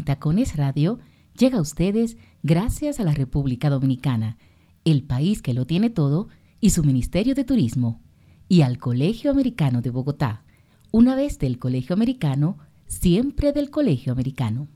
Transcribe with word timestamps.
En 0.00 0.06
Tacones 0.06 0.56
Radio 0.56 0.98
llega 1.36 1.58
a 1.58 1.60
ustedes 1.60 2.16
gracias 2.42 3.00
a 3.00 3.04
la 3.04 3.12
República 3.12 3.68
Dominicana, 3.68 4.38
el 4.86 5.02
país 5.02 5.42
que 5.42 5.52
lo 5.52 5.66
tiene 5.66 5.90
todo, 5.90 6.28
y 6.58 6.70
su 6.70 6.82
Ministerio 6.82 7.34
de 7.34 7.44
Turismo, 7.44 8.00
y 8.48 8.62
al 8.62 8.78
Colegio 8.78 9.30
Americano 9.30 9.82
de 9.82 9.90
Bogotá. 9.90 10.42
Una 10.90 11.16
vez 11.16 11.38
del 11.38 11.58
Colegio 11.58 11.92
Americano, 11.92 12.56
siempre 12.86 13.52
del 13.52 13.68
Colegio 13.68 14.14
Americano. 14.14 14.68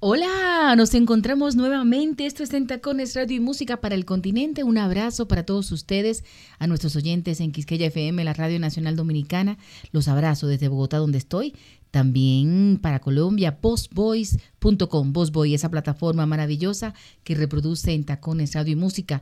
Hola, 0.00 0.74
nos 0.76 0.94
encontramos 0.94 1.56
nuevamente. 1.56 2.26
Esto 2.26 2.42
es 2.42 2.50
Tacones 2.66 3.14
Radio 3.14 3.36
y 3.36 3.40
Música 3.40 3.80
para 3.80 3.94
el 3.94 4.04
Continente. 4.04 4.64
Un 4.64 4.78
abrazo 4.78 5.28
para 5.28 5.44
todos 5.44 5.70
ustedes, 5.72 6.24
a 6.58 6.66
nuestros 6.66 6.96
oyentes 6.96 7.40
en 7.40 7.52
Quisqueya 7.52 7.86
FM, 7.86 8.24
la 8.24 8.32
Radio 8.32 8.58
Nacional 8.58 8.96
Dominicana. 8.96 9.58
Los 9.92 10.08
abrazo 10.08 10.46
desde 10.46 10.68
Bogotá, 10.68 10.96
donde 10.96 11.18
estoy. 11.18 11.54
También 11.90 12.78
para 12.80 13.00
Colombia, 13.00 13.60
postboys.com, 13.60 15.12
Postboy, 15.12 15.54
esa 15.54 15.70
plataforma 15.70 16.26
maravillosa 16.26 16.94
que 17.24 17.34
reproduce 17.34 17.92
en 17.92 18.04
Tacones 18.04 18.54
Radio 18.54 18.72
y 18.72 18.76
Música. 18.76 19.20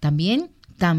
También 0.00 0.50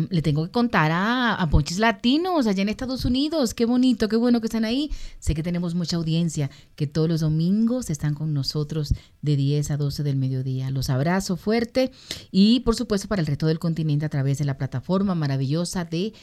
le 0.09 0.21
tengo 0.21 0.43
que 0.45 0.51
contar 0.51 0.91
a, 0.91 1.35
a, 1.35 1.49
Ponches 1.49 1.79
Latinos 1.79 2.47
allá 2.47 2.61
en 2.61 2.69
Estados 2.69 3.05
Unidos. 3.05 3.53
Qué 3.53 3.65
bonito, 3.65 4.09
qué 4.09 4.17
bueno 4.17 4.41
que 4.41 4.47
están 4.47 4.65
ahí. 4.65 4.91
Sé 5.19 5.33
que 5.33 5.43
tenemos 5.43 5.73
mucha 5.73 5.95
audiencia, 5.95 6.51
que 6.75 6.85
todos 6.85 7.07
los 7.07 7.21
domingos 7.21 7.89
están 7.89 8.13
con 8.13 8.33
nosotros 8.33 8.93
de 9.21 9.37
10 9.37 9.71
a 9.71 9.77
12 9.77 10.03
del 10.03 10.17
mediodía. 10.17 10.69
Los 10.69 10.89
abrazo 10.89 11.37
fuerte 11.37 11.91
y 12.29 12.59
por 12.61 12.75
supuesto 12.75 13.07
para 13.07 13.21
el 13.21 13.27
resto 13.27 13.47
del 13.47 13.59
continente 13.59 14.05
a 14.05 14.09
través 14.09 14.37
de 14.37 14.45
la 14.45 14.57
plataforma 14.57 15.15
maravillosa 15.15 15.85
de 15.85 16.13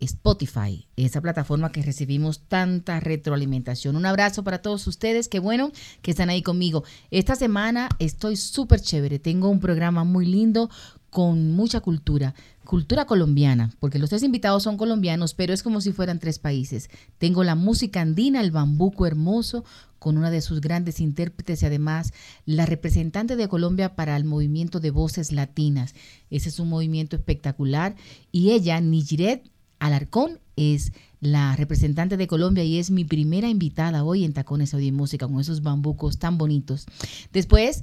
Spotify, 0.00 0.86
esa 0.96 1.20
plataforma 1.20 1.72
que 1.72 1.82
recibimos 1.82 2.40
tanta 2.40 3.00
retroalimentación. 3.00 3.96
Un 3.96 4.06
abrazo 4.06 4.44
para 4.44 4.62
todos 4.62 4.86
ustedes, 4.86 5.28
qué 5.28 5.38
bueno 5.38 5.72
que 6.02 6.10
están 6.10 6.30
ahí 6.30 6.42
conmigo. 6.42 6.84
Esta 7.10 7.34
semana 7.34 7.88
estoy 7.98 8.36
súper 8.36 8.80
chévere, 8.80 9.18
tengo 9.18 9.48
un 9.48 9.60
programa 9.60 10.04
muy 10.04 10.26
lindo 10.26 10.70
con 11.10 11.52
mucha 11.52 11.80
cultura, 11.80 12.34
cultura 12.64 13.06
colombiana, 13.06 13.72
porque 13.80 13.98
los 13.98 14.10
tres 14.10 14.22
invitados 14.22 14.64
son 14.64 14.76
colombianos, 14.76 15.32
pero 15.32 15.54
es 15.54 15.62
como 15.62 15.80
si 15.80 15.92
fueran 15.92 16.18
tres 16.18 16.38
países. 16.38 16.90
Tengo 17.16 17.42
la 17.42 17.54
música 17.54 18.02
andina, 18.02 18.42
el 18.42 18.50
bambuco 18.50 19.06
hermoso, 19.06 19.64
con 19.98 20.18
una 20.18 20.30
de 20.30 20.42
sus 20.42 20.60
grandes 20.60 21.00
intérpretes 21.00 21.62
y 21.62 21.66
además 21.66 22.12
la 22.44 22.66
representante 22.66 23.34
de 23.34 23.48
Colombia 23.48 23.96
para 23.96 24.16
el 24.16 24.24
movimiento 24.24 24.78
de 24.78 24.90
voces 24.90 25.32
latinas. 25.32 25.94
Ese 26.28 26.50
es 26.50 26.60
un 26.60 26.68
movimiento 26.68 27.16
espectacular. 27.16 27.96
Y 28.30 28.50
ella, 28.50 28.80
Nijiret 28.80 29.50
Alarcón, 29.78 30.40
es 30.56 30.92
la 31.20 31.54
representante 31.56 32.16
de 32.16 32.26
Colombia 32.26 32.64
y 32.64 32.78
es 32.78 32.90
mi 32.90 33.04
primera 33.04 33.48
invitada 33.48 34.04
hoy 34.04 34.24
en 34.24 34.32
Tacones 34.32 34.72
Audio 34.74 34.88
y 34.88 34.92
Música 34.92 35.26
con 35.26 35.40
esos 35.40 35.62
bambucos 35.62 36.18
tan 36.18 36.38
bonitos. 36.38 36.86
Después 37.32 37.82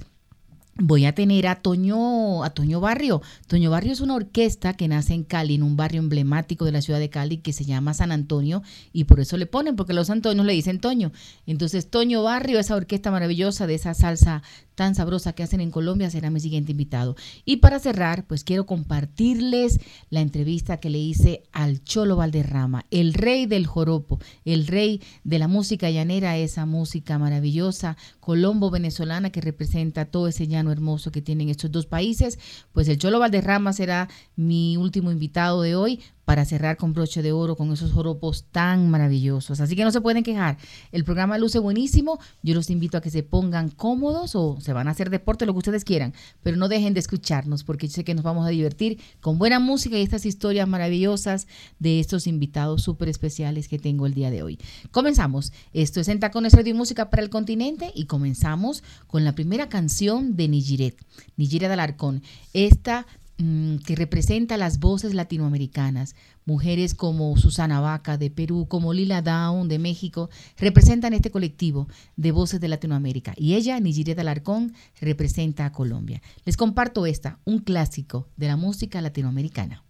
voy 0.76 1.04
a 1.04 1.14
tener 1.14 1.46
a 1.46 1.56
Toño, 1.56 2.42
a 2.42 2.50
Toño 2.50 2.80
Barrio. 2.80 3.22
Toño 3.46 3.70
Barrio 3.70 3.92
es 3.92 4.00
una 4.00 4.14
orquesta 4.14 4.74
que 4.74 4.88
nace 4.88 5.14
en 5.14 5.24
Cali, 5.24 5.54
en 5.54 5.62
un 5.62 5.76
barrio 5.76 6.00
emblemático 6.00 6.64
de 6.64 6.72
la 6.72 6.82
ciudad 6.82 6.98
de 6.98 7.10
Cali 7.10 7.38
que 7.38 7.52
se 7.52 7.64
llama 7.64 7.94
San 7.94 8.12
Antonio 8.12 8.62
y 8.92 9.04
por 9.04 9.20
eso 9.20 9.36
le 9.36 9.46
ponen, 9.46 9.76
porque 9.76 9.92
los 9.92 10.10
Antonios 10.10 10.46
le 10.46 10.52
dicen 10.52 10.80
Toño. 10.80 11.12
Entonces 11.46 11.90
Toño 11.90 12.22
Barrio, 12.22 12.58
esa 12.58 12.76
orquesta 12.76 13.10
maravillosa 13.10 13.66
de 13.66 13.74
esa 13.74 13.94
salsa 13.94 14.42
tan 14.74 14.94
sabrosa 14.94 15.34
que 15.34 15.42
hacen 15.44 15.60
en 15.60 15.70
Colombia, 15.70 16.10
será 16.10 16.30
mi 16.30 16.40
siguiente 16.40 16.72
invitado. 16.72 17.16
Y 17.44 17.58
para 17.58 17.78
cerrar, 17.78 18.26
pues 18.26 18.42
quiero 18.42 18.66
compartirles 18.66 19.78
la 20.10 20.20
entrevista 20.20 20.78
que 20.78 20.90
le 20.90 20.98
hice 20.98 21.44
al 21.52 21.82
Cholo 21.84 22.16
Valderrama, 22.16 22.84
el 22.90 23.14
rey 23.14 23.46
del 23.46 23.66
joropo, 23.66 24.18
el 24.44 24.66
rey 24.66 25.00
de 25.22 25.38
la 25.38 25.46
música 25.48 25.90
llanera, 25.90 26.36
esa 26.36 26.66
música 26.66 27.18
maravillosa, 27.18 27.96
colombo 28.18 28.70
venezolana 28.70 29.30
que 29.30 29.40
representa 29.40 30.06
todo 30.06 30.28
ese 30.28 30.48
llano 30.48 30.63
hermoso 30.70 31.12
que 31.12 31.22
tienen 31.22 31.48
estos 31.48 31.70
dos 31.70 31.86
países. 31.86 32.38
Pues 32.72 32.88
el 32.88 32.98
Cholo 32.98 33.18
Valderrama 33.18 33.72
será 33.72 34.08
mi 34.36 34.76
último 34.76 35.10
invitado 35.10 35.62
de 35.62 35.76
hoy 35.76 36.00
para 36.24 36.44
cerrar 36.44 36.76
con 36.76 36.92
broche 36.92 37.22
de 37.22 37.32
oro 37.32 37.56
con 37.56 37.72
esos 37.72 37.92
joropos 37.92 38.44
tan 38.50 38.90
maravillosos. 38.90 39.60
Así 39.60 39.76
que 39.76 39.84
no 39.84 39.90
se 39.90 40.00
pueden 40.00 40.22
quejar. 40.22 40.58
El 40.92 41.04
programa 41.04 41.38
luce 41.38 41.58
buenísimo. 41.58 42.18
Yo 42.42 42.54
los 42.54 42.70
invito 42.70 42.98
a 42.98 43.00
que 43.00 43.10
se 43.10 43.22
pongan 43.22 43.68
cómodos 43.68 44.34
o 44.34 44.58
se 44.60 44.72
van 44.72 44.88
a 44.88 44.92
hacer 44.92 45.10
deporte, 45.10 45.46
lo 45.46 45.52
que 45.52 45.58
ustedes 45.58 45.84
quieran, 45.84 46.14
pero 46.42 46.56
no 46.56 46.68
dejen 46.68 46.94
de 46.94 47.00
escucharnos 47.00 47.64
porque 47.64 47.88
yo 47.88 47.94
sé 47.94 48.04
que 48.04 48.14
nos 48.14 48.24
vamos 48.24 48.46
a 48.46 48.50
divertir 48.50 49.00
con 49.20 49.38
buena 49.38 49.58
música 49.58 49.98
y 49.98 50.02
estas 50.02 50.26
historias 50.26 50.68
maravillosas 50.68 51.46
de 51.78 52.00
estos 52.00 52.26
invitados 52.26 52.82
súper 52.82 53.08
especiales 53.08 53.68
que 53.68 53.78
tengo 53.78 54.06
el 54.06 54.14
día 54.14 54.30
de 54.30 54.42
hoy. 54.42 54.58
Comenzamos. 54.90 55.52
Esto 55.72 56.00
es 56.00 56.08
en 56.08 56.20
Tacones 56.20 56.52
Radio 56.52 56.70
y 56.70 56.76
Música 56.76 57.10
para 57.10 57.22
el 57.22 57.30
Continente 57.30 57.92
y 57.94 58.06
comenzamos 58.06 58.82
con 59.06 59.24
la 59.24 59.34
primera 59.34 59.68
canción 59.68 60.36
de 60.36 60.48
Nijiret, 60.48 60.96
Nijiret 61.36 61.70
Alarcón. 61.70 62.22
Esta 62.52 63.06
Mm, 63.36 63.78
que 63.78 63.96
representa 63.96 64.56
las 64.56 64.78
voces 64.78 65.12
latinoamericanas. 65.12 66.14
Mujeres 66.44 66.94
como 66.94 67.36
Susana 67.36 67.80
Vaca 67.80 68.16
de 68.16 68.30
Perú, 68.30 68.66
como 68.68 68.92
Lila 68.92 69.22
Down 69.22 69.66
de 69.66 69.80
México, 69.80 70.30
representan 70.56 71.14
este 71.14 71.32
colectivo 71.32 71.88
de 72.16 72.30
voces 72.30 72.60
de 72.60 72.68
Latinoamérica. 72.68 73.34
Y 73.36 73.54
ella, 73.54 73.80
Nigireta 73.80 74.20
Alarcón, 74.20 74.72
representa 75.00 75.66
a 75.66 75.72
Colombia. 75.72 76.22
Les 76.44 76.56
comparto 76.56 77.06
esta, 77.06 77.40
un 77.44 77.58
clásico 77.58 78.28
de 78.36 78.46
la 78.46 78.56
música 78.56 79.00
latinoamericana. 79.00 79.83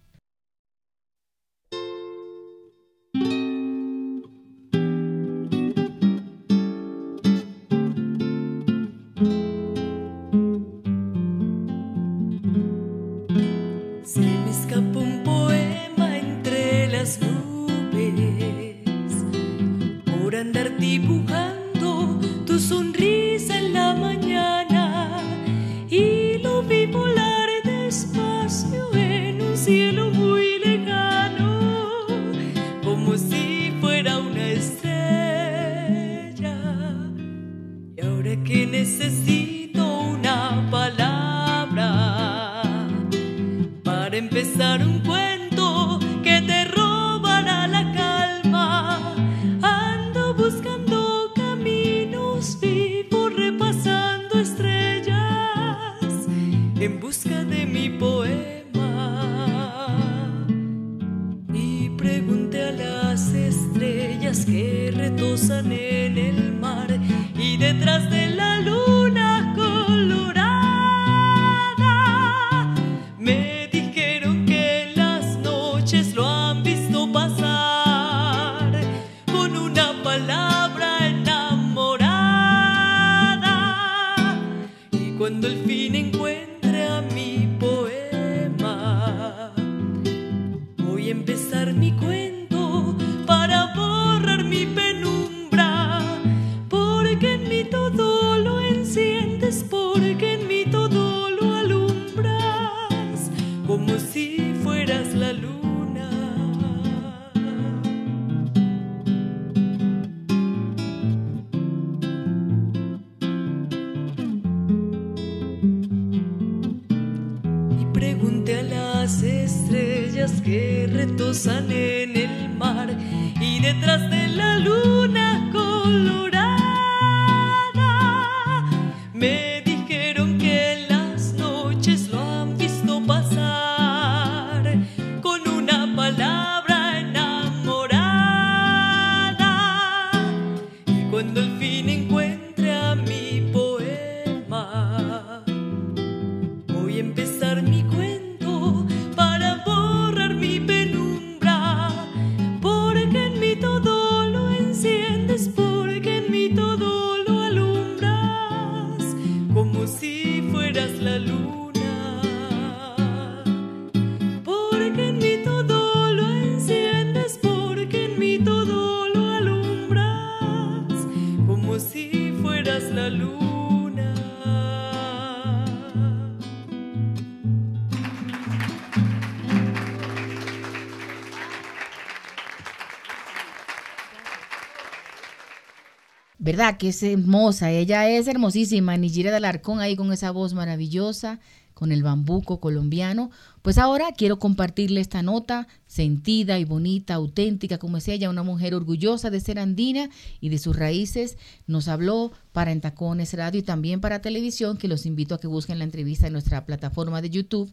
Que 186.73 186.89
es 186.89 187.03
hermosa. 187.03 187.69
Ella 187.69 188.09
es 188.09 188.27
hermosísima. 188.27 188.97
Nijire 188.97 189.29
de 189.29 189.37
Alarcón 189.37 189.81
ahí 189.81 189.95
con 189.95 190.11
esa 190.11 190.31
voz 190.31 190.55
maravillosa, 190.55 191.39
con 191.75 191.91
el 191.91 192.01
bambuco 192.01 192.59
colombiano. 192.59 193.29
Pues 193.61 193.77
ahora 193.77 194.07
quiero 194.17 194.39
compartirle 194.39 194.99
esta 194.99 195.21
nota 195.21 195.67
sentida 195.85 196.57
y 196.57 196.65
bonita, 196.65 197.13
auténtica, 197.13 197.77
como 197.77 197.97
es 197.97 198.07
ella, 198.07 198.31
una 198.31 198.41
mujer 198.41 198.73
orgullosa 198.73 199.29
de 199.29 199.41
ser 199.41 199.59
andina 199.59 200.09
y 200.41 200.49
de 200.49 200.57
sus 200.57 200.75
raíces. 200.75 201.37
Nos 201.67 201.87
habló 201.87 202.31
para 202.55 202.71
En 202.71 202.79
Tacones 202.79 203.33
Radio 203.33 203.59
y 203.59 203.63
también 203.63 203.99
para 203.99 204.21
televisión, 204.21 204.77
que 204.77 204.87
los 204.87 205.05
invito 205.05 205.35
a 205.35 205.39
que 205.41 205.45
busquen 205.45 205.77
la 205.77 205.83
entrevista 205.83 206.27
en 206.27 206.31
nuestra 206.31 206.65
plataforma 206.65 207.21
de 207.21 207.29
YouTube, 207.29 207.69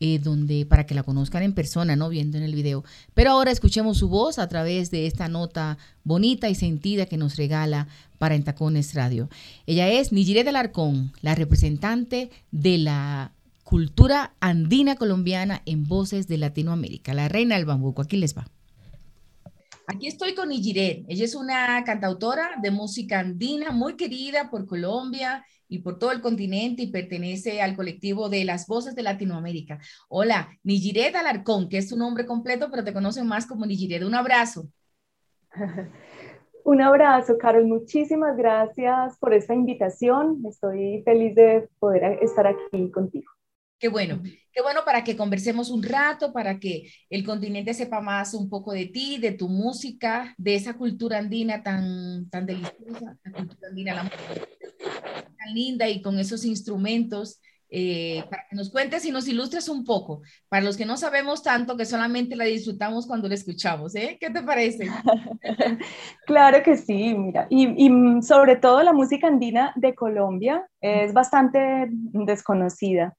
eh, 0.00 0.18
donde 0.20 0.64
para 0.64 0.86
que 0.86 0.94
la 0.94 1.02
conozcan 1.02 1.42
en 1.42 1.52
persona, 1.52 1.96
no 1.96 2.08
viendo 2.08 2.38
en 2.38 2.42
el 2.42 2.54
video. 2.54 2.82
Pero 3.12 3.32
ahora 3.32 3.50
escuchemos 3.50 3.98
su 3.98 4.08
voz 4.08 4.38
a 4.38 4.48
través 4.48 4.90
de 4.90 5.06
esta 5.06 5.28
nota 5.28 5.76
bonita 6.02 6.48
y 6.48 6.54
sentida 6.54 7.04
que 7.04 7.18
nos 7.18 7.36
regala 7.36 7.88
para 8.16 8.34
En 8.34 8.42
Tacones 8.42 8.94
Radio. 8.94 9.28
Ella 9.66 9.90
es 9.90 10.12
Nijire 10.12 10.44
del 10.44 10.56
Arcón, 10.56 11.12
la 11.20 11.34
representante 11.34 12.30
de 12.52 12.78
la 12.78 13.32
cultura 13.64 14.32
andina 14.40 14.96
colombiana 14.96 15.60
en 15.66 15.84
Voces 15.84 16.26
de 16.26 16.38
Latinoamérica, 16.38 17.12
la 17.12 17.28
reina 17.28 17.56
del 17.56 17.66
bambuco. 17.66 18.00
Aquí 18.00 18.16
les 18.16 18.34
va. 18.34 18.46
Aquí 19.86 20.06
estoy 20.06 20.34
con 20.34 20.52
Ijiret. 20.52 21.04
Ella 21.08 21.24
es 21.24 21.34
una 21.34 21.82
cantautora 21.84 22.50
de 22.60 22.70
música 22.70 23.18
andina 23.18 23.72
muy 23.72 23.96
querida 23.96 24.48
por 24.50 24.66
Colombia 24.66 25.44
y 25.68 25.80
por 25.80 25.98
todo 25.98 26.12
el 26.12 26.20
continente 26.20 26.82
y 26.82 26.92
pertenece 26.92 27.60
al 27.62 27.74
colectivo 27.74 28.28
de 28.28 28.44
las 28.44 28.66
voces 28.66 28.94
de 28.94 29.02
Latinoamérica. 29.02 29.80
Hola, 30.08 30.48
Nijiret 30.62 31.16
Alarcón, 31.16 31.68
que 31.68 31.78
es 31.78 31.88
tu 31.88 31.96
nombre 31.96 32.26
completo, 32.26 32.68
pero 32.70 32.84
te 32.84 32.92
conocen 32.92 33.26
más 33.26 33.46
como 33.46 33.66
Nijiret. 33.66 34.04
Un 34.04 34.14
abrazo. 34.14 34.68
Un 36.64 36.80
abrazo, 36.80 37.38
Carol. 37.38 37.66
Muchísimas 37.66 38.36
gracias 38.36 39.18
por 39.18 39.34
esta 39.34 39.52
invitación. 39.52 40.44
Estoy 40.46 41.02
feliz 41.04 41.34
de 41.34 41.68
poder 41.80 42.18
estar 42.22 42.46
aquí 42.46 42.88
contigo. 42.92 43.31
Qué 43.82 43.88
bueno, 43.88 44.22
qué 44.52 44.62
bueno 44.62 44.82
para 44.84 45.02
que 45.02 45.16
conversemos 45.16 45.68
un 45.68 45.82
rato, 45.82 46.32
para 46.32 46.60
que 46.60 46.88
el 47.10 47.24
continente 47.24 47.74
sepa 47.74 48.00
más 48.00 48.32
un 48.32 48.48
poco 48.48 48.72
de 48.72 48.86
ti, 48.86 49.18
de 49.18 49.32
tu 49.32 49.48
música, 49.48 50.36
de 50.38 50.54
esa 50.54 50.74
cultura 50.74 51.18
andina 51.18 51.64
tan, 51.64 52.30
tan 52.30 52.46
deliciosa, 52.46 53.18
la 53.24 53.32
cultura 53.32 53.68
andina, 53.68 53.94
la 53.94 54.04
música 54.04 54.46
tan 55.36 55.52
linda 55.52 55.88
y 55.88 56.00
con 56.00 56.16
esos 56.20 56.44
instrumentos. 56.44 57.40
Eh, 57.74 58.22
para 58.30 58.44
que 58.48 58.54
nos 58.54 58.70
cuentes 58.70 59.04
y 59.06 59.10
nos 59.10 59.26
ilustres 59.26 59.66
un 59.68 59.82
poco, 59.82 60.20
para 60.50 60.62
los 60.62 60.76
que 60.76 60.84
no 60.84 60.98
sabemos 60.98 61.42
tanto, 61.42 61.76
que 61.76 61.86
solamente 61.86 62.36
la 62.36 62.44
disfrutamos 62.44 63.06
cuando 63.06 63.28
la 63.28 63.34
escuchamos, 63.34 63.94
¿eh? 63.96 64.18
¿Qué 64.20 64.28
te 64.28 64.42
parece? 64.42 64.88
claro 66.26 66.62
que 66.62 66.76
sí, 66.76 67.14
mira, 67.14 67.46
y, 67.48 67.86
y 67.86 68.22
sobre 68.22 68.56
todo 68.56 68.82
la 68.82 68.92
música 68.92 69.26
andina 69.26 69.72
de 69.74 69.94
Colombia 69.94 70.68
es 70.82 71.14
bastante 71.14 71.88
desconocida. 71.90 73.16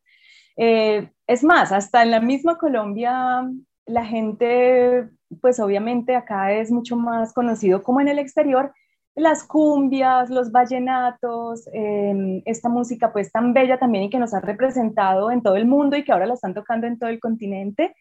Eh, 0.58 1.10
es 1.28 1.44
más, 1.44 1.72
hasta 1.72 2.04
en 2.04 2.12
la 2.12 2.20
misma 2.20 2.58
Colombia, 2.58 3.50
la 3.86 4.06
gente, 4.06 5.10
pues 5.42 5.60
obviamente 5.60 6.16
acá 6.16 6.54
es 6.54 6.72
mucho 6.72 6.96
más 6.96 7.34
conocido 7.34 7.82
como 7.84 8.02
en 8.02 8.08
el 8.08 8.20
exterior, 8.20 8.74
las 9.16 9.44
cumbias, 9.44 10.30
los 10.30 10.52
vallenatos, 10.52 11.68
eh, 11.72 12.42
esta 12.46 12.70
música 12.70 13.14
pues 13.14 13.32
tan 13.32 13.54
bella 13.54 13.78
también 13.78 14.06
y 14.06 14.10
que 14.10 14.20
nos 14.20 14.34
ha 14.34 14.40
representado 14.40 15.30
en 15.30 15.44
todo 15.44 15.56
el 15.56 15.68
mundo 15.68 15.96
y 15.96 16.04
que 16.04 16.12
ahora 16.12 16.26
la 16.26 16.34
están 16.34 16.54
tocando 16.54 16.88
en 16.88 16.98
todo 16.98 17.10
el 17.10 17.20
continente. 17.20 17.96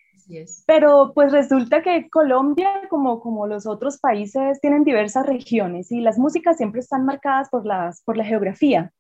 Pero 0.67 1.13
pues 1.15 1.33
resulta 1.33 1.83
que 1.83 2.09
Colombia, 2.09 2.71
como, 2.89 3.21
como 3.21 3.47
los 3.47 3.67
otros 3.67 3.99
países, 3.99 4.61
tienen 4.61 4.85
diversas 4.85 5.27
regiones 5.27 5.93
y 5.93 6.01
las 6.01 6.19
músicas 6.19 6.57
siempre 6.57 6.81
están 6.81 7.05
marcadas 7.05 7.51
por, 7.51 7.67
las, 7.67 8.03
por 8.03 8.17
la 8.17 8.25
geografía. 8.25 8.93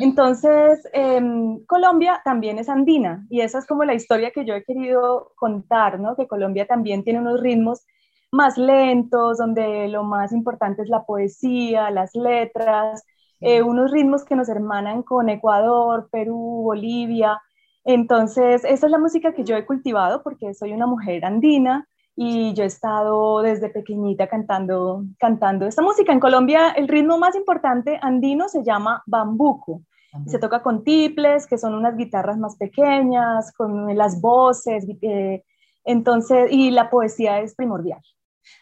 Entonces, 0.00 0.80
em, 0.92 1.64
Colombia 1.66 2.20
también 2.24 2.58
es 2.58 2.68
andina 2.68 3.24
y 3.30 3.42
esa 3.42 3.58
es 3.58 3.66
como 3.66 3.84
la 3.84 3.94
historia 3.94 4.32
que 4.32 4.44
yo 4.44 4.54
he 4.54 4.64
querido 4.64 5.32
contar, 5.36 6.00
¿no? 6.00 6.16
Que 6.16 6.26
Colombia 6.26 6.66
también 6.66 7.04
tiene 7.04 7.20
unos 7.20 7.40
ritmos 7.40 7.86
más 8.32 8.58
lentos, 8.58 9.38
donde 9.38 9.88
lo 9.88 10.02
más 10.02 10.32
importante 10.32 10.82
es 10.82 10.88
la 10.88 11.04
poesía, 11.04 11.90
las 11.90 12.14
letras, 12.14 13.04
eh, 13.40 13.62
unos 13.62 13.92
ritmos 13.92 14.24
que 14.24 14.34
nos 14.36 14.48
hermanan 14.48 15.02
con 15.02 15.28
Ecuador, 15.28 16.08
Perú, 16.10 16.62
Bolivia. 16.64 17.40
Entonces, 17.84 18.64
esa 18.64 18.86
es 18.86 18.92
la 18.92 18.98
música 18.98 19.32
que 19.32 19.44
yo 19.44 19.56
he 19.56 19.64
cultivado 19.64 20.22
porque 20.22 20.54
soy 20.54 20.72
una 20.72 20.86
mujer 20.86 21.24
andina 21.24 21.88
y 22.20 22.52
yo 22.52 22.64
he 22.64 22.66
estado 22.66 23.42
desde 23.42 23.70
pequeñita 23.70 24.26
cantando, 24.26 25.04
cantando 25.20 25.66
esta 25.66 25.82
música. 25.82 26.12
En 26.12 26.18
Colombia 26.18 26.70
el 26.70 26.88
ritmo 26.88 27.16
más 27.16 27.36
importante 27.36 27.96
andino 28.02 28.48
se 28.48 28.64
llama 28.64 29.04
bambuco. 29.06 29.82
Se 30.26 30.40
toca 30.40 30.60
con 30.60 30.82
tiples, 30.82 31.46
que 31.46 31.58
son 31.58 31.74
unas 31.74 31.96
guitarras 31.96 32.36
más 32.36 32.56
pequeñas, 32.56 33.52
con 33.52 33.96
las 33.96 34.20
voces, 34.20 34.84
eh, 35.00 35.44
entonces, 35.84 36.50
y 36.50 36.72
la 36.72 36.90
poesía 36.90 37.38
es 37.40 37.54
primordial. 37.54 38.00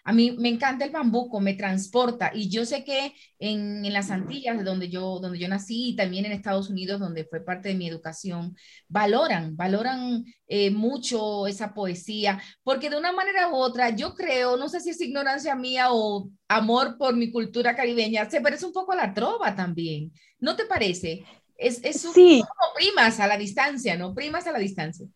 A 0.05 0.13
mí 0.13 0.33
me 0.39 0.49
encanta 0.49 0.85
el 0.85 0.91
bambuco, 0.91 1.41
me 1.41 1.55
transporta 1.55 2.31
y 2.35 2.49
yo 2.49 2.65
sé 2.65 2.85
que 2.85 3.13
en, 3.39 3.85
en, 3.85 3.93
las 3.93 4.11
Antillas, 4.11 4.65
donde 4.65 4.89
yo, 4.89 5.19
donde 5.21 5.39
yo 5.39 5.49
nací, 5.49 5.91
y 5.91 5.97
también 5.97 6.25
en 6.25 6.33
Estados 6.33 6.71
Unidos, 6.71 7.01
donde 7.01 7.25
fue 7.25 7.45
parte 7.45 7.69
de 7.69 7.75
mi 7.75 7.89
educación, 7.89 8.57
valoran, 8.89 9.57
valoran 9.57 10.25
eh, 10.49 10.71
mucho 10.71 11.47
esa 11.47 11.75
poesía, 11.75 12.41
porque 12.63 12.91
de 12.91 12.99
una 12.99 13.13
manera 13.13 13.49
u 13.49 13.57
otra, 13.57 13.91
yo 13.91 14.15
creo, 14.15 14.57
no 14.57 14.69
sé 14.69 14.81
si 14.81 14.91
es 14.91 15.01
ignorancia 15.01 15.55
mía 15.55 15.89
o 15.91 16.31
amor 16.49 16.97
por 16.99 17.17
mi 17.17 17.31
cultura 17.31 17.77
caribeña, 17.77 18.29
se 18.31 18.41
parece 18.41 18.67
un 18.67 18.73
poco 18.73 18.93
a 18.93 18.97
la 18.97 19.15
trova 19.15 19.55
también, 19.55 20.13
¿no 20.39 20.57
te 20.57 20.67
parece? 20.67 21.25
Es, 21.59 21.81
es 21.83 22.05
un, 22.05 22.13
sí. 22.15 22.43
como 22.43 22.75
primas 22.75 23.19
a 23.19 23.27
la 23.27 23.39
distancia, 23.39 23.97
¿no? 23.97 24.15
Primas 24.15 24.47
a 24.47 24.53
la 24.53 24.59
distancia. 24.59 25.07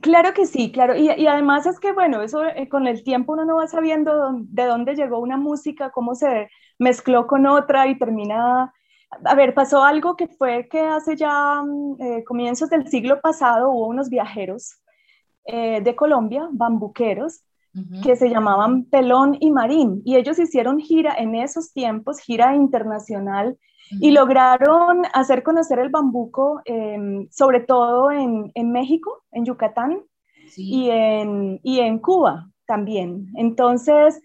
Claro 0.00 0.32
que 0.34 0.46
sí, 0.46 0.72
claro. 0.72 0.96
Y, 0.96 1.10
y, 1.10 1.26
además 1.26 1.66
es 1.66 1.78
que, 1.78 1.92
bueno, 1.92 2.22
eso 2.22 2.44
eh, 2.44 2.68
con 2.68 2.86
el 2.86 3.02
tiempo 3.04 3.32
uno 3.32 3.44
no 3.44 3.56
va 3.56 3.66
sabiendo 3.66 4.32
de 4.40 4.64
dónde 4.64 4.94
llegó 4.94 5.18
una 5.18 5.36
música, 5.36 5.90
cómo 5.90 6.14
se 6.14 6.48
mezcló 6.78 7.26
con 7.26 7.46
otra 7.46 7.86
y 7.86 7.98
termina... 7.98 8.72
A 9.24 9.34
ver, 9.36 9.54
pasó 9.54 9.84
algo 9.84 10.16
que 10.16 10.26
fue 10.26 10.68
que 10.68 10.80
hace 10.80 11.16
ya 11.16 11.62
mm, 11.62 12.02
eh, 12.02 12.24
comienzos 12.24 12.68
del 12.70 12.88
siglo 12.88 13.20
pasado 13.20 13.70
hubo 13.70 13.86
unos 13.86 14.08
viajeros 14.08 14.80
eh, 15.46 15.80
de 15.82 15.94
Colombia, 15.94 16.48
bambuqueros, 16.50 17.44
uh 17.74 17.78
-huh. 17.78 18.02
que 18.02 18.16
se 18.16 18.28
llamaban 18.28 18.84
Pelón 18.86 19.36
y 19.38 19.50
Marín. 19.50 20.02
Y 20.04 20.16
ellos 20.16 20.38
hicieron 20.38 20.80
gira 20.80 21.14
en 21.16 21.34
esos 21.36 21.72
tiempos, 21.72 22.18
gira 22.18 22.56
internacional 22.56 23.56
y 24.00 24.10
lograron 24.12 25.02
hacer 25.12 25.42
conocer 25.42 25.78
el 25.78 25.90
bambuco, 25.90 26.60
eh, 26.64 27.26
sobre 27.30 27.60
todo 27.60 28.10
en, 28.10 28.50
en, 28.54 28.72
México, 28.72 29.24
en 29.32 29.44
Yucatán 29.44 30.02
sí. 30.48 30.62
y, 30.84 30.90
en, 30.90 31.60
y 31.62 31.80
en 31.80 31.98
Cuba 31.98 32.50
también. 32.66 33.26
Entonces, 33.36 34.20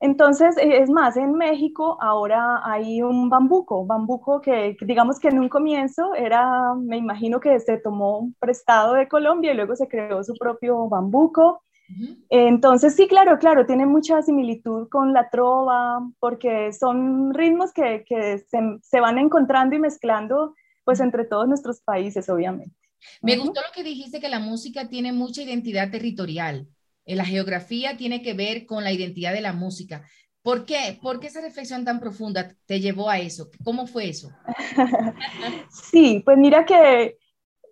Entonces, 0.00 0.56
e, 0.58 0.82
es 0.82 0.90
más, 0.90 1.16
en 1.16 1.32
México 1.34 1.96
ahora 2.00 2.60
hay 2.64 3.02
un 3.02 3.30
bambuco, 3.30 3.86
bambuco 3.86 4.40
que 4.42 4.76
digamos 4.82 5.18
que 5.18 5.28
en 5.28 5.38
un 5.38 5.48
comienzo 5.48 6.14
era, 6.14 6.74
me 6.74 6.98
imagino 6.98 7.40
que 7.40 7.58
se 7.60 7.78
tomó 7.78 8.30
prestado 8.38 8.94
de 8.94 9.08
Colombia 9.08 9.52
y 9.52 9.56
luego 9.56 9.74
se 9.74 9.88
creó 9.88 10.22
su 10.22 10.34
propio 10.34 10.88
bambuco. 10.88 11.62
Entonces, 12.28 12.96
sí, 12.96 13.06
claro, 13.06 13.38
claro, 13.38 13.66
tiene 13.66 13.86
mucha 13.86 14.20
similitud 14.22 14.88
con 14.88 15.12
la 15.12 15.30
trova, 15.30 16.00
porque 16.18 16.72
son 16.72 17.32
ritmos 17.32 17.72
que, 17.72 18.04
que 18.06 18.38
se, 18.38 18.58
se, 18.82 19.00
van 19.00 19.18
encontrando 19.18 19.76
y 19.76 19.78
mezclando, 19.78 20.54
pues, 20.84 21.00
entre 21.00 21.24
todos 21.24 21.46
nuestros 21.48 21.80
países, 21.82 22.28
obviamente. 22.28 22.74
Me 23.22 23.36
gustó 23.36 23.60
lo 23.60 23.72
que 23.74 23.84
dijiste, 23.84 24.20
que 24.20 24.28
la 24.28 24.40
música 24.40 24.88
tiene 24.88 25.12
mucha 25.12 25.42
identidad 25.42 25.90
territorial. 25.90 26.66
Eh, 27.04 27.14
la 27.14 27.24
geografía 27.24 27.96
tiene 27.96 28.22
que 28.22 28.34
ver 28.34 28.66
con 28.66 28.84
la 28.84 28.92
identidad 28.92 29.32
de 29.32 29.40
la 29.40 29.52
música. 29.52 30.04
¿Por 30.42 30.64
qué? 30.64 30.98
¿Por 31.00 31.18
qué 31.18 31.28
esa 31.28 31.40
reflexión 31.40 31.84
tan 31.84 31.98
profunda 31.98 32.54
te 32.66 32.80
llevó 32.80 33.10
a 33.10 33.18
eso? 33.18 33.50
¿Cómo 33.64 33.86
fue 33.86 34.08
eso? 34.08 34.30
sí, 35.70 36.22
pues 36.24 36.38
mira 36.38 36.64
que 36.64 37.16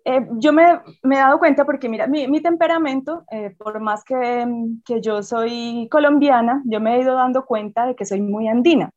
eh, 0.05 0.27
yo 0.37 0.53
me, 0.53 0.79
me, 1.01 1.15
he 1.15 1.19
dado 1.19 1.39
cuenta 1.39 1.65
porque, 1.65 1.89
mira, 1.89 2.05
mi, 2.05 2.27
mi 2.27 2.39
temperamento, 2.39 3.25
eh, 3.31 3.55
por 3.57 3.79
más 3.79 4.03
que, 4.03 4.45
que, 4.85 5.01
yo 5.01 5.23
soy 5.23 5.87
colombiana, 5.89 6.61
yo 6.65 6.79
me 6.79 6.95
he 6.95 7.01
ido 7.01 7.15
dando 7.15 7.45
cuenta 7.45 7.87
de 7.87 7.95
que 7.95 8.05
soy 8.05 8.21
muy 8.21 8.47
andina. 8.47 8.91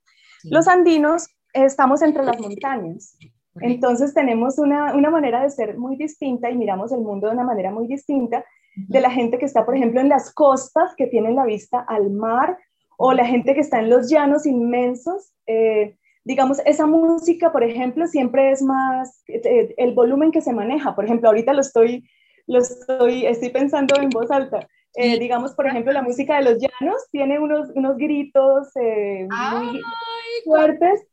Los 0.44 0.68
andinos 0.68 1.28
estamos 1.54 2.02
entre 2.02 2.24
las 2.24 2.38
montañas. 2.38 3.18
Entonces 3.60 4.14
tenemos 4.14 4.58
una, 4.58 4.94
una, 4.94 5.10
manera 5.10 5.42
de 5.42 5.50
ser 5.50 5.78
muy 5.78 5.96
distinta 5.96 6.50
y 6.50 6.56
miramos 6.56 6.92
el 6.92 7.00
mundo 7.00 7.26
de 7.26 7.32
una 7.32 7.44
manera 7.44 7.72
muy 7.72 7.88
distinta 7.88 8.44
de 8.76 9.00
la 9.00 9.10
gente 9.10 9.38
que 9.38 9.46
está, 9.46 9.64
por 9.64 9.74
ejemplo, 9.74 10.00
en 10.00 10.08
las 10.08 10.32
costas, 10.32 10.94
que 10.94 11.06
tienen 11.06 11.34
la 11.34 11.44
vista 11.44 11.80
al 11.80 12.10
mar, 12.10 12.58
o 12.98 13.12
la 13.12 13.24
gente 13.24 13.54
que 13.54 13.60
está 13.60 13.80
en 13.80 13.90
los 13.90 14.10
llanos 14.10 14.44
inmensos. 14.44 15.32
Eh, 15.46 15.96
digamos, 16.28 16.58
esa 16.66 16.84
música, 16.84 17.50
por 17.50 17.64
ejemplo, 17.64 18.06
siempre 18.06 18.50
es 18.50 18.60
más 18.60 19.22
eh, 19.28 19.74
el 19.78 19.94
volumen 19.94 20.30
que 20.30 20.42
se 20.42 20.52
maneja. 20.52 20.94
Por 20.94 21.06
ejemplo, 21.06 21.30
ahorita 21.30 21.54
lo 21.54 21.62
estoy, 21.62 22.06
lo 22.46 22.58
estoy, 22.58 23.24
estoy 23.24 23.48
pensando 23.48 23.98
en 23.98 24.10
voz 24.10 24.30
alta. 24.30 24.68
Eh, 24.94 25.18
digamos, 25.18 25.54
por 25.54 25.66
ejemplo, 25.66 25.90
la 25.90 26.02
música 26.02 26.36
de 26.36 26.44
los 26.44 26.58
llanos 26.58 27.08
tiene 27.10 27.38
unos, 27.38 27.70
unos 27.74 27.96
gritos 27.96 28.68
muy 28.76 29.80
fuertes. 30.44 31.06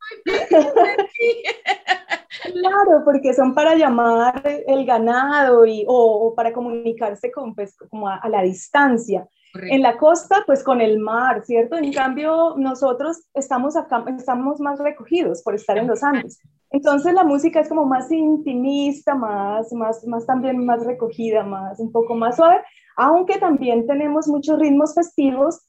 Claro, 2.42 3.02
porque 3.02 3.32
son 3.32 3.54
para 3.54 3.74
llamar 3.74 4.42
el 4.44 4.84
ganado 4.84 5.64
y, 5.64 5.84
o, 5.88 6.34
para 6.36 6.52
comunicarse 6.52 7.32
con, 7.32 7.54
pues, 7.54 7.74
como 7.90 8.06
a, 8.08 8.20
la 8.28 8.42
distancia. 8.42 9.26
En 9.62 9.82
la 9.82 9.96
costa, 9.96 10.42
pues 10.46 10.62
con 10.62 10.80
el 10.80 10.98
mar, 10.98 11.44
¿cierto? 11.44 11.76
En 11.76 11.92
cambio, 11.92 12.54
nosotros 12.56 13.24
estamos 13.34 13.76
acá, 13.76 14.04
estamos 14.18 14.60
más 14.60 14.78
recogidos 14.78 15.42
por 15.42 15.54
estar 15.54 15.78
en 15.78 15.86
los 15.86 16.02
Andes. 16.02 16.40
Entonces 16.70 17.14
la 17.14 17.24
música 17.24 17.60
es 17.60 17.68
como 17.68 17.84
más 17.84 18.10
intimista, 18.10 19.14
más, 19.14 19.72
más, 19.72 20.06
más 20.06 20.26
también 20.26 20.64
más 20.64 20.84
recogida, 20.84 21.42
más 21.42 21.78
un 21.80 21.92
poco 21.92 22.14
más 22.14 22.36
suave, 22.36 22.60
aunque 22.96 23.38
también 23.38 23.86
tenemos 23.86 24.26
muchos 24.28 24.58
ritmos 24.58 24.94
festivos 24.94 25.66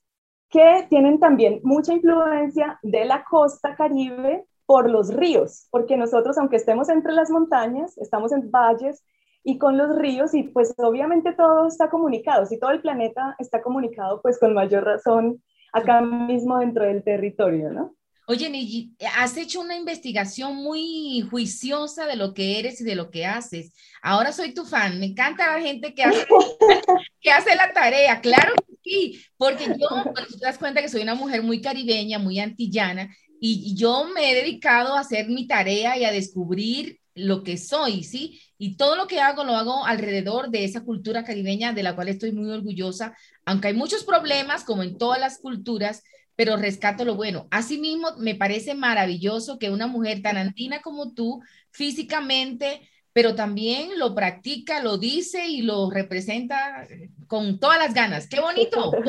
que 0.50 0.88
tienen 0.90 1.20
también 1.20 1.60
mucha 1.64 1.94
influencia 1.94 2.80
de 2.82 3.06
la 3.06 3.24
costa 3.24 3.76
caribe 3.76 4.46
por 4.66 4.90
los 4.90 5.14
ríos, 5.14 5.68
porque 5.72 5.98
nosotros, 5.98 6.38
aunque 6.38 6.58
estemos 6.58 6.90
entre 6.90 7.14
las 7.14 7.30
montañas, 7.30 7.98
estamos 7.98 8.32
en 8.32 8.52
valles 8.52 9.04
y 9.48 9.58
con 9.58 9.78
los 9.78 9.98
ríos 9.98 10.34
y 10.34 10.44
pues 10.44 10.74
obviamente 10.78 11.32
todo 11.32 11.70
está 11.70 11.90
comunicado, 11.90 12.46
si 12.46 12.60
todo 12.60 12.72
el 12.72 12.82
planeta 12.82 13.34
está 13.40 13.62
comunicado, 13.62 14.22
pues 14.22 14.38
con 14.40 14.54
mayor 14.54 14.84
razón 14.84 15.42
acá 15.72 16.02
mismo 16.02 16.60
dentro 16.60 16.84
del 16.84 17.02
territorio, 17.02 17.72
¿no? 17.72 17.96
Oye, 18.28 18.50
Niji, 18.50 18.94
has 19.18 19.38
hecho 19.38 19.62
una 19.62 19.78
investigación 19.78 20.58
muy 20.58 21.26
juiciosa 21.32 22.06
de 22.06 22.18
lo 22.18 22.34
que 22.34 22.60
eres 22.60 22.82
y 22.82 22.84
de 22.84 22.96
lo 22.96 23.10
que 23.10 23.26
haces. 23.26 23.72
Ahora 24.02 24.34
soy 24.34 24.54
tu 24.54 24.66
fan. 24.66 25.00
Me 25.00 25.06
encanta 25.06 25.54
la 25.54 25.62
gente 25.62 25.94
que 25.94 26.04
hace, 26.04 26.26
que 27.22 27.32
hace 27.32 27.56
la 27.56 27.72
tarea. 27.72 28.20
Claro 28.20 28.54
que 28.68 28.76
sí, 28.84 29.22
porque 29.38 29.68
yo, 29.68 30.12
pues, 30.14 30.28
te 30.28 30.46
das 30.46 30.58
cuenta 30.58 30.82
que 30.82 30.90
soy 30.90 31.04
una 31.04 31.16
mujer 31.16 31.42
muy 31.42 31.62
caribeña, 31.62 32.20
muy 32.20 32.38
antillana, 32.42 33.16
y 33.40 33.74
yo 33.78 34.10
me 34.14 34.30
he 34.30 34.36
dedicado 34.36 34.94
a 34.94 35.00
hacer 35.00 35.30
mi 35.30 35.48
tarea 35.48 35.98
y 35.98 36.04
a 36.04 36.12
descubrir 36.12 37.00
lo 37.18 37.44
que 37.44 37.58
soy, 37.58 38.04
¿sí? 38.04 38.40
Y 38.58 38.78
todo 38.78 38.96
lo 38.96 39.08
que 39.08 39.20
hago 39.20 39.44
lo 39.44 39.56
hago 39.56 39.86
alrededor 39.86 40.50
de 40.50 40.64
esa 40.64 40.84
cultura 40.84 41.24
caribeña 41.24 41.74
de 41.74 41.84
la 41.84 41.96
cual 41.96 42.10
estoy 42.10 42.32
muy 42.32 42.50
orgullosa, 42.50 43.16
aunque 43.46 43.70
hay 43.70 43.74
muchos 43.74 44.04
problemas, 44.04 44.64
como 44.64 44.84
en 44.84 44.98
todas 44.98 45.20
las 45.20 45.40
culturas, 45.40 46.04
pero 46.36 46.56
rescato 46.56 47.04
lo 47.04 47.16
bueno. 47.16 47.48
Asimismo, 47.52 48.10
me 48.18 48.36
parece 48.36 48.76
maravilloso 48.76 49.58
que 49.58 49.72
una 49.72 49.88
mujer 49.88 50.22
tan 50.22 50.38
andina 50.38 50.82
como 50.82 51.14
tú, 51.14 51.42
físicamente, 51.72 52.88
pero 53.14 53.34
también 53.34 53.98
lo 53.98 54.14
practica, 54.14 54.82
lo 54.82 55.00
dice 55.00 55.48
y 55.48 55.64
lo 55.64 55.90
representa 55.90 56.88
con 57.26 57.60
todas 57.60 57.80
las 57.80 57.94
ganas. 57.96 58.28
¡Qué 58.28 58.40
bonito! 58.40 58.92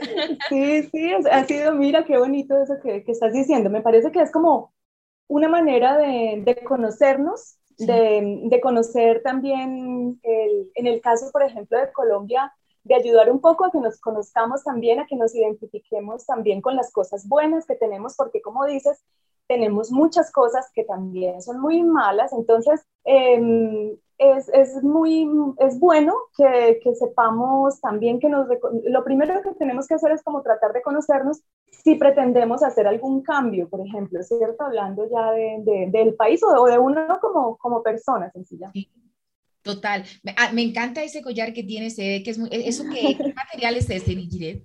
Sí, 0.48 0.82
sí, 0.90 1.12
ha 1.30 1.44
sido, 1.44 1.74
mira, 1.74 2.04
qué 2.04 2.18
bonito 2.18 2.62
eso 2.62 2.74
que, 2.82 3.04
que 3.04 3.12
estás 3.12 3.32
diciendo. 3.32 3.70
Me 3.70 3.82
parece 3.82 4.10
que 4.10 4.20
es 4.20 4.32
como 4.32 4.73
una 5.28 5.48
manera 5.48 5.96
de, 5.96 6.42
de 6.44 6.64
conocernos, 6.64 7.56
de, 7.78 8.42
de, 8.44 8.60
conocer 8.60 9.22
también, 9.22 10.20
el, 10.22 10.70
en 10.74 10.86
el 10.86 11.00
caso, 11.00 11.30
por 11.32 11.42
ejemplo, 11.42 11.78
de 11.78 11.92
Colombia, 11.92 12.52
de 12.84 12.94
ayudar 12.94 13.30
un 13.30 13.40
poco 13.40 13.64
a 13.64 13.70
que 13.70 13.80
nos 13.80 14.00
conozcamos 14.00 14.62
también, 14.62 15.00
a 15.00 15.06
que 15.06 15.16
nos 15.16 15.34
identifiquemos 15.34 16.26
también 16.26 16.60
con 16.60 16.76
las 16.76 16.92
cosas 16.92 17.26
buenas 17.26 17.66
que 17.66 17.74
tenemos, 17.74 18.14
porque 18.16 18.42
como 18.42 18.64
dices, 18.66 19.02
tenemos 19.48 19.90
muchas 19.90 20.30
cosas 20.30 20.70
que 20.72 20.84
también 20.84 21.42
son 21.42 21.60
muy 21.60 21.82
malas, 21.82 22.32
entonces 22.32 22.86
eh, 23.04 23.96
es, 24.18 24.48
es, 24.50 24.82
muy, 24.82 25.28
es 25.58 25.78
bueno 25.78 26.14
que, 26.36 26.80
que, 26.82 26.94
sepamos 26.94 27.80
también 27.80 28.20
que 28.20 28.28
nos, 28.28 28.46
lo 28.84 29.04
primero 29.04 29.42
que 29.42 29.52
tenemos 29.54 29.86
que 29.86 29.94
hacer 29.94 30.12
es 30.12 30.22
como 30.22 30.42
tratar 30.42 30.72
de 30.72 30.82
conocernos 30.82 31.42
si 31.70 31.96
pretendemos 31.96 32.62
hacer 32.62 32.86
algún 32.86 33.22
cambio, 33.22 33.68
por 33.68 33.86
ejemplo, 33.86 34.22
¿cierto? 34.22 34.64
Hablando 34.64 35.08
ya 35.10 35.32
de, 35.32 35.88
del 35.90 36.14
país 36.14 36.40
o 36.42 36.64
de, 36.64 36.78
uno 36.78 37.18
como, 37.20 37.56
como 37.58 37.82
persona 37.82 38.30
sencilla. 38.30 38.72
Total. 39.62 40.04
Me, 40.22 40.34
ah, 40.38 40.50
me, 40.52 40.62
encanta 40.62 41.02
ese 41.02 41.22
collar 41.22 41.52
que 41.52 41.62
tienes, 41.62 41.96
que 41.96 42.22
es 42.24 42.38
muy, 42.38 42.48
e, 42.50 42.68
¿eso 42.68 42.84
qué, 42.84 43.16
qué 43.16 43.34
material 43.34 43.76
es 43.76 43.90
este, 43.90 44.14
Nigiret? 44.14 44.62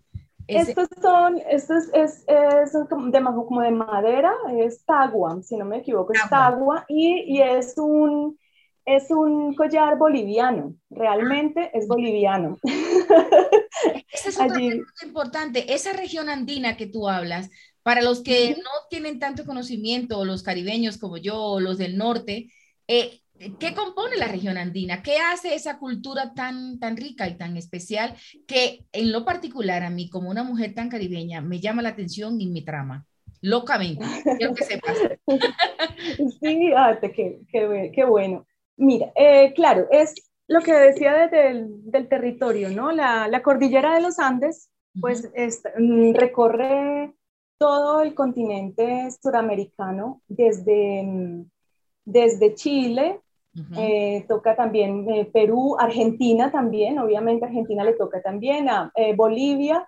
Estos 0.48 0.88
son, 1.00 1.38
esto 1.48 1.76
es, 1.76 1.90
es, 1.94 2.24
es, 2.28 2.88
como, 2.90 3.12
de, 3.12 3.24
como 3.24 3.62
de 3.62 3.72
madera, 3.72 4.34
es 4.58 4.84
tagua, 4.84 5.42
si 5.44 5.56
no 5.58 5.66
me 5.66 5.78
equivoco, 5.78 6.12
es 6.12 6.28
tagua, 6.28 6.86
y, 6.88 7.38
y 7.38 7.42
es 7.42 7.78
un, 7.78 8.38
es 8.86 9.12
un 9.12 9.54
collar 9.54 9.98
boliviano, 9.98 10.76
realmente 10.90 11.72
es 11.74 11.88
boliviano. 11.88 12.58
Esa 14.12 14.30
es 14.30 14.40
otra 14.40 14.60
importante, 15.06 15.74
esa 15.74 15.94
región 15.94 16.28
andina 16.28 16.76
que 16.76 16.88
tú 16.88 17.08
hablas, 17.08 17.50
para 17.84 18.02
los 18.02 18.22
que 18.22 18.52
no 18.52 18.70
tienen 18.90 19.20
tanto 19.20 19.46
conocimiento, 19.46 20.26
los 20.26 20.44
caribeños 20.44 20.98
como 20.98 21.18
yo, 21.18 21.60
los 21.60 21.78
del 21.78 21.98
norte, 21.98 22.52
eh, 22.88 23.22
¿qué 23.60 23.74
compone 23.74 24.18
la 24.18 24.28
región 24.28 24.58
andina? 24.58 25.02
¿Qué 25.02 25.18
hace 25.18 25.56
esa 25.56 25.80
cultura 25.80 26.34
tan, 26.34 26.80
tan 26.80 26.98
rica 26.98 27.28
y 27.28 27.38
tan 27.38 27.56
especial 27.56 28.16
que 28.48 28.86
en 28.92 29.12
lo 29.12 29.24
particular 29.24 29.84
a 29.84 29.90
mí, 29.90 30.10
como 30.10 30.30
una 30.30 30.44
mujer 30.44 30.74
tan 30.74 30.90
caribeña, 30.90 31.42
me 31.42 31.60
llama 31.60 31.82
la 31.82 31.90
atención 31.90 32.40
y 32.42 32.48
me 32.48 32.62
trama? 32.62 33.06
Locamente, 33.42 34.06
quiero 34.38 34.54
que 34.54 34.66
sepas. 34.66 34.98
Sí, 36.42 36.72
ah, 36.76 36.98
qué, 37.02 37.42
qué, 37.52 37.92
qué 37.94 38.06
bueno. 38.06 38.46
Mira, 38.80 39.12
eh, 39.14 39.52
claro, 39.54 39.88
es 39.92 40.16
lo 40.48 40.62
que 40.62 40.74
decía 40.74 41.14
desde 41.14 41.68
del 41.68 42.08
territorio, 42.08 42.70
¿no? 42.70 42.94
La, 42.94 43.28
la, 43.28 43.42
cordillera 43.44 43.94
de 43.94 44.02
los 44.02 44.20
Andes, 44.20 44.70
pues 45.02 45.30
mm, 45.78 46.14
recorre 46.14 47.14
todo 47.58 48.02
el 48.02 48.16
continente 48.16 49.10
suramericano, 49.22 50.22
desde, 50.30 51.04
mm, 51.04 51.44
desde 52.06 52.56
Chile, 52.56 53.20
eh, 53.76 54.24
toca 54.30 54.56
también 54.56 55.10
eh, 55.10 55.26
Perú, 55.26 55.76
Argentina 55.78 56.50
también, 56.50 57.00
obviamente 57.00 57.46
Argentina 57.46 57.84
le 57.84 57.94
toca 57.94 58.22
también 58.22 58.70
a 58.70 58.94
Bolivia, 59.18 59.86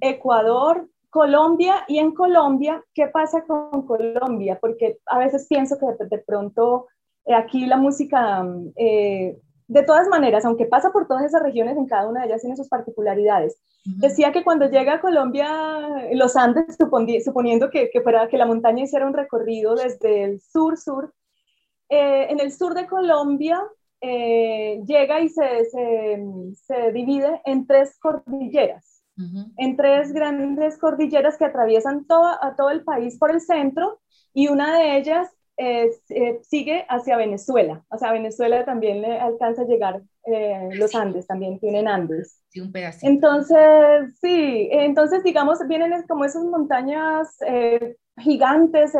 Ecuador, 0.00 0.88
Colombia, 1.10 1.84
y 1.88 1.98
en 1.98 2.12
Colombia, 2.12 2.84
¿qué 2.94 3.08
pasa 3.08 3.44
con 3.44 3.84
Colombia? 3.84 4.58
Porque 4.60 4.98
a 5.06 5.18
veces 5.18 5.46
pienso 5.48 5.76
que 5.76 6.04
de 6.04 6.18
pronto 6.18 6.86
aquí 7.26 7.66
la 7.66 7.76
música, 7.76 8.44
eh, 8.76 9.38
de 9.68 9.82
todas 9.84 10.08
maneras, 10.08 10.44
aunque 10.44 10.66
pasa 10.66 10.90
por 10.90 11.06
todas 11.06 11.24
esas 11.24 11.42
regiones, 11.42 11.76
en 11.76 11.86
cada 11.86 12.08
una 12.08 12.20
de 12.20 12.26
ellas 12.26 12.40
tiene 12.40 12.56
sus 12.56 12.68
particularidades. 12.68 13.60
Decía 13.84 14.30
que 14.30 14.44
cuando 14.44 14.68
llega 14.68 14.94
a 14.94 15.00
Colombia, 15.00 15.48
los 16.12 16.36
Andes, 16.36 16.76
suponiendo 16.76 17.70
que, 17.70 17.90
que, 17.90 18.00
fuera, 18.00 18.28
que 18.28 18.38
la 18.38 18.46
montaña 18.46 18.84
hiciera 18.84 19.06
un 19.06 19.14
recorrido 19.14 19.74
desde 19.74 20.24
el 20.24 20.40
sur-sur, 20.40 21.12
eh, 21.88 22.26
en 22.30 22.38
el 22.40 22.52
sur 22.52 22.74
de 22.74 22.86
Colombia 22.86 23.60
llega 24.00 25.20
y 25.20 25.28
se, 25.28 25.64
se, 25.66 26.24
se, 26.54 26.92
divide 26.92 27.40
en 27.44 27.66
tres 27.66 27.98
cordilleras. 28.00 29.04
en 29.56 29.76
tres 29.76 30.12
grandes 30.12 30.78
cordilleras 30.78 31.36
que 31.36 31.44
atraviesan 31.44 32.06
todo, 32.06 32.26
a 32.26 32.56
todo 32.56 32.70
el 32.70 32.82
país 32.82 33.16
por 33.18 33.30
el 33.30 33.40
centro 33.40 34.00
y 34.34 34.48
una 34.48 34.76
de 34.76 34.96
ellas 34.96 35.28
eh, 35.58 35.90
sigue 36.42 36.84
hacia 36.88 37.16
Venezuela. 37.16 37.84
O 37.90 37.98
sea, 37.98 38.12
Venezuela 38.12 38.64
también 38.64 39.02
le 39.02 39.18
alcanza 39.18 39.62
a 39.62 39.66
llegar 39.66 40.02
eh, 40.24 40.70
los 40.72 40.94
Andes, 40.94 41.26
también 41.26 41.58
tienen 41.58 41.88
Andes. 41.88 42.40
Sí, 42.48 42.60
un 42.60 42.72
pedacito. 42.72 43.06
Entonces, 43.06 44.18
sí, 44.20 44.68
entonces 44.72 45.22
digamos, 45.22 45.58
vienen 45.68 45.92
como 46.08 46.24
esas 46.24 46.44
montañas 46.44 47.36
eh, 47.46 47.96
gigantes 48.18 48.92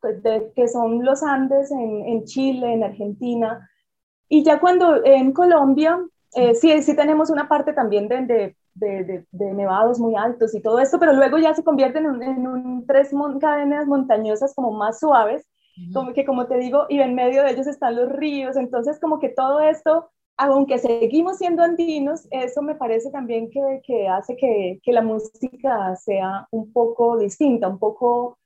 pues, 0.00 0.16
que 0.54 0.68
son 0.68 1.04
los 1.04 1.22
Andes 1.22 1.70
en, 1.70 2.06
en, 2.06 2.24
Chile, 2.24 2.72
en 2.72 2.84
Argentina. 2.84 3.68
Y 4.28 4.44
ya 4.44 4.60
cuando 4.60 5.04
en 5.04 5.32
Colombia, 5.32 5.98
sí, 6.54 6.82
sí 6.82 6.96
tenemos 6.96 7.28
una 7.28 7.48
parte 7.48 7.74
también 7.74 8.08
de, 8.08 8.56
de, 8.74 9.26
de, 9.30 9.52
nevados 9.52 9.98
muy 9.98 10.16
altos 10.16 10.54
y 10.54 10.62
todo 10.62 10.78
esto, 10.78 10.98
pero 10.98 11.12
luego 11.12 11.36
ya 11.36 11.52
se 11.52 11.62
convierten 11.62 12.06
en, 12.06 12.22
en 12.22 12.46
un, 12.46 12.86
tres 12.86 13.10
cadenas 13.40 13.86
montañosas 13.86 14.54
como 14.54 14.72
más 14.72 15.00
suaves 15.00 15.46
como 15.92 16.12
que 16.12 16.24
como 16.24 16.46
te 16.46 16.58
digo, 16.58 16.86
y 16.88 17.00
en 17.00 17.14
medio 17.14 17.42
de 17.42 17.52
ellos 17.52 17.66
están 17.66 17.96
los 17.96 18.10
ríos, 18.10 18.56
entonces 18.56 19.00
como 19.00 19.18
que 19.18 19.28
todo 19.28 19.60
esto, 19.60 20.10
aunque 20.36 20.78
seguimos 20.78 21.38
siendo 21.38 21.62
andinos, 21.62 22.26
eso 22.30 22.62
me 22.62 22.74
parece 22.74 23.10
también 23.10 23.50
que, 23.50 23.80
que 23.84 24.08
hace 24.08 24.36
que, 24.36 24.80
que, 24.82 24.92
la 24.92 25.02
música 25.02 25.94
sea 25.96 26.46
un 26.50 26.72
poco 26.72 27.18
distinta, 27.18 27.68
un 27.68 27.78
poco 27.78 28.38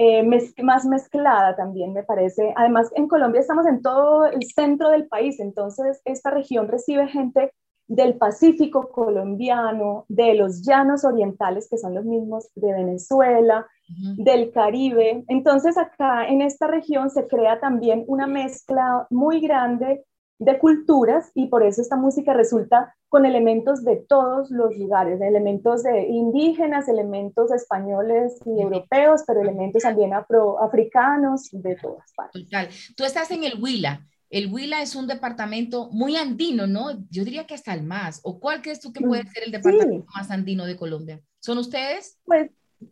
eh, 0.00 0.22
más 0.62 0.84
mezclada 0.84 1.56
también, 1.56 1.92
me 1.92 2.04
parece. 2.04 2.52
Además, 2.56 2.88
en 2.94 3.08
Colombia 3.08 3.40
estamos 3.40 3.66
en 3.66 3.82
todo 3.82 4.26
el 4.26 4.44
centro 4.44 4.90
del 4.90 5.08
país, 5.08 5.40
entonces 5.40 6.00
esta 6.04 6.30
región 6.30 6.68
recibe 6.68 7.08
gente 7.08 7.52
del 7.88 8.16
Pacífico 8.16 8.90
colombiano, 8.90 10.04
de 10.08 10.34
los 10.34 10.62
llanos 10.62 11.04
orientales, 11.04 11.68
que 11.68 11.78
son 11.78 11.94
los 11.94 12.04
mismos 12.04 12.48
de 12.54 12.72
Venezuela, 12.72 13.66
del 14.16 14.52
Caribe. 14.52 15.24
Entonces 15.28 15.76
acá 15.78 16.26
en 16.26 16.42
esta 16.42 16.66
región 16.66 17.10
se 17.10 17.26
crea 17.26 17.60
también 17.60 18.04
una 18.06 18.26
mezcla 18.26 19.06
muy 19.10 19.40
grande 19.40 20.04
de 20.38 20.58
culturas 20.58 21.30
y 21.34 21.46
por 21.46 21.62
eso 21.62 21.82
esta 21.82 21.96
música 21.96 22.32
resulta 22.32 22.94
con 23.08 23.24
elementos 23.26 23.84
de 23.84 23.96
todos 24.08 24.50
los 24.50 24.76
lugares, 24.76 25.20
elementos 25.20 25.82
de 25.82 26.08
indígenas, 26.08 26.88
elementos 26.88 27.50
españoles 27.50 28.38
y 28.44 28.60
europeos, 28.60 29.22
pero 29.26 29.40
elementos 29.40 29.82
también 29.82 30.12
afroafricanos 30.12 31.48
de 31.52 31.76
todas 31.76 32.12
partes. 32.14 32.44
Total. 32.44 32.68
Tú 32.96 33.04
estás 33.04 33.30
en 33.30 33.44
el 33.44 33.60
Huila. 33.60 34.06
El 34.30 34.52
Huila 34.52 34.82
es 34.82 34.94
un 34.94 35.06
departamento 35.06 35.88
muy 35.90 36.16
andino, 36.16 36.66
¿no? 36.66 36.90
Yo 37.10 37.24
diría 37.24 37.46
que 37.46 37.54
hasta 37.54 37.72
el 37.72 37.82
más. 37.82 38.20
¿O 38.22 38.38
cuál 38.38 38.60
crees 38.60 38.80
tú 38.80 38.92
que 38.92 39.00
puede 39.00 39.24
mm, 39.24 39.28
ser 39.28 39.42
el 39.44 39.52
departamento 39.52 40.06
más 40.14 40.30
andino 40.30 40.66
de 40.66 40.76
Colombia? 40.76 41.22
¿Son 41.40 41.56
ustedes? 41.56 42.18
Pues 42.24 42.50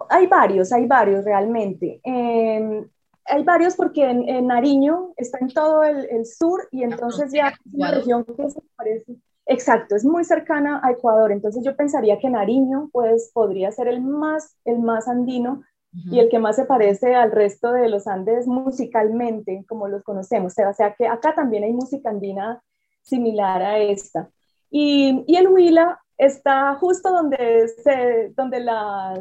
hay 0.09 0.27
varios, 0.27 0.73
hay 0.73 0.87
varios 0.87 1.25
realmente. 1.25 2.01
Em, 2.03 2.89
hay 3.25 3.43
varios 3.43 3.75
porque 3.75 4.05
en, 4.05 4.47
Nariño 4.47 5.13
está 5.17 5.39
en 5.41 5.49
todo 5.49 5.83
el, 5.83 6.25
sur 6.27 6.69
y 6.71 6.83
entonces 6.83 7.33
ya 7.33 7.49
es 7.49 7.57
una 7.73 7.91
región 7.91 8.25
que 8.25 8.51
se 8.51 8.61
parece. 8.77 9.17
Exacto, 9.47 9.95
es 9.95 10.05
muy 10.05 10.25
cercana 10.25 10.81
a 10.83 10.91
Ecuador, 10.91 11.31
entonces 11.31 11.65
yo 11.65 11.77
pensaría 11.77 12.19
que 12.19 12.29
Nariño 12.29 12.91
pues 12.93 13.31
podría 13.33 13.71
ser 13.71 13.89
el 13.89 14.01
más, 14.01 14.57
el 14.65 14.81
más 14.81 15.07
andino 15.07 15.63
y 16.11 16.19
el 16.19 16.29
que 16.29 16.39
más 16.39 16.57
se 16.57 16.67
parece 16.67 17.15
al 17.15 17.33
resto 17.33 17.73
de 17.73 17.89
los 17.89 18.07
Andes 18.07 18.47
musicalmente, 18.47 19.65
como 19.67 19.89
los 19.89 20.03
conocemos. 20.03 20.53
O 20.59 20.73
sea 20.75 20.95
que 20.95 21.07
acá 21.07 21.35
también 21.35 21.65
hay 21.65 21.73
música 21.73 22.11
andina 22.11 22.63
similar 23.01 23.63
a 23.63 23.79
esta. 23.79 24.29
Y, 24.69 25.25
y 25.27 25.37
el 25.37 25.49
Huila 25.49 25.99
está 26.19 26.75
justo 26.75 27.11
donde, 27.11 27.69
se, 27.83 28.33
donde 28.37 28.61
la, 28.61 29.15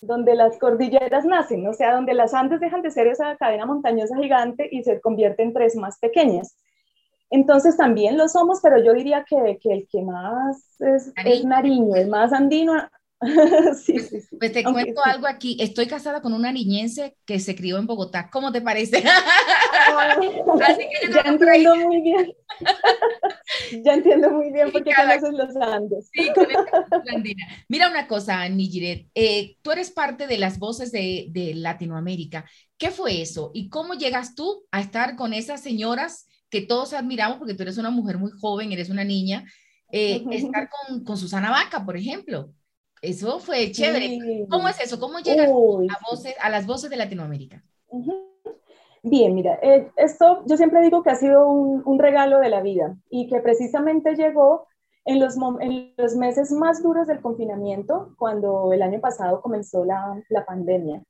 donde 0.00 0.34
las 0.34 0.58
cordilleras 0.58 1.24
nacen, 1.24 1.66
o 1.66 1.74
sea, 1.74 1.94
donde 1.94 2.14
las 2.14 2.32
Andes 2.32 2.60
dejan 2.60 2.82
de 2.82 2.90
ser 2.90 3.06
esa 3.06 3.36
cadena 3.36 3.66
montañosa 3.66 4.16
gigante 4.16 4.68
y 4.70 4.82
se 4.82 5.00
convierten 5.00 5.48
en 5.48 5.54
tres 5.54 5.76
más 5.76 5.98
pequeñas. 5.98 6.56
Entonces 7.30 7.76
también 7.76 8.16
lo 8.16 8.28
somos, 8.28 8.60
pero 8.62 8.82
yo 8.82 8.92
diría 8.92 9.24
que, 9.28 9.58
que 9.62 9.72
el 9.72 9.88
que 9.88 10.02
más 10.02 10.80
es, 10.80 11.12
es 11.24 11.44
Nariño, 11.44 11.94
el 11.94 12.08
más 12.08 12.32
andino, 12.32 12.74
sí, 13.84 13.98
sí, 13.98 14.20
sí. 14.20 14.36
Pues 14.38 14.52
te 14.52 14.64
cuento 14.64 15.04
algo 15.04 15.26
aquí. 15.26 15.56
Estoy 15.60 15.86
casada 15.86 16.22
con 16.22 16.32
una 16.32 16.52
niñense 16.52 17.16
que 17.26 17.38
se 17.38 17.54
crió 17.54 17.78
en 17.78 17.86
Bogotá. 17.86 18.30
¿Cómo 18.30 18.50
te 18.50 18.62
parece? 18.62 19.04
Así 20.62 20.88
que 20.88 21.12
ya 21.12 21.20
entiendo 21.26 21.76
muy 21.76 22.00
bien. 22.00 22.32
ya 23.84 23.94
entiendo 23.94 24.30
muy 24.30 24.50
bien 24.52 24.72
por 24.72 24.82
qué 24.82 24.92
conoces 24.94 25.34
los 25.34 25.56
Andes. 25.56 26.10
Sí, 26.12 26.30
andina. 27.12 27.46
Mira 27.68 27.90
una 27.90 28.06
cosa, 28.08 28.48
Nigiret. 28.48 29.08
Eh, 29.14 29.56
tú 29.60 29.72
eres 29.72 29.90
parte 29.90 30.26
de 30.26 30.38
las 30.38 30.58
voces 30.58 30.90
de, 30.90 31.26
de 31.30 31.54
Latinoamérica. 31.54 32.46
¿Qué 32.78 32.90
fue 32.90 33.20
eso? 33.20 33.50
¿Y 33.52 33.68
cómo 33.68 33.94
llegas 33.94 34.34
tú 34.34 34.64
a 34.70 34.80
estar 34.80 35.16
con 35.16 35.34
esas 35.34 35.60
señoras 35.62 36.26
que 36.48 36.62
todos 36.62 36.94
admiramos 36.94 37.36
porque 37.36 37.54
tú 37.54 37.62
eres 37.62 37.76
una 37.76 37.90
mujer 37.90 38.16
muy 38.16 38.30
joven, 38.30 38.72
eres 38.72 38.88
una 38.88 39.04
niña? 39.04 39.44
Eh, 39.92 40.24
estar 40.30 40.68
con, 40.70 41.04
con 41.04 41.18
Susana 41.18 41.50
Vaca, 41.50 41.84
por 41.84 41.98
ejemplo. 41.98 42.54
Eso 43.02 43.38
fue 43.38 43.70
chévere. 43.70 44.46
¿Cómo 44.50 44.68
es 44.68 44.80
eso? 44.80 45.00
¿Cómo 45.00 45.20
llegas 45.20 45.50
a, 46.40 46.50
las 46.50 46.66
voces 46.66 46.90
de 46.90 46.96
Latinoamérica? 46.96 47.62
Bien, 49.02 49.34
mira, 49.34 49.58
eh, 49.62 49.90
esto 49.96 50.42
yo 50.46 50.56
siempre 50.58 50.82
digo 50.82 51.02
que 51.02 51.10
ha 51.10 51.14
sido 51.14 51.48
un, 51.48 51.98
regalo 51.98 52.38
de 52.38 52.50
la 52.50 52.60
vida 52.60 52.96
y 53.08 53.28
que 53.28 53.40
precisamente 53.40 54.14
llegó 54.14 54.66
en 55.06 55.18
los, 55.18 55.36
en 55.60 55.94
los 55.96 56.14
meses 56.16 56.52
más 56.52 56.82
duros 56.82 57.06
del 57.06 57.22
confinamiento, 57.22 58.14
cuando 58.18 58.72
el 58.74 58.82
año 58.82 59.00
pasado 59.00 59.40
comenzó 59.40 59.84
la, 59.84 60.22
la 60.28 60.44
pandemia. 60.44 61.02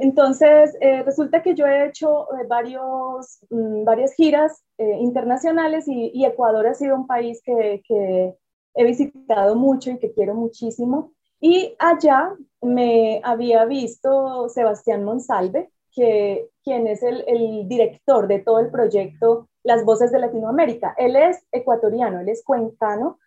Entonces, 0.00 0.74
eh, 0.80 1.02
resulta 1.02 1.42
que 1.42 1.54
yo 1.54 1.66
he 1.66 1.88
hecho 1.88 2.22
eh, 2.32 2.46
varios, 2.48 3.40
mm, 3.50 3.84
varias 3.84 4.14
giras 4.14 4.64
internacionales 4.78 5.86
y, 5.86 6.10
y, 6.14 6.24
Ecuador 6.24 6.66
ha 6.66 6.72
sido 6.72 6.96
un 6.96 7.06
país 7.06 7.42
que, 7.44 7.82
que 7.86 8.34
he 8.74 8.84
visitado 8.84 9.54
mucho 9.56 9.90
y 9.90 9.98
que 9.98 10.12
quiero 10.12 10.34
muchísimo. 10.34 11.12
Y 11.40 11.74
allá 11.78 12.34
me 12.62 13.20
había 13.22 13.64
visto 13.64 14.48
Sebastián 14.48 15.04
Monsalve, 15.04 15.70
que, 15.92 16.48
quien 16.62 16.86
es 16.86 17.02
el, 17.02 17.68
director 17.68 18.28
de 18.28 18.40
todo 18.40 18.60
el 18.60 18.70
proyecto 18.70 19.48
Las 19.62 19.84
Voces 19.84 20.12
de 20.12 20.18
Latinoamérica. 20.18 20.94
Él 20.98 21.16
es 21.16 21.44
ecuatoriano, 21.52 22.20
él 22.20 22.28
es 22.28 22.42
cuencano, 22.44 23.18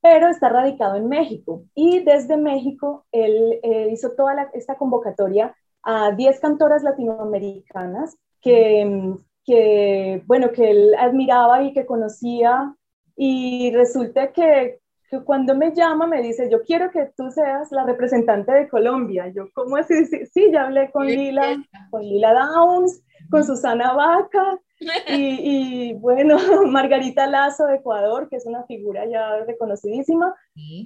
pero 0.00 0.28
está 0.28 0.48
radicado 0.48 0.96
en 0.96 1.08
México. 1.08 1.64
Y 1.74 2.00
desde 2.00 2.36
México, 2.36 3.06
él 3.12 3.60
eh, 3.62 3.88
hizo 3.90 4.12
toda 4.12 4.50
esta 4.52 4.76
convocatoria 4.76 5.54
a 5.82 6.12
10 6.12 6.40
cantoras 6.40 6.82
latinoamericanas 6.82 8.16
que, 8.40 9.16
que, 9.44 10.22
bueno, 10.26 10.50
que 10.52 10.70
él 10.70 10.94
admiraba 10.98 11.62
y 11.62 11.72
que 11.72 11.86
conocía. 11.86 12.74
Y 13.16 13.70
resulta 13.74 14.32
que 14.32 14.80
cuando 15.24 15.54
me 15.54 15.74
llama 15.74 16.06
me 16.06 16.22
dice, 16.22 16.48
yo 16.50 16.62
quiero 16.62 16.90
que 16.90 17.10
tú 17.16 17.30
seas 17.30 17.70
la 17.70 17.84
representante 17.84 18.52
de 18.52 18.68
Colombia. 18.68 19.28
Yo, 19.34 19.46
¿cómo 19.54 19.76
así? 19.76 20.04
Sí, 20.06 20.26
sí 20.26 20.50
ya 20.52 20.64
hablé 20.64 20.90
con 20.90 21.06
Lila, 21.06 21.56
con 21.90 22.02
Lila 22.02 22.32
Downs, 22.32 23.02
con 23.30 23.44
Susana 23.44 23.92
Vaca 23.92 24.58
y, 24.80 24.82
y, 25.88 25.94
bueno, 25.94 26.36
Margarita 26.66 27.26
Lazo 27.26 27.66
de 27.66 27.76
Ecuador, 27.76 28.28
que 28.28 28.36
es 28.36 28.46
una 28.46 28.64
figura 28.64 29.06
ya 29.08 29.44
reconocidísima. 29.44 30.34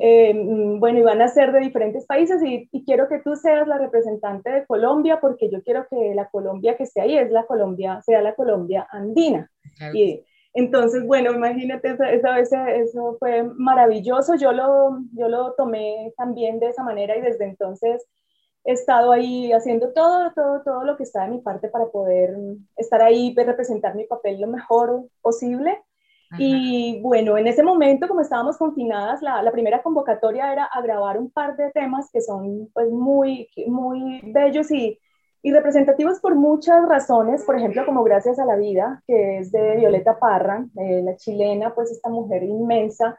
Eh, 0.00 0.34
mm, 0.34 0.80
bueno, 0.80 0.98
y 0.98 1.02
van 1.02 1.22
a 1.22 1.28
ser 1.28 1.52
de 1.52 1.60
diferentes 1.60 2.06
países 2.06 2.42
y, 2.42 2.68
y, 2.72 2.84
quiero 2.84 3.08
que 3.08 3.20
tú 3.20 3.36
seas 3.36 3.66
la 3.66 3.78
representante 3.78 4.50
de 4.50 4.66
Colombia 4.66 5.18
porque 5.20 5.50
yo 5.50 5.62
quiero 5.62 5.86
que 5.90 6.14
la 6.14 6.28
Colombia 6.28 6.76
que 6.76 6.84
esté 6.84 7.00
ahí 7.00 7.16
es 7.16 7.30
la 7.30 7.44
Colombia, 7.46 8.00
sea 8.02 8.22
la 8.22 8.34
Colombia 8.34 8.86
andina. 8.90 9.50
Y, 9.94 10.24
entonces, 10.54 11.04
bueno, 11.06 11.32
imagínate, 11.32 11.96
esa, 12.14 12.34
vez 12.34 12.52
eso 12.52 13.16
fue 13.18 13.44
maravilloso. 13.44 14.34
Yo 14.36 14.52
lo, 14.52 14.98
yo 15.12 15.28
lo 15.28 15.52
tomé 15.54 16.12
también 16.16 16.58
de 16.58 16.68
esa 16.68 16.82
manera 16.82 17.16
y 17.16 17.20
desde 17.20 17.44
entonces 17.44 18.04
he 18.64 18.72
estado 18.72 19.12
ahí 19.12 19.52
haciendo 19.52 19.92
todo, 19.92 20.32
todo, 20.34 20.62
todo 20.62 20.84
lo 20.84 20.96
que 20.96 21.04
está 21.04 21.24
de 21.24 21.30
mi 21.30 21.38
parte 21.40 21.68
para 21.68 21.86
poder 21.86 22.36
estar 22.76 23.02
ahí, 23.02 23.32
pues, 23.34 23.46
representar 23.46 23.94
mi 23.94 24.04
papel 24.04 24.40
lo 24.40 24.48
mejor 24.48 25.08
posible. 25.22 25.78
Y 26.36 27.00
bueno, 27.00 27.38
en 27.38 27.46
ese 27.46 27.62
momento, 27.62 28.06
como 28.06 28.20
estábamos 28.20 28.58
confinadas, 28.58 29.22
la, 29.22 29.42
la, 29.42 29.50
primera 29.50 29.82
convocatoria 29.82 30.52
era 30.52 30.64
a 30.64 30.82
grabar 30.82 31.16
un 31.16 31.30
par 31.30 31.56
de 31.56 31.70
temas 31.70 32.10
que 32.12 32.20
son 32.20 32.68
pues 32.74 32.90
muy, 32.90 33.48
muy 33.66 34.20
bellos 34.34 34.70
y, 34.70 34.98
y 35.42 35.52
representativos 35.52 36.20
por 36.20 36.34
muchas 36.34 36.86
razones, 36.88 37.44
por 37.44 37.56
ejemplo, 37.56 37.84
como 37.86 38.02
Gracias 38.02 38.38
a 38.38 38.44
la 38.44 38.56
Vida, 38.56 39.02
que 39.06 39.38
es 39.38 39.52
de 39.52 39.76
Violeta 39.76 40.18
Parra, 40.18 40.66
eh, 40.76 41.02
la 41.02 41.16
chilena, 41.16 41.74
pues 41.74 41.90
esta 41.90 42.08
mujer 42.08 42.42
inmensa, 42.42 43.18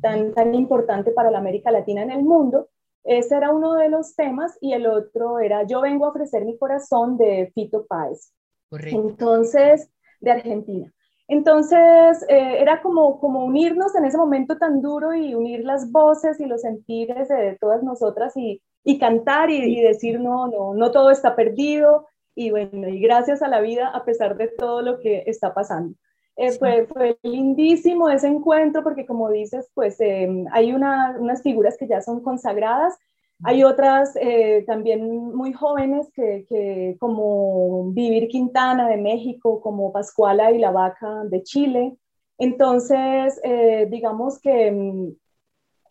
tan, 0.00 0.32
tan 0.32 0.54
importante 0.54 1.12
para 1.12 1.30
la 1.30 1.38
América 1.38 1.70
Latina 1.70 2.02
en 2.02 2.10
el 2.10 2.22
mundo. 2.22 2.68
Ese 3.04 3.36
era 3.36 3.52
uno 3.52 3.74
de 3.74 3.88
los 3.88 4.14
temas 4.14 4.56
y 4.60 4.72
el 4.72 4.86
otro 4.86 5.38
era 5.38 5.64
Yo 5.64 5.80
vengo 5.80 6.06
a 6.06 6.10
ofrecer 6.10 6.44
mi 6.44 6.58
corazón 6.58 7.16
de 7.16 7.50
Fito 7.54 7.86
Páez. 7.86 8.32
Correcto. 8.70 9.08
Entonces, 9.08 9.90
de 10.20 10.30
Argentina. 10.30 10.92
Entonces, 11.28 12.24
eh, 12.28 12.60
era 12.60 12.80
como, 12.80 13.20
como 13.20 13.44
unirnos 13.44 13.94
en 13.94 14.06
ese 14.06 14.16
momento 14.16 14.56
tan 14.56 14.80
duro 14.80 15.14
y 15.14 15.34
unir 15.34 15.64
las 15.64 15.92
voces 15.92 16.40
y 16.40 16.46
los 16.46 16.62
sentires 16.62 17.28
de, 17.28 17.56
todas 17.60 17.82
nosotras 17.82 18.34
y, 18.36 18.62
y 18.84 18.98
cantar 18.98 19.50
y, 19.50 19.56
y, 19.56 19.82
decir, 19.82 20.20
no, 20.20 20.48
no, 20.48 20.74
no 20.74 20.90
todo 20.90 21.10
está 21.10 21.36
perdido. 21.36 22.06
Y 22.34 22.50
bueno, 22.50 22.88
y 22.88 23.00
gracias 23.00 23.42
a 23.42 23.48
la 23.48 23.60
vida 23.60 23.88
a 23.88 24.04
pesar 24.04 24.36
de 24.36 24.48
todo 24.48 24.82
lo 24.82 25.00
que 25.00 25.24
está 25.26 25.54
pasando. 25.54 25.94
Eh, 26.40 26.52
fue, 26.52 26.86
fue, 26.86 27.18
lindísimo 27.24 28.08
ese 28.08 28.28
encuentro 28.28 28.84
porque 28.84 29.04
como 29.04 29.28
dices, 29.28 29.68
pues 29.74 30.00
em, 30.00 30.46
hay 30.52 30.72
una, 30.72 31.16
unas 31.18 31.42
figuras 31.42 31.76
que 31.76 31.88
ya 31.88 32.00
son 32.00 32.22
consagradas, 32.22 32.96
hay 33.42 33.64
otras 33.64 34.14
eh, 34.14 34.62
también 34.64 35.34
muy 35.34 35.52
jóvenes 35.52 36.08
que, 36.14 36.46
que, 36.48 36.96
como 37.00 37.90
Vivir 37.90 38.28
Quintana 38.28 38.88
de 38.88 38.98
México, 38.98 39.60
como 39.60 39.92
Pascuala 39.92 40.52
y 40.52 40.58
la 40.58 40.70
Vaca 40.70 41.24
de 41.24 41.42
Chile. 41.42 41.96
Entonces, 42.38 43.40
eh, 43.42 43.88
digamos 43.90 44.40
que 44.40 44.68
em, 44.68 45.16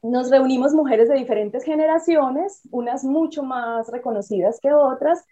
nos 0.03 0.29
reunimos 0.29 0.73
mujeres 0.73 1.10
de 1.10 1.15
diferentes 1.15 1.63
generaciones, 1.63 2.62
unas 2.71 3.03
mucho 3.03 3.43
más 3.43 3.88
reconocidas 3.91 4.60
que 4.62 4.73
otras, 4.73 5.25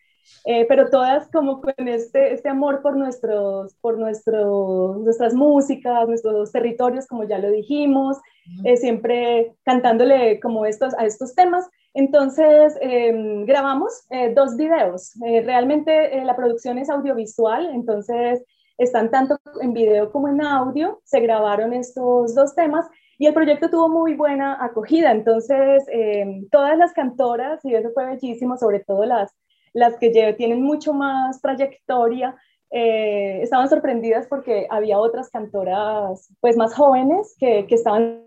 eh, 0.45 0.65
pero 0.67 0.89
todas 0.89 1.27
como 1.29 1.61
con 1.61 1.87
este, 1.87 2.33
este 2.33 2.49
amor 2.49 2.81
por, 2.81 2.95
nuestros, 2.95 3.75
por 3.75 3.97
nuestros, 3.97 4.97
nuestras 4.99 5.33
músicas, 5.33 6.07
nuestros 6.07 6.51
territorios, 6.51 7.07
como 7.07 7.23
ya 7.23 7.37
lo 7.37 7.51
dijimos, 7.51 8.17
eh, 8.63 8.77
siempre 8.77 9.55
cantándole 9.63 10.39
como 10.39 10.65
estos, 10.65 10.93
a 10.95 11.05
estos 11.05 11.35
temas. 11.35 11.67
Entonces, 11.93 12.77
em, 12.81 13.45
grabamos 13.45 14.05
eh, 14.09 14.33
dos 14.33 14.57
videos. 14.57 15.13
realmente 15.21 16.23
la 16.25 16.35
producción 16.35 16.77
es 16.77 16.89
audiovisual, 16.89 17.69
entonces 17.73 18.43
están 18.77 19.09
tanto 19.09 19.39
en 19.61 19.73
video 19.73 20.11
como 20.11 20.27
en 20.27 20.41
audio. 20.41 20.99
Se 21.05 21.21
grabaron 21.21 21.73
estos 21.73 22.35
dos 22.35 22.53
temas 22.55 22.85
y 23.17 23.27
el 23.27 23.33
proyecto 23.33 23.69
tuvo 23.69 23.89
muy 23.89 24.15
buena 24.15 24.63
acogida. 24.63 25.11
Entonces, 25.11 25.83
em, 25.91 26.47
todas 26.49 26.77
las 26.77 26.93
cantoras, 26.93 27.63
y 27.63 27.73
eso 27.75 27.89
fue 27.93 28.05
bellísimo, 28.05 28.57
sobre 28.57 28.79
todo 28.79 29.05
las 29.05 29.31
las 29.75 29.97
que 29.97 30.09
tienen 30.37 30.63
mucho 30.63 30.93
más 30.93 31.41
trayectoria, 31.41 32.33
eh, 32.71 33.41
estaban 33.41 33.69
sorprendidas 33.69 34.25
porque 34.27 34.67
había 34.69 34.97
otras 34.97 35.29
cantoras 35.29 36.29
pues 36.39 36.55
más 36.55 36.73
jóvenes 36.73 37.35
que, 37.37 37.67
que 37.67 37.75
estaban 37.75 38.23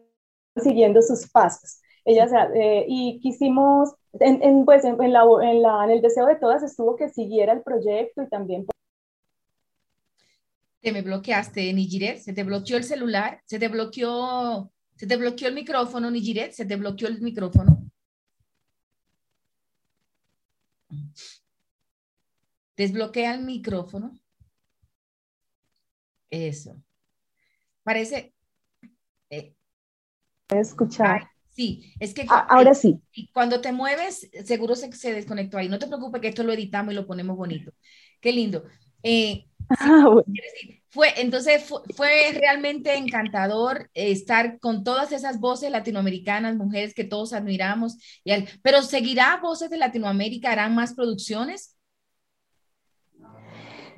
siguiendo 0.56 1.00
sus 1.00 1.28
pasos. 1.30 1.80
Ellas, 2.04 2.30
eh, 2.54 2.84
y 2.86 3.18
quisimos, 3.20 3.94
en, 4.20 4.64
pues, 4.66 4.84
en, 4.84 4.96
la, 5.10 5.22
en, 5.42 5.62
la, 5.62 5.84
en, 5.84 5.90
el 5.90 6.02
deseo 6.02 6.26
de 6.26 6.36
todas 6.36 6.62
estuvo 6.62 6.96
que 6.96 7.08
siguiera 7.08 7.54
el 7.54 7.62
proyecto 7.62 8.22
y 8.22 8.28
también... 8.28 8.66
Te 10.80 10.92
me 10.92 11.00
bloqueaste, 11.00 11.72
Nijiret, 11.72 12.18
se 12.18 12.34
te 12.34 12.44
bloqueó 12.44 12.76
el 12.76 12.84
celular, 12.84 13.40
se 13.46 13.58
te 13.58 13.68
bloqueó, 13.68 14.70
se 14.98 15.06
te 15.06 15.16
bloqueó 15.16 15.46
el 15.46 15.54
micrófono, 15.54 16.10
Nijiret, 16.10 16.52
se 16.52 16.64
te 16.64 16.74
bloqueó 16.74 17.06
el 17.06 17.20
micrófono. 17.20 17.88
Desbloquea 22.76 23.34
el 23.34 23.44
micrófono. 23.44 24.18
Eso. 26.30 26.82
Parece... 27.84 28.34
Eh, 29.30 29.54
escuchar. 30.48 31.30
sí, 31.50 31.92
es 32.00 32.12
que... 32.12 32.26
Ah, 32.28 32.48
ahora 32.50 32.74
sí. 32.74 33.00
Cuando 33.32 33.60
te 33.60 33.70
mueves, 33.70 34.28
seguro 34.44 34.74
se, 34.74 34.92
se 34.92 35.12
desconectó 35.12 35.58
ahí. 35.58 35.68
No 35.68 35.78
te 35.78 35.86
preocupes 35.86 36.20
que 36.20 36.28
esto 36.28 36.42
lo 36.42 36.52
editamos 36.52 36.92
y 36.92 36.96
lo 36.96 37.06
ponemos 37.06 37.36
bonito. 37.36 37.72
Qué 38.20 38.32
lindo. 38.32 38.64
Eh, 39.04 39.46
ah, 39.70 40.22
fue, 40.90 41.20
entonces 41.20 41.64
fue, 41.94 42.32
realmente 42.32 42.94
encantador 42.94 43.90
estar 43.94 44.58
con 44.58 44.84
todas 44.84 45.12
esas 45.12 45.38
voces 45.38 45.70
latinoamericanas, 45.70 46.56
mujeres 46.56 46.94
que 46.94 47.04
todos 47.04 47.32
admiramos, 47.32 47.98
y 48.24 48.32
pero 48.62 48.82
¿seguirá 48.82 49.38
Voces 49.42 49.70
de 49.70 49.76
Latinoamérica? 49.76 50.52
¿Harán 50.52 50.74
más 50.74 50.94
producciones? 50.94 51.76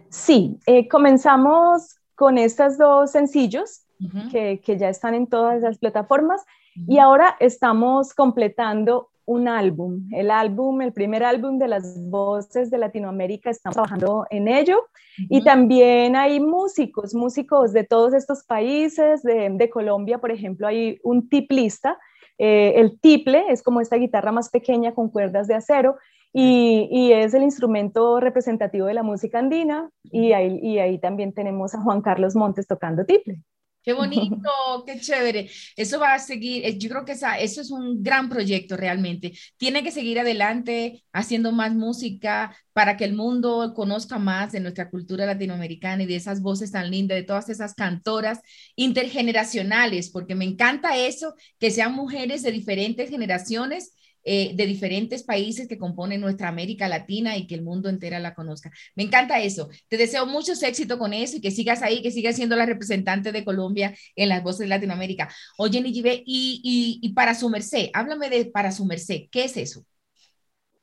Sí, 0.09 0.59
eh, 0.67 0.89
comenzamos 0.89 1.97
con 2.17 2.37
estos 2.37 2.77
dos 2.77 3.13
sencillos 3.13 3.83
que, 4.31 4.61
ya 4.79 4.89
están 4.89 5.15
en 5.15 5.27
todas 5.27 5.63
las 5.63 5.79
plataformas 5.79 6.43
y 6.75 6.99
ahora 6.99 7.37
estamos 7.39 8.15
completando 8.15 9.10
un 9.31 9.47
álbum. 9.47 10.09
El 10.11 10.29
álbum, 10.29 10.83
el 10.83 10.93
primer 10.93 11.23
álbum 11.23 11.57
de 11.57 11.69
las 11.69 12.11
voces 12.11 12.69
de 12.69 12.79
Latinoamérica, 12.79 13.49
estamos 13.49 13.75
trabajando 13.75 14.27
en 14.29 14.49
ello. 14.49 14.89
Y 15.17 15.45
también 15.45 16.17
hay 16.17 16.41
músicos, 16.41 17.15
músicos 17.15 17.73
de 17.73 17.85
todos 17.85 18.13
estos 18.13 18.43
países, 18.45 19.23
de, 19.23 19.71
Colombia, 19.71 20.19
por 20.19 20.33
ejemplo, 20.33 20.67
hay 20.67 20.99
un 21.05 21.29
tiplista. 21.29 21.97
Eh, 22.39 22.73
el 22.77 22.99
tiple 22.99 23.45
es 23.51 23.63
como 23.63 23.81
esta 23.81 23.97
guitarra 23.97 24.33
más 24.33 24.51
pequeña 24.51 24.95
con 24.95 25.11
cuerdas 25.11 25.47
de 25.47 25.55
acero 25.55 25.97
y, 26.33 27.13
es 27.13 27.33
el 27.35 27.45
instrumento 27.45 28.19
representativo 28.19 28.87
de 28.87 28.95
la 28.95 29.05
música 29.05 29.39
andina 29.39 29.91
y 30.05 30.33
ahí, 30.33 30.59
y 30.61 30.79
ahí 30.79 30.99
también 30.99 31.33
tenemos 31.33 31.75
a 31.75 31.83
Juan 31.83 32.03
Carlos 32.03 32.35
Montes 32.35 32.67
tocando 32.67 33.05
tiple. 33.05 33.43
Qué 33.83 33.93
bonito, 33.95 34.85
qué 34.87 35.01
chévere. 35.01 35.51
Eso 35.77 35.99
va 35.99 36.15
a 36.15 36.19
seguir, 36.19 36.65
eh, 36.67 36.79
yo 36.79 36.89
creo 36.91 37.05
que 37.05 37.13
esa, 37.13 37.39
eso 37.39 37.61
es 37.61 37.71
un 37.71 38.03
gran 38.03 38.29
proyecto 38.29 38.77
realmente. 38.77 39.33
Tiene 39.57 39.83
que 39.83 39.91
seguir 39.91 40.19
adelante 40.21 41.03
haciendo 41.13 41.51
más 41.53 41.75
música 41.75 42.55
para 42.73 42.97
que 42.97 43.05
el 43.05 43.15
mundo 43.15 43.73
conozca 43.75 44.19
más 44.19 44.53
de 44.53 44.61
nuestra 44.61 44.91
cultura 44.91 45.27
latinoamericana 45.27 46.03
y 46.03 46.07
de 46.07 46.17
esas 46.17 46.43
voces 46.43 46.73
tan 46.73 46.91
lindas, 46.91 47.17
de 47.17 47.25
todas 47.25 47.49
esas 47.49 47.75
cantoras 47.75 48.41
intergeneracionales, 48.77 50.11
porque 50.11 50.35
me 50.35 50.45
encanta 50.45 50.97
eso, 50.99 51.35
que 51.59 51.71
sean 51.71 51.95
mujeres 51.95 52.43
de 52.43 52.53
diferentes 52.53 53.09
generaciones 53.11 53.95
eh, 54.25 54.53
de 54.55 54.67
diferentes 54.67 55.23
países 55.23 55.69
que 55.69 55.79
componen 55.79 56.21
nuestra 56.21 56.49
América 56.49 56.89
Latina 56.89 57.37
y 57.37 57.47
que 57.47 57.55
el 57.55 57.63
mundo 57.63 57.89
entera 57.89 58.19
la 58.21 58.35
conozca. 58.35 58.71
Me 58.95 59.03
encanta 59.05 59.41
eso. 59.41 59.69
Te 59.89 59.97
deseo 59.97 60.27
mucho 60.27 60.53
éxito 60.53 60.99
con 60.99 61.13
eso 61.15 61.37
y 61.37 61.41
que 61.41 61.51
sigas 61.51 61.83
ahí, 61.83 62.03
que 62.03 62.11
sigas 62.11 62.37
siendo 62.37 62.57
la 62.57 62.67
representante 62.67 63.33
de 63.33 63.45
Colombia 63.45 63.95
en 64.17 64.29
las 64.29 64.43
voces 64.43 64.61
de 64.61 64.69
Latinoamérica. 64.69 65.29
Oye, 65.59 65.81
Nijibe, 65.81 66.23
y, 66.27 66.61
y, 66.63 67.07
y 67.07 67.13
para 67.15 67.35
su 67.35 67.49
merced, 67.51 67.89
háblame 67.95 68.29
de 68.31 68.47
para 68.47 68.73
su 68.73 68.85
merced, 68.85 69.23
¿qué 69.31 69.45
es 69.45 69.57
eso? 69.57 69.85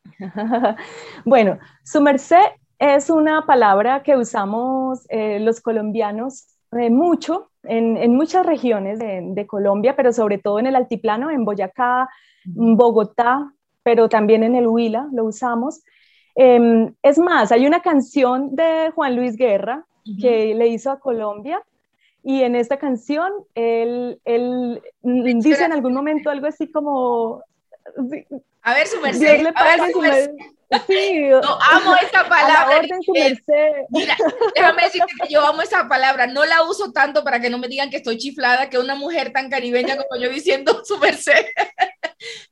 bueno, 1.26 1.60
su 1.84 2.02
merced 2.02 2.38
es 2.80 3.10
una 3.10 3.46
palabra 3.46 4.04
que 4.04 4.18
usamos 4.18 5.06
eh, 5.10 5.40
los 5.40 5.62
colombianos 5.62 6.48
eh, 6.72 6.90
mucho 6.90 7.50
en, 7.64 7.98
en, 7.98 8.16
muchas 8.16 8.46
regiones 8.46 9.00
de, 9.00 9.22
de, 9.24 9.48
Colombia, 9.48 9.96
pero 9.96 10.14
sobre 10.14 10.38
todo 10.38 10.60
en 10.60 10.68
el 10.68 10.76
altiplano, 10.76 11.30
en 11.32 11.46
Boyacá, 11.46 12.10
Bogotá, 12.46 13.54
pero 13.84 14.10
también 14.10 14.44
en 14.44 14.56
el 14.56 14.68
Huila 14.68 15.08
lo 15.14 15.26
usamos. 15.26 15.82
Em, 16.36 16.94
es 17.02 17.18
más, 17.18 17.52
hay 17.52 17.66
una 17.66 17.82
canción 17.82 18.56
de 18.56 18.92
Juan 18.94 19.16
Luis 19.16 19.36
Guerra 19.38 19.86
que 20.22 20.54
le 20.56 20.68
hizo 20.68 20.92
a 20.92 21.00
Colombia 21.00 21.62
y 22.24 22.44
en 22.44 22.56
esta 22.56 22.78
canción 22.78 23.32
él, 23.56 24.22
él 24.24 24.82
dice 25.02 25.66
en 25.66 25.74
algún 25.74 25.94
momento 25.94 26.30
algo 26.30 26.48
así 26.48 26.72
como... 26.72 27.44
A 28.62 28.74
ver, 28.74 28.88
su 28.88 29.02
merced. 29.02 29.46
a 29.56 29.64
ver, 29.64 29.92
su 29.92 30.00
merced. 30.00 30.32
Sí, 30.88 31.30
no, 31.30 31.58
amo 31.72 31.96
esta 32.02 32.28
palabra. 32.28 32.78
Orden, 32.80 33.02
su 33.02 33.14
merced. 33.14 33.86
Mira, 33.90 34.18
déjame 34.56 34.84
decirte 34.84 35.14
que 35.22 35.34
yo 35.34 35.46
amo 35.46 35.62
esa 35.62 35.88
palabra. 35.88 36.28
No 36.28 36.46
la 36.46 36.64
uso 36.64 36.92
tanto 36.92 37.24
para 37.24 37.40
que 37.40 37.50
no 37.50 37.58
me 37.58 37.68
digan 37.68 37.90
que 37.90 37.98
estoy 37.98 38.18
chiflada, 38.18 38.70
que 38.70 38.80
una 38.80 38.96
mujer 38.96 39.32
tan 39.32 39.50
caribeña 39.50 39.96
como 39.98 40.22
yo 40.22 40.30
diciendo 40.30 40.84
su 40.84 40.98
merced. 40.98 41.46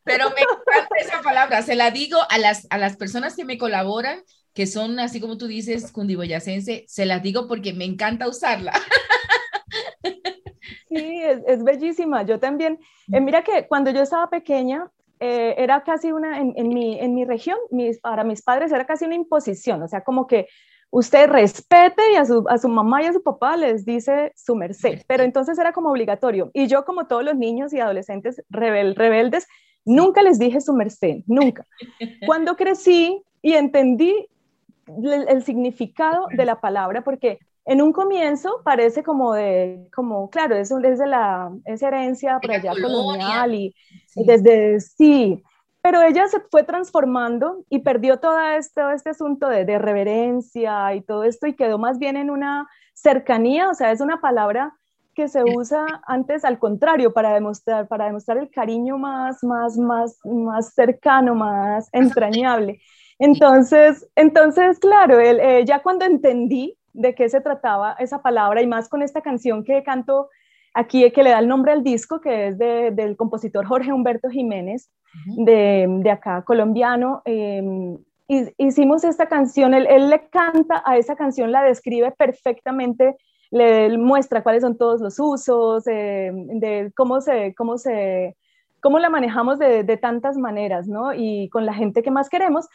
Pero 0.04 0.30
me 0.30 0.42
encanta 0.42 0.96
esa 1.00 1.22
palabra. 1.22 1.62
Se 1.62 1.76
la 1.76 1.92
digo 1.92 2.20
a 2.30 2.38
las, 2.38 2.68
a 2.70 2.78
las 2.78 2.96
personas 2.96 3.36
que 3.36 3.46
me 3.46 3.58
colaboran, 3.58 4.24
que 4.54 4.68
son 4.68 5.00
así 5.00 5.20
como 5.20 5.38
tú 5.38 5.48
dices, 5.48 5.92
cundiboyacense, 5.92 6.86
se 6.88 7.06
las 7.06 7.22
digo 7.22 7.48
porque 7.48 7.74
me 7.74 7.86
encanta 7.86 8.28
usarla. 8.28 8.74
Sí, 10.88 11.22
es, 11.22 11.40
es 11.46 11.64
bellísima. 11.64 12.24
Yo 12.24 12.40
también, 12.40 12.80
eh, 13.12 13.20
mira 13.20 13.44
que 13.44 13.68
cuando 13.68 13.92
yo 13.92 14.02
estaba 14.02 14.30
pequeña, 14.30 14.90
eh, 15.20 15.56
era 15.58 15.84
casi 15.84 16.12
una, 16.12 16.40
en, 16.40 16.54
en, 16.56 16.70
mi, 16.70 17.00
en 17.00 17.16
mi 17.16 17.26
región, 17.26 17.58
mis, 17.72 18.00
para 18.00 18.24
mis 18.24 18.42
padres 18.42 18.72
era 18.72 18.86
casi 18.86 19.06
una 19.06 19.16
imposición, 19.16 19.82
o 19.82 19.88
sea, 19.88 20.02
como 20.02 20.28
que 20.28 20.48
usted 20.90 21.30
respete 21.30 22.14
y 22.14 22.16
a 22.16 22.26
su, 22.26 22.46
a 22.50 22.58
su 22.58 22.70
mamá 22.70 23.04
y 23.04 23.08
a 23.08 23.14
su 23.14 23.22
papá 23.22 23.58
les 23.58 23.86
dice 23.86 24.32
su 24.36 24.56
merced, 24.56 25.02
pero 25.08 25.24
entonces 25.24 25.58
era 25.60 25.74
como 25.74 25.90
obligatorio. 25.90 26.52
Y 26.54 26.68
yo, 26.68 26.86
como 26.86 27.08
todos 27.08 27.24
los 27.24 27.36
niños 27.36 27.74
y 27.74 27.80
adolescentes 27.80 28.42
rebel, 28.50 28.96
rebeldes, 28.96 29.48
nunca 29.84 30.22
les 30.24 30.40
dije 30.40 30.62
su 30.62 30.74
merced, 30.74 31.18
nunca. 31.28 31.66
Cuando 32.26 32.56
crecí 32.56 33.22
y 33.42 33.54
entendí 33.54 34.28
el, 34.88 35.28
el 35.28 35.44
significado 35.44 36.28
de 36.32 36.46
la 36.46 36.62
palabra, 36.62 37.04
porque 37.04 37.40
en 37.66 37.82
un 37.82 37.92
comienzo 37.92 38.62
parece 38.64 39.04
como 39.04 39.34
de, 39.34 39.88
como, 39.94 40.30
claro, 40.30 40.56
es, 40.56 40.72
es 40.72 41.00
de 41.00 41.08
la, 41.08 41.52
es 41.66 41.82
herencia 41.82 42.40
por 42.40 42.52
allá 42.52 42.72
colonial 42.72 43.56
y 43.56 43.76
desde, 44.16 44.80
sí, 44.80 45.44
pero 45.82 46.02
ella 46.02 46.28
se 46.28 46.40
fue 46.40 46.64
transformando 46.64 47.64
y 47.70 47.80
perdió 47.80 48.18
todo 48.18 48.40
este, 48.40 48.82
este 48.94 49.10
asunto 49.10 49.48
de, 49.50 49.66
de, 49.66 49.80
reverencia 49.80 50.94
y 50.96 51.02
todo 51.02 51.24
esto 51.24 51.48
y 51.48 51.56
quedó 51.56 51.78
más 51.78 52.00
bien 52.00 52.18
en 52.18 52.30
una 52.30 52.68
cercanía, 52.94 53.70
o 53.70 53.74
sea, 53.74 53.92
es 53.92 54.02
una 54.02 54.22
palabra 54.22 54.74
que 55.16 55.28
se 55.28 55.44
usa 55.44 55.86
antes 56.06 56.46
al 56.46 56.60
contrario 56.60 57.14
para 57.14 57.34
demostrar, 57.34 57.88
para 57.88 58.06
demostrar 58.06 58.38
el 58.38 58.50
cariño 58.52 58.98
más, 58.98 59.44
más, 59.44 59.78
más, 59.78 60.20
más 60.24 60.74
cercano, 60.74 61.34
más 61.34 61.90
entrañable. 61.94 62.80
Entonces, 63.18 64.08
entonces 64.16 64.78
claro, 64.78 65.20
eh, 65.20 65.64
ya 65.66 65.82
cuando 65.82 66.06
entendí 66.06 66.78
de 66.96 67.14
qué 67.14 67.30
se 67.30 67.42
trataba 67.42 67.96
esa 68.00 68.22
palabra 68.22 68.62
y 68.62 68.68
más 68.68 68.90
con 68.90 69.02
esta 69.02 69.22
canción 69.22 69.64
que 69.64 69.84
canto 69.84 70.30
aquí, 70.74 71.10
que 71.12 71.24
le 71.24 71.30
da 71.30 71.40
el 71.40 71.48
nombre 71.48 71.72
al 71.72 71.84
disco, 71.84 72.20
que 72.20 72.48
es 72.48 72.58
del 72.58 73.16
compositor 73.16 73.66
Jorge 73.66 73.94
Humberto 73.94 74.30
Jiménez, 74.30 74.90
de, 75.38 75.88
de, 75.88 76.12
acá, 76.12 76.44
colombiano, 76.44 77.22
em, 77.24 77.98
hicimos 78.58 79.04
esta 79.06 79.28
canción, 79.28 79.74
él, 79.74 79.88
él, 79.90 80.10
le 80.10 80.28
canta 80.30 80.84
a 80.86 80.98
esa 80.98 81.16
canción, 81.16 81.52
la 81.52 81.64
describe 81.64 82.12
perfectamente 82.12 83.16
le 83.52 83.98
muestra 83.98 84.44
cuáles 84.44 84.62
son 84.62 84.78
todos 84.78 85.02
los 85.02 85.20
usos, 85.20 85.88
eh, 85.88 86.32
de 86.34 86.92
cómo 86.96 87.22
se, 87.22 87.54
cómo 87.56 87.78
se, 87.78 88.36
cómo 88.82 89.00
la 89.00 89.10
manejamos 89.10 89.60
de, 89.60 89.84
de, 89.84 89.98
tantas 89.98 90.38
maneras, 90.38 90.88
¿no? 90.88 91.14
Y 91.14 91.50
con 91.50 91.66
la 91.66 91.74
gente 91.74 92.04
que 92.04 92.12
más 92.12 92.30
queremos. 92.30 92.68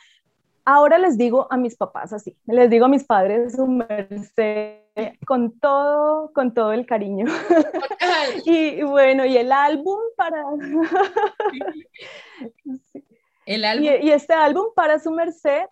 Ahora 0.64 0.98
les 0.98 1.16
digo 1.16 1.46
a 1.50 1.56
mis 1.56 1.76
papás 1.76 2.12
así, 2.12 2.36
les 2.46 2.70
digo 2.70 2.84
a 2.84 2.88
mis 2.88 3.04
padres 3.04 3.54
su 3.54 3.66
merced 3.66 4.80
con 5.26 5.58
todo, 5.58 6.32
con 6.32 6.54
todo 6.54 6.72
el 6.72 6.86
cariño. 6.86 7.26
y, 8.44 8.82
bueno, 8.82 9.24
y 9.24 9.36
el 9.36 9.52
álbum 9.52 9.98
para... 10.16 10.42
el 13.46 13.64
álbum. 13.64 13.88
Y, 14.02 14.10
este 14.10 14.34
álbum 14.34 14.66
para 14.74 14.98
su 14.98 15.10
merced 15.10 15.64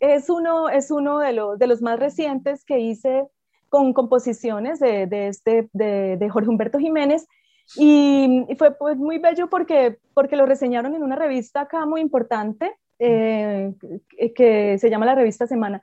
es 0.00 0.30
uno, 0.30 0.68
es 0.68 0.90
uno 0.90 1.18
de, 1.18 1.32
los, 1.32 1.58
de 1.58 1.66
los 1.66 1.82
más 1.82 1.98
recientes 1.98 2.64
que 2.64 2.80
hice 2.80 3.26
con 3.68 3.92
composiciones 3.92 4.80
de, 4.80 5.06
de 5.06 5.28
este, 5.28 5.68
de, 5.72 6.16
de, 6.16 6.30
Jorge 6.30 6.48
Humberto 6.48 6.78
Jiménez. 6.78 7.26
Y, 7.76 8.46
fue 8.56 8.74
pues, 8.74 8.96
muy 8.96 9.18
bello 9.18 9.48
porque, 9.48 9.98
porque 10.14 10.36
lo 10.36 10.46
reseñaron 10.46 10.94
en 10.94 11.02
una 11.02 11.16
revista 11.16 11.62
acá 11.62 11.84
muy 11.84 12.00
importante, 12.00 12.74
eh, 12.98 13.72
que 14.34 14.78
se 14.78 14.90
llama 14.90 15.06
la 15.06 15.14
revista 15.14 15.46
Semana, 15.46 15.82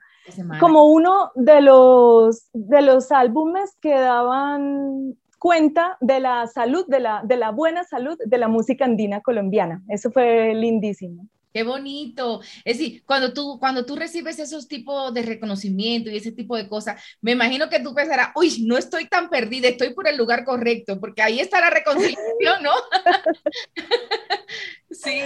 como 0.60 0.86
uno 0.86 1.32
de 1.36 1.62
los, 1.62 2.50
de 2.54 2.82
los 2.82 3.12
álbumes 3.12 3.78
que 3.82 3.94
daban 3.94 5.16
cuenta 5.40 5.98
de 6.02 6.20
la 6.20 6.48
salud, 6.48 6.86
de 6.88 7.00
la, 7.00 7.22
de 7.24 7.38
la 7.38 7.52
buena 7.52 7.84
salud 7.84 8.18
de 8.26 8.38
la 8.38 8.48
música 8.48 8.86
andina 8.86 9.22
colombiana. 9.22 9.84
Eso 9.90 10.12
fue 10.12 10.54
lindísimo. 10.56 11.28
Qué 11.56 11.64
bonito. 11.64 12.42
Es 12.66 12.80
decir, 12.80 13.04
cuando 13.06 13.32
tú, 13.32 13.58
cuando 13.62 13.86
tú 13.86 13.96
recibes 13.96 14.40
esos 14.40 14.68
tipos 14.68 15.14
de 15.14 15.22
reconocimiento 15.22 16.10
y 16.10 16.18
ese 16.18 16.34
tipo 16.34 16.58
de 16.58 16.68
cosas, 16.68 17.02
me 17.22 17.32
imagino 17.32 17.70
que 17.70 17.80
tú 17.80 17.96
pensarás, 17.96 18.32
uy, 18.36 18.66
no 18.68 18.78
estoy 18.78 19.08
tan 19.08 19.30
perdida, 19.30 19.70
estoy 19.70 19.94
por 19.94 20.06
el 20.06 20.18
lugar 20.18 20.44
correcto, 20.44 21.00
porque 21.00 21.22
ahí 21.22 21.40
está 21.40 21.62
la 21.62 21.70
reconciliación, 21.70 22.62
¿no? 22.62 22.72
sí. 24.92 25.22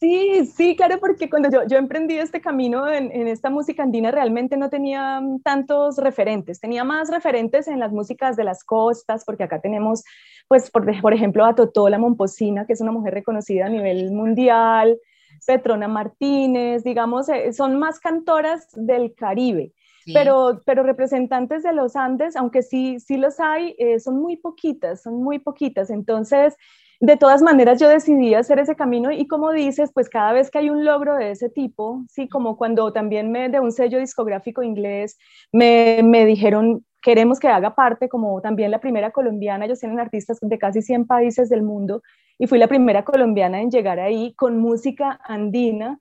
Sí, 0.00 0.44
sí, 0.46 0.74
claro, 0.74 0.98
porque 0.98 1.30
cuando 1.30 1.48
yo, 1.48 1.64
yo 1.68 1.78
emprendí 1.78 2.18
este 2.18 2.40
camino 2.40 2.90
en, 2.90 3.12
en, 3.12 3.28
esta 3.28 3.48
música 3.48 3.84
andina, 3.84 4.10
realmente 4.10 4.56
no 4.56 4.70
tenía 4.70 5.22
tantos 5.44 5.98
referentes, 5.98 6.58
tenía 6.58 6.82
más 6.82 7.10
referentes 7.10 7.68
en 7.68 7.78
las 7.78 7.92
músicas 7.92 8.34
de 8.34 8.42
las 8.42 8.64
costas, 8.64 9.24
porque 9.24 9.44
acá 9.44 9.60
tenemos, 9.60 10.02
pues, 10.48 10.68
por, 10.72 11.00
por 11.00 11.14
ejemplo, 11.14 11.44
a 11.44 11.54
Totola 11.54 11.96
Momposina, 11.96 12.66
que 12.66 12.72
es 12.72 12.80
una 12.80 12.90
mujer 12.90 13.14
reconocida 13.14 13.66
a 13.66 13.68
nivel 13.68 14.10
mundial, 14.10 14.98
Petrona 15.44 15.88
Martínez, 15.88 16.84
digamos, 16.84 17.28
eh, 17.28 17.52
son 17.52 17.78
más 17.78 18.00
cantoras 18.00 18.68
del 18.74 19.14
Caribe. 19.14 19.72
Pero, 20.12 20.60
pero 20.66 20.82
representantes 20.82 21.62
de 21.62 21.72
los 21.72 21.96
Andes, 21.96 22.36
aunque 22.36 22.60
sí, 22.60 23.00
sí 23.00 23.16
los 23.16 23.40
hay, 23.40 23.74
eh, 23.78 23.98
son 24.00 24.20
muy 24.20 24.36
poquitas, 24.36 25.02
son 25.02 25.22
muy 25.22 25.38
poquitas. 25.38 25.88
Entonces, 25.88 26.56
de 27.00 27.16
todas 27.16 27.42
maneras, 27.42 27.80
yo 27.80 27.88
decidí 27.88 28.34
hacer 28.34 28.58
ese 28.58 28.76
camino 28.76 29.10
y 29.10 29.26
como 29.26 29.52
dices, 29.52 29.90
pues 29.92 30.08
cada 30.08 30.32
vez 30.32 30.50
que 30.50 30.58
hay 30.58 30.70
un 30.70 30.84
logro 30.84 31.16
de 31.16 31.30
ese 31.30 31.48
tipo, 31.48 32.04
sí, 32.08 32.28
como 32.28 32.56
cuando 32.56 32.92
también 32.92 33.32
me, 33.32 33.48
de 33.48 33.60
un 33.60 33.72
sello 33.72 33.98
discográfico 33.98 34.62
inglés 34.62 35.18
me, 35.52 36.02
me 36.04 36.24
dijeron, 36.26 36.84
queremos 37.04 37.38
que 37.38 37.48
haga 37.48 37.74
parte, 37.74 38.08
como 38.08 38.40
también 38.40 38.70
la 38.70 38.80
primera 38.80 39.10
colombiana, 39.10 39.66
ellos 39.66 39.78
tienen 39.78 40.00
artistas 40.00 40.38
de 40.40 40.58
casi 40.58 40.80
100 40.82 41.06
países 41.06 41.50
del 41.50 41.62
mundo, 41.62 42.02
y 42.38 42.46
fui 42.46 42.58
la 42.58 42.66
primera 42.66 43.04
colombiana 43.04 43.60
en 43.60 43.70
llegar 43.70 44.00
ahí 44.00 44.34
con 44.34 44.58
música 44.58 45.20
andina. 45.22 45.98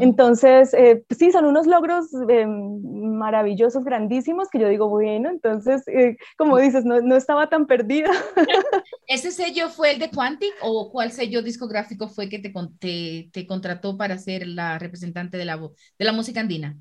Entonces, 0.00 0.72
eh, 0.72 1.04
sí, 1.10 1.30
son 1.30 1.44
unos 1.44 1.66
logros 1.66 2.06
eh, 2.30 2.46
maravillosos, 2.46 3.84
grandísimos, 3.84 4.48
que 4.48 4.58
yo 4.58 4.68
digo, 4.68 4.88
bueno, 4.88 5.28
entonces, 5.28 5.86
eh, 5.88 6.16
como 6.38 6.56
dices, 6.56 6.86
no, 6.86 7.02
no, 7.02 7.14
estaba 7.14 7.50
tan 7.50 7.66
perdida. 7.66 8.10
¿Ese 9.06 9.30
sello 9.32 9.68
fue 9.68 9.90
el 9.92 9.98
de 9.98 10.08
Quantic 10.08 10.54
o 10.62 10.90
cuál 10.90 11.12
sello 11.12 11.42
discográfico 11.42 12.08
fue 12.08 12.30
que 12.30 12.38
te, 12.38 12.50
te, 12.78 13.28
te 13.30 13.46
contrató 13.46 13.98
para 13.98 14.16
ser 14.16 14.46
la 14.46 14.78
representante 14.78 15.36
de 15.36 15.44
la, 15.44 15.58
de 15.58 16.04
la 16.06 16.12
música 16.12 16.40
andina? 16.40 16.78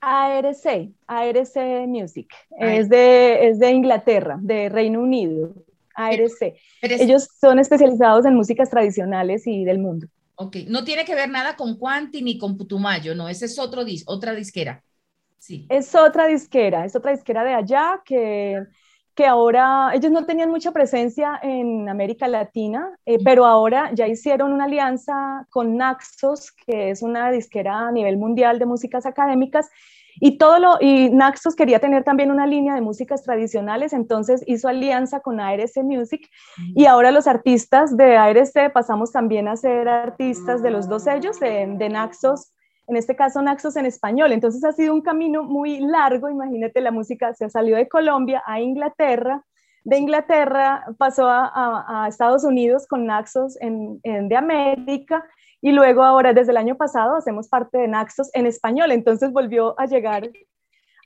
ARC, 0.00 0.92
ARC 1.06 1.56
Music, 1.86 2.28
es 2.58 2.88
de, 2.88 3.48
es 3.48 3.58
de 3.58 3.70
Inglaterra, 3.70 4.38
de 4.40 4.68
Reino 4.68 5.00
Unido. 5.00 5.54
ARC. 5.94 6.54
Ellos 6.80 7.28
son 7.40 7.58
especializados 7.58 8.24
en 8.24 8.34
músicas 8.34 8.70
tradicionales 8.70 9.46
y 9.46 9.64
del 9.64 9.78
mundo. 9.78 10.06
Ok, 10.36 10.56
no 10.68 10.84
tiene 10.84 11.04
que 11.04 11.14
ver 11.14 11.28
nada 11.28 11.54
con 11.54 11.76
Quanti 11.76 12.22
ni 12.22 12.38
con 12.38 12.56
Putumayo, 12.56 13.14
no, 13.14 13.28
ese 13.28 13.44
es 13.44 13.58
otro 13.58 13.84
dis 13.84 14.04
otra 14.06 14.34
disquera. 14.34 14.82
Sí. 15.38 15.66
Es 15.68 15.94
otra 15.94 16.26
disquera, 16.26 16.84
es 16.84 16.96
otra 16.96 17.12
disquera 17.12 17.44
de 17.44 17.52
allá 17.52 18.00
que, 18.04 18.62
que 19.20 19.26
ahora, 19.26 19.90
ellos 19.92 20.10
no 20.10 20.24
tenían 20.24 20.50
mucha 20.50 20.72
presencia 20.72 21.38
en 21.42 21.90
América 21.90 22.26
Latina, 22.26 22.90
eh, 23.04 23.18
pero 23.22 23.44
ahora 23.44 23.90
ya 23.92 24.08
hicieron 24.08 24.50
una 24.50 24.64
alianza 24.64 25.46
con 25.50 25.76
Naxos, 25.76 26.52
que 26.52 26.88
es 26.88 27.02
una 27.02 27.30
disquera 27.30 27.88
a 27.88 27.92
nivel 27.92 28.16
mundial 28.16 28.58
de 28.58 28.64
músicas 28.64 29.04
académicas, 29.04 29.68
y 30.20 30.38
todo 30.38 30.58
lo, 30.58 30.78
y 30.80 31.10
Naxos 31.10 31.54
quería 31.54 31.80
tener 31.80 32.02
también 32.02 32.30
una 32.30 32.46
línea 32.46 32.74
de 32.74 32.80
músicas 32.80 33.22
tradicionales, 33.22 33.92
entonces 33.92 34.42
hizo 34.46 34.68
alianza 34.68 35.20
con 35.20 35.38
ARC 35.38 35.76
Music 35.84 36.26
y 36.74 36.86
ahora 36.86 37.10
los 37.10 37.26
artistas 37.26 37.94
de 37.98 38.16
ARC 38.16 38.72
pasamos 38.72 39.12
también 39.12 39.48
a 39.48 39.56
ser 39.56 39.86
artistas 39.86 40.62
de 40.62 40.70
los 40.70 40.88
dos 40.88 41.02
sellos, 41.02 41.38
de, 41.40 41.66
de 41.76 41.88
Naxos, 41.90 42.54
en 42.90 42.96
este 42.96 43.14
caso 43.14 43.40
Naxos 43.40 43.76
en 43.76 43.86
español. 43.86 44.32
Entonces 44.32 44.64
ha 44.64 44.72
sido 44.72 44.92
un 44.92 45.00
camino 45.00 45.44
muy 45.44 45.78
largo, 45.78 46.28
imagínate, 46.28 46.80
la 46.80 46.90
música 46.90 47.32
se 47.34 47.48
salió 47.48 47.76
de 47.76 47.88
Colombia 47.88 48.42
a 48.44 48.60
Inglaterra, 48.60 49.44
de 49.84 49.96
Inglaterra 49.96 50.84
pasó 50.98 51.26
a, 51.28 52.02
a, 52.04 52.08
Estados 52.08 52.44
Unidos 52.44 52.86
con 52.88 53.06
Naxos 53.06 53.56
en, 53.60 54.00
en, 54.02 54.28
de 54.28 54.36
América 54.36 55.24
y 55.62 55.70
luego 55.70 56.02
ahora, 56.02 56.32
desde 56.34 56.50
el 56.50 56.56
año 56.56 56.76
pasado, 56.76 57.16
hacemos 57.16 57.48
parte 57.48 57.78
de 57.78 57.88
Naxos 57.88 58.28
en 58.34 58.46
español. 58.46 58.90
Entonces 58.90 59.32
volvió 59.32 59.78
a 59.78 59.86
llegar, 59.86 60.28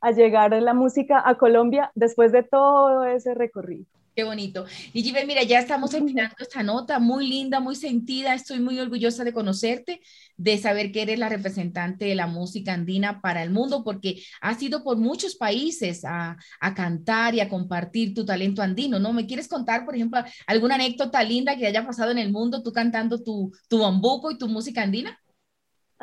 a 0.00 0.10
llegar 0.10 0.52
la 0.52 0.74
música 0.74 1.22
a 1.24 1.36
Colombia 1.36 1.92
después 1.94 2.32
de 2.32 2.44
todo 2.44 3.04
ese 3.04 3.34
recorrido. 3.34 3.93
Qué 4.16 4.22
bonito. 4.22 4.64
Y 4.92 5.02
Giver, 5.02 5.26
mira, 5.26 5.42
ya 5.42 5.58
estamos 5.58 5.90
terminando 5.90 6.36
esta 6.38 6.62
nota, 6.62 7.00
muy 7.00 7.26
linda, 7.26 7.58
muy 7.58 7.74
sentida. 7.74 8.32
Estoy 8.34 8.60
muy 8.60 8.78
orgullosa 8.78 9.24
de 9.24 9.32
conocerte, 9.32 10.00
de 10.36 10.56
saber 10.56 10.92
que 10.92 11.02
eres 11.02 11.18
la 11.18 11.28
representante 11.28 12.04
de 12.04 12.14
la 12.14 12.28
música 12.28 12.74
andina 12.74 13.20
para 13.20 13.42
el 13.42 13.50
mundo, 13.50 13.82
porque 13.82 14.22
has 14.40 14.62
ido 14.62 14.84
por 14.84 14.98
muchos 14.98 15.34
países 15.34 16.04
a, 16.04 16.36
a 16.60 16.74
cantar 16.74 17.34
y 17.34 17.40
a 17.40 17.48
compartir 17.48 18.14
tu 18.14 18.24
talento 18.24 18.62
andino, 18.62 19.00
¿no? 19.00 19.12
¿Me 19.12 19.26
quieres 19.26 19.48
contar, 19.48 19.84
por 19.84 19.96
ejemplo, 19.96 20.20
alguna 20.46 20.76
anécdota 20.76 21.20
linda 21.24 21.56
que 21.56 21.66
haya 21.66 21.84
pasado 21.84 22.12
en 22.12 22.18
el 22.18 22.30
mundo, 22.30 22.62
tú 22.62 22.72
cantando 22.72 23.20
tu, 23.20 23.50
tu 23.68 23.80
bambuco 23.80 24.30
y 24.30 24.38
tu 24.38 24.46
música 24.48 24.82
andina? 24.82 25.18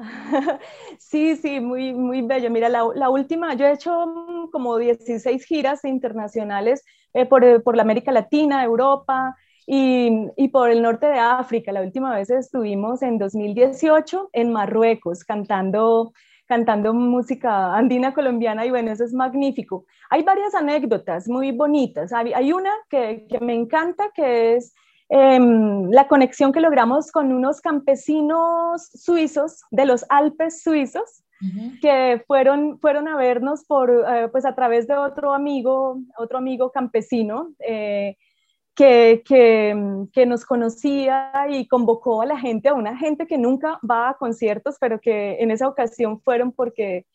Sí, 0.97 1.35
sí, 1.35 1.59
muy, 1.59 1.93
muy 1.93 2.21
bello. 2.21 2.49
Mira, 2.49 2.69
la, 2.69 3.09
última, 3.09 3.53
yo 3.53 3.65
he 3.65 3.73
hecho 3.73 3.91
como 4.51 4.77
16 4.77 5.45
giras 5.45 5.83
internacionales 5.85 6.83
eh, 7.13 7.25
por, 7.25 7.43
eh, 7.43 7.59
por, 7.59 7.75
la 7.75 7.83
América 7.83 8.11
Latina, 8.11 8.63
Europa 8.63 9.35
y, 9.65 10.09
y, 10.37 10.47
por 10.49 10.69
el 10.69 10.81
norte 10.81 11.07
de 11.07 11.19
África. 11.19 11.71
La 11.71 11.81
última 11.81 12.15
vez 12.15 12.29
estuvimos 12.29 13.01
en 13.01 13.17
2018 13.17 14.29
en 14.33 14.51
Marruecos 14.51 15.23
cantando, 15.23 16.13
cantando 16.47 16.93
música 16.93 17.75
andina 17.75 18.13
colombiana 18.13 18.65
y 18.65 18.69
bueno, 18.69 18.91
eso 18.91 19.03
es 19.03 19.13
magnífico. 19.13 19.85
Hay 20.09 20.23
varias 20.23 20.55
anécdotas 20.55 21.27
muy 21.27 21.51
bonitas. 21.51 22.13
Hay, 22.13 22.33
hay 22.33 22.53
una 22.53 22.71
que, 22.89 23.25
que 23.29 23.39
me 23.39 23.53
encanta 23.53 24.11
que 24.13 24.55
es 24.55 24.73
Em, 25.13 25.89
la 25.91 26.07
conexión 26.07 26.53
que 26.53 26.61
logramos 26.61 27.11
con 27.11 27.33
unos 27.33 27.59
campesinos 27.59 28.89
suizos 28.93 29.61
de 29.69 29.85
los 29.85 30.05
Alpes 30.07 30.63
suizos, 30.63 31.25
que 31.81 32.23
fueron, 32.27 32.79
fueron 32.79 33.09
a 33.09 33.17
vernos 33.17 33.65
por, 33.65 33.89
eh, 33.91 34.29
pues 34.31 34.45
a 34.45 34.55
través 34.55 34.87
de 34.87 34.95
otro 34.95 35.33
amigo, 35.33 35.97
otro 36.17 36.37
amigo 36.37 36.71
campesino, 36.71 37.49
eh, 37.59 38.15
que, 38.73 39.21
que, 39.25 39.75
que, 40.13 40.25
nos 40.25 40.45
conocía 40.45 41.29
y 41.49 41.67
convocó 41.67 42.21
a 42.21 42.25
la 42.25 42.39
gente, 42.39 42.69
a 42.69 42.73
una 42.73 42.95
gente 42.95 43.27
que 43.27 43.37
nunca 43.37 43.79
va 43.89 44.09
a 44.09 44.13
conciertos, 44.13 44.77
pero 44.79 45.01
que 45.01 45.41
en 45.41 45.51
esa 45.51 45.67
ocasión 45.67 46.21
fueron 46.21 46.53
porque, 46.53 47.05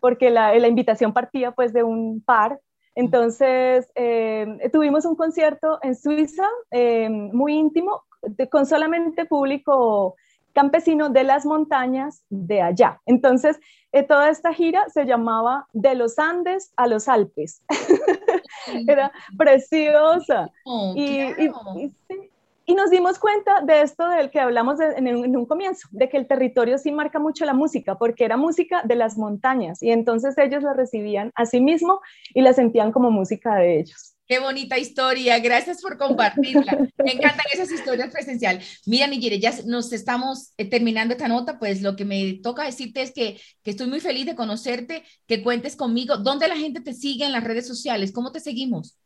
porque 0.00 0.30
la, 0.30 0.56
la 0.58 0.68
invitación 0.68 1.12
partía 1.12 1.50
pues 1.50 1.74
de 1.74 1.82
un 1.82 2.22
par 2.22 2.60
Entonces, 2.94 3.90
eh, 3.94 4.46
tuvimos 4.72 5.04
un 5.04 5.16
concierto 5.16 5.78
en 5.82 5.94
Suiza 5.94 6.46
eh, 6.70 7.08
muy 7.08 7.54
íntimo, 7.54 8.04
con 8.50 8.66
solamente 8.66 9.24
público 9.24 10.16
campesino 10.52 11.08
de 11.08 11.24
las 11.24 11.46
montañas 11.46 12.24
de 12.28 12.60
allá. 12.60 13.00
Entonces, 13.06 13.58
eh, 13.92 14.02
toda 14.02 14.28
esta 14.28 14.52
gira 14.52 14.88
se 14.90 15.06
llamaba 15.06 15.66
De 15.72 15.94
los 15.94 16.18
Andes 16.18 16.72
a 16.76 16.86
los 16.86 17.08
Alpes. 17.08 17.62
Era 18.86 19.12
preciosa. 19.36 20.50
Oh, 20.64 20.92
y, 20.94 21.22
y 21.22 21.94
sí, 22.08 22.31
y 22.66 22.74
nos 22.74 22.90
dimos 22.90 23.18
cuenta 23.18 23.60
de 23.62 23.82
esto 23.82 24.08
del 24.08 24.30
que 24.30 24.40
hablamos 24.40 24.78
de- 24.78 24.94
en, 24.96 25.08
un, 25.16 25.24
en 25.24 25.36
un 25.36 25.46
comienzo, 25.46 25.88
de 25.90 26.08
que 26.08 26.16
el 26.16 26.26
territorio 26.26 26.78
sí 26.78 26.92
marca 26.92 27.18
mucho 27.18 27.44
la 27.44 27.54
música, 27.54 27.96
porque 27.98 28.24
era 28.24 28.36
música 28.36 28.82
de 28.84 28.94
las 28.96 29.16
montañas 29.18 29.82
y 29.82 29.90
entonces 29.90 30.36
ellos 30.38 30.62
la 30.62 30.72
recibían 30.74 31.32
a 31.34 31.46
sí 31.46 31.60
mismo 31.60 32.00
y 32.34 32.42
la 32.42 32.52
sentían 32.52 32.92
como 32.92 33.10
música 33.10 33.54
de 33.56 33.80
ellos. 33.80 34.14
Qué 34.28 34.38
bonita 34.38 34.78
historia, 34.78 35.38
gracias 35.40 35.82
por 35.82 35.98
compartirla. 35.98 36.80
Me 37.02 37.12
encantan 37.12 37.44
esas 37.52 37.70
historias 37.70 38.10
presencial. 38.10 38.60
Mira, 38.86 39.06
Nigire, 39.06 39.38
ya 39.40 39.52
nos 39.66 39.92
estamos 39.92 40.52
eh, 40.56 40.64
terminando 40.70 41.12
esta 41.12 41.28
nota, 41.28 41.58
pues 41.58 41.82
lo 41.82 41.96
que 41.96 42.04
me 42.06 42.34
toca 42.42 42.64
decirte 42.64 43.02
es 43.02 43.12
que, 43.12 43.38
que 43.62 43.72
estoy 43.72 43.88
muy 43.88 44.00
feliz 44.00 44.24
de 44.24 44.36
conocerte, 44.36 45.02
que 45.26 45.42
cuentes 45.42 45.76
conmigo. 45.76 46.16
¿Dónde 46.16 46.48
la 46.48 46.56
gente 46.56 46.80
te 46.80 46.94
sigue 46.94 47.26
en 47.26 47.32
las 47.32 47.44
redes 47.44 47.66
sociales? 47.66 48.12
¿Cómo 48.12 48.32
te 48.32 48.40
seguimos? 48.40 48.96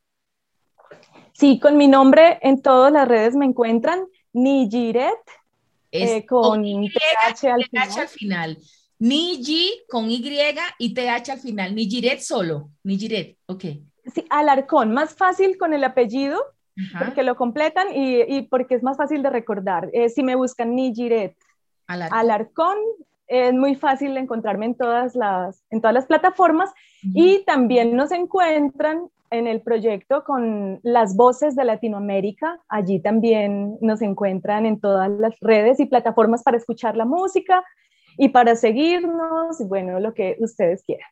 Sí, 1.39 1.61
con 1.61 1.77
mi 1.77 1.87
nombre 1.87 2.39
en 2.41 2.63
todas 2.63 2.91
las 2.91 3.07
redes 3.07 3.37
me 3.37 3.45
encuentran 3.45 4.07
Nijiret 4.33 5.19
Es 5.91 6.11
eh, 6.11 6.27
con 6.27 6.65
Y, 6.65 6.91
TH 6.91 7.45
al 7.49 7.69
TH 7.71 7.99
al 7.99 8.09
final. 8.09 8.59
Niji 8.99 9.83
con 9.87 10.11
Y 10.11 10.25
y 10.79 10.95
TH 10.95 11.31
al 11.33 11.39
final. 11.39 11.75
Nijiret 11.75 12.21
solo. 12.21 12.71
Nijiret, 12.85 13.37
ok. 13.47 13.65
Sí, 14.15 14.25
Alarcón, 14.31 14.95
más 14.95 15.15
fácil 15.15 15.59
con 15.59 15.75
el 15.75 15.85
apellido 15.85 16.41
Ajá. 16.95 17.05
porque 17.05 17.23
lo 17.23 17.37
completan 17.37 17.95
y, 17.95 18.23
y 18.23 18.43
porque 18.43 18.75
es 18.75 18.83
más 18.83 18.97
fácil 18.97 19.23
de 19.23 19.29
recordar. 19.29 19.91
Eh, 19.93 20.09
si 20.09 20.23
me 20.23 20.37
buscan 20.37 20.75
Nijiret 20.75 21.37
Alarcón. 21.87 22.19
Alarcón, 22.19 22.79
es 23.27 23.53
muy 23.53 23.75
fácil 23.75 24.17
encontrarme 24.17 24.67
en 24.67 24.75
todas 24.75 25.15
las, 25.15 25.63
en 25.69 25.83
todas 25.83 25.93
las 25.93 26.07
plataformas 26.07 26.71
y 27.03 27.45
también 27.45 27.95
nos 27.95 28.11
encuentran 28.11 29.11
en 29.31 29.47
el 29.47 29.63
proyecto 29.63 30.25
con 30.25 30.81
las 30.83 31.17
voces 31.17 31.57
de 31.57 31.65
Latinoamérica. 31.65 32.61
Allí 32.69 33.01
también 33.01 33.79
nos 33.81 34.03
encuentran 34.03 34.67
en 34.67 34.81
todas 34.81 35.11
las 35.11 35.35
redes 35.41 35.81
y 35.81 35.87
plataformas 35.87 36.43
para 36.43 36.57
escuchar 36.57 36.97
la 36.97 37.05
música 37.05 37.65
y 38.19 38.31
para 38.31 38.57
seguirnos, 38.57 39.59
bueno, 39.69 40.01
lo 40.01 40.15
que 40.15 40.37
ustedes 40.41 40.83
quieran. 40.83 41.09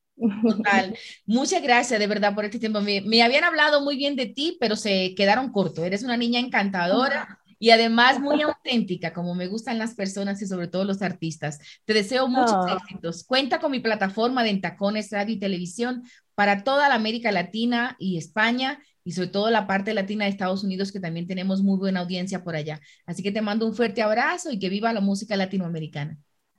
Total. 0.48 0.96
Muchas 1.26 1.62
gracias 1.62 1.98
de 1.98 2.06
verdad 2.06 2.34
por 2.34 2.44
este 2.44 2.58
tiempo. 2.58 2.80
Me, 2.80 3.00
me 3.00 3.22
habían 3.22 3.44
hablado 3.44 3.82
muy 3.82 3.96
bien 3.96 4.16
de 4.16 4.26
ti, 4.26 4.56
pero 4.60 4.76
se 4.76 5.14
quedaron 5.14 5.52
cortos. 5.52 5.84
Eres 5.84 6.02
una 6.02 6.16
niña 6.16 6.40
encantadora 6.40 7.40
y 7.64 7.70
además 7.70 8.20
muy 8.20 8.42
auténtica, 8.42 9.14
como 9.14 9.34
me 9.34 9.46
gustan 9.46 9.78
las 9.78 9.94
personas 9.94 10.42
y 10.42 10.46
sobre 10.46 10.68
todo 10.68 10.84
los 10.84 11.00
artistas. 11.00 11.58
Te 11.86 11.94
deseo 11.94 12.28
muchos 12.28 12.52
Ah. 12.52 12.76
éxitos. 12.78 13.24
Cuenta 13.24 13.58
con 13.58 13.70
mi 13.70 13.80
plataforma 13.80 14.42
de 14.44 14.50
Entacones 14.50 15.10
Radio 15.10 15.34
y 15.34 15.38
Televisión 15.38 16.02
para 16.34 16.62
toda 16.62 16.90
la 16.90 16.96
América 16.96 17.32
Latina 17.32 17.96
y 17.98 18.18
España 18.18 18.80
y 19.02 19.12
sobre 19.12 19.28
todo 19.28 19.48
la 19.48 19.66
parte 19.66 19.94
latina 19.94 20.26
de 20.26 20.30
Estados 20.32 20.62
Unidos, 20.62 20.92
que 20.92 21.00
también 21.00 21.26
tenemos 21.26 21.62
muy 21.62 21.78
buena 21.78 22.00
audiencia 22.00 22.44
por 22.44 22.54
allá. 22.54 22.80
Así 23.06 23.22
que 23.22 23.32
te 23.32 23.40
mando 23.40 23.66
un 23.66 23.74
fuerte 23.74 24.02
abrazo 24.02 24.50
y 24.50 24.58
que 24.58 24.68
viva 24.68 24.92
la 24.92 25.00
música 25.00 25.34
latinoamericana. 25.34 26.18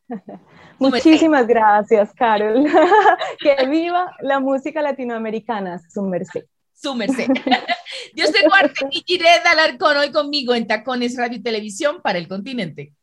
Muchísimas 0.80 1.46
gracias, 1.46 2.14
Carol. 2.14 2.66
que 3.40 3.68
viva 3.68 4.12
la 4.22 4.40
música 4.40 4.82
latinoamericana, 4.82 5.80
su 5.88 6.02
merced. 6.02 6.46
Su 6.74 6.96
merced. 6.96 7.28
Dios 8.14 8.32
te 8.32 8.48
guarde, 8.48 8.74
Nijiret 8.92 9.46
Alarcón, 9.46 9.98
hoy 9.98 10.12
conmigo 10.12 10.54
en 10.56 10.68
Tacones 10.68 11.18
Radio 11.18 11.38
y 11.38 11.42
Televisión 11.42 12.02
para 12.02 12.18
el 12.18 12.28
continente. 12.28 12.94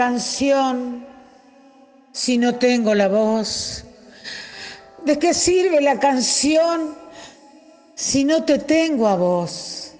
Canción 0.00 1.04
si 2.10 2.38
no 2.38 2.54
tengo 2.54 2.94
la 2.94 3.06
voz? 3.06 3.84
¿De 5.04 5.18
qué 5.18 5.34
sirve 5.34 5.78
la 5.82 6.00
canción 6.00 6.94
si 7.96 8.24
no 8.24 8.42
te 8.44 8.60
tengo 8.60 9.06
a 9.08 9.16
vos? 9.16 9.92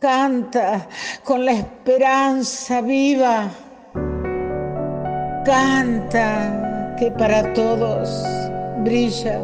Canta 0.00 0.88
con 1.22 1.44
la 1.44 1.52
esperanza 1.52 2.80
viva. 2.80 3.52
Canta 5.44 6.96
que 6.98 7.12
para 7.12 7.52
todos 7.52 8.08
brilla 8.78 9.38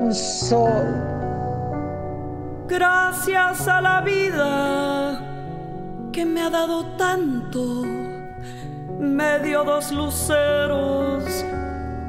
un 0.00 0.14
sol. 0.14 0.96
Gracias 2.68 3.68
a 3.68 3.82
la 3.82 4.00
vida 4.00 5.20
que 6.10 6.24
me 6.24 6.40
ha 6.40 6.48
dado 6.48 6.86
tanto, 6.96 7.99
me 9.00 9.38
dio 9.40 9.64
dos 9.64 9.90
luceros 9.92 11.24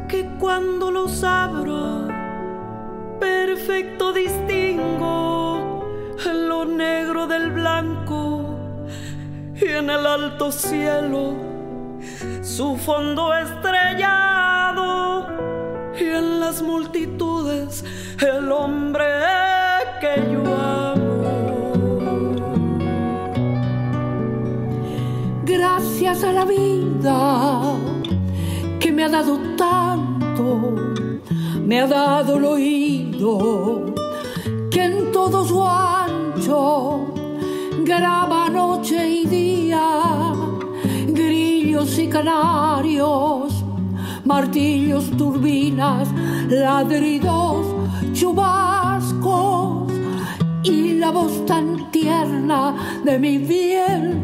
que 0.07 0.29
cuando 0.39 0.91
los 0.91 1.23
abro, 1.23 2.07
perfecto 3.19 4.11
distingo 4.11 5.85
lo 6.33 6.65
negro 6.65 7.27
del 7.27 7.51
blanco 7.51 8.57
y 9.55 9.65
en 9.65 9.89
el 9.89 10.05
alto 10.05 10.51
cielo 10.51 11.33
su 12.41 12.75
fondo 12.77 13.33
estrellado 13.33 15.27
y 15.97 16.03
en 16.03 16.39
las 16.41 16.61
multitudes 16.61 17.83
el 18.19 18.51
hombre 18.51 19.05
que 19.99 20.15
yo 20.31 20.40
Gracias 26.11 26.29
a 26.29 26.33
la 26.33 26.43
vida 26.43 27.61
que 28.81 28.91
me 28.91 29.05
ha 29.05 29.07
dado 29.07 29.39
tanto, 29.55 30.75
me 31.65 31.79
ha 31.79 31.87
dado 31.87 32.35
el 32.35 32.43
oído 32.43 33.85
que 34.69 34.83
en 34.83 35.13
todo 35.13 35.45
su 35.45 35.65
ancho 35.65 37.13
graba 37.85 38.49
noche 38.49 39.09
y 39.09 39.25
día, 39.25 40.33
grillos 41.07 41.97
y 41.97 42.07
canarios 42.07 43.63
martillos, 44.25 45.11
turbinas, 45.11 46.09
ladridos, 46.49 47.67
chubascos 48.11 49.93
y 50.63 50.93
la 50.95 51.11
voz 51.11 51.45
tan 51.45 51.89
tierna 51.89 52.75
de 53.05 53.17
mi 53.17 53.37
bien 53.37 54.23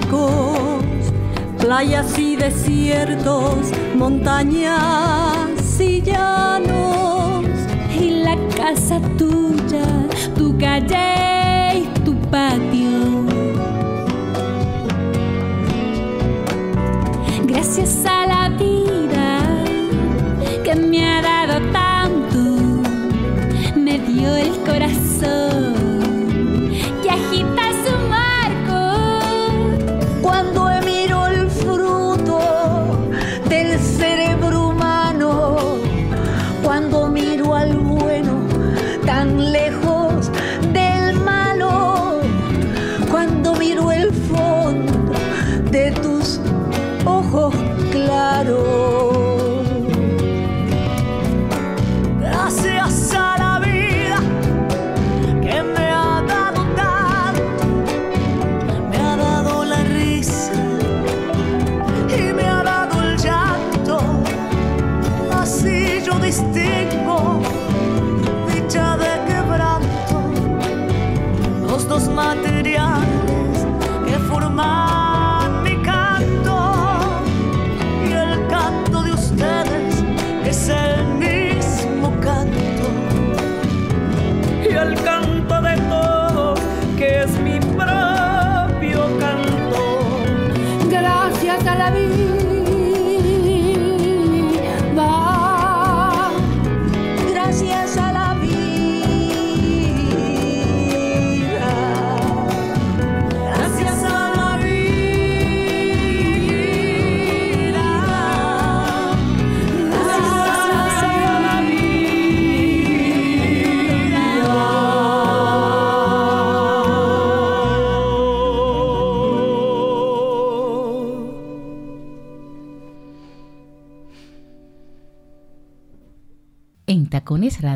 playas 1.71 2.19
y 2.19 2.35
desiertos, 2.35 3.71
montañas 3.95 5.79
y 5.79 6.01
llanos, 6.01 7.45
y 7.97 8.09
la 8.25 8.35
casa 8.57 8.99
tuya, 9.17 9.85
tu 10.35 10.57
calle 10.57 11.77
y 11.79 11.99
tu 12.03 12.13
patio. 12.29 13.23
Gracias 17.45 18.05
a 18.05 18.27
la 18.27 18.49
vida 18.49 19.39
que 20.65 20.75
me 20.75 21.05
ha 21.05 21.21
dado 21.21 21.71
tanto, 21.71 22.41
me 23.77 23.97
dio 23.97 24.35
el 24.35 24.51
corazón 24.65 25.50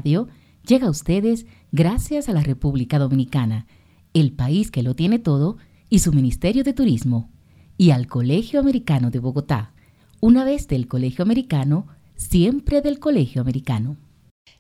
Llega 0.05 0.87
a 0.87 0.91
ustedes 0.91 1.47
gracias 1.71 2.29
a 2.29 2.33
la 2.33 2.41
República 2.41 2.99
Dominicana, 2.99 3.65
el 4.13 4.31
país 4.33 4.69
que 4.69 4.83
lo 4.83 4.95
tiene 4.95 5.17
todo, 5.17 5.57
y 5.89 5.99
su 5.99 6.13
Ministerio 6.13 6.63
de 6.63 6.73
Turismo, 6.73 7.31
y 7.75 7.89
al 7.89 8.05
Colegio 8.05 8.59
Americano 8.59 9.09
de 9.09 9.19
Bogotá. 9.19 9.73
Una 10.21 10.43
vez 10.43 10.67
del 10.67 10.87
Colegio 10.87 11.23
Americano, 11.23 11.87
siempre 12.15 12.81
del 12.81 12.99
Colegio 12.99 13.41
Americano. 13.41 13.97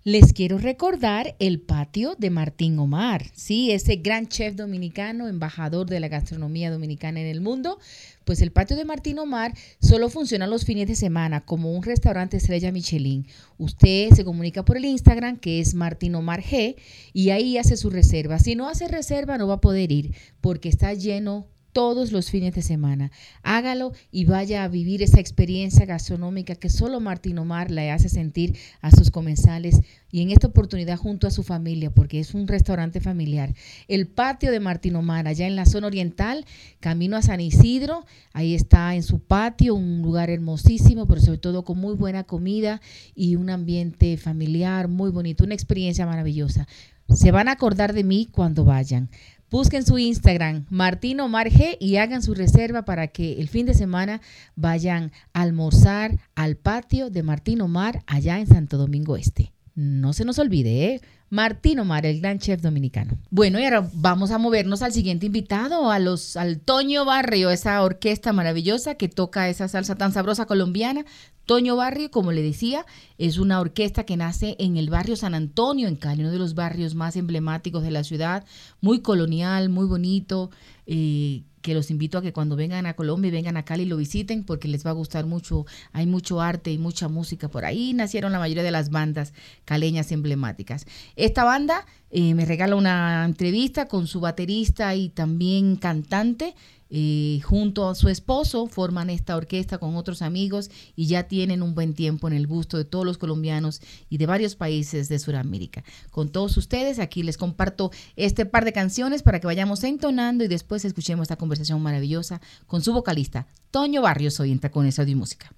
Les 0.05 0.33
quiero 0.33 0.59
recordar 0.59 1.35
el 1.39 1.59
patio 1.59 2.13
de 2.19 2.29
Martín 2.29 2.77
Omar, 2.77 3.25
sí, 3.33 3.71
ese 3.71 3.95
gran 3.95 4.27
chef 4.27 4.53
dominicano, 4.55 5.27
embajador 5.27 5.87
de 5.89 5.99
la 5.99 6.09
gastronomía 6.09 6.69
dominicana 6.69 7.21
en 7.21 7.25
el 7.25 7.41
mundo. 7.41 7.79
Pues 8.23 8.43
el 8.43 8.51
patio 8.51 8.77
de 8.77 8.85
Martín 8.85 9.17
Omar 9.17 9.55
solo 9.81 10.09
funciona 10.09 10.45
los 10.45 10.63
fines 10.63 10.87
de 10.87 10.93
semana 10.93 11.43
como 11.43 11.73
un 11.73 11.81
restaurante 11.81 12.37
estrella 12.37 12.71
Michelin. 12.71 13.25
Usted 13.57 14.11
se 14.11 14.23
comunica 14.23 14.63
por 14.63 14.77
el 14.77 14.85
Instagram 14.85 15.37
que 15.37 15.59
es 15.59 15.73
Martín 15.73 16.13
Omar 16.13 16.43
G 16.43 16.75
y 17.11 17.31
ahí 17.31 17.57
hace 17.57 17.75
su 17.75 17.89
reserva. 17.89 18.37
Si 18.37 18.53
no 18.53 18.69
hace 18.69 18.87
reserva 18.87 19.39
no 19.39 19.47
va 19.47 19.55
a 19.55 19.61
poder 19.61 19.91
ir 19.91 20.13
porque 20.39 20.69
está 20.69 20.93
lleno 20.93 21.47
todos 21.75 22.13
los 22.13 22.31
fines 22.31 22.55
de 22.55 22.61
semana. 22.61 23.11
Hágalo 23.43 23.91
y 24.09 24.23
vaya 24.23 24.63
a 24.63 24.69
vivir 24.69 25.03
esa 25.03 25.19
experiencia 25.19 25.85
gastronómica 25.85 26.55
que 26.55 26.69
solo 26.69 27.01
Martín 27.01 27.37
Omar 27.37 27.69
le 27.69 27.91
hace 27.91 28.07
sentir 28.07 28.57
a 28.79 28.91
sus 28.91 29.11
comensales 29.11 29.81
y 30.09 30.21
en 30.21 30.31
esta 30.31 30.47
oportunidad 30.47 30.95
junto 30.95 31.27
a 31.27 31.31
su 31.31 31.43
familia, 31.43 31.91
porque 31.91 32.21
es 32.21 32.33
un 32.33 32.47
restaurante 32.47 33.01
familiar. 33.01 33.53
El 33.89 34.07
patio 34.07 34.51
de 34.51 34.61
Martín 34.61 34.95
Omar, 34.95 35.27
allá 35.27 35.47
en 35.47 35.57
la 35.57 35.65
zona 35.65 35.87
oriental, 35.87 36.45
camino 36.79 37.17
a 37.17 37.21
San 37.21 37.41
Isidro, 37.41 38.05
ahí 38.31 38.55
está 38.55 38.95
en 38.95 39.03
su 39.03 39.19
patio, 39.19 39.75
un 39.75 40.01
lugar 40.01 40.29
hermosísimo, 40.29 41.07
pero 41.07 41.19
sobre 41.19 41.39
todo 41.39 41.65
con 41.65 41.77
muy 41.77 41.95
buena 41.95 42.23
comida 42.23 42.79
y 43.15 43.35
un 43.35 43.49
ambiente 43.49 44.15
familiar 44.15 44.87
muy 44.87 45.11
bonito, 45.11 45.43
una 45.43 45.55
experiencia 45.55 46.05
maravillosa. 46.05 46.69
Se 47.09 47.31
van 47.31 47.49
a 47.49 47.51
acordar 47.51 47.93
de 47.93 48.03
mí 48.03 48.29
cuando 48.31 48.63
vayan. 48.63 49.09
Busquen 49.55 49.85
su 49.85 49.97
Instagram, 49.97 50.65
Martín 50.69 51.21
Omar 51.21 51.49
G, 51.49 51.77
y 51.79 51.95
hagan 51.95 52.21
su 52.21 52.33
reserva 52.33 52.83
para 52.83 53.07
que 53.07 53.39
el 53.39 53.47
fin 53.47 53.65
de 53.65 53.73
semana 53.73 54.19
vayan 54.57 55.13
a 55.31 55.43
almorzar 55.43 56.19
al 56.35 56.57
patio 56.57 57.09
de 57.09 57.23
Martín 57.23 57.61
Omar 57.61 58.03
allá 58.05 58.37
en 58.39 58.47
Santo 58.47 58.77
Domingo 58.77 59.15
Este. 59.15 59.54
No 59.75 60.13
se 60.13 60.23
nos 60.23 60.39
olvide, 60.39 60.85
¿eh? 60.85 61.01
Martín 61.29 61.79
Omar, 61.79 62.05
el 62.05 62.21
gran 62.21 62.39
chef 62.39 62.61
dominicano. 62.61 63.17
Bueno, 63.29 63.59
y 63.59 63.65
ahora 63.65 63.89
vamos 63.93 64.31
a 64.31 64.37
movernos 64.37 64.81
al 64.81 64.93
siguiente 64.93 65.25
invitado, 65.25 65.91
a 65.91 65.99
los, 65.99 66.37
al 66.37 66.59
Toño 66.59 67.03
Barrio, 67.03 67.49
esa 67.49 67.81
orquesta 67.83 68.31
maravillosa 68.31 68.95
que 68.95 69.09
toca 69.09 69.49
esa 69.49 69.67
salsa 69.67 69.95
tan 69.95 70.13
sabrosa 70.13 70.45
colombiana. 70.45 71.03
Toño 71.45 71.75
Barrio, 71.75 72.09
como 72.09 72.31
le 72.31 72.41
decía, 72.41 72.85
es 73.17 73.37
una 73.37 73.59
orquesta 73.59 74.05
que 74.05 74.17
nace 74.17 74.55
en 74.59 74.77
el 74.77 74.89
barrio 74.89 75.15
San 75.15 75.33
Antonio, 75.33 75.87
en 75.87 75.95
Cali, 75.95 76.21
uno 76.21 76.31
de 76.31 76.39
los 76.39 76.55
barrios 76.55 76.95
más 76.95 77.15
emblemáticos 77.17 77.83
de 77.83 77.91
la 77.91 78.03
ciudad, 78.03 78.45
muy 78.81 79.01
colonial, 79.01 79.69
muy 79.69 79.87
bonito. 79.87 80.51
Eh, 80.87 81.43
que 81.65 81.73
los 81.73 81.89
invito 81.89 82.19
a 82.19 82.21
que 82.21 82.31
cuando 82.31 82.55
vengan 82.55 82.85
a 82.85 82.93
Colombia 82.93 83.29
y 83.29 83.31
vengan 83.31 83.57
a 83.57 83.65
Cali 83.65 83.85
lo 83.85 83.97
visiten 83.97 84.43
porque 84.43 84.67
les 84.67 84.85
va 84.85 84.91
a 84.91 84.93
gustar 84.93 85.25
mucho. 85.25 85.65
Hay 85.93 86.05
mucho 86.05 86.39
arte 86.39 86.71
y 86.71 86.77
mucha 86.77 87.07
música 87.07 87.47
por 87.49 87.65
ahí. 87.65 87.91
Nacieron 87.95 88.31
la 88.31 88.37
mayoría 88.37 88.61
de 88.61 88.69
las 88.69 88.91
bandas 88.91 89.33
caleñas 89.65 90.11
emblemáticas. 90.11 90.85
Esta 91.15 91.43
banda 91.43 91.87
eh, 92.11 92.35
me 92.35 92.45
regala 92.45 92.75
una 92.75 93.25
entrevista 93.25 93.87
con 93.87 94.05
su 94.05 94.19
baterista 94.19 94.93
y 94.93 95.09
también 95.09 95.75
cantante 95.75 96.53
eh, 96.97 97.41
junto 97.41 97.89
a 97.89 97.95
su 97.95 98.07
esposo 98.07 98.67
forman 98.67 99.09
esta 99.09 99.35
orquesta 99.35 99.79
con 99.79 99.97
otros 99.97 100.21
amigos 100.21 100.71
y 100.95 101.07
ya 101.07 101.23
tienen 101.23 101.61
un 101.61 101.75
buen 101.75 101.93
tiempo 101.93 102.29
en 102.29 102.33
el 102.33 102.47
gusto 102.47 102.77
de 102.77 102.85
todos 102.85 103.05
los 103.05 103.17
colombianos 103.17 103.81
y 104.09 104.17
de 104.17 104.25
varios 104.25 104.55
países 104.55 105.09
de 105.09 105.19
Sudamérica. 105.19 105.83
Con 106.09 106.29
todos 106.29 106.55
ustedes, 106.55 106.99
aquí 106.99 107.21
les 107.21 107.35
comparto 107.35 107.91
este 108.15 108.45
par 108.45 108.63
de 108.63 108.71
canciones 108.71 109.23
para 109.23 109.41
que 109.41 109.47
vayamos 109.47 109.83
entonando 109.83 110.45
y 110.45 110.47
después 110.47 110.85
escuchemos 110.85 111.23
esta 111.23 111.35
conversación 111.35 111.81
maravillosa 111.81 112.39
con 112.65 112.81
su 112.81 112.93
vocalista, 112.93 113.47
Toño 113.71 114.01
Barrios, 114.01 114.39
hoy 114.39 114.53
en 114.53 114.59
Tacones 114.59 114.97
Radio 114.97 115.11
y 115.11 115.15
Música. 115.15 115.53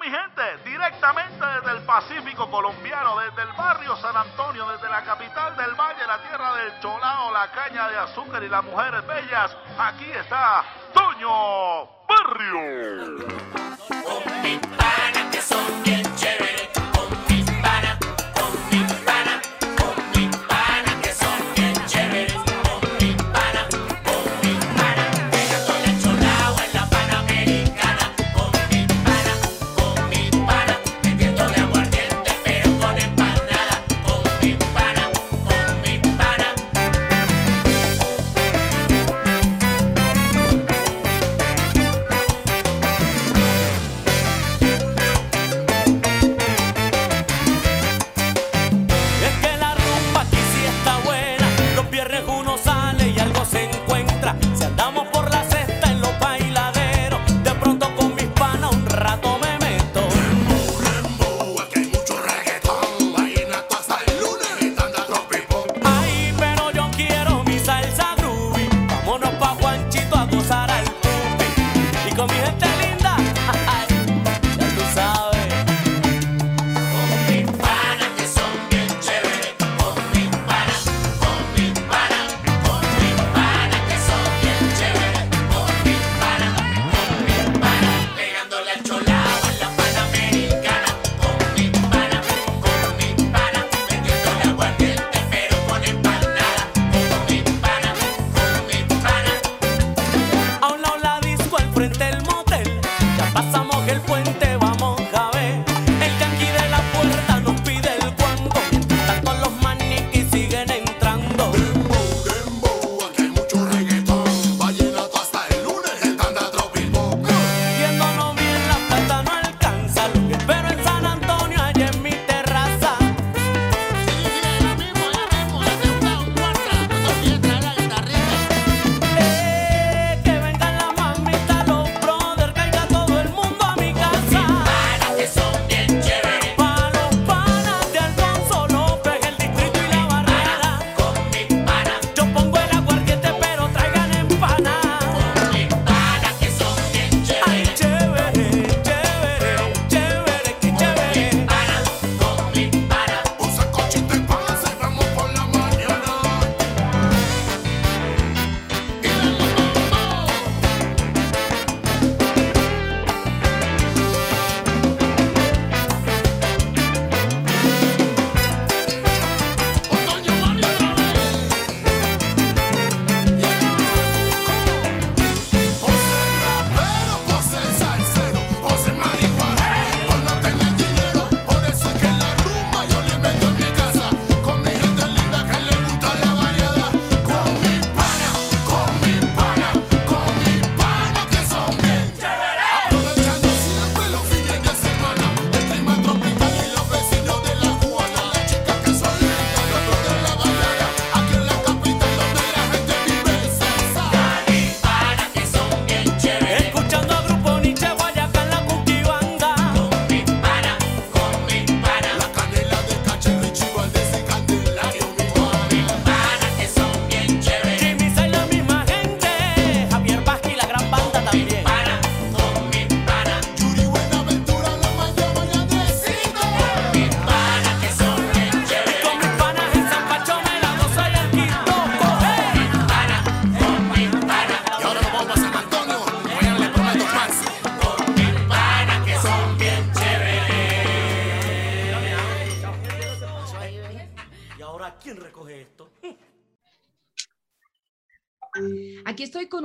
Mi 0.00 0.06
gente, 0.06 0.42
directamente 0.64 1.44
desde 1.44 1.76
el 1.76 1.84
Pacífico 1.84 2.50
colombiano, 2.50 3.18
desde 3.20 3.42
el 3.42 3.52
barrio 3.54 3.94
San 3.96 4.16
Antonio, 4.16 4.66
desde 4.70 4.88
la 4.88 5.04
capital 5.04 5.54
del 5.58 5.74
valle, 5.74 6.06
la 6.06 6.22
tierra 6.22 6.54
del 6.54 6.80
cholao, 6.80 7.30
la 7.30 7.50
caña 7.52 7.86
de 7.88 7.98
azúcar 7.98 8.42
y 8.42 8.48
las 8.48 8.64
mujeres 8.64 9.06
bellas, 9.06 9.54
aquí 9.78 10.10
está 10.10 10.64
Toño 10.94 11.84
Barrio. 12.08 13.18
ya, 15.84 16.09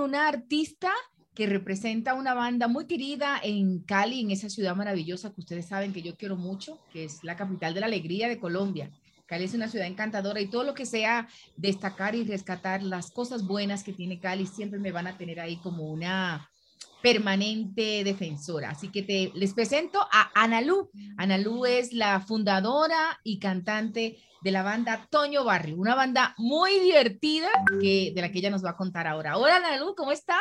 una 0.05 0.27
artista 0.27 0.91
que 1.33 1.47
representa 1.47 2.13
una 2.13 2.33
banda 2.33 2.67
muy 2.67 2.85
querida 2.85 3.39
en 3.43 3.79
Cali, 3.79 4.21
en 4.21 4.31
esa 4.31 4.49
ciudad 4.49 4.75
maravillosa 4.75 5.33
que 5.33 5.41
ustedes 5.41 5.67
saben 5.67 5.91
que 5.91 6.01
yo 6.01 6.15
quiero 6.15 6.37
mucho, 6.37 6.79
que 6.93 7.03
es 7.03 7.23
la 7.23 7.35
capital 7.35 7.73
de 7.73 7.81
la 7.81 7.87
alegría 7.87 8.29
de 8.29 8.39
Colombia. 8.39 8.89
Cali 9.25 9.43
es 9.45 9.53
una 9.53 9.67
ciudad 9.67 9.87
encantadora 9.87 10.39
y 10.39 10.47
todo 10.47 10.63
lo 10.63 10.75
que 10.75 10.85
sea 10.85 11.27
destacar 11.57 12.15
y 12.15 12.23
rescatar 12.23 12.83
las 12.83 13.11
cosas 13.11 13.45
buenas 13.45 13.83
que 13.83 13.91
tiene 13.91 14.19
Cali 14.19 14.45
siempre 14.45 14.79
me 14.79 14.91
van 14.91 15.07
a 15.07 15.17
tener 15.17 15.39
ahí 15.39 15.57
como 15.57 15.91
una 15.91 16.49
permanente 17.05 18.03
defensora. 18.03 18.71
Así 18.71 18.91
que 18.91 19.03
te, 19.03 19.31
les 19.35 19.53
presento 19.53 19.99
a 20.11 20.31
Analú. 20.33 20.89
Analú 21.17 21.67
es 21.67 21.93
la 21.93 22.19
fundadora 22.19 23.19
y 23.23 23.37
cantante 23.37 24.17
de 24.41 24.51
la 24.51 24.63
banda 24.63 25.05
Toño 25.11 25.43
Barrio, 25.43 25.75
una 25.77 25.93
banda 25.93 26.33
muy 26.39 26.79
divertida 26.79 27.47
que, 27.79 28.11
de 28.15 28.21
la 28.21 28.31
que 28.31 28.39
ella 28.39 28.49
nos 28.49 28.65
va 28.65 28.71
a 28.71 28.75
contar 28.75 29.05
ahora. 29.05 29.37
Hola 29.37 29.57
Analú, 29.57 29.93
¿cómo 29.95 30.11
estás? 30.11 30.39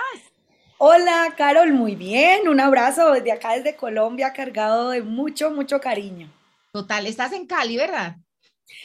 Hola, 0.78 1.34
Carol, 1.36 1.74
muy 1.74 1.96
bien. 1.96 2.48
Un 2.48 2.60
abrazo 2.60 3.12
desde 3.12 3.32
acá, 3.32 3.52
desde 3.52 3.76
Colombia, 3.76 4.32
cargado 4.32 4.88
de 4.88 5.02
mucho, 5.02 5.50
mucho 5.50 5.82
cariño. 5.82 6.32
Total, 6.72 7.06
estás 7.06 7.32
en 7.32 7.46
Cali, 7.46 7.76
¿verdad? 7.76 8.16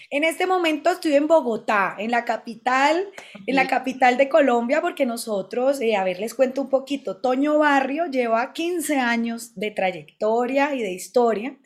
En 0.10 0.24
este 0.24 0.46
momento 0.46 0.90
estoy 0.90 1.16
en 1.16 1.28
Bogotá, 1.28 1.96
en 1.98 2.12
la 2.12 2.26
capital, 2.26 3.08
en 3.46 3.56
la 3.56 3.68
capital 3.68 4.18
de 4.18 4.28
Colombia, 4.28 4.82
porque 4.82 5.06
nosotros, 5.06 5.80
eh, 5.82 5.96
a 5.96 6.04
ver, 6.04 6.20
les 6.20 6.34
cuento 6.34 6.62
un 6.62 6.70
poquito. 6.70 7.22
Toño 7.22 7.60
Barrio 7.60 8.06
lleva 8.08 8.52
15 8.52 8.98
años 8.98 9.56
de 9.56 9.72
trayectoria 9.72 10.74
y 10.76 10.82
de 10.82 10.92
historia. 10.92 11.58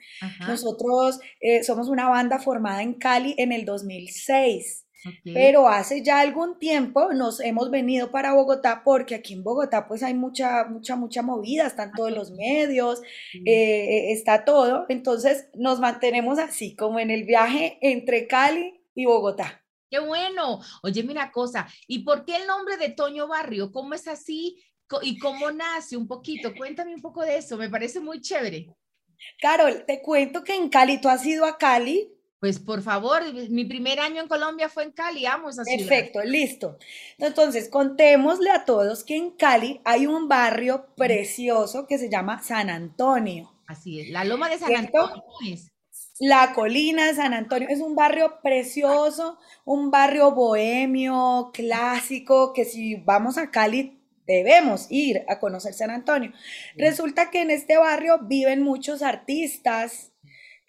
Nosotros 0.47 1.20
eh, 1.39 1.64
somos 1.64 1.89
una 1.89 2.09
banda 2.09 2.39
formada 2.39 2.82
en 2.84 2.93
Cali 2.93 3.34
en 3.38 3.51
el 3.51 3.66
2006. 3.66 4.82
Pero 5.23 5.67
hace 5.67 6.03
ya 6.03 6.19
algún 6.19 6.59
tiempo 6.59 7.13
nos 7.13 7.39
hemos 7.39 7.69
venido 7.69 8.11
para 8.11 8.33
Bogotá 8.33 8.81
porque 8.83 9.15
aquí 9.15 9.33
en 9.33 9.43
Bogotá 9.43 9.87
pues 9.87 10.03
hay 10.03 10.13
mucha, 10.13 10.65
mucha, 10.65 10.95
mucha 10.95 11.21
movida, 11.21 11.67
están 11.67 11.91
todos 11.93 12.11
los 12.11 12.31
medios, 12.31 13.01
eh, 13.45 14.11
está 14.11 14.45
todo. 14.45 14.85
Entonces 14.89 15.49
nos 15.53 15.79
mantenemos 15.79 16.39
así, 16.39 16.75
como 16.75 16.99
en 16.99 17.11
el 17.11 17.23
viaje 17.23 17.77
entre 17.81 18.27
Cali 18.27 18.81
y 18.95 19.05
Bogotá. 19.05 19.63
Qué 19.89 19.99
bueno. 19.99 20.59
Oye, 20.81 21.03
mira 21.03 21.31
cosa, 21.31 21.67
¿y 21.87 21.99
por 21.99 22.25
qué 22.25 22.37
el 22.37 22.47
nombre 22.47 22.77
de 22.77 22.89
Toño 22.89 23.27
Barrio? 23.27 23.71
¿Cómo 23.71 23.93
es 23.93 24.07
así? 24.07 24.63
¿Y 25.01 25.19
cómo 25.19 25.51
nace 25.51 25.97
un 25.97 26.07
poquito? 26.07 26.53
Cuéntame 26.55 26.95
un 26.95 27.01
poco 27.01 27.21
de 27.21 27.37
eso, 27.37 27.57
me 27.57 27.69
parece 27.69 27.99
muy 27.99 28.21
chévere. 28.21 28.67
Carol, 29.39 29.83
te 29.85 30.01
cuento 30.01 30.43
que 30.43 30.55
en 30.55 30.69
Cali, 30.69 30.99
tú 30.99 31.09
has 31.09 31.25
ido 31.25 31.45
a 31.45 31.57
Cali, 31.57 32.12
pues 32.43 32.59
por 32.59 32.81
favor, 32.81 33.21
mi 33.51 33.63
primer 33.63 34.01
año 34.01 34.21
en 34.21 34.27
Colombia 34.27 34.67
fue 34.67 34.83
en 34.83 34.91
Cali, 34.91 35.25
amo 35.25 35.49
esa 35.49 35.63
ciudad. 35.63 35.87
Perfecto, 35.87 36.21
listo. 36.23 36.77
Entonces, 37.17 37.69
contémosle 37.69 38.49
a 38.51 38.65
todos 38.65 39.05
que 39.05 39.15
en 39.15 39.31
Cali 39.31 39.79
hay 39.85 40.07
un 40.07 40.27
barrio 40.27 40.87
precioso 40.97 41.87
que 41.87 41.97
se 41.97 42.09
llama 42.09 42.43
San 42.43 42.69
Antonio. 42.69 43.53
Así 43.65 44.01
es, 44.01 44.09
la 44.09 44.25
Loma 44.25 44.49
de 44.49 44.59
San 44.59 44.75
Antonio 44.75 45.23
La 46.19 46.51
colina 46.53 47.07
de 47.07 47.15
San 47.15 47.33
Antonio 47.33 47.69
es 47.71 47.79
un 47.79 47.95
barrio 47.95 48.41
precioso, 48.43 49.39
un 49.63 49.89
barrio 49.89 50.31
bohemio, 50.31 51.49
clásico, 51.53 52.51
que 52.51 52.65
si 52.65 52.95
vamos 52.95 53.37
a 53.37 53.51
Cali 53.51 54.01
debemos 54.27 54.87
ir 54.89 55.23
a 55.29 55.39
conocer 55.39 55.73
San 55.73 55.91
Antonio. 55.91 56.33
Resulta 56.75 57.31
que 57.31 57.41
en 57.41 57.51
este 57.51 57.77
barrio 57.77 58.19
viven 58.23 58.63
muchos 58.63 59.01
artistas, 59.01 60.12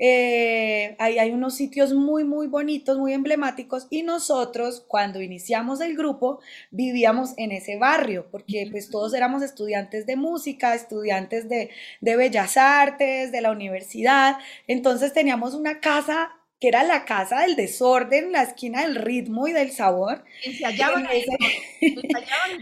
eh, 0.06 0.96
ahí 0.98 1.18
hay 1.18 1.30
unos 1.30 1.54
sitios 1.54 1.94
muy, 1.94 2.24
muy 2.24 2.46
bonitos, 2.46 2.98
muy 2.98 3.14
emblemáticos 3.14 3.86
y 3.88 4.02
nosotros 4.02 4.84
cuando 4.86 5.22
iniciamos 5.22 5.80
el 5.80 5.96
grupo 5.96 6.40
vivíamos 6.70 7.32
en 7.38 7.52
ese 7.52 7.78
barrio 7.78 8.26
porque 8.30 8.68
pues 8.70 8.90
todos 8.90 9.14
éramos 9.14 9.42
estudiantes 9.42 10.04
de 10.04 10.16
música, 10.16 10.74
estudiantes 10.74 11.48
de, 11.48 11.70
de 12.02 12.16
bellas 12.16 12.58
artes, 12.58 13.32
de 13.32 13.40
la 13.40 13.50
universidad, 13.50 14.36
entonces 14.66 15.14
teníamos 15.14 15.54
una 15.54 15.80
casa 15.80 16.32
que 16.60 16.68
era 16.68 16.84
la 16.84 17.06
casa 17.06 17.40
del 17.40 17.56
desorden, 17.56 18.30
la 18.30 18.42
esquina 18.42 18.82
del 18.82 18.96
ritmo 18.96 19.48
y 19.48 19.52
del 19.52 19.70
sabor. 19.70 20.22
Y 20.44 20.52
se 20.52 20.66
hallaban, 20.66 21.06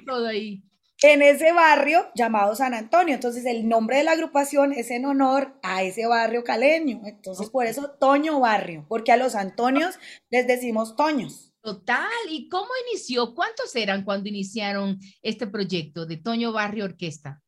todo 0.07 0.29
ahí 0.29 0.63
en 1.03 1.23
ese 1.23 1.53
barrio 1.53 2.07
llamado 2.15 2.55
San 2.55 2.75
Antonio. 2.75 3.15
Entonces 3.15 3.45
el 3.47 3.69
nombre 3.69 3.99
de 3.99 4.05
la 4.05 4.13
agrupación 4.13 4.73
es 4.73 4.91
en 4.91 5.05
honor 5.05 5.59
a 5.63 5.83
ese 5.83 6.07
barrio 6.07 6.45
caleño. 6.45 7.03
Entonces 7.05 7.51
por 7.51 7.67
eso 7.67 7.91
Toño 7.99 8.41
Barrio, 8.41 8.87
porque 8.89 9.13
a 9.13 9.17
los 9.17 9.35
Antonios 9.35 9.99
les 10.31 10.47
decimos 10.47 10.97
Toños. 10.97 11.53
Total. 11.63 12.09
¿Y 12.29 12.49
cómo 12.49 12.69
inició? 12.89 13.35
¿Cuántos 13.35 13.75
eran 13.77 14.05
cuando 14.05 14.29
iniciaron 14.29 14.99
este 15.23 15.47
proyecto 15.47 16.07
de 16.07 16.17
Toño 16.17 16.53
Barrio 16.53 16.85
Orquesta? 16.85 17.42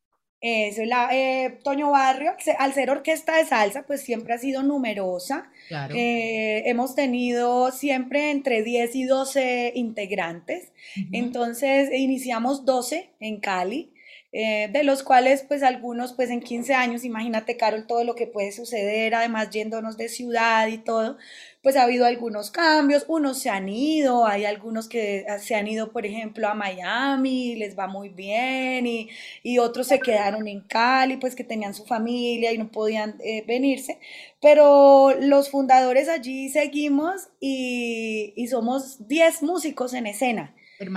Eso, 0.47 0.85
la, 0.85 1.09
eh, 1.11 1.59
Toño 1.63 1.91
Barrio, 1.91 2.35
al 2.59 2.75
ser 2.75 2.91
orquesta 2.91 3.35
de 3.39 3.47
salsa, 3.47 3.85
pues 3.87 4.03
siempre 4.03 4.35
ha 4.35 4.39
sido 4.39 4.63
numerosa. 4.63 5.51
Eh, 5.95 6.65
hemos 6.67 6.95
tenido 6.95 7.71
siempre 7.71 8.31
entre 8.31 8.63
10 8.63 8.95
y 8.95 9.05
12 9.05 9.73
integrantes. 9.75 10.71
Entonces, 11.13 11.89
iniciamos 11.95 12.67
12 12.67 13.09
en 13.21 13.41
Cali. 13.41 13.91
Eh, 14.37 14.69
de 14.73 14.83
los 14.83 15.05
cuales 15.05 15.45
pues 15.47 15.63
algunos 15.63 16.13
pues 16.13 16.29
en 16.29 16.41
15 16.41 16.75
años, 16.75 17.05
imagínate 17.05 17.57
Carol 17.57 17.87
todo 17.87 18.03
lo 18.03 18.17
que 18.17 18.27
puede 18.27 18.51
suceder, 18.51 19.15
además 19.15 19.51
yéndonos 19.51 19.97
de 19.97 20.09
ciudad 20.09 20.67
y 20.67 20.79
todo, 20.79 21.19
pues 21.65 21.77
ha 21.77 21.83
habido 21.85 22.07
algunos 22.07 22.51
cambios, 22.51 23.07
unos 23.09 23.39
se 23.39 23.51
han 23.51 23.69
ido, 23.71 24.27
hay 24.27 24.45
algunos 24.45 24.87
que 24.89 25.25
ah, 25.29 25.39
se 25.39 25.55
han 25.57 25.67
ido, 25.67 25.93
por 25.93 26.07
ejemplo, 26.07 26.47
a 26.47 26.55
Miami, 26.55 27.57
les 27.57 27.77
va 27.77 27.89
muy 27.89 28.11
bien, 28.11 28.87
y, 28.87 29.09
y 29.43 29.59
otros 29.59 29.89
se 29.89 29.99
quedaron 29.99 30.47
en 30.47 30.61
Cali, 30.61 31.17
pues 31.17 31.35
que 31.35 31.43
tenían 31.43 31.75
su 31.75 31.87
familia 31.87 32.53
y 32.53 32.59
no 32.59 32.71
podían 32.71 33.17
eh, 33.25 33.45
venirse, 33.49 33.99
pero 34.43 35.15
los 35.21 35.51
fundadores 35.51 36.09
allí 36.11 36.51
seguimos 36.51 37.29
y, 37.41 38.35
y 38.37 38.47
somos 38.49 39.09
10 39.09 39.43
músicos 39.43 39.95
en 39.95 40.07
escena 40.07 40.55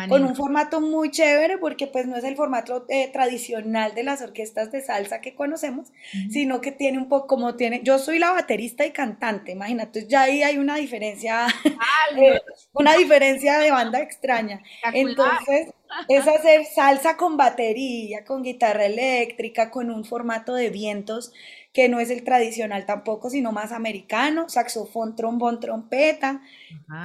con 0.10 0.24
un 0.24 0.36
formato 0.36 0.82
muy 0.82 1.12
chévere 1.12 1.58
porque 1.58 1.88
pues 1.88 2.08
no 2.08 2.16
es 2.16 2.24
el 2.24 2.36
formato 2.36 2.86
eh, 2.90 3.10
tradicional 3.12 3.94
de 3.94 4.04
las 4.04 4.22
orquestas 4.22 4.72
de 4.72 4.82
salsa 4.82 5.22
que 5.22 5.36
conocemos, 5.36 5.92
sino 6.30 6.62
que 6.62 6.72
tiene 6.72 6.98
un 6.98 7.10
poco 7.10 7.28
como 7.28 7.56
tiene, 7.56 7.82
yo 7.84 8.00
soy 8.00 8.20
la 8.20 8.32
baterista 8.32 8.86
y 8.86 8.92
cantante, 8.92 9.52
imagínate, 9.52 10.08
ya 10.08 10.24
ahí 10.24 10.44
hay 10.44 10.58
una 10.58 10.78
diferencia, 10.78 11.48
eh, 12.18 12.42
una 12.74 12.96
diferencia 12.96 13.60
de 13.60 13.72
banda 13.72 14.02
extraña. 14.02 14.62
Entonces, 14.94 15.74
es 16.08 16.28
hacer 16.28 16.66
salsa 16.66 17.18
con 17.18 17.38
batería, 17.38 18.26
con 18.26 18.44
guitarra 18.44 18.86
eléctrica, 18.86 19.70
con 19.70 19.90
un 19.90 20.06
formato 20.06 20.54
de 20.54 20.70
vientos 20.70 21.32
que 21.78 21.90
no 21.90 22.00
es 22.00 22.10
el 22.10 22.24
tradicional 22.24 22.88
tampoco, 22.88 23.30
sino 23.30 23.52
más 23.52 23.72
americano, 23.72 24.50
saxofón, 24.50 25.16
trombón, 25.16 25.60
trompeta. 25.60 26.42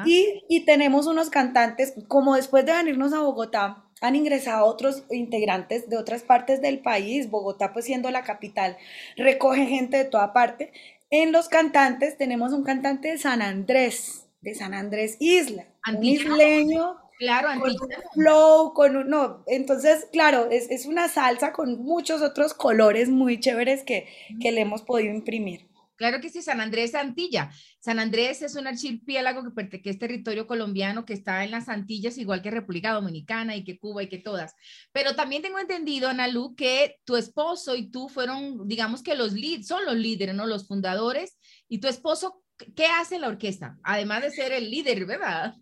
Y, 0.07 0.65
tenemos 0.65 1.07
unos 1.07 1.29
cantantes, 1.29 1.93
como 2.09 2.37
después 2.37 2.65
de 2.65 2.73
venirnos 2.73 3.13
a 3.13 3.21
Bogotá, 3.21 3.85
han 4.01 4.17
ingresado 4.17 4.65
otros 4.65 5.05
integrantes 5.11 5.91
de 5.91 5.99
otras 5.99 6.23
partes 6.23 6.63
del 6.63 6.79
país, 6.79 7.29
Bogotá 7.29 7.75
pues 7.75 7.85
siendo 7.85 8.11
la 8.11 8.23
capital, 8.23 8.79
recoge 9.15 9.67
gente 9.67 9.99
de 9.99 10.05
toda 10.07 10.33
parte. 10.33 10.73
En 11.11 11.33
los 11.33 11.51
cantantes 11.51 12.17
tenemos 12.17 12.55
un 12.55 12.65
cantante 12.65 13.09
de 13.09 13.19
San 13.19 13.43
Andrés, 13.43 14.27
de 14.41 14.55
San 14.55 14.73
Andrés 14.73 15.19
Isla, 15.21 15.67
un 15.87 16.03
isleño 16.03 16.97
Claro, 17.23 17.61
con 17.61 17.71
un 17.71 17.79
flow, 18.15 18.73
con 18.75 18.97
un, 18.97 19.09
no, 19.09 19.45
entonces, 19.47 20.09
claro, 20.11 20.49
es, 20.51 20.87
una 20.87 21.09
salsa 21.09 21.53
con 21.53 21.81
muchos 21.81 22.21
otros 22.21 22.53
colores 22.53 23.09
muy 23.11 23.39
chéveres 23.39 23.85
que, 23.85 24.09
que 24.41 24.51
le 24.51 24.63
hemos 24.63 24.83
podido 24.83 25.15
imprimir. 25.15 25.69
Claro 25.95 26.21
que 26.21 26.31
sí, 26.31 26.43
San 26.43 26.61
Andrés 26.61 26.97
Antilla. 26.97 27.53
San 27.79 28.01
Andrés 28.01 28.43
es 28.43 28.57
un 28.57 28.67
archipiélago 28.67 29.45
que 29.45 29.51
pertenece 29.53 29.91
es 29.91 29.99
territorio 30.01 30.49
colombiano 30.49 31.05
que 31.05 31.13
está 31.13 31.45
en 31.45 31.53
las 31.53 31.69
Antillas, 31.69 32.19
igual 32.19 32.43
que 32.43 32.51
República 32.51 32.93
Dominicana 32.93 33.55
y 33.55 33.63
que 33.63 33.79
Cuba 33.79 34.03
y 34.03 34.09
que 34.09 34.19
todas. 34.19 34.57
Pero 34.91 35.15
también 35.15 35.43
tengo 35.43 35.61
entendido, 35.61 36.09
Analu, 36.09 36.57
que 36.57 36.97
tu 37.05 37.15
esposo 37.15 37.77
y 37.77 37.89
tú 37.89 38.09
fueron, 38.09 38.67
digamos 38.67 39.05
que 39.05 39.15
los 39.15 39.33
lead, 39.33 39.63
son 39.63 39.85
los 39.85 39.95
líderes, 39.95 40.35
¿no? 40.35 40.47
Los 40.47 40.67
fundadores. 40.67 41.39
Y 41.69 41.79
tu 41.79 41.87
esposo, 41.87 42.43
¿qué 42.75 42.87
hace 42.87 43.21
la 43.21 43.29
orquesta? 43.29 43.79
Además 43.85 44.23
de 44.23 44.33
ser 44.33 44.51
el 44.51 44.73
líder, 44.73 45.07
¿verdad? 45.07 45.55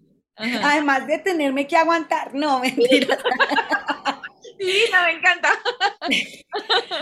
Además 0.62 1.07
de 1.07 1.18
tenerme 1.18 1.66
que 1.66 1.76
aguantar. 1.76 2.34
No, 2.34 2.61
mentira. 2.61 3.18
Sí, 4.61 4.84
me 5.05 5.12
encanta. 5.12 5.49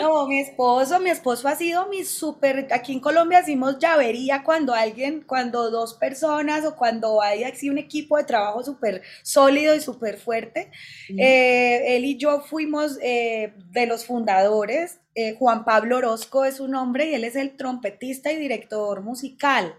No, 0.00 0.26
mi 0.28 0.40
esposo, 0.40 1.00
mi 1.00 1.10
esposo 1.10 1.48
ha 1.48 1.56
sido 1.56 1.86
mi 1.88 2.04
súper, 2.04 2.68
aquí 2.72 2.92
en 2.92 3.00
Colombia 3.00 3.40
decimos 3.40 3.78
llavería 3.78 4.44
cuando 4.44 4.74
alguien, 4.74 5.22
cuando 5.26 5.70
dos 5.70 5.94
personas 5.94 6.64
o 6.66 6.76
cuando 6.76 7.22
hay 7.22 7.44
así 7.44 7.70
un 7.70 7.78
equipo 7.78 8.16
de 8.18 8.24
trabajo 8.24 8.62
súper 8.62 9.02
sólido 9.22 9.74
y 9.74 9.80
súper 9.80 10.18
fuerte. 10.18 10.70
Eh, 11.16 11.96
él 11.96 12.04
y 12.04 12.18
yo 12.18 12.40
fuimos 12.42 12.98
eh, 13.02 13.54
de 13.70 13.86
los 13.86 14.04
fundadores 14.04 15.00
eh, 15.20 15.34
Juan 15.36 15.64
Pablo 15.64 15.96
Orozco 15.96 16.44
es 16.44 16.58
su 16.58 16.68
nombre 16.68 17.06
y 17.10 17.14
él 17.14 17.24
es 17.24 17.34
el 17.34 17.56
trompetista 17.56 18.30
y 18.30 18.36
director 18.36 19.02
musical. 19.02 19.74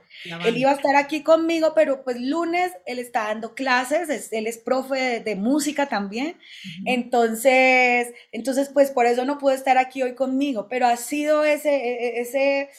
Él 0.45 0.57
iba 0.57 0.72
a 0.72 0.76
estar 0.76 0.95
aquí 0.95 1.24
conmigo, 1.24 1.74
pero 1.74 2.03
pues 2.03 2.20
lunes 2.20 2.72
él 2.86 2.99
está 2.99 3.28
dando 3.28 3.55
clases, 3.55 4.32
él 4.32 4.47
es 4.47 4.57
profe 4.57 5.22
de, 5.22 5.36
música 5.36 5.88
también. 5.88 6.38
Entonces, 6.86 8.13
entonces 8.32 8.70
pues 8.74 8.91
por 8.91 9.05
eso 9.05 9.26
no 9.26 9.38
pudo 9.38 9.53
estar 9.53 9.78
aquí 9.78 10.03
hoy 10.03 10.15
conmigo, 10.15 10.67
pero 10.70 10.88
ha 10.88 10.97
sido 10.97 11.45
ese, 11.45 11.70
e, 11.70 12.07
e, 12.07 12.22
ese, 12.22 12.70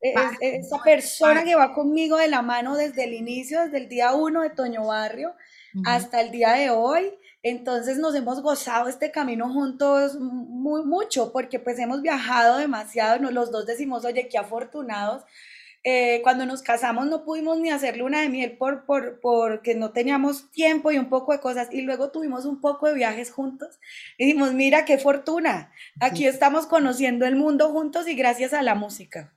e, 0.00 0.14
esa 0.40 0.82
persona 0.82 1.44
que 1.44 1.54
va 1.54 1.74
conmigo 1.74 2.16
de 2.16 2.28
la 2.28 2.42
mano 2.42 2.76
desde 2.76 3.04
el 3.04 3.14
inicio, 3.14 3.62
desde 3.62 3.78
el 3.78 3.88
día 3.88 4.14
uno 4.14 4.42
de 4.42 4.50
Toño 4.50 4.86
Barrio 4.86 5.34
hasta 5.84 6.20
el 6.20 6.30
día 6.30 6.52
de 6.52 6.70
hoy. 6.70 7.12
Entonces 7.44 7.98
nos 7.98 8.14
hemos 8.14 8.40
gozado 8.40 8.88
este 8.88 9.10
camino 9.10 9.52
juntos 9.52 10.16
muy 10.18 10.84
mucho 10.84 11.32
porque 11.32 11.58
pues 11.58 11.78
hemos 11.78 12.00
viajado 12.00 12.58
demasiado, 12.58 13.18
los 13.30 13.50
dos 13.50 13.66
decimos, 13.66 14.04
oye, 14.04 14.28
qué 14.28 14.38
afortunados. 14.38 15.24
Eh, 15.84 16.20
cuando 16.22 16.46
nos 16.46 16.62
casamos 16.62 17.06
no 17.06 17.24
pudimos 17.24 17.58
ni 17.58 17.70
hacer 17.70 17.96
luna 17.96 18.20
de 18.20 18.28
miel 18.28 18.56
por, 18.56 18.84
por, 18.84 19.18
porque 19.20 19.74
no 19.74 19.90
teníamos 19.90 20.48
tiempo 20.52 20.92
y 20.92 20.98
un 20.98 21.08
poco 21.08 21.32
de 21.32 21.40
cosas 21.40 21.68
y 21.72 21.80
luego 21.80 22.12
tuvimos 22.12 22.44
un 22.44 22.60
poco 22.60 22.86
de 22.86 22.94
viajes 22.94 23.32
juntos 23.32 23.80
y 24.16 24.26
dijimos, 24.26 24.52
mira 24.54 24.84
qué 24.84 24.98
fortuna, 24.98 25.72
aquí 25.98 26.24
estamos 26.24 26.66
conociendo 26.66 27.26
el 27.26 27.34
mundo 27.34 27.70
juntos 27.70 28.06
y 28.06 28.14
gracias 28.14 28.52
a 28.52 28.62
la 28.62 28.76
música. 28.76 29.34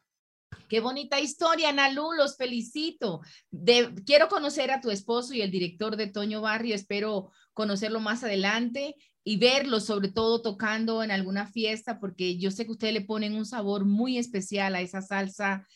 Qué 0.69 0.79
bonita 0.79 1.19
historia, 1.19 1.71
Nalu, 1.71 2.13
los 2.13 2.37
felicito. 2.37 3.21
De, 3.49 3.91
quiero 4.05 4.27
conocer 4.29 4.69
a 4.71 4.81
tu 4.81 4.91
esposo 4.91 5.33
y 5.33 5.41
el 5.41 5.51
director 5.51 5.95
de 5.95 6.07
Toño 6.07 6.41
Barrio, 6.41 6.75
espero 6.75 7.31
conocerlo 7.53 7.99
más 7.99 8.23
adelante 8.23 8.95
y 9.23 9.37
verlo, 9.37 9.79
sobre 9.79 10.09
todo 10.09 10.43
tocando 10.43 11.01
en 11.01 11.09
alguna 11.09 11.47
fiesta, 11.47 11.99
porque 11.99 12.37
yo 12.37 12.51
sé 12.51 12.65
que 12.65 12.71
ustedes 12.71 12.93
le 12.93 13.01
ponen 13.01 13.33
un 13.33 13.45
sabor 13.45 13.85
muy 13.85 14.19
especial 14.19 14.75
a 14.75 14.81
esa 14.81 15.01
salsa 15.01 15.67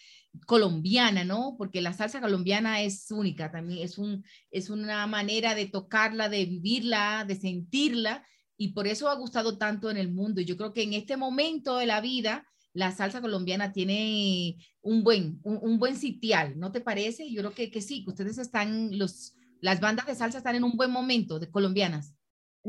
colombiana, 0.46 1.24
¿no? 1.24 1.56
Porque 1.58 1.82
la 1.82 1.94
salsa 1.94 2.22
colombiana 2.22 2.82
es 2.82 3.10
única, 3.12 3.52
también 3.52 3.84
es, 3.84 3.98
un, 3.98 4.24
es 4.52 4.70
una 4.70 5.06
manera 5.08 5.56
de 5.56 5.66
tocarla, 5.66 6.30
de 6.30 6.46
vivirla, 6.46 7.26
de 7.28 7.36
sentirla, 7.36 8.26
y 8.58 8.74
por 8.74 8.88
eso 8.88 9.10
ha 9.10 9.16
gustado 9.16 9.58
tanto 9.58 9.90
en 9.90 9.98
el 9.98 10.12
mundo. 10.12 10.42
Yo 10.42 10.58
creo 10.58 10.74
que 10.74 10.84
en 10.84 10.94
este 10.94 11.18
momento 11.18 11.78
de 11.78 11.86
la 11.86 12.02
vida, 12.02 12.46
la 12.74 12.92
salsa 12.92 13.22
colombiana 13.22 13.72
tiene 13.72 14.58
un 14.82 15.04
buen, 15.04 15.40
un, 15.44 15.80
buen 15.80 15.96
sitial, 15.96 16.60
¿no 16.60 16.72
te 16.72 16.82
parece? 16.82 17.32
Yo 17.32 17.42
creo 17.42 17.54
que, 17.54 17.72
que 17.72 17.82
sí, 17.82 18.04
que 18.04 18.12
ustedes 18.12 18.38
están, 18.38 18.98
los, 18.98 19.36
las 19.62 19.80
bandas 19.80 20.06
de 20.06 20.16
salsa 20.16 20.38
están 20.38 20.56
en 20.56 20.64
un 20.64 20.78
buen 20.78 20.92
momento 20.92 21.40
de 21.40 21.50
colombianas. 21.50 22.16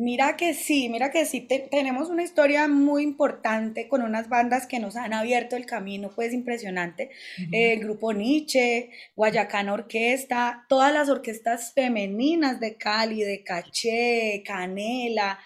Mira 0.01 0.35
que 0.35 0.55
sí, 0.55 0.89
mira 0.89 1.11
que 1.11 1.27
sí, 1.27 1.47
tenemos 1.71 2.09
una 2.09 2.23
historia 2.23 2.69
muy 2.69 3.03
importante 3.03 3.87
con 3.87 4.01
unas 4.01 4.31
bandas 4.31 4.67
que 4.67 4.79
nos 4.79 4.97
han 4.97 5.13
abierto 5.13 5.57
el 5.57 5.67
camino, 5.67 6.11
pues 6.15 6.33
impresionante. 6.33 7.11
el 7.53 7.81
grupo 7.81 8.15
Nietzsche, 8.15 8.89
Guayacán 9.15 9.69
Orquesta, 9.69 10.65
todas 10.71 10.91
las 10.95 11.11
orquestas 11.11 11.75
femeninas 11.75 12.61
de 12.61 12.77
Cali, 12.77 13.21
de 13.25 13.43
Caché, 13.45 14.43
Canela, 14.43 15.39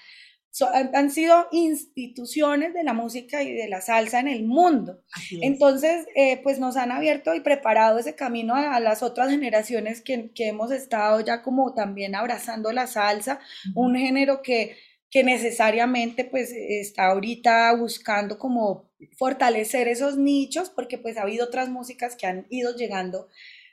han 0.62 1.10
sido 1.10 1.48
instituciones 1.50 2.74
de 2.74 2.84
la 2.84 2.92
música 2.92 3.42
y 3.42 3.52
de 3.52 3.68
la 3.68 3.80
salsa 3.80 4.20
en 4.20 4.28
el 4.28 4.44
mundo. 4.44 5.02
Entonces, 5.42 6.06
eh, 6.14 6.40
pues 6.42 6.60
nos 6.60 6.76
han 6.76 6.92
abierto 6.92 7.34
y 7.34 7.40
preparado 7.40 7.98
ese 7.98 8.14
camino 8.14 8.54
a, 8.54 8.78
las 8.78 9.02
otras 9.02 9.30
generaciones 9.30 10.00
que, 10.00 10.30
hemos 10.36 10.70
estado 10.70 11.20
ya 11.20 11.42
como 11.42 11.74
también 11.74 12.14
abrazando 12.14 12.70
la 12.70 12.86
salsa, 12.86 13.40
un 13.74 13.96
género 13.96 14.42
que, 14.42 14.76
que 15.10 15.24
necesariamente 15.24 16.24
pues 16.24 16.52
está 16.52 17.06
ahorita 17.06 17.74
buscando 17.74 18.38
como 18.38 18.90
fortalecer 19.16 19.88
esos 19.88 20.16
nichos, 20.16 20.70
porque 20.70 20.98
pues 20.98 21.16
ha 21.16 21.22
habido 21.22 21.46
otras 21.46 21.68
músicas 21.68 22.14
que 22.14 22.26
han 22.26 22.46
ido 22.50 22.76
llegando 22.76 23.28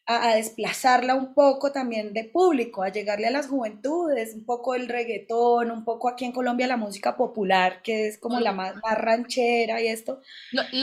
a, 0.06 0.36
desplazarla 0.36 1.16
un 1.16 1.34
poco 1.34 1.72
también 1.72 2.14
de 2.14 2.26
público, 2.26 2.84
a 2.84 2.90
llegarle 2.90 3.28
a 3.28 3.32
las 3.32 3.48
juventudes, 3.48 4.36
un 4.36 4.46
poco 4.46 4.76
el 4.76 4.88
reggaetón, 4.88 5.72
un 5.72 5.86
poco 5.86 6.10
aquí 6.10 6.26
en 6.26 6.32
Colombia 6.32 6.68
la 6.68 6.78
música 6.78 7.16
popular, 7.16 7.82
que 7.82 8.08
es 8.08 8.18
como 8.18 8.40
la 8.40 8.52
más, 8.52 8.76
ranchera 8.98 9.82
y 9.82 9.88
esto. 9.88 10.22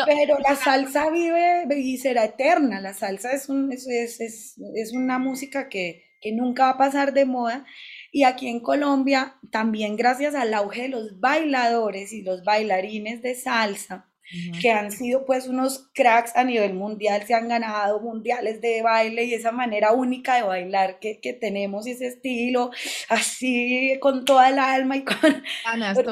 Pero 0.07 0.39
la 0.39 0.57
salsa 0.57 1.11
vive 1.11 1.67
y 1.77 1.99
será 1.99 2.25
eterna, 2.25 2.81
la 2.81 2.95
salsa 2.95 3.33
es, 3.33 3.49
un, 3.49 3.73
es, 3.73 3.87
es, 3.87 4.57
es 4.75 4.93
una 4.93 5.19
música 5.19 5.69
que, 5.69 6.09
que 6.21 6.33
nunca 6.33 6.65
va 6.65 6.71
a 6.71 6.79
pasar 6.79 7.13
de 7.13 7.25
moda. 7.25 7.65
Y 8.11 8.25
aquí 8.25 8.49
en 8.49 8.61
Colombia, 8.61 9.37
también 9.51 9.97
gracias 9.97 10.35
al 10.35 10.55
auge 10.55 10.83
de 10.83 10.89
los 10.89 11.21
bailadores 11.21 12.13
y 12.13 12.23
los 12.23 12.43
bailarines 12.43 13.23
de 13.23 13.35
salsa, 13.35 14.08
que 14.61 14.71
han 14.71 14.91
sido 14.91 15.25
pues 15.25 15.47
unos 15.47 15.91
cracks 15.95 16.37
a 16.37 16.45
nivel 16.45 16.75
mundial, 16.75 17.25
se 17.27 17.35
han 17.35 17.49
ganado 17.49 18.01
mundiales 18.01 18.61
de 18.61 18.83
baile 18.83 19.25
y 19.25 19.35
esa 19.35 19.53
manera 19.53 19.93
única 19.93 20.37
de 20.37 20.43
bailar 20.43 20.99
que, 21.01 21.21
que 21.21 21.33
tenemos 21.33 21.87
y 21.87 21.93
ese 21.93 22.07
estilo 22.07 22.71
así 23.09 23.97
con 24.01 24.25
toda 24.25 24.51
el 24.51 24.59
alma 24.59 24.97
y 24.97 25.05
con 25.05 25.43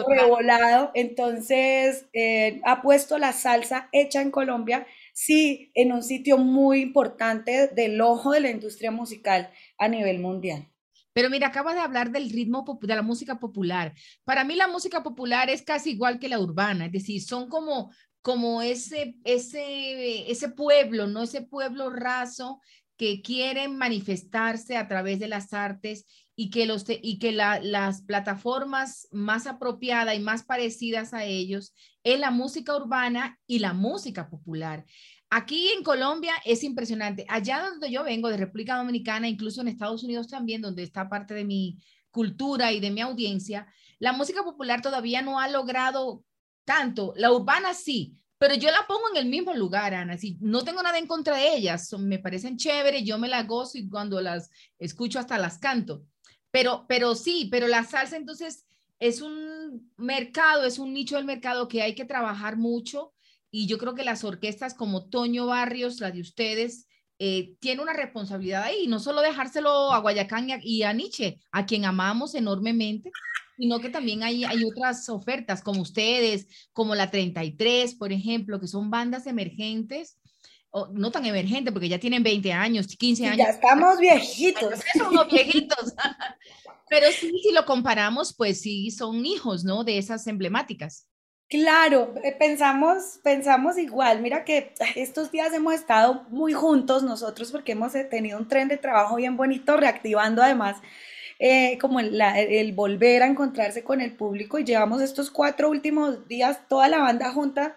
revolado. 0.09 0.91
Entonces 0.95 2.07
eh, 2.13 2.61
ha 2.65 2.83
puesto 2.83 3.19
la 3.19 3.33
salsa 3.33 3.89
hecha 3.93 4.21
en 4.21 4.31
Colombia, 4.31 4.87
sí, 5.13 5.71
en 5.75 5.93
un 5.93 6.03
sitio 6.03 6.39
muy 6.39 6.81
importante 6.81 7.69
del 7.69 8.01
ojo 8.01 8.33
de 8.33 8.41
la 8.41 8.51
industria 8.51 8.91
musical 8.91 9.51
a 9.79 9.89
nivel 9.89 10.21
mundial. 10.21 10.69
Pero 11.17 11.31
mira, 11.31 11.47
acabas 11.47 11.75
de 11.75 11.81
hablar 11.81 12.11
del 12.11 12.29
ritmo 12.29 12.79
de 12.79 12.95
la 12.95 13.01
música 13.01 13.41
popular. 13.41 13.95
Para 14.25 14.45
mí 14.45 14.55
la 14.55 14.69
música 14.69 15.03
popular 15.03 15.49
es 15.49 15.63
casi 15.63 15.93
igual 15.93 16.19
que 16.19 16.29
la 16.29 16.39
urbana, 16.39 16.85
es 16.85 16.93
decir, 16.93 17.23
son 17.23 17.49
como 17.49 17.91
como 18.27 18.61
ese, 18.61 19.15
ese, 19.23 20.29
ese 20.29 20.49
pueblo, 20.49 21.07
¿no? 21.07 21.23
Ese 21.23 21.43
pueblo 21.43 21.91
raso 21.91 22.61
que 22.97 23.23
quiere 23.23 23.69
manifestarse 23.69 24.77
a 24.77 24.89
través 24.89 25.21
de 25.21 25.29
las 25.29 25.53
artes 25.53 26.07
y 26.35 26.51
que, 26.51 26.67
los, 26.67 26.85
y 26.89 27.21
que 27.21 27.31
las 27.31 28.03
plataformas 28.03 29.07
más 29.13 29.47
apropiadas 29.47 30.17
y 30.17 30.19
más 30.19 30.43
parecidas 30.43 31.15
a 31.15 31.25
ellos 31.25 31.73
es 32.03 32.19
la 32.19 32.33
música 32.33 32.75
urbana 32.75 33.39
y 33.47 33.61
la 33.61 33.75
música 33.75 34.29
popular. 34.29 34.85
Aquí 35.31 35.69
en 35.69 35.85
Colombia 35.85 36.35
es 36.45 36.65
impresionante. 36.65 37.27
Allá 37.29 37.61
donde 37.61 37.93
yo 37.93 38.03
vengo, 38.03 38.29
de 38.29 38.39
República 38.39 38.77
Dominicana, 38.77 39.29
incluso 39.29 39.61
en 39.61 39.69
Estados 39.69 40.03
Unidos 40.03 40.27
también, 40.27 40.63
donde 40.63 40.83
está 40.83 41.09
parte 41.09 41.33
de 41.33 41.45
mi 41.45 41.79
cultura 42.11 42.73
y 42.73 42.81
de 42.81 42.91
mi 42.91 43.03
audiencia, 43.03 43.69
la 44.01 44.13
música 44.13 44.43
popular 44.43 44.83
todavía 44.83 45.23
no 45.23 45.39
ha 45.39 45.47
logrado 45.47 46.25
tanto, 46.67 47.15
la 47.17 47.33
urbana 47.33 47.73
sí, 47.73 48.19
pero 48.39 48.55
yo 48.55 48.71
la 48.71 48.87
pongo 48.87 49.09
en 49.11 49.17
el 49.17 49.27
mismo 49.27 49.55
lugar, 49.55 49.95
Ana. 49.95 50.19
Si 50.19 50.37
no 50.41 50.63
tengo 50.63 50.83
nada 50.83 50.99
en 50.99 51.07
contra 51.07 51.37
de 51.37 51.57
ellas, 51.57 51.91
me 51.99 52.19
parecen 52.19 52.59
chéveres, 52.59 53.05
yo 53.05 53.19
me 53.19 53.29
las 53.29 53.47
gozo 53.47 53.79
y 53.79 53.89
cuando 53.89 54.21
las 54.21 54.51
escucho 54.79 55.19
hasta 55.19 55.39
las 55.39 55.59
canto. 55.59 56.05
Pero, 56.51 56.85
pero 56.87 57.15
sí, 57.15 57.49
pero 57.51 57.67
la 57.67 57.85
salsa 57.85 58.17
entonces 58.17 58.67
es 58.99 59.23
un 59.23 59.91
mercado, 59.97 60.65
es 60.65 60.79
un 60.79 60.93
nicho 60.93 61.17
del 61.17 61.25
mercado 61.25 61.69
que 61.69 61.83
hay 61.83 61.95
que 61.95 62.05
trabajar 62.05 62.57
mucho 62.57 63.15
y 63.51 63.67
yo 63.67 63.79
creo 63.79 63.95
que 63.95 64.05
las 64.05 64.25
orquestas 64.25 64.75
como 64.75 65.09
Toño 65.09 65.47
Barrios, 65.47 66.01
la 66.01 66.11
de 66.11 66.21
ustedes, 66.21 66.87
eh, 67.19 67.57
tiene 67.61 67.81
una 67.81 67.95
responsabilidad 67.95 68.65
ahí, 68.65 68.87
no 68.87 69.01
solo 69.01 69.23
dejárselo 69.23 69.93
a 69.93 69.99
Guayacán 70.01 70.49
y 70.63 70.83
a 70.83 70.93
Nietzsche, 70.93 71.41
a 71.51 71.65
quien 71.65 71.87
amamos 71.87 72.35
enormemente, 72.35 73.11
sino 73.57 73.81
que 73.81 73.89
también 73.89 74.23
hay, 74.23 74.45
hay 74.45 74.65
otras 74.65 75.09
ofertas 75.09 75.63
como 75.63 75.83
ustedes, 75.83 76.47
como 76.73 76.95
la 76.95 77.11
33, 77.11 77.95
por 77.95 78.13
ejemplo, 78.13 78.61
que 78.61 78.69
son 78.69 78.91
bandas 78.91 79.27
emergentes, 79.27 80.19
o 80.71 80.89
no 80.93 81.11
tan 81.11 81.25
emergentes 81.25 81.73
porque 81.73 81.89
ya 81.89 81.99
tienen 81.99 82.23
20 82.23 82.53
años, 82.53 82.87
15 82.87 83.27
años. 83.27 83.39
Ya 83.39 83.53
estamos 83.53 83.99
viejitos. 83.99 84.81
Son 84.99 85.09
unos 85.09 85.29
viejitos. 85.33 85.95
Pero 86.89 87.07
sí, 87.19 87.33
si 87.43 87.53
lo 87.53 87.65
comparamos, 87.65 88.35
pues 88.35 88.61
sí, 88.61 88.91
son 88.91 89.25
hijos, 89.27 89.65
¿no? 89.65 89.85
De 89.85 89.99
esas 89.99 90.27
emblemáticas. 90.27 91.09
Claro, 91.49 92.15
eh, 92.25 92.35
pensamos, 92.37 93.21
pensamos 93.23 93.79
igual. 93.79 94.21
Mira 94.21 94.45
que 94.45 94.75
estos 94.97 95.31
días 95.31 95.53
hemos 95.53 95.75
estado 95.75 96.25
muy 96.29 96.53
juntos 96.53 97.03
nosotros 97.05 97.53
porque 97.53 97.73
hemos 97.73 97.95
eh, 97.95 98.05
tenido 98.05 98.39
un 98.39 98.49
tren 98.49 98.69
de 98.69 98.77
trabajo 98.77 99.17
bien 99.17 99.37
bonito, 99.37 99.77
reactivando 99.77 100.43
además 100.43 100.77
eh, 101.39 101.79
como 101.79 102.01
el, 102.01 102.21
el, 102.21 102.73
volver 102.73 103.23
a 103.23 103.27
encontrarse 103.27 103.85
con 103.85 104.01
el 104.01 104.13
público 104.13 104.59
y 104.59 104.65
llevamos 104.65 105.03
estos 105.03 105.31
cuatro 105.31 105.71
últimos 105.71 106.27
días 106.29 106.61
toda 106.69 106.89
la 106.89 106.99
banda 106.99 107.33
junta 107.33 107.77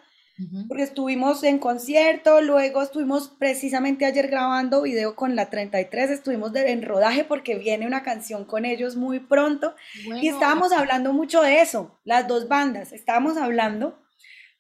porque 0.70 0.84
estuvimos 0.84 1.44
en 1.44 1.60
concierto, 1.60 2.40
luego 2.42 2.82
estuvimos 2.82 3.28
precisamente 3.28 4.06
ayer 4.06 4.30
grabando 4.30 4.84
video 4.84 5.14
con 5.14 5.36
la 5.36 5.50
33, 5.50 6.12
estuvimos 6.12 6.56
en 6.56 6.82
rodaje 6.82 7.26
porque 7.26 7.56
viene 7.56 7.86
una 7.86 8.04
canción 8.04 8.46
con 8.46 8.64
ellos 8.64 8.96
muy 8.96 9.20
pronto. 9.20 9.76
Y 10.22 10.30
estábamos 10.30 10.72
hablando 10.72 11.12
mucho 11.12 11.42
de 11.42 11.60
eso, 11.60 12.00
las 12.06 12.26
dos 12.28 12.48
bandas, 12.48 12.94
estábamos 12.94 13.36
hablando 13.36 14.00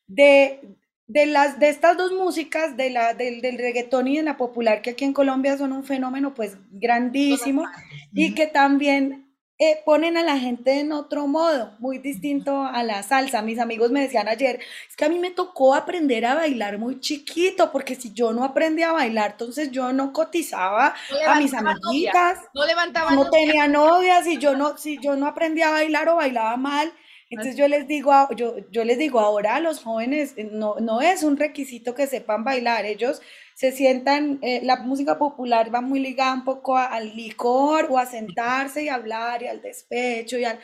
de, 0.07 0.75
de, 1.09 1.25
las, 1.25 1.59
de 1.59 1.69
estas 1.69 1.97
dos 1.97 2.13
músicas, 2.13 2.77
de 2.77 2.91
la, 2.91 3.15
del, 3.15 3.41
del 3.41 3.57
reggaetón 3.57 4.07
y 4.07 4.17
de 4.17 4.23
la 4.23 4.37
popular, 4.37 4.81
que 4.81 4.91
aquí 4.91 5.03
en 5.03 5.13
Colombia 5.13 5.57
son 5.57 5.73
un 5.73 5.83
fenómeno 5.83 6.35
pues 6.35 6.55
grandísimo 6.69 7.65
y 8.13 8.35
que 8.35 8.45
también 8.45 9.25
eh, 9.57 9.81
ponen 9.83 10.17
a 10.17 10.23
la 10.23 10.37
gente 10.37 10.79
en 10.79 10.91
otro 10.91 11.25
modo, 11.25 11.75
muy 11.79 11.97
distinto 11.97 12.63
a 12.63 12.83
la 12.83 13.01
salsa. 13.01 13.41
Mis 13.41 13.57
amigos 13.57 13.89
me 13.89 14.01
decían 14.01 14.27
ayer, 14.27 14.59
es 14.87 14.95
que 14.95 15.05
a 15.05 15.09
mí 15.09 15.17
me 15.17 15.31
tocó 15.31 15.73
aprender 15.73 16.27
a 16.27 16.35
bailar 16.35 16.77
muy 16.77 16.99
chiquito, 16.99 17.71
porque 17.71 17.95
si 17.95 18.13
yo 18.13 18.31
no 18.31 18.43
aprendí 18.43 18.83
a 18.83 18.91
bailar, 18.91 19.31
entonces 19.31 19.71
yo 19.71 19.91
no 19.91 20.13
cotizaba 20.13 20.93
a 21.27 21.35
mis 21.39 21.55
amiguitas, 21.55 22.37
no 22.53 22.65
levantaba 22.67 23.11
no 23.11 23.31
tenía 23.31 23.67
novias, 23.67 24.27
y 24.27 24.37
yo 24.37 24.55
no, 24.55 24.77
si 24.77 24.99
yo 25.01 25.15
no 25.15 25.25
aprendía 25.25 25.69
a 25.69 25.71
bailar 25.71 26.07
o 26.07 26.17
bailaba 26.17 26.55
mal. 26.55 26.93
Entonces 27.29 27.55
yo 27.55 27.67
les 27.67 27.87
digo, 27.87 28.11
yo, 28.35 28.55
yo 28.71 28.83
les 28.83 28.97
digo 28.97 29.19
ahora 29.19 29.55
a 29.55 29.59
los 29.59 29.83
jóvenes, 29.83 30.33
eh, 30.35 30.49
no, 30.51 30.75
no 30.79 30.99
es 31.01 31.21
un 31.23 31.37
requisito 31.37 31.93
que 31.93 32.07
sepan 32.07 32.43
bailar, 32.43 32.85
ellos 32.85 33.21
se 33.53 33.71
sientan, 33.71 34.39
eh, 34.41 34.61
la 34.63 34.77
música 34.77 35.19
popular 35.19 35.73
va 35.73 35.81
muy 35.81 35.99
ligada 35.99 36.33
un 36.33 36.43
poco 36.43 36.77
al 36.77 37.15
licor 37.15 37.87
o 37.91 37.99
a 37.99 38.05
sentarse 38.05 38.83
y 38.83 38.89
hablar 38.89 39.43
y 39.43 39.47
al 39.47 39.61
despecho 39.61 40.37
y 40.37 40.45
al... 40.45 40.59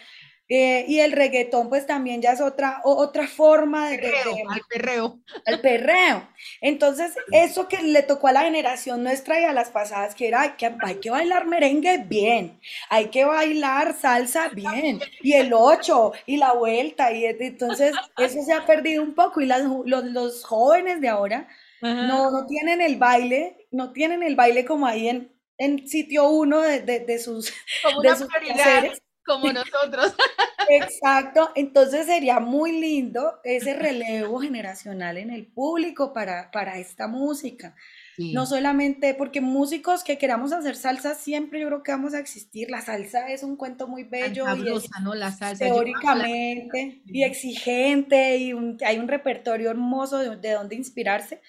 Eh, 0.47 0.85
y 0.87 0.99
el 0.99 1.11
reggaetón 1.11 1.69
pues 1.69 1.87
también 1.87 2.21
ya 2.21 2.33
es 2.33 2.41
otra, 2.41 2.79
otra 2.83 3.27
forma 3.27 3.89
de, 3.89 3.95
al 3.95 4.61
perreo. 4.69 5.19
Al 5.43 5.59
perreo. 5.59 6.27
Entonces, 6.61 7.13
eso 7.31 7.67
que 7.67 7.81
le 7.81 8.03
tocó 8.03 8.27
a 8.27 8.31
la 8.31 8.41
generación 8.41 9.03
nuestra 9.03 9.39
y 9.39 9.43
a 9.43 9.53
las 9.53 9.69
pasadas, 9.69 10.13
que 10.13 10.27
era 10.27 10.55
que 10.55 10.71
hay 10.81 10.95
que 10.95 11.09
bailar 11.09 11.47
merengue 11.47 11.97
bien, 11.97 12.59
hay 12.89 13.07
que 13.07 13.25
bailar 13.25 13.95
salsa 13.99 14.49
bien, 14.49 14.99
y 15.21 15.33
el 15.33 15.51
ocho, 15.51 16.11
y 16.27 16.37
la 16.37 16.53
vuelta, 16.53 17.11
y 17.11 17.25
entonces 17.25 17.95
eso 18.17 18.43
se 18.43 18.53
ha 18.53 18.67
perdido 18.67 19.01
un 19.01 19.15
poco, 19.15 19.41
y 19.41 19.47
las, 19.47 19.63
los, 19.63 20.03
los 20.05 20.43
jóvenes 20.43 21.01
de 21.01 21.09
ahora 21.09 21.47
no, 21.81 22.29
no 22.29 22.45
tienen 22.45 22.81
el 22.81 22.97
baile, 22.97 23.67
no 23.71 23.93
tienen 23.93 24.21
el 24.21 24.35
baile 24.35 24.63
como 24.63 24.85
ahí 24.85 25.09
en, 25.09 25.31
en 25.57 25.87
sitio 25.87 26.29
uno 26.29 26.61
de, 26.61 26.81
de, 26.81 27.19
sus, 27.19 27.51
como 27.83 28.01
de 28.01 28.15
sus 28.15 28.27
como 29.25 29.51
nosotros. 29.51 30.13
Exacto, 30.69 31.51
entonces 31.55 32.07
sería 32.07 32.39
muy 32.39 32.79
lindo 32.79 33.39
ese 33.43 33.73
relevo 33.73 34.39
generacional 34.39 35.17
en 35.17 35.29
el 35.29 35.45
público 35.45 36.13
para, 36.13 36.51
para 36.51 36.77
esta 36.79 37.07
música. 37.07 37.75
No 38.17 38.45
solamente 38.45 39.13
porque 39.13 39.41
músicos 39.41 40.03
que 40.03 40.17
queramos 40.17 40.53
hacer 40.53 40.77
salsa 40.77 41.15
siempre 41.15 41.59
yo 41.59 41.67
creo 41.67 41.83
que 41.83 41.91
vamos 41.91 42.13
a 42.13 42.19
existir. 42.19 42.69
La 42.71 42.81
salsa 42.81 43.27
es 43.29 43.43
un 43.43 43.57
cuento 43.57 43.87
muy 43.87 44.03
bello 44.03 44.45
y 44.55 44.63
¿no? 45.03 45.15
La 45.15 45.33
salsa. 45.33 45.65
teóricamente 45.65 47.01
y 47.05 47.23
exigente 47.23 48.37
y 48.37 48.53
hay 48.85 48.99
un 48.99 49.07
repertorio 49.09 49.69
hermoso 49.69 50.17
de, 50.19 50.37
de 50.37 50.51
donde 50.51 50.75
inspirarse 50.75 51.41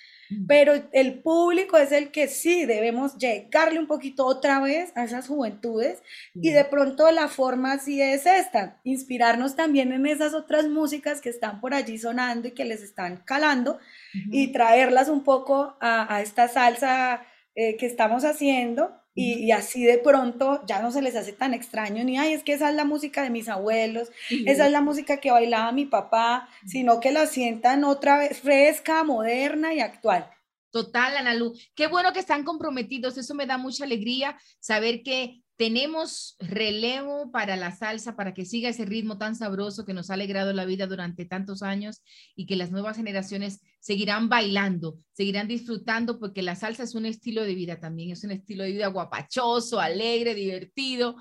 pero 0.46 0.72
el 0.92 1.20
público 1.20 1.76
es 1.76 1.92
el 1.92 2.10
que 2.10 2.28
sí 2.28 2.64
debemos 2.64 3.16
llegarle 3.16 3.78
un 3.78 3.86
poquito 3.86 4.26
otra 4.26 4.60
vez 4.60 4.92
a 4.96 5.04
esas 5.04 5.28
juventudes 5.28 6.02
y 6.34 6.50
de 6.50 6.64
pronto 6.64 7.10
la 7.10 7.28
forma 7.28 7.78
sí 7.78 8.00
es 8.02 8.26
esta, 8.26 8.80
inspirarnos 8.84 9.56
también 9.56 9.92
en 9.92 10.06
esas 10.06 10.34
otras 10.34 10.68
músicas 10.68 11.20
que 11.20 11.28
están 11.28 11.60
por 11.60 11.74
allí 11.74 11.98
sonando 11.98 12.48
y 12.48 12.52
que 12.52 12.64
les 12.64 12.82
están 12.82 13.22
calando 13.24 13.78
y 14.12 14.52
traerlas 14.52 15.08
un 15.08 15.22
poco 15.22 15.76
a, 15.80 16.20
esta 16.22 16.48
salsa 16.48 17.22
eh, 17.54 17.76
que 17.76 17.86
estamos 17.86 18.24
haciendo 18.24 19.05
y, 19.18 19.50
así 19.50 19.82
de 19.82 19.96
pronto 19.96 20.62
ya 20.66 20.80
no 20.82 20.92
se 20.92 21.00
les 21.00 21.16
hace 21.16 21.32
tan 21.32 21.54
extraño 21.54 22.04
ni, 22.04 22.18
ay, 22.18 22.34
es 22.34 22.42
que 22.42 22.52
esa 22.52 22.68
es 22.68 22.76
la 22.76 22.84
música 22.84 23.22
de 23.22 23.30
mis 23.30 23.48
abuelos, 23.48 24.10
esa 24.30 24.66
es 24.66 24.72
la 24.72 24.82
música 24.82 25.16
que 25.16 25.30
bailaba 25.30 25.72
mi 25.72 25.86
papá, 25.86 26.48
sino 26.66 27.00
que 27.00 27.10
la 27.12 27.26
sientan 27.26 27.84
otra 27.84 28.18
vez 28.18 28.38
fresca, 28.38 29.02
moderna 29.04 29.72
y 29.72 29.80
actual. 29.80 30.30
Total, 30.70 31.16
Ana 31.16 31.32
Lu. 31.32 31.54
Qué 31.74 31.86
bueno 31.86 32.12
que 32.12 32.18
están 32.18 32.44
comprometidos. 32.44 33.16
Eso 33.16 33.34
me 33.34 33.46
da 33.46 33.56
mucha 33.56 33.84
alegría 33.84 34.36
saber 34.60 35.02
que 35.02 35.42
tenemos 35.56 36.36
relevo 36.38 37.30
para 37.32 37.56
la 37.56 37.74
salsa, 37.74 38.14
para 38.14 38.34
que 38.34 38.44
siga 38.44 38.68
ese 38.68 38.84
ritmo 38.84 39.16
tan 39.16 39.34
sabroso 39.34 39.86
que 39.86 39.94
nos 39.94 40.10
ha 40.10 40.14
alegrado 40.14 40.52
la 40.52 40.66
vida 40.66 40.86
durante 40.86 41.24
tantos 41.24 41.62
años 41.62 42.02
y 42.34 42.46
que 42.46 42.56
las 42.56 42.70
nuevas 42.70 42.96
generaciones 42.96 43.60
seguirán 43.80 44.28
bailando, 44.28 44.98
seguirán 45.12 45.48
disfrutando, 45.48 46.18
porque 46.18 46.42
la 46.42 46.56
salsa 46.56 46.82
es 46.82 46.94
un 46.94 47.06
estilo 47.06 47.42
de 47.42 47.54
vida 47.54 47.80
también, 47.80 48.10
es 48.10 48.22
un 48.24 48.32
estilo 48.32 48.64
de 48.64 48.72
vida 48.72 48.88
guapachoso, 48.88 49.80
alegre, 49.80 50.34
divertido, 50.34 51.16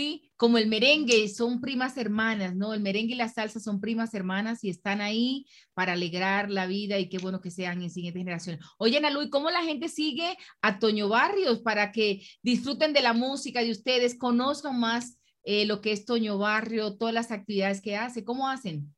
¿sí? 0.00 0.32
Como 0.36 0.56
el 0.56 0.66
merengue, 0.66 1.28
son 1.28 1.60
primas 1.60 1.98
hermanas, 1.98 2.56
¿no? 2.56 2.72
El 2.72 2.80
merengue 2.80 3.12
y 3.12 3.16
la 3.16 3.28
salsa 3.28 3.60
son 3.60 3.80
primas 3.80 4.14
hermanas 4.14 4.64
y 4.64 4.70
están 4.70 5.02
ahí 5.02 5.46
para 5.74 5.92
alegrar 5.92 6.50
la 6.50 6.66
vida 6.66 6.98
y 6.98 7.10
qué 7.10 7.18
bueno 7.18 7.42
que 7.42 7.50
sean 7.50 7.82
en 7.82 7.90
siguiente 7.90 8.18
generación. 8.18 8.58
Oye, 8.78 8.96
Ana 8.96 9.10
¿y 9.22 9.28
cómo 9.28 9.50
la 9.50 9.62
gente 9.62 9.88
sigue 9.88 10.38
a 10.62 10.78
Toño 10.78 11.10
Barrios 11.10 11.60
para 11.60 11.92
que 11.92 12.22
disfruten 12.42 12.94
de 12.94 13.02
la 13.02 13.12
música 13.12 13.62
de 13.62 13.70
ustedes, 13.70 14.16
conozcan 14.16 14.80
más 14.80 15.18
eh, 15.44 15.66
lo 15.66 15.82
que 15.82 15.92
es 15.92 16.06
Toño 16.06 16.38
Barrio, 16.38 16.96
todas 16.96 17.12
las 17.12 17.30
actividades 17.30 17.82
que 17.82 17.96
hace? 17.96 18.24
¿Cómo 18.24 18.48
hacen? 18.48 18.94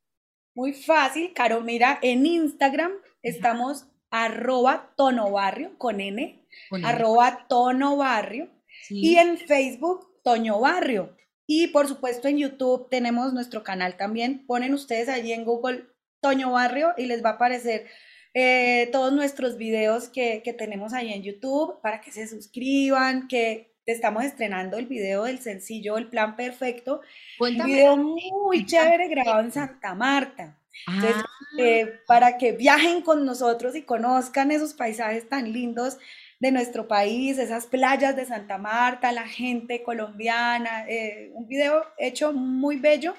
Muy 0.55 0.72
fácil, 0.72 1.32
Caro, 1.32 1.62
mira, 1.62 1.98
en 2.03 2.26
Instagram 2.26 2.92
estamos 3.22 3.86
arroba 4.11 4.92
tono 4.96 5.32
barrio 5.32 5.76
con 5.78 6.00
N, 6.00 6.46
arroba 6.84 7.46
tono 7.48 7.96
barrio. 7.96 8.50
Y 8.88 9.16
en 9.16 9.38
Facebook 9.38 10.11
Toño 10.22 10.60
Barrio. 10.60 11.16
Y 11.46 11.68
por 11.68 11.88
supuesto 11.88 12.28
en 12.28 12.38
YouTube 12.38 12.88
tenemos 12.88 13.32
nuestro 13.32 13.62
canal 13.62 13.96
también. 13.96 14.46
Ponen 14.46 14.74
ustedes 14.74 15.08
allí 15.08 15.32
en 15.32 15.44
Google 15.44 15.86
Toño 16.20 16.52
Barrio 16.52 16.94
y 16.96 17.06
les 17.06 17.24
va 17.24 17.30
a 17.30 17.32
aparecer 17.34 17.86
eh, 18.34 18.88
todos 18.92 19.12
nuestros 19.12 19.58
videos 19.58 20.08
que, 20.08 20.42
tenemos 20.56 20.94
ahí 20.94 21.12
en 21.12 21.22
YouTube 21.22 21.80
para 21.82 22.00
que 22.00 22.12
se 22.12 22.26
suscriban, 22.26 23.28
que 23.28 23.74
estamos 23.84 24.24
estrenando 24.24 24.78
el 24.78 24.86
video 24.86 25.24
del 25.24 25.40
sencillo 25.40 25.98
El 25.98 26.08
Plan 26.08 26.36
Perfecto. 26.36 27.02
Un 27.38 27.64
video 27.64 27.96
muy 27.96 28.64
chévere 28.64 29.08
grabado 29.08 29.40
en 29.40 29.52
Santa 29.52 29.94
Marta. 29.94 30.58
Entonces, 30.86 31.22
ah. 31.22 31.56
eh, 31.58 32.00
para 32.06 32.38
que 32.38 32.52
viajen 32.52 33.02
con 33.02 33.26
nosotros 33.26 33.76
y 33.76 33.82
conozcan 33.82 34.50
esos 34.50 34.72
paisajes 34.72 35.28
tan 35.28 35.52
lindos 35.52 35.98
de 36.43 36.51
nuestro 36.51 36.88
país, 36.88 37.38
esas 37.38 37.66
playas 37.66 38.16
de 38.16 38.24
Santa 38.24 38.59
Marta, 38.59 39.12
la 39.12 39.28
gente 39.28 39.84
colombiana, 39.84 40.84
eh, 40.88 41.30
un 41.34 41.47
video 41.47 41.84
hecho 41.99 42.32
muy 42.32 42.80
bello 42.80 43.14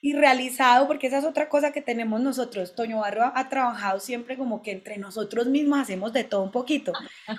y 0.00 0.12
realizado, 0.12 0.86
porque 0.86 1.08
esa 1.08 1.18
es 1.18 1.24
otra 1.24 1.48
cosa 1.48 1.72
que 1.72 1.82
tenemos 1.82 2.20
nosotros. 2.20 2.76
Toño 2.76 3.00
Barro 3.00 3.32
ha, 3.34 3.48
trabajado 3.48 3.98
siempre 3.98 4.36
como 4.36 4.62
que 4.62 4.70
entre 4.70 4.96
nosotros 4.96 5.48
mismos 5.48 5.80
hacemos 5.80 6.12
de 6.12 6.22
todo 6.22 6.44
un 6.44 6.52
poquito. 6.52 6.92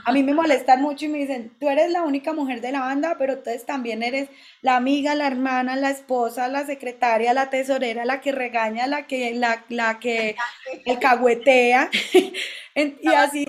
A 0.04 0.12
mí 0.12 0.24
me 0.24 0.34
molestan 0.34 0.82
mucho 0.82 1.06
y 1.06 1.08
me 1.08 1.20
dicen, 1.20 1.54
tú 1.58 1.70
eres 1.70 1.90
la 1.90 2.02
única 2.02 2.34
mujer 2.34 2.60
de 2.60 2.74
la 2.74 2.82
banda, 2.82 3.16
pero 3.18 3.32
entonces 3.32 3.66
también 3.66 4.04
eres 4.04 4.28
la 4.62 4.76
amiga, 4.76 5.16
la 5.16 5.28
hermana, 5.28 5.78
la 5.78 5.90
esposa, 5.90 6.50
la 6.50 6.66
secretaria, 6.66 7.34
la 7.34 7.50
tesorera, 7.50 8.04
la 8.04 8.20
que 8.20 8.34
regaña, 8.34 8.88
la 8.88 9.08
que, 9.08 9.34
la, 9.36 9.64
la 9.70 10.00
que 10.00 10.36
el 10.84 11.00
cagüetea. 11.00 11.90
y 12.76 13.08
así 13.08 13.48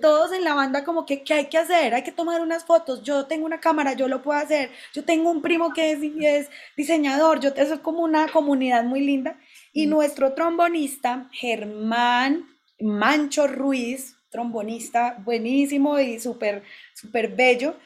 todos 0.00 0.32
en 0.32 0.44
la 0.44 0.54
banda 0.54 0.84
como 0.84 1.06
que, 1.06 1.22
¿qué 1.22 1.34
hay 1.34 1.46
que 1.46 1.58
hacer? 1.58 1.94
Hay 1.94 2.02
que 2.02 2.12
tomar 2.12 2.40
unas 2.40 2.64
fotos, 2.64 3.02
yo 3.02 3.26
tengo 3.26 3.46
una 3.46 3.60
cámara, 3.60 3.94
yo 3.94 4.08
lo 4.08 4.22
puedo 4.22 4.38
hacer, 4.38 4.70
yo 4.92 5.04
tengo 5.04 5.30
un 5.30 5.42
primo 5.42 5.72
que 5.72 5.92
es, 5.92 5.98
es 6.20 6.50
diseñador, 6.76 7.40
yo, 7.40 7.50
es 7.56 7.78
como 7.80 8.00
una 8.02 8.28
comunidad 8.28 8.84
muy 8.84 9.00
linda. 9.00 9.38
Y 9.72 9.86
nuestro 9.86 10.32
trombonista, 10.34 11.28
Germán 11.32 12.46
Mancho 12.80 13.46
Ruiz, 13.46 14.16
trombonista 14.30 15.16
buenísimo 15.24 15.98
y 15.98 16.20
súper, 16.20 16.62
súper 16.94 17.28
bello, 17.34 17.76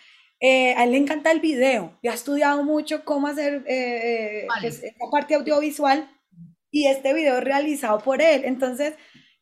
eh, 0.40 0.74
a 0.74 0.84
él 0.84 0.92
le 0.92 0.96
encanta 0.96 1.30
el 1.30 1.40
video 1.40 1.98
y 2.00 2.08
ha 2.08 2.14
estudiado 2.14 2.64
mucho 2.64 3.04
cómo 3.04 3.26
hacer 3.26 3.62
eh, 3.66 4.44
eh 4.44 4.46
pues, 4.60 4.82
esta 4.82 5.04
parte 5.10 5.34
audiovisual 5.34 6.08
y 6.70 6.86
este 6.86 7.12
video 7.12 7.38
es 7.38 7.44
realizado 7.44 7.98
por 8.00 8.22
él. 8.22 8.42
Entonces, 8.44 8.94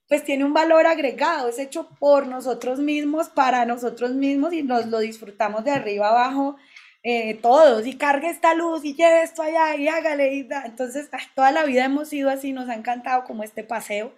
pues 0.08 0.24
tiene 0.24 0.44
un 0.44 0.54
valor 0.54 0.86
agregado, 0.86 1.48
es 1.48 1.58
hecho 1.58 1.90
por 1.98 2.26
nosotros 2.26 2.78
mismos, 2.78 3.28
para 3.28 3.66
nosotros 3.66 4.12
mismos 4.12 4.52
y 4.54 4.62
nos 4.62 4.86
lo 4.86 5.00
disfrutamos 5.00 5.64
de 5.64 5.70
arriba 5.70 6.08
abajo 6.08 6.56
eh, 7.04 7.34
todos 7.40 7.86
y 7.86 7.96
cargue 7.96 8.28
esta 8.28 8.54
luz 8.54 8.84
y 8.84 8.94
lleve 8.94 9.22
esto 9.22 9.42
allá 9.42 9.76
y 9.76 9.88
hágale. 9.88 10.34
Y 10.34 10.48
Entonces, 10.64 11.08
toda 11.34 11.52
la 11.52 11.64
vida 11.64 11.84
hemos 11.84 12.08
sido 12.08 12.28
así, 12.28 12.52
nos 12.52 12.68
ha 12.68 12.74
encantado 12.74 13.24
como 13.24 13.44
este 13.44 13.64
paseo. 13.64 14.14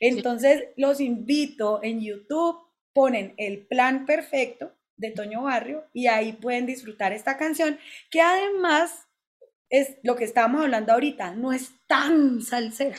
Entonces, 0.00 0.64
los 0.76 1.00
invito 1.00 1.80
en 1.82 2.00
YouTube, 2.00 2.58
ponen 2.92 3.34
el 3.36 3.66
plan 3.66 4.06
perfecto 4.06 4.72
de 4.96 5.10
Toño 5.10 5.44
Barrio 5.44 5.84
y 5.92 6.08
ahí 6.08 6.32
pueden 6.32 6.66
disfrutar 6.66 7.12
esta 7.12 7.36
canción 7.36 7.78
que 8.10 8.20
además 8.20 9.06
es 9.68 9.96
lo 10.02 10.16
que 10.16 10.24
estábamos 10.24 10.62
hablando 10.62 10.92
ahorita, 10.92 11.34
no 11.34 11.52
es 11.52 11.72
tan 11.86 12.40
salsera 12.40 12.96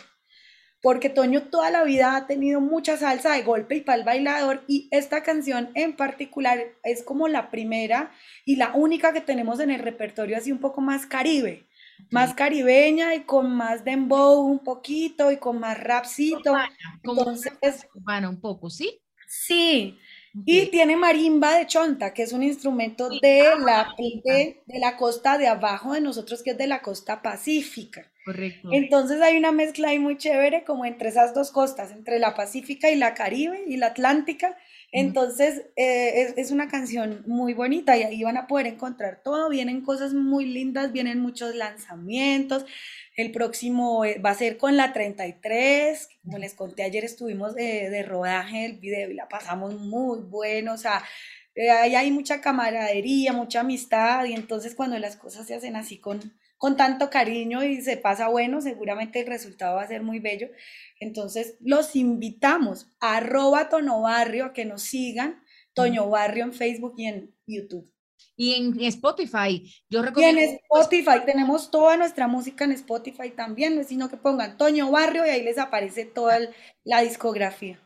porque 0.87 1.09
Toño 1.09 1.41
toda 1.49 1.69
la 1.69 1.83
vida 1.83 2.15
ha 2.15 2.27
tenido 2.27 2.61
mucha 2.61 2.95
salsa 2.95 3.33
de 3.33 3.41
golpe 3.41 3.75
y 3.75 3.81
para 3.81 3.97
el 3.97 4.05
bailador 4.05 4.63
y 4.69 4.87
esta 4.91 5.21
canción 5.21 5.69
en 5.75 5.97
particular 5.97 6.59
es 6.81 7.03
como 7.03 7.27
la 7.27 7.51
primera 7.51 8.13
y 8.45 8.55
la 8.55 8.71
única 8.73 9.11
que 9.11 9.19
tenemos 9.19 9.59
en 9.59 9.69
el 9.69 9.81
repertorio 9.81 10.37
así 10.37 10.49
un 10.49 10.59
poco 10.59 10.79
más 10.79 11.05
caribe, 11.05 11.67
más 12.09 12.33
caribeña 12.33 13.15
y 13.15 13.23
con 13.23 13.53
más 13.53 13.83
dembow 13.83 14.45
un 14.45 14.59
poquito 14.59 15.29
y 15.29 15.35
con 15.35 15.59
más 15.59 15.77
rapcito. 15.77 16.55
Entonces, 17.03 17.85
bueno, 17.93 18.29
un 18.29 18.39
poco, 18.39 18.69
¿sí? 18.69 19.01
Sí. 19.27 19.99
Y 20.45 20.67
tiene 20.67 20.95
marimba 20.95 21.57
de 21.57 21.67
chonta, 21.67 22.13
que 22.13 22.23
es 22.23 22.31
un 22.31 22.43
instrumento 22.43 23.09
de 23.09 23.43
la, 23.59 23.93
de, 23.97 24.63
de 24.65 24.79
la 24.79 24.95
costa 24.95 25.37
de 25.37 25.47
abajo 25.47 25.91
de 25.91 25.99
nosotros, 25.99 26.41
que 26.43 26.51
es 26.51 26.57
de 26.57 26.67
la 26.67 26.81
costa 26.81 27.21
pacífica. 27.21 28.09
Correcto. 28.27 28.67
Entonces 28.73 29.21
hay 29.21 29.37
una 29.37 29.53
mezcla 29.53 29.87
ahí 29.87 29.99
muy 29.99 30.17
chévere 30.17 30.65
como 30.65 30.83
entre 30.83 31.07
esas 31.07 31.33
dos 31.33 31.49
costas, 31.49 31.93
entre 31.93 32.19
la 32.19 32.35
Pacífica 32.35 32.91
y 32.91 32.97
la 32.97 33.13
Caribe 33.13 33.63
y 33.65 33.77
la 33.77 33.87
Atlántica. 33.87 34.57
Entonces 34.91 35.67
eh, 35.77 36.33
es, 36.35 36.51
una 36.51 36.67
canción 36.67 37.23
muy 37.25 37.53
bonita 37.53 37.95
y 37.95 38.03
ahí 38.03 38.23
van 38.23 38.35
a 38.35 38.45
poder 38.45 38.67
encontrar 38.67 39.21
todo. 39.23 39.47
Vienen 39.47 39.79
cosas 39.79 40.13
muy 40.13 40.45
lindas, 40.45 40.91
vienen 40.91 41.21
muchos 41.21 41.55
lanzamientos. 41.55 42.65
El 43.15 43.31
próximo 43.31 44.03
eh, 44.03 44.19
va 44.19 44.31
a 44.31 44.35
ser 44.35 44.57
con 44.57 44.75
la 44.75 44.91
33. 44.91 46.09
Como 46.25 46.37
les 46.37 46.53
conté 46.53 46.83
ayer, 46.83 47.05
estuvimos 47.05 47.55
de, 47.55 48.03
rodaje 48.03 48.63
del 48.63 48.79
video 48.79 49.09
y 49.09 49.13
la 49.13 49.29
pasamos 49.29 49.79
muy 49.79 50.19
bueno. 50.19 50.73
O 50.73 50.77
sea, 50.77 51.01
eh, 51.55 51.69
ahí 51.69 51.95
hay 51.95 52.11
mucha 52.11 52.41
camaradería, 52.41 53.31
mucha 53.31 53.61
amistad 53.61 54.25
y 54.25 54.33
entonces 54.33 54.75
cuando 54.75 54.99
las 54.99 55.15
cosas 55.15 55.47
se 55.47 55.55
hacen 55.55 55.77
así 55.77 55.97
con 55.97 56.33
con 56.57 56.75
tanto 56.75 57.09
cariño 57.09 57.63
y 57.63 57.81
se 57.81 57.97
pasa 57.97 58.29
bueno, 58.29 58.61
seguramente 58.61 59.19
el 59.19 59.27
resultado 59.27 59.75
va 59.75 59.83
a 59.83 59.87
ser 59.87 60.01
muy 60.01 60.19
bello. 60.19 60.49
Entonces, 60.99 61.57
los 61.59 61.95
invitamos 61.95 62.87
a 62.99 63.17
arroba 63.17 63.69
Tono 63.69 64.01
Barrio 64.01 64.45
a 64.45 64.53
que 64.53 64.65
nos 64.65 64.81
sigan, 64.81 65.43
Toño 65.73 66.09
Barrio 66.09 66.43
en 66.43 66.53
Facebook 66.53 66.95
y 66.97 67.05
en 67.05 67.35
YouTube. 67.45 67.91
Y 68.35 68.53
en 68.55 68.79
Spotify, 68.81 69.71
yo 69.89 70.01
recomiendo. 70.01 70.41
Y 70.41 70.43
en 70.43 70.59
Spotify, 70.71 71.25
tenemos 71.25 71.71
toda 71.71 71.97
nuestra 71.97 72.27
música 72.27 72.65
en 72.65 72.71
Spotify 72.71 73.31
también, 73.31 73.75
no 73.75 73.81
es 73.81 73.87
sino 73.87 74.09
que 74.09 74.17
pongan 74.17 74.57
Toño 74.57 74.91
Barrio 74.91 75.25
y 75.25 75.29
ahí 75.29 75.43
les 75.43 75.57
aparece 75.57 76.05
toda 76.05 76.39
la 76.83 77.01
discografía. 77.01 77.79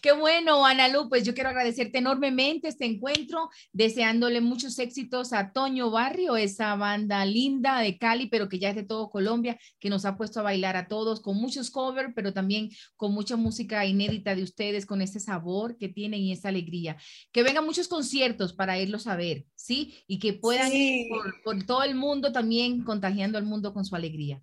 Qué 0.00 0.12
bueno, 0.12 0.64
Ana 0.64 0.88
Lu, 0.88 1.08
pues 1.08 1.24
yo 1.24 1.34
quiero 1.34 1.50
agradecerte 1.50 1.98
enormemente 1.98 2.68
este 2.68 2.84
encuentro, 2.84 3.50
deseándole 3.72 4.40
muchos 4.40 4.78
éxitos 4.78 5.32
a 5.32 5.52
Toño 5.52 5.90
Barrio, 5.90 6.36
esa 6.36 6.76
banda 6.76 7.24
linda 7.24 7.80
de 7.80 7.98
Cali, 7.98 8.28
pero 8.28 8.48
que 8.48 8.58
ya 8.58 8.70
es 8.70 8.76
de 8.76 8.84
todo 8.84 9.10
Colombia, 9.10 9.58
que 9.80 9.90
nos 9.90 10.04
ha 10.04 10.16
puesto 10.16 10.40
a 10.40 10.44
bailar 10.44 10.76
a 10.76 10.88
todos 10.88 11.20
con 11.20 11.36
muchos 11.36 11.70
covers, 11.70 12.12
pero 12.14 12.32
también 12.32 12.70
con 12.96 13.12
mucha 13.12 13.36
música 13.36 13.84
inédita 13.84 14.34
de 14.34 14.42
ustedes, 14.42 14.86
con 14.86 15.02
ese 15.02 15.20
sabor 15.20 15.76
que 15.76 15.88
tienen 15.88 16.20
y 16.20 16.32
esa 16.32 16.48
alegría. 16.48 16.96
Que 17.32 17.42
vengan 17.42 17.66
muchos 17.66 17.88
conciertos 17.88 18.52
para 18.52 18.78
irlos 18.78 19.06
a 19.06 19.16
ver, 19.16 19.46
¿sí? 19.54 19.94
Y 20.06 20.18
que 20.18 20.34
puedan 20.34 20.72
ir 20.72 21.08
por 21.42 21.64
todo 21.64 21.82
el 21.82 21.94
mundo 21.94 22.32
también 22.32 22.84
contagiando 22.84 23.38
al 23.38 23.44
mundo 23.44 23.72
con 23.72 23.84
su 23.84 23.96
alegría. 23.96 24.42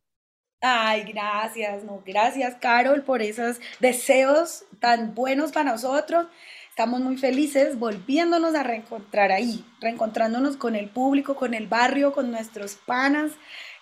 Ay, 0.64 1.06
gracias, 1.12 1.84
no, 1.84 2.04
gracias 2.06 2.54
Carol 2.62 3.02
por 3.02 3.24
esos 3.24 3.60
deseos 3.80 4.64
tan 4.80 5.16
buenos 5.16 5.52
para 5.52 5.72
nosotros. 5.72 6.28
Estamos 6.70 7.02
muy 7.02 7.18
felices 7.18 7.80
volviéndonos 7.80 8.54
a 8.54 8.62
reencontrar 8.62 9.32
ahí, 9.32 9.66
reencontrándonos 9.82 10.58
con 10.58 10.76
el 10.76 10.88
público, 10.88 11.36
con 11.36 11.56
el 11.56 11.66
barrio, 11.68 12.14
con 12.14 12.30
nuestros 12.30 12.76
panas. 12.76 13.32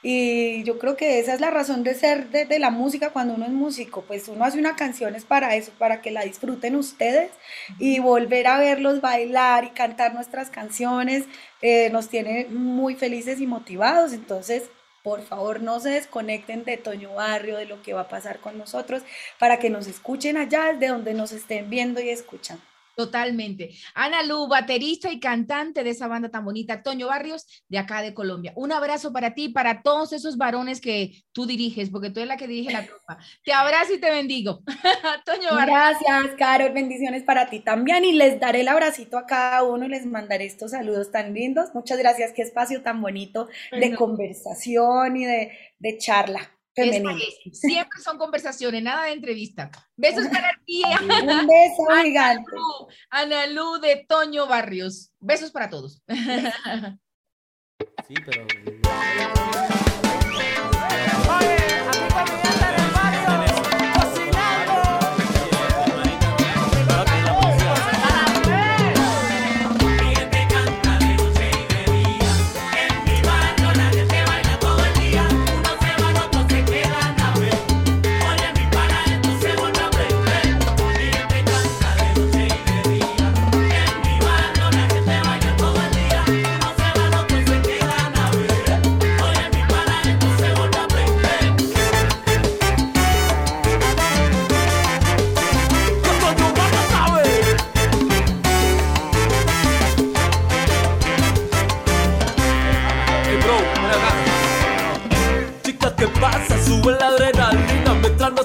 Y 0.02 0.64
yo 0.64 0.80
creo 0.80 0.96
que 0.96 1.20
esa 1.20 1.34
es 1.34 1.42
la 1.42 1.52
razón 1.52 1.84
de 1.84 1.96
ser 1.96 2.30
de, 2.30 2.60
la 2.60 2.70
música 2.70 3.10
cuando 3.10 3.34
uno 3.34 3.46
es 3.46 3.52
músico, 3.52 4.04
pues 4.08 4.30
uno 4.30 4.46
hace 4.46 4.58
una 4.58 4.78
canción 4.78 5.16
es 5.16 5.26
para 5.26 5.56
eso, 5.56 5.74
para 5.78 6.02
que 6.02 6.12
la 6.12 6.24
disfruten 6.24 6.78
ustedes 6.78 7.30
y 7.78 8.00
volver 8.00 8.48
a 8.48 8.58
verlos 8.58 9.02
bailar 9.02 9.66
y 9.66 9.72
cantar 9.72 10.14
nuestras 10.14 10.50
canciones 10.50 11.26
eh, 11.62 11.90
nos 11.92 12.08
tiene 12.08 12.46
muy 12.50 12.96
felices 12.96 13.42
y 13.42 13.48
motivados. 13.48 14.14
Entonces, 14.14 14.70
por 15.04 15.22
favor, 15.22 15.62
no 15.62 15.80
se 15.80 15.90
desconecten 15.90 16.64
de 16.64 16.78
Toño 16.78 17.14
Barrio, 17.14 17.58
de 17.58 17.66
lo 17.66 17.82
que 17.82 17.94
va 17.94 18.02
a 18.02 18.08
pasar 18.08 18.40
con 18.40 18.58
nosotros, 18.58 19.04
para 19.38 19.60
que 19.60 19.70
nos 19.70 19.88
escuchen 19.88 20.38
allá, 20.38 20.74
de 20.74 20.88
donde 20.88 21.14
nos 21.14 21.32
estén 21.32 21.70
viendo 21.70 22.02
y 22.02 22.10
escuchando. 22.10 22.64
Totalmente. 23.00 23.70
Ana 23.96 24.24
Lu, 24.24 24.50
baterista 24.50 25.10
y 25.10 25.22
cantante 25.22 25.86
de 25.86 25.92
esa 25.92 26.10
banda 26.10 26.28
tan 26.28 26.44
bonita, 26.44 26.84
Toño 26.84 27.08
Barrios, 27.08 27.64
de 27.70 27.78
acá 27.78 28.02
de 28.02 28.14
Colombia. 28.14 28.52
Un 28.58 28.74
abrazo 28.74 29.14
para 29.14 29.34
ti, 29.34 29.48
para 29.48 29.84
todos 29.84 30.12
esos 30.12 30.36
varones 30.36 30.82
que 30.82 31.24
tú 31.32 31.46
diriges, 31.46 31.92
porque 31.92 32.10
tú 32.10 32.20
eres 32.20 32.28
la 32.28 32.36
que 32.36 32.50
dirige 32.50 32.74
la 32.74 32.86
tropa. 32.86 33.18
Te 33.46 33.54
abrazo 33.54 33.94
y 33.94 34.02
te 34.02 34.12
bendigo. 34.12 34.64
Toño 35.26 35.56
Barrios. 35.56 35.78
Gracias, 35.78 36.36
Carol. 36.38 36.74
Bendiciones 36.74 37.24
para 37.24 37.50
ti 37.50 37.62
también. 37.62 38.04
Y 38.04 38.12
les 38.12 38.38
daré 38.38 38.60
el 38.62 38.68
abracito 38.68 39.18
a 39.18 39.26
cada 39.26 39.64
uno 39.64 39.86
y 39.86 39.88
les 39.88 40.06
mandaré 40.06 40.44
estos 40.44 40.72
saludos 40.72 41.10
tan 41.10 41.34
lindos. 41.34 41.70
Muchas 41.74 42.00
gracias. 42.00 42.34
Qué 42.34 42.42
espacio 42.42 42.82
tan 42.82 43.02
bonito 43.02 43.48
de 43.72 43.96
conversación 43.96 45.16
y 45.16 45.24
de, 45.24 45.54
de 45.80 45.98
charla. 45.98 46.52
Siempre 47.52 48.02
son 48.02 48.18
conversaciones, 48.18 48.84
nada 48.84 49.06
de 49.06 49.14
entrevista. 49.14 49.72
Besos 49.96 50.28
para 50.32 50.52
ti. 50.66 50.84
Un 51.02 51.48
beso 51.48 52.04
gigante. 52.04 52.52
Ana 53.10 53.48
Lu 53.48 53.80
de 53.80 54.06
Toño 54.08 54.48
Barrios. 54.48 55.12
Besos 55.20 55.52
para 55.52 55.70
todos. 55.70 56.02
Sí, 58.08 58.14
pero... 58.26 58.46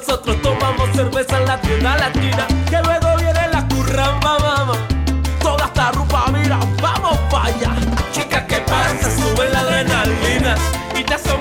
nosotros 0.07 0.37
tomamos 0.43 0.91
cerveza 0.95 1.39
en 1.39 1.47
la 1.47 1.61
tienda 1.61 1.97
latina. 1.97 2.47
Que 2.69 2.79
luego 2.83 3.17
viene 3.17 3.49
la 3.51 3.67
curramba, 3.69 4.39
mamá. 4.39 4.75
Toda 5.41 5.65
esta 5.65 5.93
rupa, 5.93 6.27
mira, 6.31 6.59
vamos 6.83 7.19
vaya. 7.31 7.75
Chica, 8.13 8.47
¿qué 8.47 8.59
pasa? 8.59 9.11
Sube 9.11 9.49
la 9.51 9.61
adrenalina. 9.61 10.57
Y 10.95 11.05
son 11.27 11.41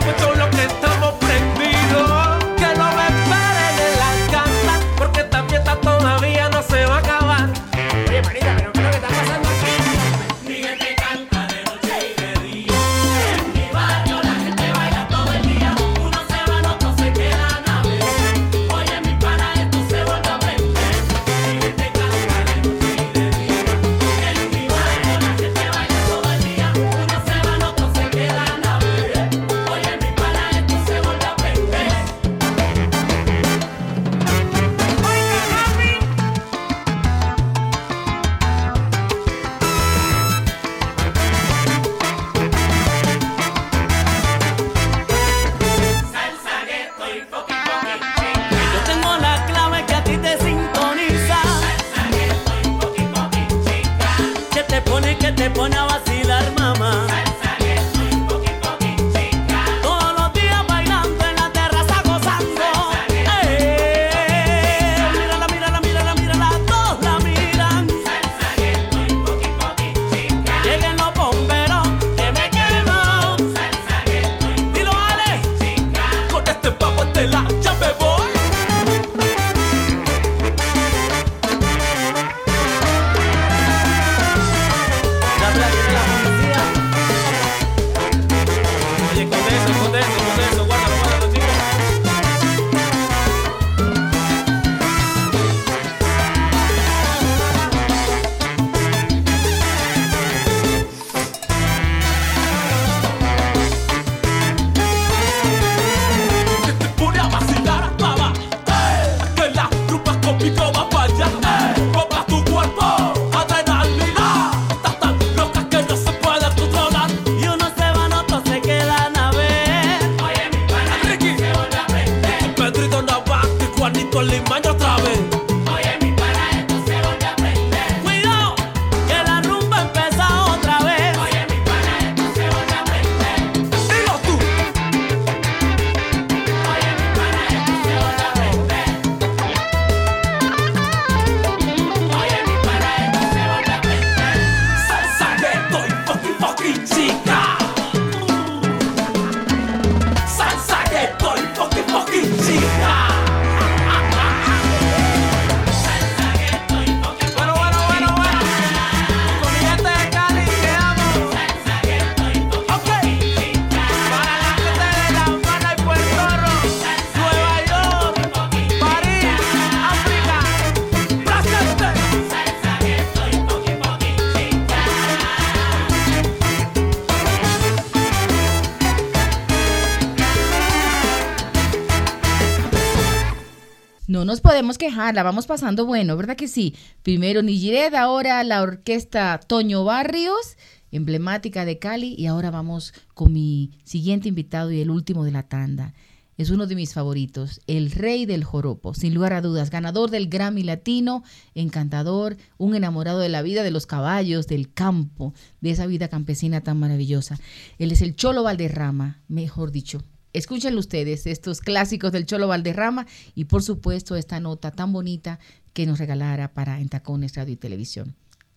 la 184.92 185.24
vamos 185.24 185.48
pasando 185.48 185.86
bueno, 185.86 186.18
¿verdad 186.18 186.36
que 186.36 186.50
sí? 186.50 186.76
Primero 187.04 187.42
Nigired, 187.42 187.94
ahora 187.94 188.44
la 188.44 188.62
orquesta 188.62 189.40
Toño 189.40 189.86
Barrios, 189.86 190.58
emblemática 190.92 191.64
de 191.64 191.80
Cali, 191.80 192.16
y 192.18 192.26
ahora 192.26 192.52
vamos 192.52 192.94
con 193.14 193.32
mi 193.32 193.72
siguiente 193.86 194.28
invitado 194.28 194.72
y 194.72 194.82
el 194.82 194.90
último 194.90 195.24
de 195.24 195.32
la 195.32 195.44
tanda. 195.44 195.94
Es 196.38 196.50
uno 196.50 196.68
de 196.68 196.76
mis 196.76 196.94
favoritos, 196.94 197.62
el 197.66 197.92
rey 197.92 198.26
del 198.26 198.44
joropo, 198.44 198.94
sin 198.94 199.14
lugar 199.14 199.32
a 199.34 199.42
dudas, 199.42 199.70
ganador 199.70 200.12
del 200.12 200.28
Grammy 200.28 200.64
Latino, 200.64 201.24
encantador, 201.56 202.36
un 202.58 202.76
enamorado 202.76 203.20
de 203.20 203.30
la 203.30 203.42
vida 203.42 203.64
de 203.64 203.72
los 203.72 203.86
caballos, 203.86 204.48
del 204.48 204.74
campo, 204.74 205.34
de 205.62 205.72
esa 205.72 205.86
vida 205.86 206.10
campesina 206.10 206.60
tan 206.62 206.78
maravillosa. 206.78 207.40
Él 207.78 207.92
es 207.94 208.02
el 208.02 208.18
Cholo 208.18 208.44
Valderrama, 208.44 209.22
mejor 209.30 209.72
dicho, 209.72 210.04
Escúchenlo 210.34 210.80
ustedes, 210.80 211.28
estos 211.28 211.62
clásicos 211.62 212.12
del 212.12 212.26
Cholo 212.26 212.48
Valderrama 212.48 213.06
y 213.36 213.46
por 213.46 213.62
supuesto 213.62 214.16
esta 214.16 214.40
nota 214.40 214.72
tan 214.72 214.92
bonita 214.92 215.40
que 215.74 215.86
nos 215.86 216.00
regalara 216.00 216.54
para 216.54 216.80
Entacones 216.80 217.36
Radio 217.36 217.54
y 217.54 217.58
Televisión. 217.58 218.16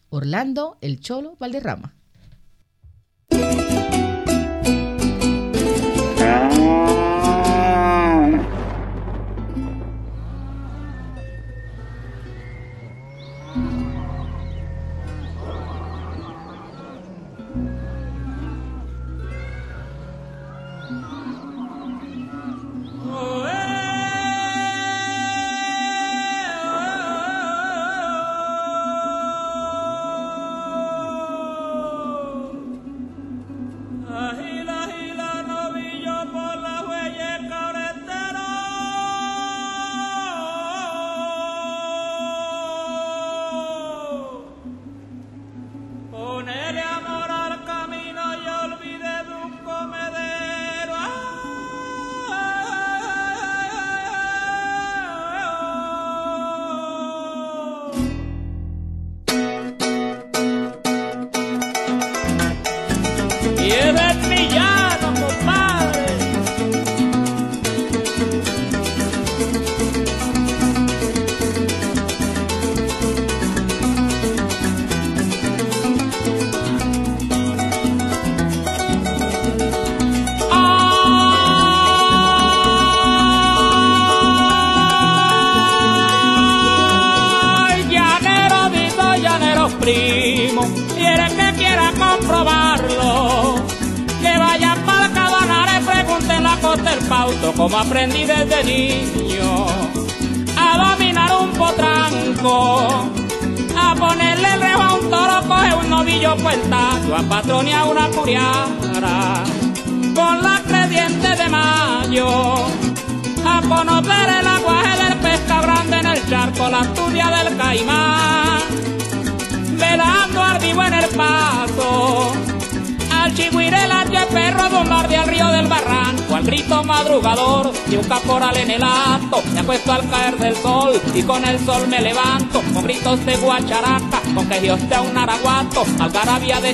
Orlando, 0.09 0.79
el 0.81 1.01
Cholo 1.01 1.37
Valderrama. 1.39 1.96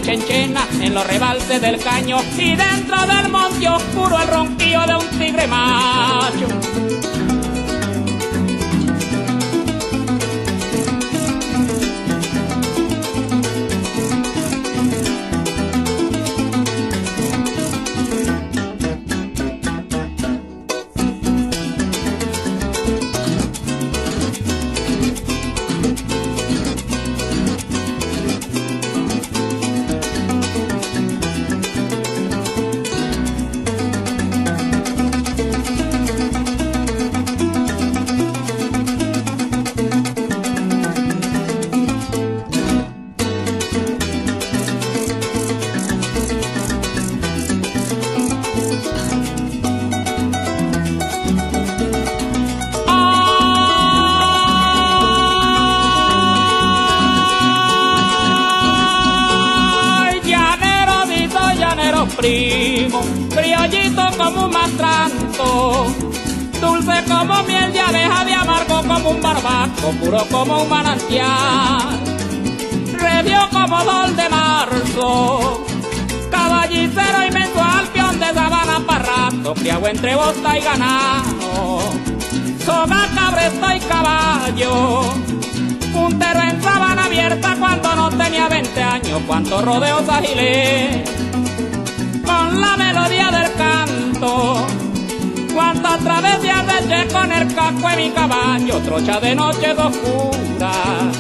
chenchena 0.03 0.67
en 0.81 0.95
los 0.95 1.07
rebalses 1.07 1.61
del 1.61 1.79
caño 1.79 2.19
y 2.37 2.57
de 2.57 2.72
como 73.63 73.85
gol 73.85 74.17
de 74.17 74.29
marzo. 74.29 75.65
Caballicero 76.31 77.27
inmenso 77.27 77.63
alpión 77.63 78.19
de 78.19 78.27
sabana 78.27 78.81
parrando, 78.87 79.55
criado 79.55 79.87
entre 79.87 80.17
bosta 80.17 80.59
y 80.59 80.63
ganado. 80.63 81.93
Soba 82.65 83.09
cabresta 83.15 83.77
y 83.77 83.81
caballo, 83.81 85.03
puntero 85.93 86.41
en 86.43 86.63
sabana 86.63 87.05
abierta 87.05 87.57
cuando 87.59 87.95
no 87.95 88.09
tenía 88.11 88.49
20 88.49 88.83
años, 88.83 89.21
cuantos 89.27 89.65
rodeos 89.65 90.09
agilé. 90.09 91.05
Con 92.25 92.61
la 92.61 92.77
melodía 92.77 93.31
del 93.31 93.53
canto, 93.55 94.67
cuántas 95.55 95.99
travesías 96.01 96.67
de 96.67 97.09
con 97.13 97.33
el 97.33 97.55
casco 97.55 97.91
en 97.91 97.97
mi 97.97 98.11
caballo, 98.11 98.79
trocha 98.79 99.21
de 99.21 99.35
noches 99.35 99.79
oscuras. 99.79 101.17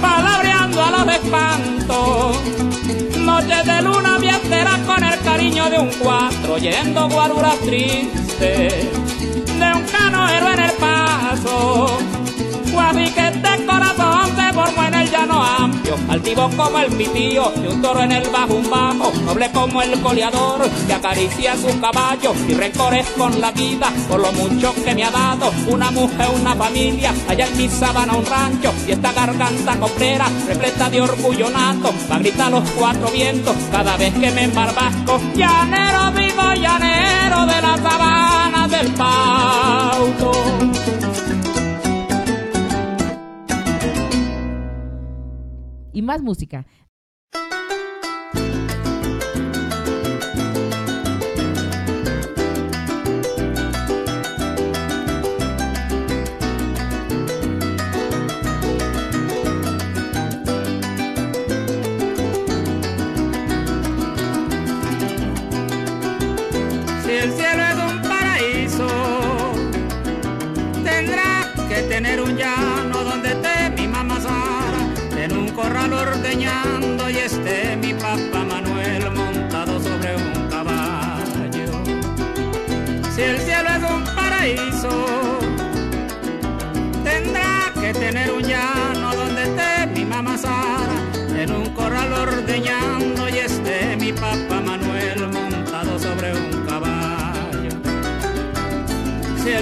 Palabras 0.00 0.49
a 0.82 0.90
los. 0.90 2.42
Noche 3.18 3.62
de 3.64 3.82
luna 3.82 4.18
viajera 4.18 4.78
con 4.86 5.02
el 5.04 5.18
cariño 5.20 5.70
de 5.70 5.78
un 5.78 5.90
cuatro, 6.02 6.58
yendo 6.58 7.08
guaruras 7.08 7.58
tristes, 7.60 8.88
de 9.58 9.72
un 9.74 9.82
canoero 9.92 10.52
en 10.52 10.60
el 10.60 10.72
paso 10.72 11.98
que 13.14 13.28
este 13.28 13.66
corazón 13.66 14.36
se 14.36 14.52
formó 14.52 14.89
amplio, 15.34 15.96
altivo 16.08 16.50
como 16.56 16.78
el 16.78 16.92
pitío 16.96 17.50
de 17.56 17.68
un 17.68 17.82
toro 17.82 18.02
en 18.02 18.12
el 18.12 18.28
bajo 18.30 18.54
un 18.54 18.70
bajo, 18.70 19.12
noble 19.24 19.50
como 19.52 19.82
el 19.82 20.00
goleador 20.00 20.68
que 20.86 20.92
acaricia 20.92 21.56
su 21.56 21.80
caballo 21.80 22.34
y 22.48 22.54
rencores 22.54 23.06
con 23.16 23.40
la 23.40 23.52
vida 23.52 23.92
por 24.08 24.20
lo 24.20 24.32
mucho 24.32 24.74
que 24.84 24.94
me 24.94 25.04
ha 25.04 25.10
dado 25.10 25.52
una 25.68 25.90
mujer, 25.90 26.28
una 26.34 26.54
familia, 26.54 27.14
allá 27.28 27.46
en 27.46 27.56
mi 27.56 27.68
sabana 27.68 28.14
un 28.14 28.26
rancho 28.26 28.72
y 28.86 28.92
esta 28.92 29.12
garganta 29.12 29.78
coprera 29.78 30.26
repleta 30.46 30.90
de 30.90 31.00
orgullo 31.00 31.50
nato, 31.50 31.92
va 32.10 32.16
a 32.16 32.18
gritar 32.18 32.50
los 32.50 32.68
cuatro 32.70 33.08
vientos 33.10 33.54
cada 33.70 33.96
vez 33.96 34.12
que 34.14 34.30
me 34.30 34.44
embarbasco, 34.44 35.20
llanero 35.34 36.12
vivo, 36.12 36.54
llanero 36.54 37.46
de 37.46 37.60
la 37.60 37.76
sabana 37.76 38.68
del 38.68 38.92
pauto. 38.94 40.69
Y 46.00 46.02
más 46.02 46.22
música. 46.22 46.66
Si 67.04 67.10
el 67.12 67.32
cielo 67.32 67.70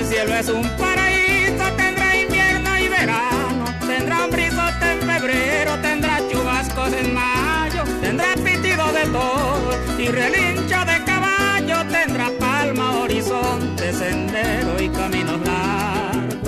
cielo 0.08 0.34
es 0.34 0.48
un 0.48 0.62
paraíso, 0.76 1.64
tendrá 1.76 2.16
invierno 2.16 2.78
y 2.78 2.88
verano, 2.88 3.64
tendrá 3.86 4.24
un 4.24 4.30
brisote 4.30 4.92
en 4.92 5.00
febrero, 5.02 5.76
tendrá 5.82 6.20
chubascos 6.30 6.92
en 6.94 7.12
mayo, 7.12 7.84
tendrá 8.00 8.34
pitido 8.34 8.90
de 8.92 9.04
todo 9.06 9.70
y 9.98 10.08
relincho 10.08 10.84
de 10.86 11.04
caballo, 11.04 11.84
tendrá 11.90 12.30
palma, 12.38 13.00
horizonte, 13.00 13.92
sendero 13.92 14.82
y 14.82 14.88
caminos 14.88 15.40
largos. 15.40 16.38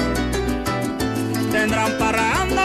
Tendrá 1.52 1.86
un 1.86 1.98
parrando 1.98 2.62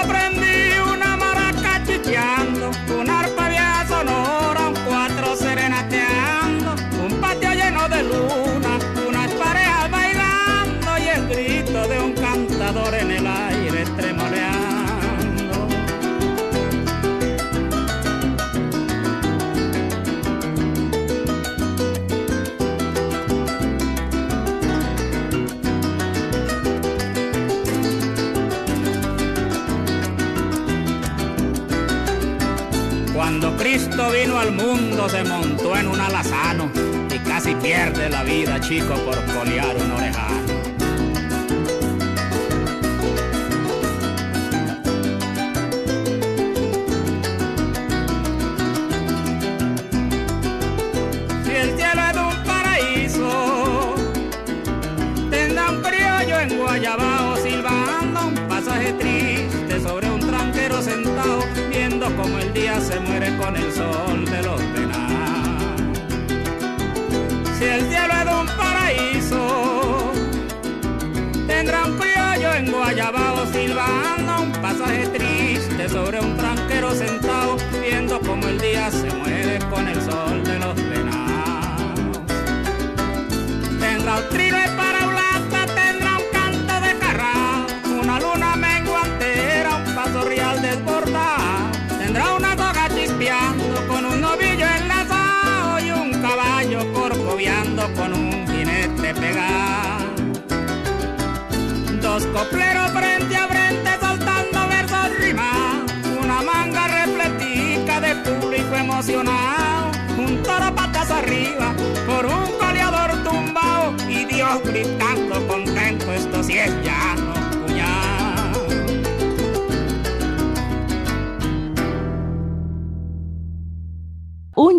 Vino 34.12 34.40
al 34.40 34.52
mundo 34.52 35.10
se 35.10 35.24
montó 35.24 35.76
en 35.76 35.88
un 35.88 36.00
alazano 36.00 36.72
y 37.14 37.18
casi 37.20 37.56
pierde 37.56 38.10
la 38.10 38.24
vida, 38.24 38.60
chico, 38.62 38.94
por 38.94 39.16
colear 39.34 39.76
un 39.76 39.92
orejano. 39.92 40.45
Sobre 75.96 76.20
un 76.20 76.36
tranquero 76.36 76.94
sentado, 76.94 77.56
viendo 77.82 78.20
como 78.20 78.46
el 78.50 78.60
día 78.60 78.92
se 78.92 79.10
muere 79.14 79.35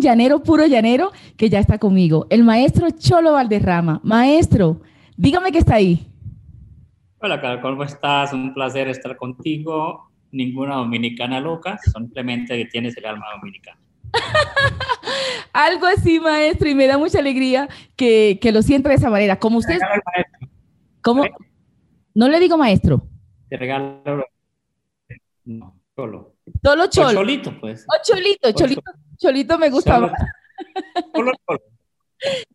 llanero, 0.06 0.40
puro 0.40 0.66
llanero, 0.66 1.10
que 1.36 1.48
ya 1.48 1.58
está 1.58 1.78
conmigo, 1.78 2.26
el 2.30 2.44
maestro 2.44 2.90
Cholo 2.90 3.32
Valderrama. 3.32 4.00
Maestro, 4.04 4.80
dígame 5.16 5.50
que 5.50 5.58
está 5.58 5.74
ahí. 5.74 6.06
Hola, 7.18 7.40
Carol, 7.40 7.60
¿cómo 7.60 7.82
estás? 7.82 8.32
Un 8.32 8.54
placer 8.54 8.86
estar 8.88 9.16
contigo. 9.16 10.10
Ninguna 10.30 10.76
dominicana 10.76 11.40
loca, 11.40 11.78
simplemente 11.92 12.56
que 12.56 12.66
tienes 12.66 12.96
el 12.96 13.06
alma 13.06 13.26
dominicana. 13.34 13.78
Algo 15.52 15.86
así, 15.86 16.20
maestro, 16.20 16.68
y 16.68 16.74
me 16.76 16.86
da 16.86 16.98
mucha 16.98 17.18
alegría 17.18 17.68
que, 17.96 18.38
que 18.40 18.52
lo 18.52 18.62
sienta 18.62 18.88
de 18.90 18.96
esa 18.96 19.10
manera. 19.10 19.38
Como 19.38 19.58
usted... 19.58 19.78
¿Cómo? 21.02 21.24
No 22.14 22.28
le 22.28 22.38
digo 22.38 22.56
maestro. 22.56 23.06
Te 23.48 23.56
regalo. 23.56 24.24
No, 25.44 25.80
solo. 25.96 26.34
Solo 26.62 26.84
O 26.84 26.86
cholo. 26.88 27.12
cholito, 27.12 27.58
pues. 27.60 27.86
Oh, 27.88 28.02
cholito, 28.04 28.48
O 28.48 28.52
cholito, 28.52 28.82
cholito 29.16 29.58
me 29.58 29.70
gusta 29.70 29.94
Solo- 29.96 30.10
más. 30.10 30.20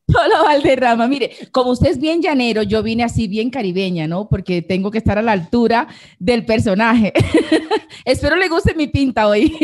Solo 0.08 0.44
Valderrama, 0.44 1.08
mire, 1.08 1.32
como 1.52 1.72
usted 1.72 1.92
es 1.92 2.00
bien 2.00 2.22
llanero, 2.22 2.64
yo 2.64 2.82
vine 2.84 3.04
así 3.04 3.28
bien 3.28 3.50
caribeña, 3.50 4.08
¿no? 4.08 4.28
Porque 4.28 4.62
tengo 4.62 4.92
que 4.92 4.98
estar 4.98 5.18
a 5.18 5.22
la 5.22 5.32
altura 5.32 5.88
del 6.20 6.46
personaje. 6.46 7.14
Espero 8.06 8.36
le 8.36 8.50
guste 8.50 8.74
mi 8.74 8.88
pinta 8.88 9.28
hoy. 9.28 9.56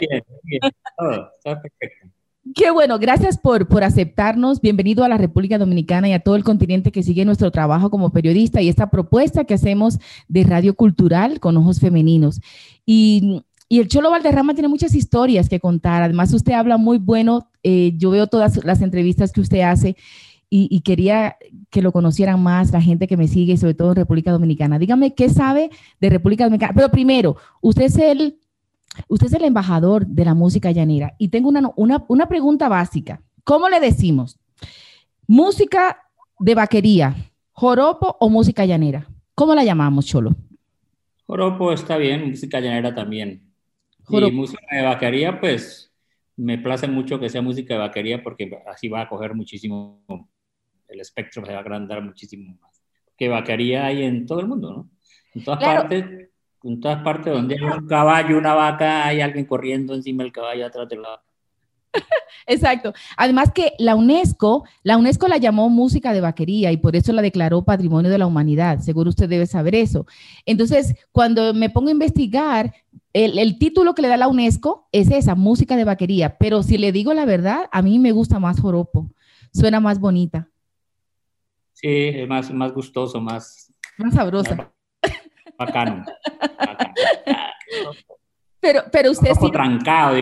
bien, 0.00 0.24
bien, 0.42 0.60
todo, 0.98 1.30
todo 1.44 1.54
perfecto. 1.62 2.08
Qué 2.54 2.70
bueno, 2.70 2.98
gracias 2.98 3.38
por, 3.38 3.68
por 3.68 3.84
aceptarnos. 3.84 4.60
Bienvenido 4.60 5.02
a 5.02 5.08
la 5.08 5.16
República 5.16 5.56
Dominicana 5.56 6.08
y 6.08 6.12
a 6.12 6.20
todo 6.20 6.36
el 6.36 6.44
continente 6.44 6.92
que 6.92 7.02
sigue 7.02 7.24
nuestro 7.24 7.50
trabajo 7.50 7.90
como 7.90 8.10
periodista 8.10 8.60
y 8.60 8.68
esta 8.68 8.90
propuesta 8.90 9.44
que 9.44 9.54
hacemos 9.54 9.98
de 10.28 10.44
radio 10.44 10.74
cultural 10.74 11.40
con 11.40 11.56
ojos 11.56 11.80
femeninos. 11.80 12.40
Y, 12.84 13.42
y 13.74 13.80
el 13.80 13.88
Cholo 13.88 14.12
Valderrama 14.12 14.54
tiene 14.54 14.68
muchas 14.68 14.94
historias 14.94 15.48
que 15.48 15.58
contar. 15.58 16.04
Además, 16.04 16.32
usted 16.32 16.52
habla 16.52 16.76
muy 16.76 16.98
bueno. 16.98 17.50
Eh, 17.64 17.92
yo 17.96 18.10
veo 18.10 18.28
todas 18.28 18.64
las 18.64 18.80
entrevistas 18.82 19.32
que 19.32 19.40
usted 19.40 19.62
hace 19.62 19.96
y, 20.48 20.80
quería 20.82 21.36
que 21.70 21.82
lo 21.82 21.90
conocieran 21.90 22.40
más 22.40 22.70
la 22.70 22.80
gente 22.80 23.08
que 23.08 23.16
me 23.16 23.26
sigue, 23.26 23.56
sobre 23.56 23.74
todo 23.74 23.88
en 23.88 23.96
República 23.96 24.30
Dominicana. 24.30 24.78
Dígame 24.78 25.16
qué 25.16 25.28
sabe 25.28 25.70
de 26.00 26.08
República 26.08 26.44
Dominicana. 26.44 26.72
Pero 26.72 26.88
primero, 26.92 27.36
usted 27.62 27.82
es 27.86 27.98
el 27.98 28.38
Usted 29.08 29.26
es 29.26 29.32
el 29.32 29.42
embajador 29.42 30.06
de 30.06 30.24
la 30.24 30.34
música 30.34 30.70
llanera 30.70 31.16
y 31.18 31.26
tengo 31.26 31.48
una, 31.48 31.72
una, 32.08 32.28
pregunta 32.28 32.68
básica. 32.68 33.22
¿Cómo 33.42 33.68
le 33.68 33.80
decimos? 33.80 34.38
¿Música 35.26 35.98
de 36.38 36.54
vaquería, 36.54 37.16
joropo 37.50 38.16
o 38.20 38.30
música 38.30 38.64
llanera? 38.66 39.08
¿Cómo 39.34 39.52
la 39.52 39.64
llamamos, 39.64 40.06
Cholo? 40.06 40.36
Joropo 41.26 41.72
está 41.72 41.96
bien, 41.96 42.30
música 42.30 42.60
llanera 42.60 42.94
también. 42.94 43.43
Y 44.08 44.30
música 44.32 44.66
de 44.70 44.82
vaquería, 44.82 45.40
pues 45.40 45.92
me 46.36 46.58
place 46.58 46.88
mucho 46.88 47.18
que 47.18 47.30
sea 47.30 47.42
música 47.42 47.74
de 47.74 47.80
vaquería 47.80 48.22
porque 48.22 48.50
así 48.66 48.88
va 48.88 49.02
a 49.02 49.08
coger 49.08 49.34
muchísimo, 49.34 50.04
el 50.88 51.00
espectro 51.00 51.44
se 51.44 51.52
va 51.52 51.58
a 51.58 51.60
agrandar 51.60 52.02
muchísimo 52.02 52.58
más. 52.60 52.82
Que 53.16 53.28
vaquería 53.28 53.86
hay 53.86 54.02
en 54.02 54.26
todo 54.26 54.40
el 54.40 54.48
mundo, 54.48 54.70
¿no? 54.70 54.90
En 55.34 55.44
todas 55.44 55.62
partes 55.62 56.30
en 56.64 56.80
todas 56.80 57.02
partes 57.02 57.32
donde 57.32 57.56
hay 57.56 57.62
un 57.62 57.86
caballo, 57.86 58.38
una 58.38 58.54
vaca, 58.54 59.06
hay 59.06 59.20
alguien 59.20 59.44
corriendo 59.44 59.94
encima 59.94 60.22
del 60.22 60.32
caballo 60.32 60.66
atrás 60.66 60.88
de 60.88 60.96
la 60.96 61.22
Exacto. 62.46 62.92
Además 63.16 63.52
que 63.52 63.74
la 63.78 63.94
UNESCO, 63.94 64.64
la 64.82 64.96
UNESCO 64.96 65.28
la 65.28 65.36
llamó 65.36 65.68
música 65.68 66.12
de 66.12 66.20
vaquería 66.20 66.72
y 66.72 66.78
por 66.78 66.96
eso 66.96 67.12
la 67.12 67.22
declaró 67.22 67.64
Patrimonio 67.64 68.10
de 68.10 68.18
la 68.18 68.26
Humanidad. 68.26 68.80
Seguro 68.80 69.10
usted 69.10 69.28
debe 69.28 69.46
saber 69.46 69.74
eso. 69.74 70.06
Entonces, 70.44 70.94
cuando 71.12 71.54
me 71.54 71.70
pongo 71.70 71.88
a 71.88 71.92
investigar, 71.92 72.72
el, 73.14 73.38
el, 73.38 73.58
título 73.58 73.94
que 73.94 74.02
le 74.02 74.08
da 74.08 74.16
la 74.16 74.28
UNESCO 74.28 74.88
es 74.92 75.10
esa, 75.10 75.34
música 75.36 75.76
de 75.76 75.84
vaquería. 75.84 76.36
Pero 76.36 76.62
si 76.62 76.76
le 76.76 76.92
digo 76.92 77.14
la 77.14 77.24
verdad, 77.24 77.68
a 77.72 77.80
mí 77.80 77.98
me 77.98 78.12
gusta 78.12 78.40
más 78.40 78.60
joropo. 78.60 79.08
Suena 79.52 79.78
más 79.78 80.00
bonita. 80.00 80.50
Sí, 81.72 81.88
es 81.88 82.28
más, 82.28 82.52
más 82.52 82.72
gustoso, 82.72 83.20
más... 83.20 83.72
Más 83.98 84.14
sabrosa. 84.14 84.72
Bacano. 85.58 86.04
Pero, 88.58 88.82
pero 88.90 89.10
usted... 89.12 89.30
Un 89.40 89.52
trancado, 89.52 90.20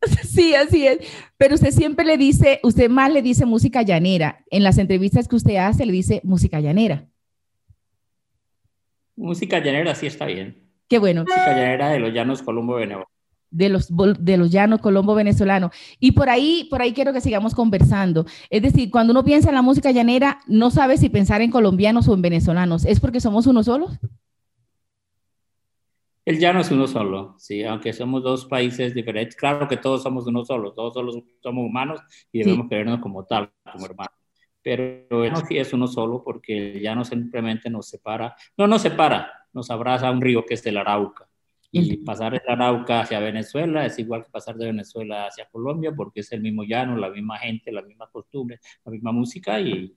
Sí, 0.22 0.54
así 0.54 0.86
es. 0.86 0.98
Pero 1.36 1.54
usted 1.54 1.70
siempre 1.70 2.04
le 2.04 2.16
dice, 2.16 2.60
usted 2.62 2.88
más 2.88 3.12
le 3.12 3.22
dice 3.22 3.44
música 3.46 3.82
llanera. 3.82 4.44
En 4.50 4.62
las 4.62 4.78
entrevistas 4.78 5.26
que 5.26 5.36
usted 5.36 5.56
hace, 5.56 5.84
le 5.84 5.92
dice 5.92 6.20
música 6.22 6.60
llanera. 6.60 7.08
Música 9.16 9.58
llanera, 9.58 9.94
sí 9.94 10.06
está 10.06 10.26
bien. 10.26 10.63
Qué 10.88 10.98
bueno. 10.98 11.22
Música 11.22 11.48
llanera 11.48 11.90
de 11.90 12.00
los 12.00 12.12
llanos 12.12 12.42
colombo 12.42 12.74
venezolano. 12.74 13.08
De 13.50 13.68
los, 13.68 13.88
de 14.18 14.36
los 14.36 14.50
llanos 14.50 14.80
colombo 14.80 15.14
venezolano. 15.14 15.70
Y 16.00 16.12
por 16.12 16.28
ahí, 16.28 16.66
por 16.70 16.82
ahí 16.82 16.92
quiero 16.92 17.12
que 17.12 17.20
sigamos 17.20 17.54
conversando. 17.54 18.26
Es 18.50 18.62
decir, 18.62 18.90
cuando 18.90 19.12
uno 19.12 19.24
piensa 19.24 19.50
en 19.50 19.54
la 19.54 19.62
música 19.62 19.92
llanera, 19.92 20.40
no 20.46 20.70
sabe 20.70 20.96
si 20.96 21.08
pensar 21.08 21.40
en 21.40 21.50
colombianos 21.50 22.08
o 22.08 22.14
en 22.14 22.22
venezolanos. 22.22 22.84
¿Es 22.84 22.98
porque 23.00 23.20
somos 23.20 23.46
uno 23.46 23.62
solos? 23.62 23.98
El 26.24 26.38
llano 26.38 26.60
es 26.60 26.70
uno 26.70 26.86
solo, 26.86 27.34
sí, 27.36 27.64
aunque 27.64 27.92
somos 27.92 28.22
dos 28.22 28.46
países 28.46 28.94
diferentes. 28.94 29.36
Claro 29.36 29.68
que 29.68 29.76
todos 29.76 30.02
somos 30.02 30.26
uno 30.26 30.42
solo, 30.42 30.72
todos 30.72 30.94
somos 30.94 31.66
humanos 31.66 32.00
y 32.32 32.38
debemos 32.38 32.66
sí. 32.70 33.00
como 33.00 33.26
tal, 33.26 33.52
como 33.70 33.84
hermanos. 33.84 34.14
Pero 34.62 35.22
el 35.24 35.36
sí 35.46 35.58
es 35.58 35.74
uno 35.74 35.86
solo 35.86 36.24
porque 36.24 36.76
el 36.76 36.80
llano 36.80 37.04
simplemente 37.04 37.68
nos 37.68 37.88
separa, 37.88 38.34
no 38.56 38.66
nos 38.66 38.80
separa, 38.80 39.43
nos 39.54 39.70
abraza 39.70 40.10
un 40.10 40.20
río 40.20 40.44
que 40.44 40.54
es 40.54 40.66
el 40.66 40.76
Arauca. 40.76 41.28
Y 41.70 41.96
pasar 41.98 42.34
el 42.34 42.42
Arauca 42.46 43.00
hacia 43.00 43.18
Venezuela 43.18 43.84
es 43.84 43.98
igual 43.98 44.22
que 44.22 44.30
pasar 44.30 44.56
de 44.56 44.66
Venezuela 44.66 45.26
hacia 45.26 45.48
Colombia 45.48 45.92
porque 45.96 46.20
es 46.20 46.30
el 46.30 46.40
mismo 46.40 46.62
llano, 46.62 46.96
la 46.96 47.10
misma 47.10 47.38
gente, 47.38 47.72
la 47.72 47.82
misma 47.82 48.06
costumbre, 48.12 48.60
la 48.84 48.92
misma 48.92 49.10
música 49.10 49.60
y, 49.60 49.92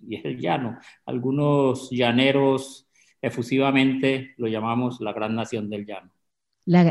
y 0.00 0.16
es 0.16 0.24
el 0.24 0.38
llano. 0.38 0.78
Algunos 1.04 1.90
llaneros 1.90 2.86
efusivamente 3.20 4.34
lo 4.36 4.46
llamamos 4.46 5.00
la 5.00 5.12
gran 5.12 5.34
nación 5.34 5.68
del 5.68 5.86
llano. 5.86 6.10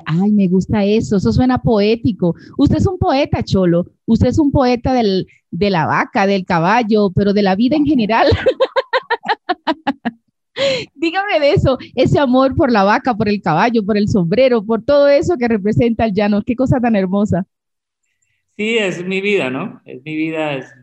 ay, 0.05 0.31
me 0.31 0.47
gusta 0.47 0.83
eso, 0.83 1.17
eso 1.17 1.31
suena 1.31 1.61
poético. 1.61 2.35
Usted 2.57 2.77
es 2.77 2.87
un 2.87 2.97
poeta, 2.97 3.43
Cholo. 3.43 3.87
Usted 4.05 4.27
es 4.27 4.39
un 4.39 4.51
poeta 4.51 4.93
del, 4.93 5.27
de 5.51 5.69
la 5.69 5.85
vaca, 5.85 6.27
del 6.27 6.45
caballo, 6.45 7.11
pero 7.11 7.33
de 7.33 7.41
la 7.41 7.55
vida 7.55 7.75
en 7.75 7.85
general. 7.85 8.27
Dígame 10.95 11.39
de 11.39 11.51
eso, 11.51 11.77
ese 11.95 12.19
amor 12.19 12.55
por 12.55 12.71
la 12.71 12.83
vaca, 12.83 13.15
por 13.15 13.29
el 13.29 13.41
caballo, 13.41 13.85
por 13.85 13.97
el 13.97 14.07
sombrero, 14.07 14.63
por 14.63 14.83
todo 14.83 15.07
eso 15.07 15.37
que 15.37 15.47
representa 15.47 16.05
el 16.05 16.13
llano. 16.13 16.41
Qué 16.43 16.55
cosa 16.55 16.79
tan 16.79 16.95
hermosa. 16.95 17.45
Sí, 18.57 18.77
es 18.77 19.03
mi 19.03 19.21
vida, 19.21 19.49
¿no? 19.49 19.81
Es 19.85 20.01
mi 20.03 20.15
vida, 20.15 20.53
es 20.53 20.73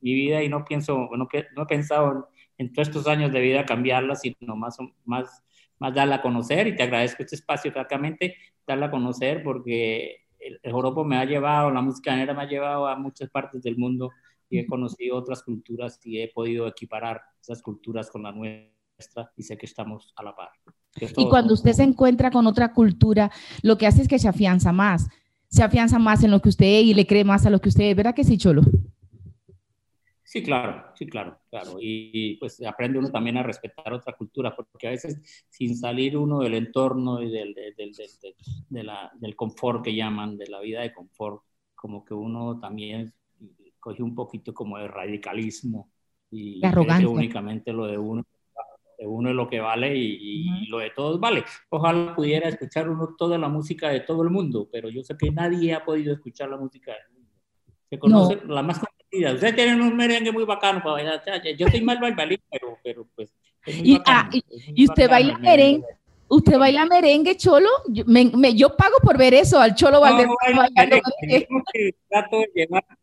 mi 0.00 0.14
vida 0.14 0.42
y 0.42 0.48
no 0.48 0.64
pienso, 0.64 1.08
no, 1.12 1.28
no 1.56 1.62
he 1.62 1.66
pensado 1.66 2.28
en 2.56 2.72
todos 2.72 2.88
estos 2.88 3.06
años 3.06 3.32
de 3.32 3.40
vida 3.40 3.66
cambiarla, 3.66 4.16
sino 4.16 4.56
más, 4.56 4.78
más, 5.04 5.42
más 5.78 5.94
darla 5.94 6.16
a 6.16 6.22
conocer. 6.22 6.66
Y 6.66 6.76
te 6.76 6.82
agradezco 6.82 7.22
este 7.22 7.36
espacio, 7.36 7.72
francamente, 7.72 8.36
darla 8.66 8.86
a 8.86 8.90
conocer 8.90 9.42
porque 9.42 10.24
el, 10.38 10.58
el 10.62 10.72
joropo 10.72 11.04
me 11.04 11.16
ha 11.16 11.24
llevado, 11.24 11.70
la 11.70 11.82
música 11.82 12.16
negra 12.16 12.34
me 12.34 12.42
ha 12.42 12.48
llevado 12.48 12.88
a 12.88 12.96
muchas 12.96 13.28
partes 13.30 13.62
del 13.62 13.76
mundo 13.76 14.10
y 14.50 14.58
he 14.58 14.66
conocido 14.66 15.16
otras 15.16 15.42
culturas 15.42 16.00
y 16.04 16.20
he 16.20 16.28
podido 16.28 16.66
equiparar 16.66 17.20
esas 17.40 17.62
culturas 17.62 18.10
con 18.10 18.22
la 18.22 18.32
nuestra 18.98 19.32
y 19.36 19.42
sé 19.42 19.56
que 19.56 19.66
estamos 19.66 20.12
a 20.16 20.22
la 20.22 20.34
par. 20.34 20.50
Y 21.16 21.28
cuando 21.28 21.54
usted 21.54 21.72
se 21.72 21.84
encuentra 21.84 22.30
con 22.30 22.46
otra 22.46 22.72
cultura, 22.72 23.30
lo 23.62 23.78
que 23.78 23.86
hace 23.86 24.02
es 24.02 24.08
que 24.08 24.18
se 24.18 24.28
afianza 24.28 24.72
más, 24.72 25.08
se 25.48 25.62
afianza 25.62 25.98
más 25.98 26.24
en 26.24 26.30
lo 26.30 26.40
que 26.40 26.48
usted 26.48 26.66
es 26.66 26.84
y 26.84 26.94
le 26.94 27.06
cree 27.06 27.24
más 27.24 27.46
a 27.46 27.50
lo 27.50 27.60
que 27.60 27.68
usted 27.68 27.84
es, 27.84 27.96
¿verdad 27.96 28.14
que 28.14 28.24
sí, 28.24 28.36
Cholo? 28.36 28.62
Sí, 30.24 30.42
claro, 30.42 30.92
sí, 30.94 31.06
claro, 31.06 31.38
claro. 31.48 31.78
Y, 31.80 32.36
pues 32.36 32.60
aprende 32.62 32.98
uno 32.98 33.10
también 33.10 33.38
a 33.38 33.42
respetar 33.42 33.92
otra 33.92 34.14
cultura, 34.14 34.54
porque 34.54 34.88
a 34.88 34.90
veces 34.90 35.46
sin 35.48 35.74
salir 35.74 36.18
uno 36.18 36.40
del 36.40 36.54
entorno 36.54 37.22
y 37.22 37.30
del, 37.30 37.54
del, 37.54 37.74
del, 37.76 37.94
de 38.68 38.82
la, 38.82 39.10
del 39.14 39.36
confort 39.36 39.82
que 39.82 39.94
llaman, 39.94 40.36
de 40.36 40.48
la 40.48 40.60
vida 40.60 40.82
de 40.82 40.92
confort, 40.92 41.42
como 41.74 42.04
que 42.04 42.12
uno 42.12 42.58
también 42.58 43.14
coge 43.80 44.02
un 44.02 44.14
poquito 44.14 44.52
como 44.52 44.76
de 44.76 44.88
radicalismo 44.88 45.90
y 46.30 46.60
que 46.60 47.06
únicamente 47.06 47.72
lo 47.72 47.86
de 47.86 47.96
uno, 47.96 48.22
uno 49.06 49.30
es 49.30 49.34
lo 49.34 49.48
que 49.48 49.60
vale 49.60 49.96
y, 49.96 50.18
y 50.20 50.66
lo 50.66 50.78
de 50.78 50.90
todos 50.90 51.20
vale. 51.20 51.44
Ojalá 51.70 52.14
pudiera 52.14 52.48
escuchar 52.48 52.88
uno 52.88 53.14
toda 53.16 53.38
la 53.38 53.48
música 53.48 53.88
de 53.90 54.00
todo 54.00 54.22
el 54.22 54.30
mundo, 54.30 54.68
pero 54.70 54.88
yo 54.88 55.02
sé 55.02 55.16
que 55.16 55.30
nadie 55.30 55.74
ha 55.74 55.84
podido 55.84 56.12
escuchar 56.12 56.48
la 56.48 56.56
música 56.56 56.92
del 56.92 57.12
mundo. 57.12 57.30
Se 57.90 57.98
conoce 57.98 58.40
la 58.46 58.62
más 58.62 58.80
Ustedes 59.10 59.54
tienen 59.54 59.80
un 59.80 59.96
merengue 59.96 60.32
muy 60.32 60.44
bacano 60.44 60.82
para 60.82 60.92
bailar. 60.92 61.22
Yo 61.56 61.66
soy 61.68 61.80
mal 61.80 61.98
bailarín, 61.98 62.40
pero, 62.50 62.78
pero 62.82 63.08
pues. 63.14 63.28
y, 63.66 63.98
ah, 64.04 64.28
y, 64.30 64.84
usted 64.88 65.08
baila 65.08 65.38
merengue. 65.38 65.86
¿Usted 66.30 66.58
baila 66.58 66.84
merengue, 66.84 67.38
Cholo? 67.38 67.70
Yo, 67.88 68.04
me, 68.06 68.30
me, 68.36 68.54
yo 68.54 68.76
pago 68.76 68.98
por 69.02 69.16
ver 69.16 69.32
eso, 69.32 69.58
al 69.58 69.74
Cholo 69.74 70.00
Valdez. 70.02 70.26
trato, 72.06 72.42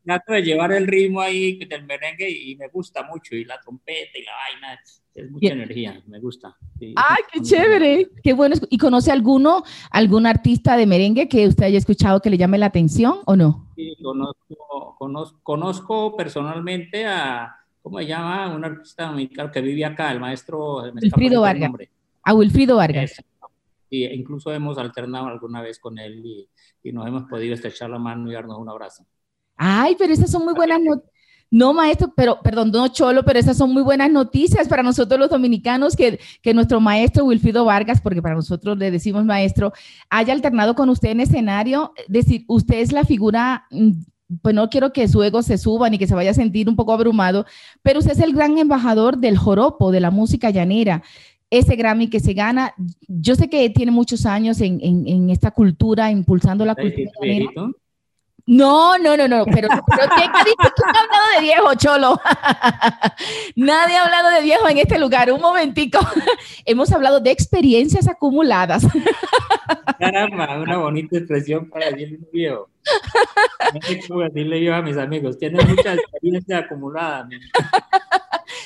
trato 0.04 0.34
de 0.34 0.44
llevar 0.44 0.72
el 0.74 0.86
ritmo 0.86 1.22
ahí 1.22 1.58
del 1.66 1.86
merengue 1.86 2.30
y 2.30 2.56
me 2.56 2.68
gusta 2.68 3.02
mucho. 3.02 3.36
Y 3.36 3.44
la 3.44 3.60
trompeta 3.60 4.16
y 4.16 4.24
la 4.24 4.32
vaina, 4.36 4.80
es 5.16 5.32
mucha 5.32 5.40
Bien. 5.40 5.62
energía, 5.62 6.04
me 6.08 6.20
gusta. 6.20 6.58
Sí, 6.78 6.94
¡Ay, 6.98 7.24
qué 7.32 7.42
chévere! 7.42 8.10
Qué 8.22 8.34
bueno. 8.34 8.56
¿Y 8.70 8.78
conoce 8.78 9.14
alguno, 9.14 9.64
algún 9.90 10.26
artista 10.26 10.76
de 10.76 10.86
merengue 10.86 11.30
que 11.30 11.48
usted 11.48 11.64
haya 11.64 11.78
escuchado 11.78 12.22
que 12.22 12.30
le 12.30 12.38
llame 12.38 12.58
la 12.58 12.66
atención 12.66 13.20
o 13.26 13.38
no? 13.38 13.72
Sí, 13.78 13.96
conozco, 14.04 14.96
conozco, 15.00 15.40
conozco 15.42 16.18
personalmente 16.18 17.06
a, 17.06 17.56
¿cómo 17.82 18.00
se 18.00 18.08
llama? 18.08 18.54
Un 18.54 18.66
artista 18.66 19.08
dominicano 19.08 19.52
que 19.52 19.62
vive 19.62 19.86
acá, 19.86 20.12
el 20.12 20.20
maestro... 20.20 20.84
Wilfrido 21.02 21.42
Vargas. 21.42 21.72
A 22.22 22.34
Wilfrido 22.34 22.76
Vargas. 22.76 23.24
Sí, 23.90 24.04
incluso 24.04 24.52
hemos 24.52 24.78
alternado 24.78 25.28
alguna 25.28 25.62
vez 25.62 25.80
con 25.80 25.98
él 25.98 26.26
y, 26.26 26.50
y, 26.84 26.92
nos 26.92 27.08
hemos 27.08 27.24
podido 27.24 27.54
estrechar 27.54 27.90
la 27.90 28.00
mano 28.00 28.30
y 28.30 28.34
darnos 28.34 28.58
un 28.58 28.68
abrazo. 28.68 29.06
Ay, 29.56 29.96
pero 29.98 30.12
esas 30.12 30.30
son 30.30 30.44
muy 30.44 30.54
buenas 30.54 30.82
noticias. 30.82 31.15
No, 31.52 31.74
maestro, 31.74 32.12
pero, 32.16 32.40
perdón, 32.42 32.72
no, 32.72 32.88
Cholo, 32.88 33.24
pero 33.24 33.40
esas 33.40 33.58
son 33.58 33.72
muy 33.72 33.84
buenas 33.84 34.12
noticias 34.12 34.68
para 34.68 34.84
nosotros 34.84 35.20
los 35.20 35.30
dominicanos, 35.30 35.96
que, 35.96 36.20
que 36.42 36.54
nuestro 36.54 36.80
maestro 36.80 37.26
Wilfrido 37.26 37.66
Vargas, 37.66 38.02
porque 38.02 38.22
para 38.22 38.36
nosotros 38.36 38.78
le 38.78 38.92
decimos 38.92 39.24
maestro, 39.26 39.72
haya 40.10 40.34
alternado 40.34 40.76
con 40.76 40.90
usted 40.90 41.10
en 41.10 41.22
escenario. 41.22 41.94
Es 41.98 42.06
decir, 42.08 42.46
usted 42.48 42.80
es 42.80 42.92
la 42.92 43.06
figura 43.06 43.66
mm, 43.72 43.92
pues 44.42 44.56
no 44.56 44.70
quiero 44.70 44.92
que 44.92 45.08
su 45.08 45.22
ego 45.24 45.42
se 45.42 45.58
suba 45.58 45.90
ni 45.90 45.98
que 45.98 46.08
se 46.08 46.16
vaya 46.16 46.32
a 46.32 46.36
sentir 46.36 46.68
un 46.68 46.76
poco 46.76 46.94
abrumado, 46.94 47.46
pero 47.84 48.00
usted 48.00 48.14
es 48.14 48.20
el 48.20 48.34
gran 48.34 48.58
embajador 48.58 49.18
del 49.18 49.38
joropo, 49.38 49.92
de 49.92 50.00
la 50.00 50.12
música 50.12 50.50
llanera. 50.50 51.04
Ese 51.52 51.76
Grammy 51.76 52.10
que 52.10 52.20
se 52.20 52.34
gana, 52.34 52.74
yo 53.08 53.36
sé 53.36 53.50
que 53.50 53.70
tiene 53.70 53.92
muchos 53.92 54.26
años 54.26 54.60
en, 54.62 54.80
en, 54.82 55.30
esta 55.30 55.52
cultura, 55.52 56.10
impulsando 56.10 56.66
la 56.66 56.74
cultura 56.74 57.12
llanera. 57.22 57.52
No, 58.48 58.98
no, 59.00 59.18
no, 59.18 59.28
no, 59.28 59.46
pero, 59.46 59.68
pero 59.88 60.10
¿quién 60.16 60.30
ha 60.34 60.44
dicho 60.44 60.56
que 60.58 60.84
ha 60.86 61.02
hablado 61.02 61.24
de 61.36 61.42
viejo, 61.42 61.76
Cholo? 61.76 62.22
Nadie 63.56 63.98
ha 63.98 64.04
hablado 64.04 64.30
de 64.30 64.42
viejo 64.44 64.70
en 64.70 64.78
este 64.78 65.00
lugar. 65.00 65.32
Un 65.32 65.42
momentico. 65.42 66.00
Hemos 66.66 66.92
hablado 66.92 67.20
de 67.20 67.32
experiencias 67.32 68.08
acumuladas. 68.08 68.86
Caramba, 69.98 70.60
una 70.60 70.78
bonita 70.78 71.18
expresión 71.18 71.70
para 71.70 71.90
decirle 71.90 72.18
un 72.18 72.28
viejo. 72.32 72.70
No 73.74 73.82
sé 73.82 74.00
cómo 74.08 74.22
decirle 74.22 74.64
yo 74.64 74.76
a 74.76 74.82
mis 74.82 74.98
amigos. 74.98 75.40
Tiene 75.40 75.64
mucha 75.66 75.96
experiencia 75.96 76.60
acumulada. 76.60 77.28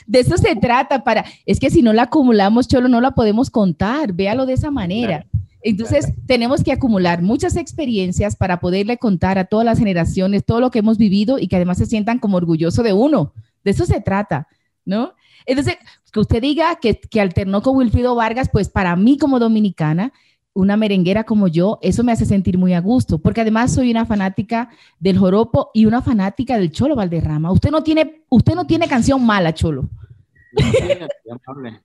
De 0.06 0.19
eso 0.19 0.38
se 0.38 0.56
trata 0.57 1.06
para, 1.06 1.23
es 1.45 1.60
que 1.60 1.69
si 1.69 1.81
no 1.81 1.93
la 1.93 2.03
acumulamos, 2.03 2.68
Cholo, 2.68 2.89
no 2.89 2.99
la 2.99 3.11
podemos 3.11 3.49
contar. 3.49 4.11
Véalo 4.11 4.45
de 4.45 4.53
esa 4.53 4.72
manera. 4.72 5.26
Entonces, 5.61 6.14
tenemos 6.26 6.64
que 6.64 6.72
acumular 6.72 7.22
muchas 7.22 7.57
experiencias 7.57 8.36
para 8.36 8.60
poderle 8.60 8.98
contar 8.98 9.38
a 9.38 9.45
todas 9.45 9.65
las 9.65 9.80
generaciones 9.80 10.45
todo 10.45 10.61
lo 10.61 10.72
que 10.72 10.80
hemos 10.80 10.98
vivido 10.98 11.38
y 11.38 11.48
que 11.48 11.57
además 11.57 11.77
se 11.77 11.86
sientan 11.86 12.19
como 12.19 12.38
orgulloso 12.38 12.81
de 12.81 12.94
uno. 12.94 13.34
De 13.64 13.72
eso 13.72 13.86
se 13.86 13.99
trata, 13.99 14.48
¿no? 14.86 15.14
Entonces, 15.45 15.77
que 16.11 16.19
usted 16.19 16.41
diga 16.41 16.77
que, 16.81 16.99
que 16.99 17.22
alternó 17.22 17.61
con 17.61 17.76
Wilfrido 17.76 18.15
Vargas, 18.15 18.49
pues 18.52 18.69
para 18.69 18.95
mí 18.95 19.18
como 19.18 19.40
dominicana, 19.40 20.14
una 20.53 20.77
merenguera 20.77 21.23
como 21.23 21.48
yo, 21.48 21.80
eso 21.81 22.03
me 22.03 22.11
hace 22.11 22.26
sentir 22.26 22.57
muy 22.57 22.73
a 22.73 22.81
gusto, 22.81 23.19
porque 23.19 23.41
además 23.41 23.73
soy 23.73 23.91
una 23.91 24.06
fanática 24.06 24.69
del 24.99 25.18
joropo 25.18 25.72
y 25.73 25.86
una 25.86 26.02
fanática 26.02 26.57
del 26.57 26.72
Cholo 26.72 26.95
Valderrama. 26.95 27.52
Usted 27.52 27.72
no 27.72 27.84
tiene, 27.84 28.23
usted 28.30 28.56
no 28.56 28.65
tiene 28.65 28.88
canción 28.88 29.26
mala, 29.26 29.53
Cholo. 29.53 29.90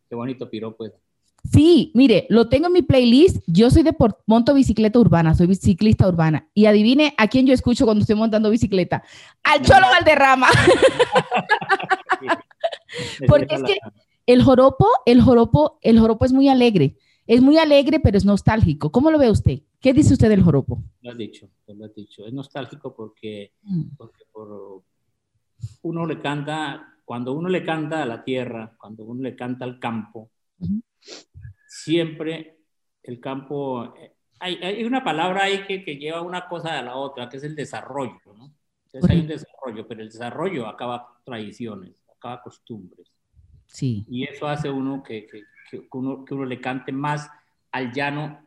Qué 0.09 0.15
bonito 0.15 0.49
piropo. 0.49 0.87
Sí, 1.53 1.93
mire, 1.95 2.27
lo 2.31 2.49
tengo 2.49 2.69
en 2.69 2.73
mi 2.73 2.83
playlist. 2.83 3.43
Yo 3.47 3.71
soy 3.71 3.83
de 3.83 3.95
monto 4.27 4.55
bicicleta 4.55 4.99
urbana, 4.99 5.35
soy 5.35 5.55
ciclista 5.55 6.09
urbana. 6.09 6.49
Y 6.55 6.67
adivine 6.67 7.15
a 7.19 7.29
quién 7.29 7.47
yo 7.47 7.53
escucho 7.53 7.85
cuando 7.85 8.01
estoy 8.01 8.17
montando 8.17 8.51
bicicleta. 8.51 9.05
Al 9.43 9.63
Cholo 9.63 9.87
Valderrama. 9.89 10.49
Porque 13.29 13.55
es 13.55 13.63
que 13.63 13.77
el 14.27 14.43
joropo, 14.43 14.87
el 15.07 15.21
joropo, 15.21 15.79
el 15.83 15.99
joropo 15.99 16.25
es 16.25 16.33
muy 16.33 16.49
alegre. 16.49 16.97
Es 17.27 17.41
muy 17.41 17.59
alegre, 17.59 18.01
pero 18.01 18.19
es 18.19 18.25
nostálgico. 18.25 18.93
¿Cómo 18.93 19.11
lo 19.11 19.19
ve 19.19 19.31
usted? 19.31 19.61
¿Qué 19.81 19.93
dice 19.93 20.13
usted 20.13 20.29
del 20.29 20.43
joropo? 20.43 20.83
Lo 21.01 21.13
ha 21.13 21.15
dicho, 21.15 21.49
lo 21.67 21.85
ha 21.85 21.89
dicho. 21.89 22.27
Es 22.27 22.33
nostálgico 22.33 22.95
porque, 22.95 23.53
mm. 23.63 23.97
porque 23.97 24.25
uno 25.83 26.07
le 26.07 26.21
canta, 26.21 26.99
cuando 27.05 27.33
uno 27.33 27.49
le 27.49 27.65
canta 27.65 28.03
a 28.03 28.07
la 28.07 28.25
tierra, 28.25 28.75
cuando 28.79 29.05
uno 29.05 29.23
le 29.23 29.35
canta 29.35 29.65
al 29.65 29.79
campo, 29.79 30.31
siempre 31.85 32.59
el 33.03 33.21
campo, 33.21 33.95
eh, 33.97 34.13
hay, 34.41 34.85
una 34.85 35.05
palabra 35.05 35.45
ahí 35.45 35.65
que, 35.67 35.85
que, 35.85 35.97
lleva 35.97 36.23
una 36.23 36.49
cosa 36.49 36.79
a 36.79 36.83
la 36.83 36.97
otra, 36.97 37.29
que 37.29 37.37
es 37.37 37.45
el 37.45 37.55
desarrollo, 37.55 38.21
¿no? 38.37 38.53
Entonces 38.87 39.11
hay 39.11 39.21
un 39.21 39.27
desarrollo, 39.27 39.87
pero 39.87 40.03
el 40.03 40.09
desarrollo 40.09 40.67
acaba 40.67 41.19
tradiciones, 41.25 42.03
acaba 42.17 42.43
costumbres. 42.43 43.11
Sí. 43.67 44.05
Y 44.09 44.25
eso 44.25 44.47
hace 44.47 44.71
uno 44.71 45.03
que, 45.03 45.27
que, 45.27 45.43
que, 45.71 45.89
uno, 45.93 46.25
que 46.25 46.35
uno 46.35 46.45
le 46.45 46.61
cante 46.61 46.93
más 46.93 47.29
al 47.73 47.93
llano 47.93 48.47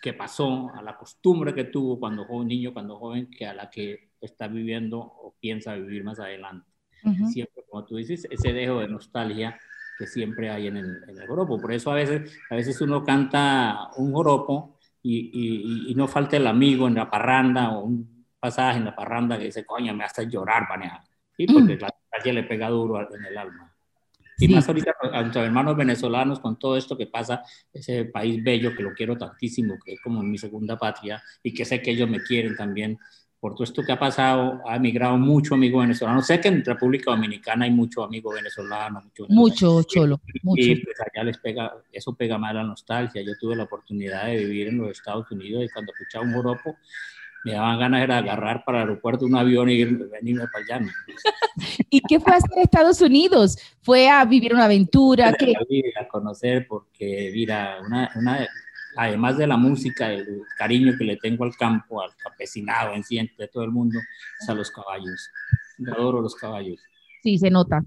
que 0.00 0.14
pasó, 0.14 0.70
a 0.74 0.82
la 0.82 0.96
costumbre 0.96 1.54
que 1.54 1.64
tuvo 1.64 1.98
cuando 1.98 2.24
joven, 2.24 2.48
niño, 2.48 2.72
cuando 2.72 2.98
joven, 2.98 3.28
que 3.30 3.46
a 3.46 3.54
la 3.54 3.68
que 3.68 4.10
está 4.20 4.48
viviendo 4.48 4.98
o 4.98 5.34
piensa 5.40 5.74
vivir 5.74 6.04
más 6.04 6.18
adelante. 6.20 6.66
Siempre, 7.30 7.62
como 7.68 7.84
tú 7.84 7.96
dices, 7.96 8.26
ese 8.30 8.52
dejo 8.52 8.80
de 8.80 8.88
nostalgia 8.88 9.60
que 9.98 10.06
siempre 10.06 10.50
hay 10.50 10.66
en 10.68 10.76
el, 10.76 11.02
en 11.08 11.20
el. 11.20 11.26
Por 11.26 11.72
eso 11.72 11.90
a 11.90 11.94
veces, 11.94 12.38
a 12.50 12.54
veces 12.54 12.80
uno 12.80 13.04
canta 13.04 13.90
un 13.96 14.12
joropo 14.12 14.78
y, 15.02 15.90
y, 15.90 15.94
no 15.94 16.08
falta 16.08 16.36
el 16.36 16.46
amigo 16.46 16.88
en 16.88 16.96
la 16.96 17.10
parranda 17.10 17.70
o 17.70 17.84
un 17.84 18.26
pasaje 18.38 18.78
en 18.78 18.84
la 18.84 18.96
parranda 18.96 19.38
que 19.38 19.44
dice, 19.44 19.64
coño, 19.64 19.94
me 19.94 20.04
hace 20.04 20.28
llorar, 20.28 20.66
paneja. 20.68 21.04
Y 21.38 21.52
porque 21.52 21.76
mm. 21.76 21.80
la 21.80 21.94
calle 22.10 22.32
le 22.32 22.42
pega 22.42 22.68
duro 22.68 23.00
en 23.14 23.24
el 23.24 23.38
alma. 23.38 23.76
Y 24.38 24.48
más 24.48 24.68
ahorita 24.68 24.94
a 25.12 25.22
nuestros 25.22 25.46
hermanos 25.46 25.76
venezolanos 25.76 26.40
con 26.40 26.58
todo 26.58 26.76
esto 26.76 26.96
que 26.96 27.06
pasa, 27.06 27.42
ese 27.72 28.04
país 28.06 28.42
bello 28.44 28.74
que 28.76 28.82
lo 28.82 28.92
quiero 28.92 29.16
tantísimo, 29.16 29.78
que 29.82 29.94
es 29.94 30.00
como 30.02 30.22
mi 30.22 30.36
segunda 30.36 30.76
patria 30.76 31.22
y 31.42 31.54
que 31.54 31.64
sé 31.64 31.80
que 31.80 31.92
ellos 31.92 32.08
me 32.08 32.20
quieren 32.22 32.54
también 32.54 32.98
por 33.46 33.54
todo 33.54 33.62
esto 33.62 33.84
que 33.84 33.92
ha 33.92 33.98
pasado, 33.98 34.60
ha 34.66 34.74
emigrado 34.74 35.16
mucho 35.16 35.54
amigo 35.54 35.78
venezolano. 35.78 36.20
Sé 36.20 36.40
que 36.40 36.48
en 36.48 36.64
República 36.64 37.12
Dominicana 37.12 37.64
hay 37.64 37.70
mucho 37.70 38.02
amigo 38.02 38.32
venezolano. 38.32 39.00
Mucho, 39.00 39.26
mucho 39.28 39.82
cholo, 39.84 40.20
mucho. 40.42 40.62
Y 40.64 40.74
pues 40.82 40.96
allá 41.00 41.22
les 41.22 41.38
pega, 41.38 41.72
eso 41.92 42.12
pega 42.16 42.38
más 42.38 42.52
la 42.56 42.64
nostalgia. 42.64 43.22
Yo 43.22 43.38
tuve 43.38 43.54
la 43.54 43.62
oportunidad 43.62 44.26
de 44.26 44.38
vivir 44.38 44.66
en 44.66 44.78
los 44.78 44.90
Estados 44.90 45.30
Unidos 45.30 45.64
y 45.64 45.68
cuando 45.68 45.92
escuchaba 45.92 46.24
un 46.24 46.34
joropo, 46.34 46.76
me 47.44 47.52
daban 47.52 47.78
ganas 47.78 48.08
de 48.08 48.14
agarrar 48.14 48.64
para 48.64 48.78
el 48.78 48.88
aeropuerto 48.88 49.26
un 49.26 49.36
avión 49.36 49.70
y 49.70 49.74
ir, 49.74 49.96
venirme 50.08 50.46
para 50.52 50.78
allá. 50.78 50.92
¿Y 51.88 52.00
qué 52.00 52.18
fue 52.18 52.32
a 52.32 52.38
hacer 52.38 52.50
Estados 52.58 53.00
Unidos? 53.00 53.58
¿Fue 53.80 54.08
a 54.08 54.24
vivir 54.24 54.54
una 54.54 54.64
aventura? 54.64 55.28
A 55.28 56.08
conocer, 56.08 56.66
porque 56.66 57.30
mira, 57.32 57.78
una, 57.86 58.10
una 58.16 58.44
además 58.96 59.38
de 59.38 59.46
la 59.46 59.56
música, 59.56 60.12
el 60.12 60.42
cariño 60.58 60.94
que 60.98 61.04
le 61.04 61.16
tengo 61.16 61.44
al 61.44 61.56
campo, 61.56 62.00
al 62.00 62.10
campesinado 62.16 62.94
en 62.94 63.04
sí, 63.04 63.18
de 63.38 63.48
todo 63.48 63.64
el 63.64 63.70
mundo, 63.70 63.98
es 64.40 64.48
a 64.48 64.54
los 64.54 64.70
caballos. 64.70 65.30
Yo 65.78 65.92
adoro 65.92 66.20
los 66.20 66.34
caballos. 66.34 66.80
Sí, 67.22 67.38
se 67.38 67.50
nota. 67.50 67.84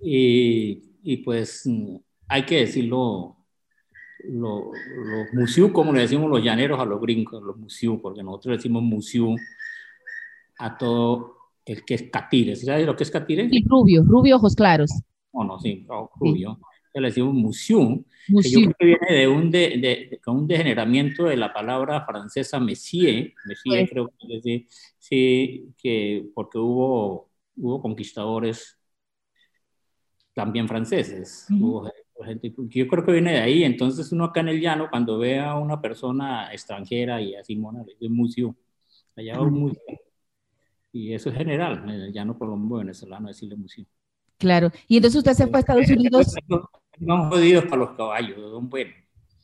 Y, 0.00 0.82
y 1.02 1.18
pues 1.18 1.68
hay 2.28 2.44
que 2.44 2.60
decirlo, 2.60 3.36
los 4.24 4.64
lo 5.32 5.72
como 5.72 5.92
le 5.92 6.02
decimos 6.02 6.28
los 6.30 6.42
llaneros 6.42 6.78
a 6.80 6.84
los 6.84 7.00
gringos, 7.00 7.42
los 7.42 7.56
musiú, 7.56 8.00
porque 8.00 8.22
nosotros 8.22 8.58
decimos 8.58 8.82
musiú 8.82 9.36
a 10.58 10.76
todo 10.76 11.36
el 11.64 11.84
que 11.84 11.94
es 11.94 12.04
catire. 12.10 12.56
¿Sabes 12.56 12.86
lo 12.86 12.96
que 12.96 13.04
es 13.04 13.10
catire? 13.10 13.48
Sí, 13.48 13.64
rubio, 13.66 14.02
rubio, 14.02 14.36
ojos 14.36 14.54
claros. 14.54 14.90
No, 15.32 15.44
no, 15.44 15.60
sí, 15.60 15.86
rubio. 16.18 16.58
Le 16.94 17.08
decimos 17.08 17.34
musiú, 17.34 18.04
que 18.26 18.50
yo 18.50 18.60
creo 18.60 18.74
que 18.78 18.86
viene 18.86 19.12
de 19.12 19.28
un, 19.28 19.50
de, 19.50 20.20
un 20.26 20.46
degeneramiento 20.46 21.24
de 21.24 21.36
la 21.36 21.52
palabra 21.52 22.04
francesa 22.04 22.58
monsieur, 22.58 23.32
monsieur 23.46 23.88
creo 23.88 24.12
que 24.18 24.66
sí, 24.98 25.74
que 25.76 26.26
porque 26.34 26.58
hubo, 26.58 27.30
hubo 27.56 27.80
conquistadores 27.80 28.78
también 30.34 30.68
franceses, 30.68 31.46
gente, 32.24 32.52
yo 32.56 32.88
creo 32.88 33.04
que 33.04 33.12
viene 33.12 33.32
de 33.32 33.40
ahí, 33.40 33.64
entonces 33.64 34.12
uno 34.12 34.24
acá 34.24 34.40
en 34.40 34.48
el 34.48 34.60
llano, 34.60 34.88
cuando 34.90 35.18
ve 35.18 35.38
a 35.38 35.56
una 35.56 35.80
persona 35.80 36.52
extranjera 36.52 37.20
y 37.20 37.34
así 37.34 37.56
mona, 37.56 37.82
le 37.84 37.94
dice 37.94 38.08
museo, 38.08 38.54
allá 39.16 39.40
un 39.40 39.54
museo, 39.54 40.00
y 40.92 41.12
eso 41.12 41.30
es 41.30 41.36
general, 41.36 41.82
en 41.84 41.90
el 41.90 42.12
llano 42.12 42.38
colombo 42.38 42.78
venezolano 42.78 43.28
decirle 43.28 43.56
museo. 43.56 43.84
Claro, 44.38 44.70
y 44.86 44.96
entonces 44.96 45.18
usted 45.18 45.32
se 45.32 45.46
fue 45.48 45.58
a 45.58 45.60
Estados 45.60 45.88
Unidos 45.90 46.34
son 47.04 47.30
jodidos 47.30 47.64
para 47.64 47.76
los 47.76 47.90
caballos, 47.90 48.36
son 48.36 48.68
buenos. 48.68 48.94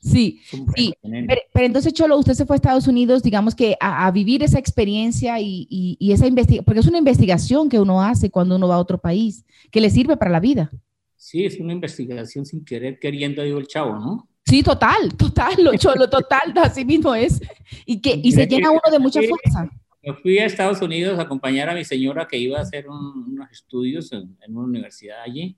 Sí, 0.04 0.42
sí. 0.76 0.92
Pero, 1.02 1.66
entonces, 1.66 1.94
Cholo, 1.94 2.18
usted 2.18 2.34
se 2.34 2.44
fue 2.44 2.56
a 2.56 2.58
Estados 2.58 2.86
Unidos, 2.86 3.22
digamos 3.22 3.54
que 3.54 3.74
a, 3.80 4.10
vivir 4.10 4.42
esa 4.42 4.58
experiencia 4.58 5.40
y, 5.40 5.66
y, 5.70 6.12
esa 6.12 6.26
investigación, 6.26 6.64
porque 6.64 6.80
es 6.80 6.86
una 6.86 6.98
investigación 6.98 7.70
que 7.70 7.80
uno 7.80 8.02
hace 8.02 8.30
cuando 8.30 8.56
uno 8.56 8.68
va 8.68 8.74
a 8.74 8.80
otro 8.80 8.98
país, 8.98 9.46
que 9.70 9.80
le 9.80 9.88
sirve 9.88 10.18
para 10.18 10.30
la 10.30 10.40
vida. 10.40 10.70
Sí, 11.16 11.46
es 11.46 11.58
una 11.58 11.72
investigación 11.72 12.44
sin 12.44 12.66
querer, 12.66 12.98
queriendo, 12.98 13.42
digo 13.42 13.58
el 13.58 13.66
chavo, 13.66 13.94
¿no? 13.94 14.28
Sí, 14.44 14.62
total, 14.62 15.16
total, 15.16 15.54
lo 15.58 15.74
Cholo, 15.78 16.10
total, 16.10 16.52
así 16.62 16.84
mismo 16.84 17.14
es. 17.14 17.40
Y, 17.86 18.02
que, 18.02 18.20
y 18.22 18.32
se 18.32 18.46
llena 18.46 18.70
uno 18.70 18.82
de 18.92 18.98
mucha 18.98 19.20
fuerza. 19.22 19.70
Me 20.02 20.12
fui 20.12 20.36
a 20.36 20.44
Estados 20.44 20.82
Unidos 20.82 21.18
a 21.18 21.22
acompañar 21.22 21.70
a 21.70 21.74
mi 21.74 21.82
señora 21.82 22.28
que 22.28 22.36
iba 22.36 22.58
a 22.58 22.62
hacer 22.62 22.86
unos 22.90 23.50
estudios 23.50 24.12
en, 24.12 24.36
en 24.42 24.54
una 24.54 24.66
universidad 24.66 25.22
allí 25.22 25.56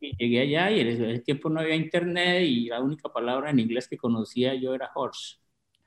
y 0.00 0.16
llegué 0.16 0.40
allá 0.40 0.70
y 0.70 0.80
en 0.80 0.88
ese 0.88 1.18
tiempo 1.20 1.50
no 1.50 1.60
había 1.60 1.74
internet 1.74 2.42
y 2.46 2.66
la 2.66 2.80
única 2.80 3.08
palabra 3.08 3.50
en 3.50 3.58
inglés 3.58 3.88
que 3.88 3.96
conocía 3.96 4.54
yo 4.54 4.74
era 4.74 4.90
horse. 4.94 5.36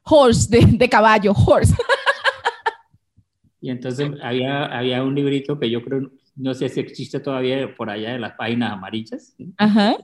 Horse, 0.03 0.49
de, 0.49 0.65
de 0.77 0.89
caballo, 0.89 1.33
horse. 1.33 1.75
Y 3.63 3.69
entonces 3.69 4.11
había, 4.21 4.65
había 4.65 5.01
un 5.03 5.15
librito 5.15 5.57
que 5.57 5.69
yo 5.69 5.81
creo, 5.81 6.11
no 6.35 6.53
sé 6.53 6.67
si 6.67 6.81
existe 6.81 7.21
todavía 7.21 7.73
por 7.73 7.89
allá 7.89 8.11
de 8.11 8.19
las 8.19 8.33
páginas 8.33 8.73
amarillas. 8.73 9.37
Ajá. 9.55 9.95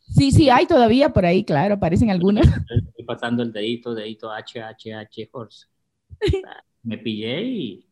Sí, 0.00 0.30
sí, 0.30 0.50
hay 0.50 0.66
todavía 0.66 1.10
por 1.10 1.24
ahí, 1.24 1.42
claro, 1.42 1.76
aparecen 1.76 2.10
algunas. 2.10 2.46
Estoy 2.46 3.04
pasando 3.06 3.42
el 3.42 3.50
dedito, 3.50 3.94
dedito 3.94 4.30
H, 4.30 4.60
H, 4.60 4.92
H, 4.92 5.28
horse. 5.32 5.66
Me 6.82 6.98
pillé 6.98 7.42
y, 7.42 7.86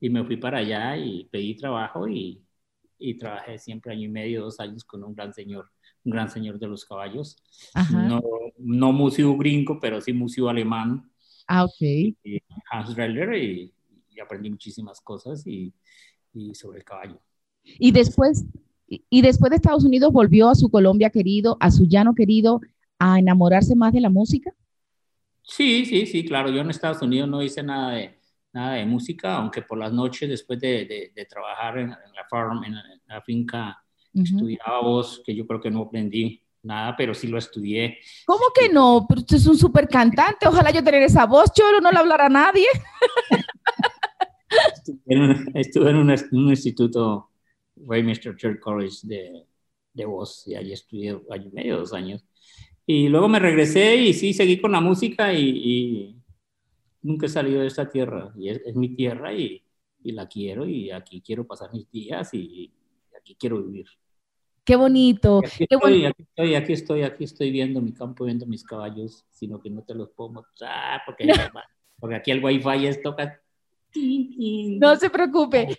y 0.00 0.08
me 0.08 0.24
fui 0.24 0.36
para 0.36 0.58
allá 0.58 0.96
y 0.96 1.24
pedí 1.24 1.56
trabajo 1.56 2.06
y 2.08 2.40
y 2.98 3.16
trabajé 3.16 3.58
siempre 3.58 3.92
año 3.92 4.04
y 4.04 4.08
medio, 4.08 4.42
dos 4.42 4.60
años 4.60 4.84
con 4.84 5.04
un 5.04 5.14
gran 5.14 5.32
señor, 5.32 5.70
un 6.04 6.12
gran 6.12 6.30
señor 6.30 6.58
de 6.58 6.66
los 6.66 6.84
caballos. 6.84 7.36
No, 7.92 8.22
no 8.58 8.92
museo 8.92 9.36
gringo, 9.36 9.78
pero 9.80 10.00
sí 10.00 10.12
museo 10.12 10.48
alemán. 10.48 11.10
Ah, 11.46 11.64
ok. 11.64 12.14
Hans 12.70 12.94
Reller 12.94 13.34
y, 13.34 13.72
aprendí 14.20 14.50
muchísimas 14.50 15.00
cosas 15.00 15.46
y, 15.46 15.72
y 16.34 16.52
sobre 16.52 16.78
el 16.78 16.84
caballo. 16.84 17.20
Y 17.62 17.92
después, 17.92 18.44
y 18.88 19.22
después 19.22 19.50
de 19.50 19.56
Estados 19.56 19.84
Unidos 19.84 20.12
volvió 20.12 20.48
a 20.48 20.56
su 20.56 20.70
Colombia 20.70 21.10
querido, 21.10 21.56
a 21.60 21.70
su 21.70 21.84
llano 21.84 22.14
querido, 22.14 22.60
a 22.98 23.18
enamorarse 23.18 23.76
más 23.76 23.92
de 23.92 24.00
la 24.00 24.10
música. 24.10 24.52
Sí, 25.42 25.86
sí, 25.86 26.06
sí, 26.06 26.24
claro. 26.24 26.50
Yo 26.50 26.60
en 26.60 26.70
Estados 26.70 27.00
Unidos 27.00 27.28
no 27.28 27.42
hice 27.42 27.62
nada 27.62 27.92
de, 27.92 28.17
nada 28.52 28.74
de 28.74 28.86
música, 28.86 29.36
aunque 29.36 29.62
por 29.62 29.78
las 29.78 29.92
noches, 29.92 30.28
después 30.28 30.58
de, 30.60 31.12
de, 31.14 31.24
trabajar 31.26 31.78
en, 31.78 31.90
la 31.90 32.24
farm, 32.28 32.64
en, 32.64 32.74
la 33.06 33.22
finca, 33.22 33.82
estudiaba 34.14 34.82
voz, 34.82 35.22
que 35.24 35.34
yo 35.34 35.46
creo 35.46 35.60
que 35.60 35.70
no 35.70 35.82
aprendí 35.82 36.42
nada, 36.62 36.96
pero 36.96 37.14
sí 37.14 37.28
lo 37.28 37.38
estudié. 37.38 37.98
¿Cómo 38.26 38.46
que 38.54 38.68
no? 38.68 39.06
Pero 39.08 39.20
usted 39.20 39.36
es 39.36 39.46
un 39.46 39.56
súper 39.56 39.88
cantante, 39.88 40.48
ojalá 40.48 40.70
yo 40.70 40.82
tener 40.82 41.02
esa 41.02 41.26
voz, 41.26 41.52
Cholo, 41.52 41.80
no 41.80 41.90
le 41.90 41.98
hablará 41.98 42.26
a 42.26 42.30
nadie. 42.30 42.66
estuve 45.54 45.90
en 45.90 45.96
un, 45.96 46.10
un, 46.10 46.48
instituto, 46.48 47.30
Westminster 47.76 48.34
Church 48.36 48.60
College 48.60 48.98
de, 49.02 49.44
de 49.92 50.04
voz, 50.04 50.46
y 50.46 50.54
allí 50.54 50.72
estudié 50.72 51.18
año 51.30 51.48
y 51.48 51.54
medio, 51.54 51.78
dos 51.78 51.92
años. 51.92 52.24
Y 52.90 53.08
luego 53.08 53.28
me 53.28 53.38
regresé 53.38 53.96
y 53.96 54.14
sí, 54.14 54.32
seguí 54.32 54.58
con 54.58 54.72
la 54.72 54.80
música 54.80 55.34
y, 55.34 56.16
nunca 57.02 57.26
he 57.26 57.28
salido 57.28 57.60
de 57.60 57.66
esta 57.66 57.88
tierra. 57.88 58.32
Y 58.36 58.48
es, 58.48 58.74
mi 58.74 58.94
tierra 58.94 59.32
y, 59.32 59.62
y, 60.02 60.12
la 60.12 60.26
quiero 60.26 60.66
y 60.66 60.90
aquí 60.90 61.20
quiero 61.20 61.46
pasar 61.46 61.72
mis 61.72 61.90
días 61.90 62.32
y, 62.34 62.72
aquí 63.16 63.36
quiero 63.38 63.62
vivir. 63.62 63.86
Qué 64.64 64.76
bonito. 64.76 65.38
Aquí 65.38 65.66
estoy, 65.68 66.04
Aquí 66.04 66.22
estoy, 66.22 66.54
aquí 66.54 66.72
estoy, 66.72 67.02
aquí 67.02 67.24
estoy 67.24 67.50
viendo 67.50 67.80
mi 67.80 67.92
campo, 67.92 68.24
viendo 68.24 68.46
mis 68.46 68.64
caballos, 68.64 69.24
sino 69.30 69.60
que 69.60 69.70
no 69.70 69.82
te 69.82 69.94
los 69.94 70.10
puedo 70.10 70.30
mostrar 70.30 71.00
porque, 71.06 71.32
porque 71.98 72.16
aquí 72.16 72.30
el 72.30 72.44
wifi 72.44 72.86
es 72.86 73.02
toca. 73.02 73.40
No 74.80 74.96
se 74.96 75.08
preocupe 75.08 75.78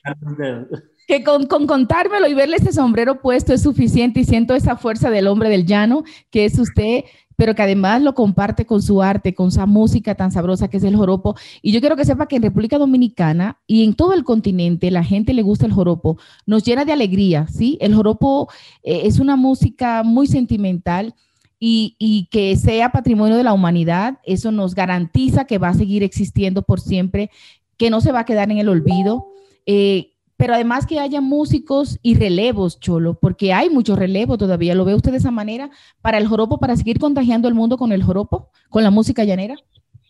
que 1.10 1.24
con, 1.24 1.48
contármelo 1.48 2.28
y 2.28 2.36
verle 2.36 2.58
ese 2.58 2.72
sombrero 2.72 3.20
puesto 3.20 3.52
es 3.52 3.64
suficiente 3.64 4.20
y 4.20 4.26
siento 4.26 4.54
esa 4.54 4.76
fuerza 4.76 5.10
del 5.10 5.26
hombre 5.26 5.50
del 5.50 5.66
llano, 5.66 6.04
que 6.30 6.46
es 6.46 6.60
usted, 6.60 7.06
pero 7.36 7.56
que 7.56 7.64
además 7.64 8.04
lo 8.04 8.14
comparte 8.14 8.68
con 8.68 8.84
su 8.84 9.02
arte, 9.02 9.34
con 9.34 9.48
esa 9.48 9.66
música 9.66 10.14
tan 10.14 10.32
sabrosa 10.32 10.68
que 10.68 10.78
es 10.78 10.84
el 10.84 10.96
joropo. 10.96 11.36
Y 11.64 11.72
yo 11.72 11.80
quiero 11.80 11.96
que 11.96 12.06
sepa 12.06 12.28
que 12.28 12.36
en 12.36 12.44
República 12.44 12.78
Dominicana 12.78 13.58
y 13.66 13.86
en 13.86 13.96
todo 13.96 14.14
el 14.14 14.24
continente 14.24 14.92
la 14.92 15.04
gente 15.04 15.34
le 15.34 15.42
gusta 15.42 15.66
el 15.66 15.72
joropo, 15.72 16.20
nos 16.46 16.64
llena 16.64 16.86
de 16.86 16.92
alegría, 16.92 17.48
¿sí? 17.48 17.80
El 17.82 17.96
joropo 17.96 18.48
eh, 18.84 19.02
es 19.06 19.18
una 19.18 19.36
música 19.36 20.04
muy 20.04 20.28
sentimental. 20.28 21.16
Y, 21.62 21.98
y, 22.00 22.30
que 22.32 22.56
sea 22.56 22.94
patrimonio 22.94 23.36
de 23.36 23.44
la 23.44 23.52
humanidad, 23.52 24.20
eso 24.24 24.50
nos 24.50 24.76
garantiza 24.76 25.44
que 25.44 25.58
va 25.58 25.68
a 25.68 25.74
seguir 25.74 26.04
existiendo 26.04 26.62
por 26.62 26.80
siempre, 26.80 27.32
que 27.76 27.90
no 27.90 28.00
se 28.00 28.14
va 28.14 28.22
a 28.22 28.26
quedar 28.26 28.50
en 28.50 28.60
el 28.60 28.70
olvido. 28.70 29.26
Eh, 29.66 30.14
pero 30.40 30.54
además 30.54 30.88
que 30.88 31.02
haya 31.02 31.20
músicos 31.20 32.00
y 32.02 32.16
relevos, 32.16 32.80
Cholo, 32.80 33.20
porque 33.20 33.52
hay 33.52 33.70
mucho 33.70 33.98
relevo 33.98 34.38
todavía. 34.38 34.74
¿Lo 34.74 34.86
ve 34.86 34.96
usted 34.96 35.12
de 35.12 35.18
esa 35.18 35.32
manera? 35.32 35.70
Para 36.02 36.18
el 36.18 36.30
joropo, 36.30 36.60
para 36.60 36.78
seguir 36.78 36.98
contagiando 36.98 37.50
el 37.50 37.56
mundo 37.56 37.78
con 37.78 37.92
el 37.92 38.02
joropo, 38.02 38.50
con 38.70 38.82
la 38.82 38.90
música 38.90 39.26
llanera. 39.26 39.58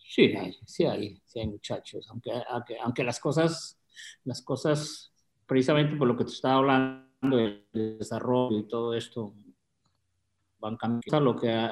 Sí, 0.08 0.32
sí 0.66 0.84
hay, 0.84 1.20
sí 1.24 1.40
hay 1.40 1.48
muchachos, 1.48 2.06
aunque, 2.10 2.30
aunque, 2.80 3.02
las 3.02 3.18
cosas, 3.18 3.76
las 4.22 4.40
cosas, 4.40 5.12
precisamente 5.46 5.96
por 5.96 6.06
lo 6.06 6.16
que 6.16 6.24
te 6.24 6.30
estaba 6.30 6.58
hablando, 6.58 7.36
el 7.36 7.66
desarrollo 7.72 8.56
y 8.56 8.68
todo 8.68 8.94
esto, 8.94 9.34
van 10.60 10.76
cambiando. 10.76 11.18
Lo 11.18 11.34
que 11.34 11.70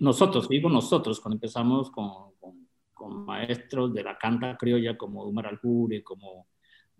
nosotros, 0.00 0.48
digo 0.48 0.70
nosotros, 0.70 1.20
cuando 1.20 1.36
empezamos 1.36 1.90
con, 1.90 2.32
con, 2.94 3.26
maestros 3.26 3.92
de 3.92 4.04
la 4.04 4.16
canta 4.16 4.56
criolla 4.56 4.96
como 4.96 5.24
Umar 5.24 5.48
Aljure, 5.48 6.02
como 6.02 6.46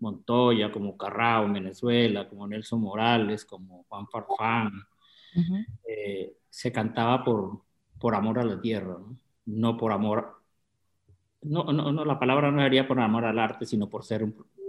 Montoya, 0.01 0.71
como 0.71 0.97
Carrao 0.97 1.45
en 1.45 1.53
Venezuela, 1.53 2.27
como 2.27 2.47
Nelson 2.47 2.81
Morales, 2.81 3.45
como 3.45 3.85
Juan 3.87 4.07
Farfán. 4.07 4.71
Eh, 5.87 6.33
se 6.49 6.71
cantaba 6.71 7.23
por, 7.23 7.61
por 7.99 8.15
amor 8.15 8.39
a 8.39 8.43
la 8.43 8.59
tierra, 8.59 8.97
no, 9.45 9.77
por 9.77 9.91
amor. 9.91 10.41
No, 11.41 11.63
no, 11.65 11.91
no, 11.91 12.05
la 12.05 12.19
palabra 12.19 12.51
no 12.51 12.61
sería 12.61 12.87
por 12.87 12.99
amor 12.99 13.25
al 13.25 13.39
arte, 13.39 13.65
sino 13.65 13.89
por, 13.89 14.03
ser 14.03 14.25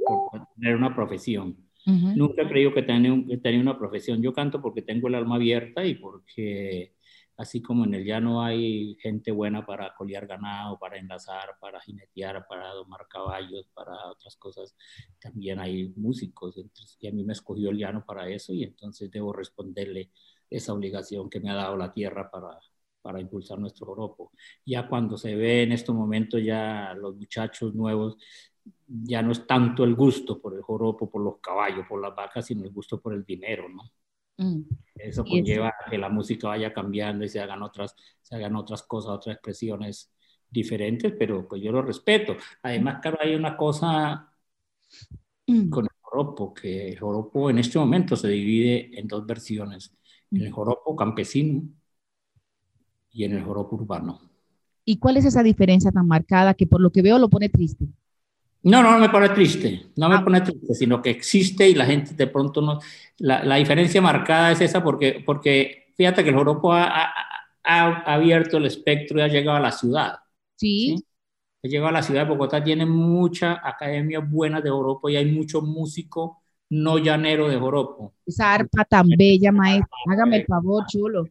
por 0.06 0.46
tener 0.54 0.76
una 0.76 0.94
profesión. 0.94 1.56
Nunca 1.84 2.42
he 2.42 2.48
creído 2.48 2.72
que 2.72 2.82
tenía, 2.82 3.26
que 3.26 3.38
tenía 3.38 3.60
una 3.60 3.76
profesión. 3.76 4.22
Yo 4.22 4.32
canto 4.32 4.62
porque 4.62 4.82
tengo 4.82 5.08
el 5.08 5.16
alma 5.16 5.34
abierta 5.34 5.84
y 5.84 5.94
porque 5.94 6.94
así 7.42 7.60
como 7.60 7.84
en 7.84 7.94
el 7.94 8.04
llano 8.04 8.42
hay 8.42 8.96
gente 9.00 9.32
buena 9.32 9.66
para 9.66 9.92
colear 9.94 10.26
ganado, 10.26 10.78
para 10.78 10.96
enlazar, 10.96 11.56
para 11.60 11.80
jinetear, 11.80 12.46
para 12.46 12.72
domar 12.72 13.06
caballos, 13.08 13.68
para 13.74 13.92
otras 14.10 14.36
cosas, 14.36 14.76
también 15.20 15.58
hay 15.58 15.92
músicos. 15.96 16.54
y 17.00 17.08
a 17.08 17.12
mí 17.12 17.24
me 17.24 17.32
escogió 17.32 17.70
el 17.70 17.78
llano 17.78 18.04
para 18.06 18.28
eso 18.28 18.52
y 18.52 18.62
entonces 18.62 19.10
debo 19.10 19.32
responderle 19.32 20.10
esa 20.48 20.72
obligación 20.72 21.28
que 21.28 21.40
me 21.40 21.50
ha 21.50 21.54
dado 21.54 21.76
la 21.76 21.92
tierra 21.92 22.30
para, 22.30 22.60
para 23.02 23.20
impulsar 23.20 23.58
nuestro 23.58 23.86
joropo. 23.86 24.32
Ya 24.64 24.88
cuando 24.88 25.16
se 25.18 25.34
ve 25.34 25.64
en 25.64 25.72
estos 25.72 25.94
momentos 25.94 26.42
ya 26.44 26.94
los 26.94 27.16
muchachos 27.16 27.74
nuevos, 27.74 28.16
ya 28.86 29.20
no 29.22 29.32
es 29.32 29.46
tanto 29.46 29.82
el 29.84 29.94
gusto 29.96 30.40
por 30.40 30.54
el 30.54 30.62
joropo, 30.62 31.10
por 31.10 31.22
los 31.22 31.38
caballos, 31.40 31.86
por 31.88 32.00
las 32.00 32.14
vacas, 32.14 32.46
sino 32.46 32.64
el 32.64 32.70
gusto 32.70 33.00
por 33.00 33.14
el 33.14 33.24
dinero, 33.24 33.68
¿no? 33.68 33.82
Mm. 34.42 34.62
Eso 34.94 35.24
conlleva 35.24 35.74
que 35.90 35.98
la 35.98 36.08
música 36.08 36.48
vaya 36.48 36.72
cambiando 36.72 37.24
y 37.24 37.28
se 37.28 37.40
hagan 37.40 37.62
otras, 37.62 37.96
se 38.20 38.36
hagan 38.36 38.56
otras 38.56 38.82
cosas, 38.82 39.12
otras 39.12 39.34
expresiones 39.36 40.12
diferentes, 40.50 41.12
pero 41.18 41.48
pues 41.48 41.62
yo 41.62 41.72
lo 41.72 41.82
respeto. 41.82 42.36
Además, 42.62 43.00
claro, 43.00 43.18
hay 43.20 43.34
una 43.34 43.56
cosa 43.56 44.32
mm. 45.46 45.70
con 45.70 45.84
el 45.84 45.90
joropo, 46.00 46.54
que 46.54 46.90
el 46.90 46.98
joropo 46.98 47.50
en 47.50 47.58
este 47.58 47.78
momento 47.78 48.16
se 48.16 48.28
divide 48.28 48.98
en 48.98 49.08
dos 49.08 49.26
versiones, 49.26 49.94
en 50.30 50.42
el 50.42 50.50
mm. 50.50 50.54
joropo 50.54 50.94
campesino 50.94 51.62
y 53.10 53.24
en 53.24 53.32
el 53.32 53.42
joropo 53.42 53.76
urbano. 53.76 54.20
¿Y 54.84 54.98
cuál 54.98 55.16
es 55.16 55.24
esa 55.24 55.42
diferencia 55.42 55.92
tan 55.92 56.06
marcada 56.06 56.54
que 56.54 56.66
por 56.66 56.80
lo 56.80 56.90
que 56.90 57.02
veo 57.02 57.18
lo 57.18 57.30
pone 57.30 57.48
triste? 57.48 57.86
No, 58.64 58.82
no, 58.82 58.92
no 58.92 58.98
me 58.98 59.08
pone 59.08 59.28
triste, 59.30 59.90
no 59.96 60.08
me 60.08 60.16
ah. 60.16 60.24
pone 60.24 60.40
triste, 60.40 60.74
sino 60.74 61.02
que 61.02 61.10
existe 61.10 61.68
y 61.68 61.74
la 61.74 61.86
gente 61.86 62.14
de 62.14 62.26
pronto 62.28 62.60
no... 62.60 62.78
La, 63.18 63.42
la 63.44 63.56
diferencia 63.56 64.00
marcada 64.00 64.52
es 64.52 64.60
esa 64.60 64.82
porque, 64.82 65.22
porque 65.24 65.92
fíjate 65.96 66.22
que 66.22 66.30
el 66.30 66.36
joropo 66.36 66.72
ha, 66.72 67.12
ha, 67.64 68.14
abierto 68.14 68.56
el 68.56 68.66
espectro 68.66 69.18
y 69.18 69.22
ha 69.22 69.28
llegado 69.28 69.56
a 69.56 69.60
la 69.60 69.72
ciudad. 69.72 70.14
Sí. 70.56 71.04
Ha 71.64 71.68
llegado 71.68 71.88
a 71.88 71.92
la 71.92 72.02
ciudad 72.02 72.22
de 72.24 72.30
Bogotá, 72.30 72.62
tiene 72.62 72.86
mucha 72.86 73.60
academia 73.66 74.20
buena 74.20 74.60
de 74.60 74.70
joropo 74.70 75.08
y 75.08 75.16
hay 75.16 75.26
mucho 75.26 75.62
músico 75.62 76.42
no 76.70 76.98
llanero 76.98 77.48
de 77.48 77.58
joropo. 77.58 78.14
Esa 78.26 78.54
arpa 78.54 78.84
tan 78.84 79.06
bella, 79.16 79.52
maestra, 79.52 79.96
hágame 80.10 80.38
el 80.38 80.46
favor, 80.46 80.84
chulo. 80.86 81.24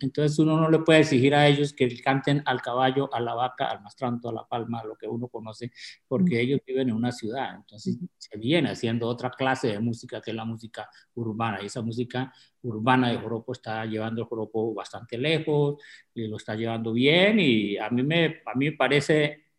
Entonces, 0.00 0.38
uno 0.38 0.56
no 0.60 0.70
le 0.70 0.80
puede 0.80 1.00
exigir 1.00 1.34
a 1.34 1.46
ellos 1.46 1.72
que 1.72 2.00
canten 2.02 2.42
al 2.46 2.60
caballo, 2.62 3.12
a 3.12 3.20
la 3.20 3.34
vaca, 3.34 3.70
al 3.70 3.82
mastranto, 3.82 4.28
a 4.28 4.32
la 4.32 4.46
palma, 4.46 4.82
lo 4.84 4.96
que 4.96 5.06
uno 5.06 5.28
conoce, 5.28 5.72
porque 6.08 6.40
ellos 6.40 6.60
viven 6.66 6.88
en 6.88 6.94
una 6.94 7.12
ciudad. 7.12 7.54
Entonces 7.56 7.98
se 8.18 8.38
viene 8.38 8.70
haciendo 8.70 9.06
otra 9.08 9.30
clase 9.30 9.68
de 9.68 9.80
música 9.80 10.20
que 10.20 10.30
es 10.30 10.36
la 10.36 10.44
música 10.44 10.88
urbana. 11.14 11.62
Y 11.62 11.66
esa 11.66 11.82
música 11.82 12.32
urbana 12.62 13.10
de 13.10 13.18
Joropo 13.18 13.52
está 13.52 13.84
llevando 13.86 14.22
el 14.22 14.28
Joropo 14.28 14.74
bastante 14.74 15.18
lejos 15.18 15.76
y 16.14 16.26
lo 16.28 16.36
está 16.36 16.54
llevando 16.54 16.92
bien. 16.92 17.38
Y 17.40 17.76
a 17.78 17.90
mí 17.90 18.02
me, 18.02 18.42
a 18.46 18.54
mí 18.56 18.70
me 18.70 18.76
parece 18.76 19.50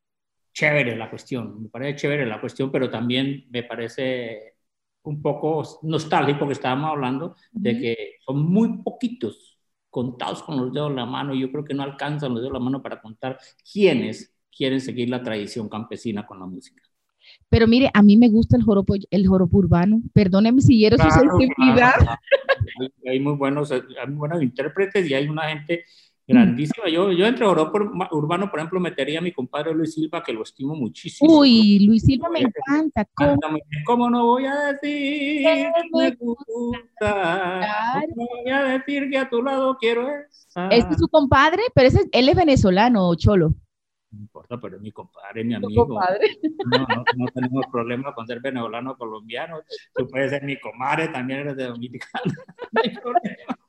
chévere 0.53 0.95
la 0.97 1.09
cuestión, 1.09 1.63
me 1.63 1.69
parece 1.69 2.01
chévere 2.01 2.25
la 2.25 2.39
cuestión, 2.41 2.71
pero 2.71 2.89
también 2.89 3.45
me 3.49 3.63
parece 3.63 4.55
un 5.03 5.21
poco 5.21 5.79
nostálgico 5.83 6.45
que 6.47 6.53
estábamos 6.53 6.91
hablando 6.91 7.35
de 7.51 7.79
que 7.79 7.97
son 8.25 8.43
muy 8.51 8.81
poquitos 8.83 9.50
contados 9.91 10.41
con 10.41 10.57
los 10.57 10.73
dedos 10.73 10.89
de 10.89 10.95
la 10.95 11.05
mano, 11.05 11.35
yo 11.35 11.51
creo 11.51 11.63
que 11.63 11.75
no 11.75 11.83
alcanzan 11.83 12.33
los 12.33 12.41
dedos 12.41 12.53
de 12.53 12.59
la 12.59 12.65
mano 12.65 12.81
para 12.81 12.99
contar 12.99 13.37
quiénes 13.71 14.33
quieren 14.49 14.81
seguir 14.81 15.09
la 15.09 15.21
tradición 15.21 15.69
campesina 15.69 16.25
con 16.25 16.39
la 16.39 16.47
música. 16.47 16.81
Pero 17.49 17.67
mire, 17.67 17.91
a 17.93 18.01
mí 18.01 18.17
me 18.17 18.29
gusta 18.29 18.57
el 18.57 18.63
joropo, 18.63 18.95
el 19.09 19.27
joropo 19.27 19.57
urbano. 19.57 20.01
Perdóneme 20.13 20.61
si 20.61 20.77
quiero 20.77 20.97
su 20.97 21.09
sensibilidad. 21.09 21.93
Hay, 23.07 23.19
muy 23.19 23.33
buenos, 23.33 23.71
hay 23.71 24.07
muy 24.07 24.15
buenos 24.15 24.41
intérpretes 24.41 25.09
y 25.09 25.13
hay 25.13 25.27
una 25.27 25.49
gente 25.49 25.85
grandísima. 26.31 26.89
Yo, 26.89 27.11
yo 27.11 27.25
entre 27.25 27.45
Urbano, 27.47 28.49
por 28.49 28.59
ejemplo, 28.59 28.79
metería 28.79 29.19
a 29.19 29.21
mi 29.21 29.31
compadre 29.31 29.73
Luis 29.73 29.93
Silva, 29.93 30.23
que 30.23 30.33
lo 30.33 30.43
estimo 30.43 30.75
muchísimo. 30.75 31.39
Uy, 31.39 31.85
Luis 31.85 32.03
Silva 32.03 32.29
me 32.29 32.39
encanta. 32.41 33.07
¿Cómo, 33.85 34.09
no 34.09 34.25
voy 34.25 34.45
a 34.45 34.73
decir 34.73 35.43
que 35.43 35.71
me 35.93 36.11
gusta? 36.11 37.61
¿Cómo 38.09 38.27
voy 38.43 38.51
a 38.51 38.63
decir 38.63 39.09
que 39.09 39.17
a 39.17 39.29
tu 39.29 39.41
lado 39.41 39.77
quiero 39.79 40.07
estar? 40.29 40.71
Este 40.73 40.93
es 40.93 40.99
su 40.99 41.07
compadre, 41.07 41.63
pero 41.73 41.87
ese, 41.87 42.09
él 42.11 42.29
es 42.29 42.35
venezolano, 42.35 43.13
Cholo. 43.15 43.53
No 44.11 44.19
importa, 44.19 44.59
pero 44.59 44.75
es 44.75 44.81
mi 44.81 44.91
compadre, 44.91 45.43
mi 45.43 45.53
amigo. 45.53 45.87
Compadre? 45.87 46.37
No, 46.65 46.79
no, 46.79 47.03
no, 47.15 47.25
tenemos 47.33 47.65
problema 47.71 48.13
con 48.13 48.27
ser 48.27 48.41
venezolano 48.41 48.91
o 48.91 48.97
colombiano. 48.97 49.61
Tú 49.95 50.05
puedes 50.07 50.31
ser 50.31 50.43
mi 50.43 50.59
comadre, 50.59 51.07
también 51.07 51.39
eres 51.39 51.55
de 51.55 51.67
Dominicana. 51.67 52.21
No 52.73 52.81
hay 52.83 52.89
problema. 52.89 53.59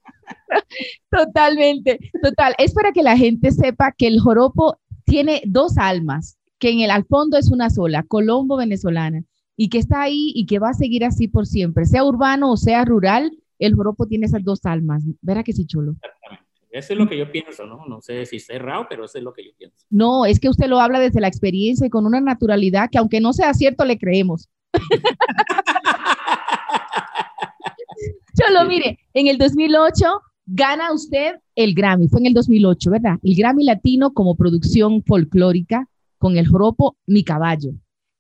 Totalmente, 1.11 1.99
total. 2.23 2.55
Es 2.59 2.73
para 2.73 2.93
que 2.93 3.03
la 3.03 3.17
gente 3.17 3.51
sepa 3.51 3.93
que 3.93 4.07
el 4.07 4.21
joropo 4.21 4.79
tiene 5.05 5.43
dos 5.47 5.77
almas, 5.79 6.39
que 6.59 6.71
en 6.71 6.81
el 6.81 6.91
al 6.91 7.05
fondo 7.05 7.37
es 7.37 7.51
una 7.51 7.71
sola, 7.71 8.03
Colombo 8.03 8.57
venezolana, 8.57 9.23
y 9.57 9.69
que 9.69 9.79
está 9.79 10.03
ahí 10.03 10.33
y 10.35 10.47
que 10.47 10.59
va 10.59 10.71
a 10.71 10.75
seguir 10.75 11.05
así 11.05 11.29
por 11.29 11.47
siempre, 11.47 11.85
sea 11.85 12.05
urbano 12.05 12.53
o 12.53 12.57
sea 12.57 12.85
rural, 12.85 13.33
el 13.59 13.75
joropo 13.75 14.07
tiene 14.07 14.27
esas 14.27 14.43
dos 14.43 14.65
almas. 14.65 15.05
¿Verá 15.21 15.43
que 15.45 15.53
sí, 15.53 15.67
chulo? 15.67 15.93
Exactamente. 15.93 16.53
Eso 16.73 16.95
es 16.95 16.99
lo 16.99 17.07
que 17.07 17.19
yo 17.19 17.31
pienso, 17.31 17.67
¿no? 17.67 17.85
No 17.87 18.01
sé 18.01 18.25
si 18.25 18.37
es 18.37 18.49
errado, 18.49 18.87
pero 18.89 19.05
eso 19.05 19.19
es 19.19 19.25
lo 19.25 19.35
que 19.35 19.45
yo 19.45 19.51
pienso. 19.59 19.77
No, 19.91 20.25
es 20.25 20.41
que 20.41 20.49
usted 20.49 20.69
lo 20.69 20.81
habla 20.81 21.01
desde 21.01 21.21
la 21.21 21.29
experiencia 21.29 21.87
y 21.87 21.91
con 21.91 22.07
una 22.07 22.19
naturalidad 22.21 22.89
que 22.91 22.97
aunque 22.97 23.21
no 23.21 23.35
sea 23.35 23.53
cierto, 23.53 23.85
le 23.85 23.99
creemos. 23.99 24.49
Cholo, 28.41 28.67
mire, 28.67 28.99
en 29.13 29.27
el 29.27 29.37
2008 29.37 30.07
gana 30.55 30.93
usted 30.93 31.37
el 31.55 31.75
Grammy, 31.75 32.09
fue 32.09 32.21
en 32.21 32.27
el 32.27 32.35
2008, 32.35 32.91
¿verdad? 32.91 33.19
El 33.23 33.35
Grammy 33.35 33.65
Latino 33.65 34.13
como 34.13 34.37
producción 34.37 35.03
folclórica 35.03 35.89
con 36.19 36.37
el 36.37 36.47
joropo 36.47 36.97
Mi 37.07 37.25
Caballo. 37.25 37.71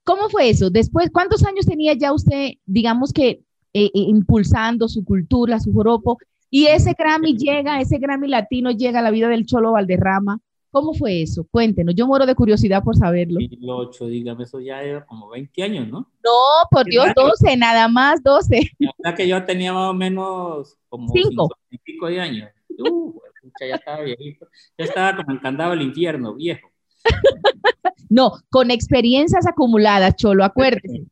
¿Cómo 0.04 0.28
fue 0.28 0.48
eso? 0.48 0.70
Después, 0.70 1.10
¿cuántos 1.12 1.44
años 1.44 1.66
tenía 1.66 1.92
ya 1.94 2.12
usted, 2.12 2.52
digamos 2.64 3.12
que, 3.12 3.42
eh, 3.74 3.84
eh, 3.84 3.90
impulsando 3.94 4.88
su 4.88 5.04
cultura, 5.04 5.60
su 5.60 5.72
joropo? 5.72 6.18
Y 6.50 6.66
ese 6.66 6.94
Grammy 6.98 7.36
llega, 7.36 7.80
ese 7.80 7.98
Grammy 7.98 8.28
latino 8.28 8.70
llega 8.70 8.98
a 8.98 9.02
la 9.02 9.10
vida 9.10 9.28
del 9.28 9.46
Cholo 9.46 9.72
Valderrama. 9.72 10.40
¿Cómo 10.72 10.94
fue 10.94 11.20
eso? 11.20 11.46
Cuéntenos, 11.50 11.94
yo 11.94 12.06
muero 12.06 12.24
de 12.24 12.34
curiosidad 12.34 12.82
por 12.82 12.96
saberlo. 12.96 13.38
2008, 13.38 14.06
dígame, 14.06 14.44
eso 14.44 14.58
ya 14.58 14.82
era 14.82 15.04
como 15.04 15.28
20 15.28 15.62
años, 15.62 15.86
¿no? 15.86 16.10
No, 16.24 16.68
por 16.70 16.86
Dios, 16.86 17.08
12, 17.14 17.58
nada 17.58 17.88
más 17.88 18.22
12. 18.22 18.70
La 18.78 18.90
verdad 18.96 19.16
que 19.18 19.28
yo 19.28 19.44
tenía 19.44 19.74
más 19.74 19.90
o 19.90 19.92
menos 19.92 20.78
como 20.88 21.12
5 21.12 21.48
y 21.68 21.76
pico 21.76 22.06
de 22.06 22.20
años. 22.20 22.50
Uh, 22.78 23.20
ya 23.60 23.74
estaba 23.74 24.00
viejito. 24.00 24.48
Ya 24.78 24.86
estaba 24.86 25.16
como 25.16 25.36
encantado 25.36 25.72
del 25.72 25.82
infierno, 25.82 26.34
viejo. 26.36 26.70
no, 28.08 28.32
con 28.50 28.70
experiencias 28.70 29.46
acumuladas, 29.46 30.16
Cholo, 30.16 30.42
acuérdese. 30.42 31.04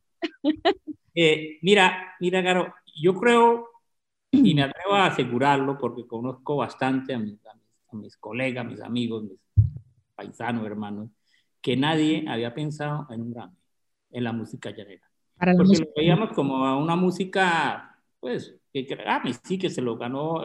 Eh, 1.13 1.59
mira, 1.61 2.15
mira, 2.21 2.41
Caro, 2.41 2.73
yo 2.95 3.13
creo 3.15 3.67
y 4.31 4.55
me 4.55 4.63
atrevo 4.63 4.93
a 4.93 5.07
asegurarlo 5.07 5.77
porque 5.77 6.07
conozco 6.07 6.55
bastante 6.55 7.13
a 7.13 7.19
mis, 7.19 7.45
a 7.45 7.53
mis, 7.93 8.17
colegas, 8.17 8.65
mis 8.65 8.81
amigos, 8.81 9.23
mis 9.23 9.39
paisanos, 10.15 10.65
hermanos, 10.65 11.09
que 11.61 11.77
nadie 11.77 12.25
había 12.27 12.53
pensado 12.53 13.07
en 13.09 13.21
un 13.21 13.33
Grammy, 13.33 13.55
en 14.11 14.23
la 14.23 14.33
música 14.33 14.71
llanera. 14.71 15.09
porque 15.35 15.77
lo 15.77 15.87
veíamos 15.95 16.31
como 16.33 16.79
una 16.79 16.95
música, 16.95 17.97
pues, 18.19 18.55
que 18.73 18.83
Grammy 18.83 19.33
sí 19.43 19.57
que 19.57 19.69
se 19.69 19.81
lo 19.81 19.97
ganó, 19.97 20.41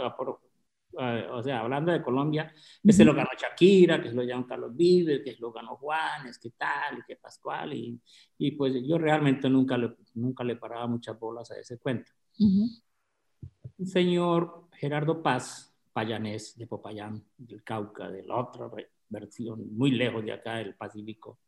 eh, 0.98 1.26
o 1.30 1.42
sea, 1.42 1.60
hablando 1.60 1.92
de 1.92 2.02
Colombia, 2.02 2.52
que 2.82 2.92
se 2.92 3.04
lo 3.04 3.14
ganó 3.14 3.28
Shakira, 3.38 4.00
que 4.00 4.08
se 4.08 4.14
lo 4.14 4.26
ganó 4.26 4.46
Carlos 4.46 4.74
Vives, 4.74 5.22
que 5.22 5.34
se 5.34 5.40
lo 5.40 5.52
ganó 5.52 5.76
Juanes, 5.76 6.38
que 6.38 6.50
tal, 6.50 7.04
que 7.06 7.16
Pascual, 7.16 7.74
y, 7.74 8.00
y 8.38 8.52
pues 8.52 8.74
yo 8.86 8.96
realmente 8.96 9.48
nunca 9.50 9.76
le, 9.76 9.94
nunca 10.14 10.42
le 10.44 10.56
paraba 10.56 10.86
muchas 10.86 11.18
bolas 11.18 11.50
a 11.50 11.58
ese 11.58 11.78
cuento. 11.78 12.12
Un 12.38 13.86
señor 13.86 14.68
Gerardo 14.72 15.22
Paz, 15.22 15.75
payanés 15.96 16.58
de 16.58 16.66
Popayán, 16.66 17.24
del 17.38 17.62
Cauca, 17.62 18.10
de 18.10 18.22
la 18.22 18.36
otra 18.36 18.70
versión, 19.08 19.74
muy 19.74 19.92
lejos 19.92 20.22
de 20.22 20.32
acá, 20.32 20.56
del 20.56 20.74
Pacífico. 20.74 21.38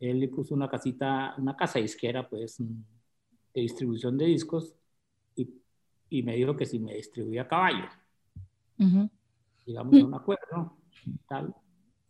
Él 0.00 0.18
le 0.18 0.26
puso 0.26 0.56
una 0.56 0.68
casita, 0.68 1.36
una 1.38 1.54
casa 1.54 1.78
disquera, 1.78 2.28
pues, 2.28 2.56
de 2.58 3.60
distribución 3.60 4.18
de 4.18 4.26
discos, 4.26 4.74
y, 5.36 5.48
y 6.10 6.24
me 6.24 6.34
dijo 6.34 6.56
que 6.56 6.66
si 6.66 6.80
me 6.80 6.94
distribuía 6.94 7.42
a 7.42 7.48
caballo. 7.48 7.88
Digamos, 9.64 9.94
un 10.02 10.14
acuerdo, 10.14 10.76
tal. 11.28 11.54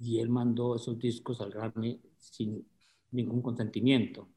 Y 0.01 0.21
él 0.21 0.31
mandó 0.31 0.77
esos 0.77 0.99
discos 0.99 1.43
al 1.43 1.51
Grammy 1.51 2.01
sin 2.17 2.67
ningún 3.11 3.43
consentimiento 3.43 4.29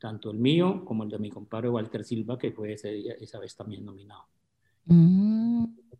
tanto 0.00 0.32
el 0.32 0.38
mío 0.38 0.84
como 0.84 1.04
el 1.04 1.10
de 1.10 1.18
mi 1.18 1.30
compadre 1.30 1.70
Walter 1.70 2.04
Silva, 2.04 2.36
que 2.36 2.50
fue 2.50 2.72
ese 2.72 3.16
esa 3.22 3.38
vez 3.38 3.56
también 3.56 3.84
nominado. 3.84 4.24
Mm. 4.86 5.33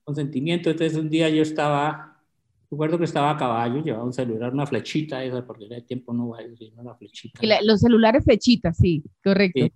Consentimiento, 0.04 0.70
entonces 0.70 0.98
un 0.98 1.08
día 1.08 1.28
yo 1.30 1.42
estaba, 1.42 2.22
recuerdo 2.70 2.98
que 2.98 3.04
estaba 3.04 3.30
a 3.30 3.36
caballo, 3.36 3.82
llevaba 3.82 4.04
un 4.04 4.12
celular, 4.12 4.52
una 4.52 4.66
flechita 4.66 5.24
esa, 5.24 5.46
porque 5.46 5.66
de 5.66 5.80
tiempo 5.80 6.12
no 6.12 6.28
va 6.28 6.40
a 6.40 6.42
decir 6.42 6.72
una 6.76 6.94
flechita. 6.94 7.40
los 7.62 7.80
celulares 7.80 8.22
flechitas, 8.22 8.76
sí, 8.76 9.02
correcto. 9.22 9.66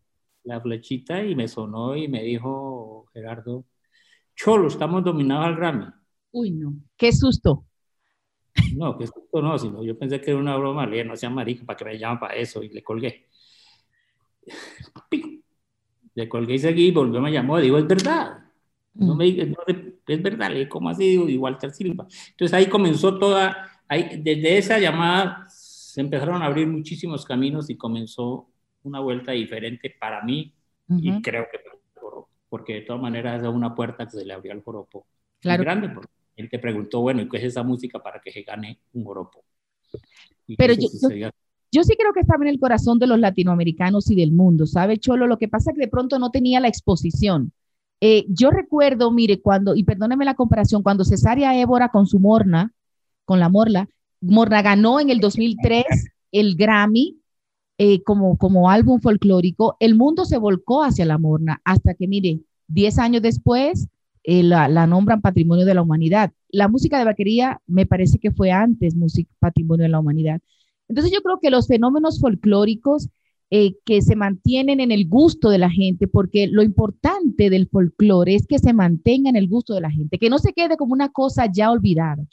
la 0.45 0.61
flechita 0.61 1.25
y 1.25 1.35
me 1.35 1.49
sonó 1.49 1.97
y 1.97 2.09
me 2.09 2.23
dijo 2.23 3.07
Gerardo, 3.15 3.65
Cholo, 4.37 4.69
estamos 4.69 5.03
dominados 5.03 5.47
al 5.47 5.57
Grammy. 5.57 5.87
Uy, 6.31 6.51
no, 6.51 6.75
qué 6.97 7.11
susto. 7.11 7.65
No, 8.77 8.97
qué 8.99 9.07
susto 9.07 9.43
no, 9.43 9.59
sino 9.59 9.83
yo 9.83 9.99
pensé 9.99 10.21
que 10.21 10.31
era 10.31 10.39
una 10.39 10.57
broma, 10.57 10.87
le 10.87 11.05
no 11.05 11.17
sea 11.17 11.31
marico, 11.31 11.65
para 11.65 11.77
que 11.77 11.85
me 11.85 11.99
llaman 11.99 12.21
para 12.21 12.35
eso, 12.35 12.63
y 12.63 12.69
le 12.69 12.83
colgué. 12.83 13.27
Le 16.15 16.29
colgué 16.29 16.55
y 16.55 16.59
seguí, 16.59 16.91
volvió, 16.91 17.21
me 17.21 17.31
llamó, 17.31 17.59
digo, 17.59 17.79
es 17.79 17.87
verdad. 17.87 18.48
No 18.99 19.15
me 19.15 19.33
no, 19.33 19.57
es 20.07 20.23
verdad, 20.23 20.51
le 20.51 20.69
¿cómo 20.69 20.91
así? 20.91 21.05
Digo, 21.05 21.29
y 21.29 21.37
Walter 21.37 21.71
Silva. 21.71 22.07
Entonces 22.31 22.53
ahí 22.53 22.67
comenzó 22.67 23.19
toda, 23.19 23.71
ahí, 23.89 24.21
desde 24.23 24.59
esa 24.59 24.79
llamada 24.79 25.47
se 25.49 26.01
empezaron 26.01 26.43
a 26.43 26.47
abrir 26.47 26.67
muchísimos 26.67 27.25
caminos 27.25 27.71
y 27.71 27.77
comenzó 27.77 28.49
una 28.83 29.01
vuelta 29.01 29.33
diferente 29.33 29.95
para 29.99 30.23
mí 30.23 30.53
y 30.89 31.23
creo 31.23 31.47
que 31.51 31.59
porque 32.49 32.75
de 32.75 32.81
todas 32.83 33.03
maneras 33.03 33.43
es 33.43 33.49
una 33.49 33.75
puerta 33.75 34.07
que 34.07 34.13
se 34.13 34.25
le 34.25 34.33
abrió 34.33 34.53
al 34.53 34.63
joropo. 34.63 35.07
Claro. 35.41 35.63
grande, 35.63 35.89
porque 35.91 36.11
él 36.37 36.49
te 36.49 36.59
preguntó, 36.59 37.01
bueno, 37.01 37.23
¿y 37.23 37.29
qué 37.29 37.37
es 37.37 37.45
esa 37.45 37.63
música 37.63 38.03
para 38.03 38.21
que 38.21 38.33
se 38.33 38.43
gane 38.43 38.81
un 38.93 39.05
joropo? 39.05 39.45
Pero 40.57 40.75
yo, 40.75 40.89
yo 41.71 41.85
sí 41.85 41.95
creo 41.97 42.13
que 42.13 42.21
estaba 42.21 42.45
en 42.45 42.49
el 42.49 42.59
corazón 42.59 42.99
de 42.99 43.07
los 43.07 43.19
latinoamericanos 43.19 44.11
y 44.11 44.17
del 44.17 44.33
mundo, 44.33 44.67
¿sabe, 44.67 44.99
Cholo? 44.99 45.27
Lo 45.27 45.39
que 45.39 45.49
pasa 45.49 45.71
es 45.71 45.77
que 45.77 45.85
de 45.85 45.91
pronto 45.91 46.19
no 46.19 46.31
tenía 46.31 46.61
la 46.61 46.69
exposición. 46.69 47.53
Eh, 48.01 48.27
yo 48.29 48.51
recuerdo, 48.51 49.11
mire, 49.11 49.41
cuando, 49.41 49.75
y 49.75 49.85
perdóneme 49.85 50.25
la 50.25 50.35
comparación, 50.35 50.83
cuando 50.83 51.05
Cesárea 51.05 51.59
Évora 51.59 51.89
con 51.89 52.07
su 52.07 52.21
Morna, 52.21 52.73
con 53.25 53.41
la 53.41 53.49
Morla, 53.49 53.89
Morna 54.21 54.63
ganó 54.63 55.01
en 55.01 55.11
el 55.11 55.21
2003 55.21 55.85
el 56.33 56.57
Grammy 56.57 57.19
eh, 57.79 58.03
como, 58.03 58.37
como 58.39 58.71
álbum 58.71 59.01
folclórico, 59.01 59.77
el 59.81 59.95
mundo 59.95 60.25
se 60.25 60.39
volcó 60.39 60.83
hacia 60.83 61.05
la 61.05 61.19
Morna, 61.19 61.61
hasta 61.65 61.95
que, 61.95 62.09
mire, 62.09 62.41
10 62.69 62.99
años 62.99 63.23
después 63.23 63.89
eh, 64.25 64.43
la, 64.43 64.69
la, 64.69 64.87
nombran 64.87 65.21
Patrimonio 65.21 65.65
de 65.65 65.75
la 65.75 65.83
Humanidad. 65.83 66.33
La 66.49 66.69
música 66.69 66.99
de 66.99 67.05
vaquería 67.05 67.61
me 67.67 67.87
parece 67.87 68.19
que 68.19 68.31
fue 68.31 68.51
antes 68.51 68.95
música, 68.97 69.31
Patrimonio 69.39 69.85
de 69.85 69.91
la 69.91 70.01
Humanidad. 70.01 70.41
Entonces 70.89 71.13
yo 71.13 71.23
creo 71.23 71.39
que 71.41 71.51
los 71.51 71.67
fenómenos 71.69 72.21
folclóricos 72.21 73.09
eh, 73.51 73.77
que 73.85 74.03
se 74.03 74.15
mantienen 74.15 74.79
en 74.81 74.93
el 74.93 75.09
gusto 75.09 75.49
de 75.49 75.59
la 75.59 75.71
gente, 75.71 76.07
porque 76.07 76.49
lo 76.49 76.63
importante 76.63 77.49
del 77.49 77.69
folclore 77.69 78.35
es 78.35 78.47
que 78.47 78.59
se 78.59 78.75
mantenga 78.75 79.31
en 79.31 79.37
el 79.37 79.49
gusto 79.49 79.75
de 79.75 79.81
la 79.81 79.91
gente, 79.91 80.19
que 80.19 80.29
no 80.29 80.39
se 80.39 80.53
quede 80.53 80.77
como 80.77 80.93
una 80.93 81.09
cosa 81.09 81.51
ya 81.51 81.71
olvidada. 81.71 82.27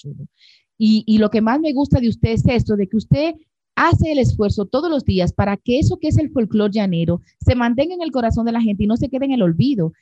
Y, 0.77 1.03
y 1.07 1.17
lo 1.19 1.29
que 1.29 1.39
más 1.41 1.61
me 1.61 1.71
gusta 1.71 2.01
de 2.01 2.09
usted 2.09 2.31
es 2.31 2.45
esto, 2.45 2.75
de 2.75 2.87
que 2.87 2.97
usted 2.97 3.35
hace 3.75 4.11
el 4.11 4.19
esfuerzo 4.19 4.65
todos 4.65 4.89
los 4.89 5.05
días 5.05 5.33
para 5.33 5.57
que 5.57 5.79
eso 5.79 5.97
que 5.97 6.07
es 6.07 6.17
el 6.17 6.31
folclore 6.31 6.73
llanero 6.73 7.21
se 7.39 7.55
mantenga 7.55 7.93
en 7.93 8.01
el 8.01 8.11
corazón 8.11 8.45
de 8.45 8.51
la 8.51 8.61
gente 8.61 8.83
y 8.83 8.87
no 8.87 8.97
se 8.97 9.09
quede 9.09 9.25
en 9.25 9.31
el 9.31 9.41
olvido. 9.41 9.93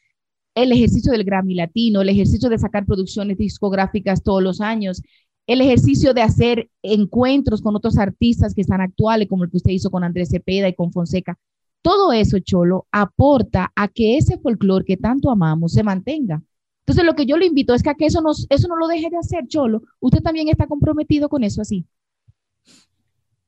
El 0.55 0.71
ejercicio 0.71 1.11
del 1.11 1.23
Grammy 1.23 1.55
Latino, 1.55 2.01
el 2.01 2.09
ejercicio 2.09 2.49
de 2.49 2.59
sacar 2.59 2.85
producciones 2.85 3.37
discográficas 3.37 4.23
todos 4.23 4.43
los 4.43 4.61
años, 4.61 5.01
el 5.47 5.61
ejercicio 5.61 6.13
de 6.13 6.21
hacer 6.21 6.69
encuentros 6.81 7.61
con 7.61 7.75
otros 7.75 7.97
artistas 7.97 8.53
que 8.53 8.61
están 8.61 8.81
actuales, 8.81 9.27
como 9.27 9.43
el 9.43 9.51
que 9.51 9.57
usted 9.57 9.71
hizo 9.71 9.91
con 9.91 10.03
Andrés 10.03 10.29
Cepeda 10.29 10.67
y 10.67 10.75
con 10.75 10.91
Fonseca. 10.91 11.37
Todo 11.81 12.13
eso, 12.13 12.39
Cholo, 12.39 12.87
aporta 12.91 13.71
a 13.75 13.89
que 13.89 14.17
ese 14.17 14.37
folclore 14.37 14.85
que 14.85 14.95
tanto 14.95 15.29
amamos 15.29 15.73
se 15.73 15.83
mantenga. 15.83 16.41
Entonces, 16.79 17.05
lo 17.05 17.15
que 17.15 17.25
yo 17.25 17.37
le 17.37 17.45
invito 17.45 17.73
es 17.73 17.83
que, 17.83 17.89
a 17.89 17.95
que 17.95 18.05
eso, 18.05 18.21
nos, 18.21 18.47
eso 18.49 18.67
no 18.67 18.77
lo 18.77 18.87
deje 18.87 19.09
de 19.09 19.17
hacer, 19.17 19.47
Cholo. 19.47 19.83
Usted 19.99 20.21
también 20.21 20.47
está 20.47 20.67
comprometido 20.67 21.27
con 21.27 21.43
eso 21.43 21.61
así. 21.61 21.85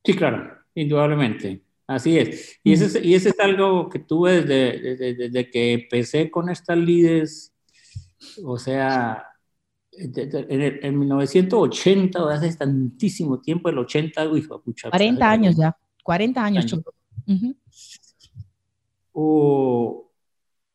Sí, 0.03 0.13
claro, 0.13 0.51
indudablemente. 0.73 1.63
Así 1.87 2.17
es. 2.17 2.59
Y, 2.63 2.73
ese, 2.73 3.05
y 3.05 3.13
ese 3.13 3.29
es 3.29 3.39
algo 3.39 3.89
que 3.89 3.99
tuve 3.99 4.41
desde, 4.41 4.79
desde, 4.79 5.13
desde 5.15 5.49
que 5.49 5.73
empecé 5.73 6.31
con 6.31 6.49
estas 6.49 6.77
líderes, 6.77 7.53
o 8.43 8.57
sea, 8.57 9.23
en, 9.97 10.79
en 10.83 10.99
1980, 10.99 12.23
o 12.23 12.29
hace 12.29 12.55
tantísimo 12.55 13.39
tiempo, 13.39 13.69
el 13.69 13.77
80, 13.77 14.29
uy, 14.29 14.41
pucha, 14.63 14.89
40 14.89 15.29
años 15.29 15.55
ya, 15.55 15.75
40 16.03 16.43
años. 16.43 16.83
o 19.13 20.11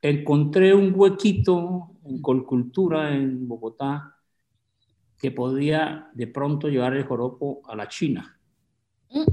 encontré 0.02 0.74
un 0.74 0.92
huequito 0.94 1.90
en 2.04 2.22
Colcultura, 2.22 3.14
en 3.14 3.46
Bogotá, 3.46 4.16
que 5.18 5.30
podía 5.30 6.08
de 6.14 6.26
pronto 6.26 6.68
llevar 6.68 6.94
el 6.96 7.04
joropo 7.04 7.60
a 7.66 7.76
la 7.76 7.88
China. 7.88 8.40
Mm. 9.10 9.24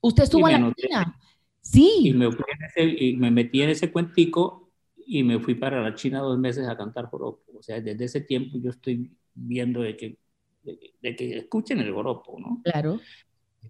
¿Usted 0.00 0.24
estuvo 0.24 0.48
en 0.48 0.62
la 0.62 0.74
China? 0.74 1.20
Sí. 1.60 1.90
Y 2.04 2.12
me, 2.12 2.28
y 2.76 3.16
me 3.16 3.30
metí 3.30 3.62
en 3.62 3.70
ese 3.70 3.90
cuentico 3.90 4.63
y 5.06 5.22
me 5.22 5.38
fui 5.38 5.54
para 5.54 5.82
la 5.82 5.94
China 5.94 6.20
dos 6.20 6.38
meses 6.38 6.68
a 6.68 6.76
cantar 6.76 7.06
joropo. 7.06 7.42
O 7.58 7.62
sea, 7.62 7.80
desde 7.80 8.04
ese 8.04 8.20
tiempo 8.22 8.58
yo 8.58 8.70
estoy 8.70 9.10
viendo 9.34 9.82
de 9.82 9.96
que, 9.96 10.18
de, 10.62 11.16
que 11.16 11.38
escuchen 11.38 11.80
el 11.80 11.92
joropo, 11.92 12.38
¿no? 12.38 12.60
Claro. 12.64 13.00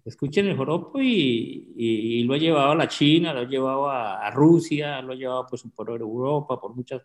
escuchen 0.05 0.47
el 0.47 0.57
joropo 0.57 1.01
y, 1.01 1.73
y, 1.75 2.23
lo 2.23 2.35
he 2.35 2.39
llevado 2.39 2.71
a 2.71 2.75
la 2.75 2.87
China, 2.87 3.33
lo 3.33 3.41
he 3.41 3.47
llevado 3.47 3.89
a, 3.89 4.29
Rusia, 4.31 5.01
lo 5.01 5.13
he 5.13 5.17
llevado 5.17 5.45
pues, 5.49 5.63
por 5.75 5.89
Europa, 5.89 6.59
por 6.59 6.75
muchas, 6.75 7.01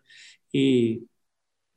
y, 0.51 1.07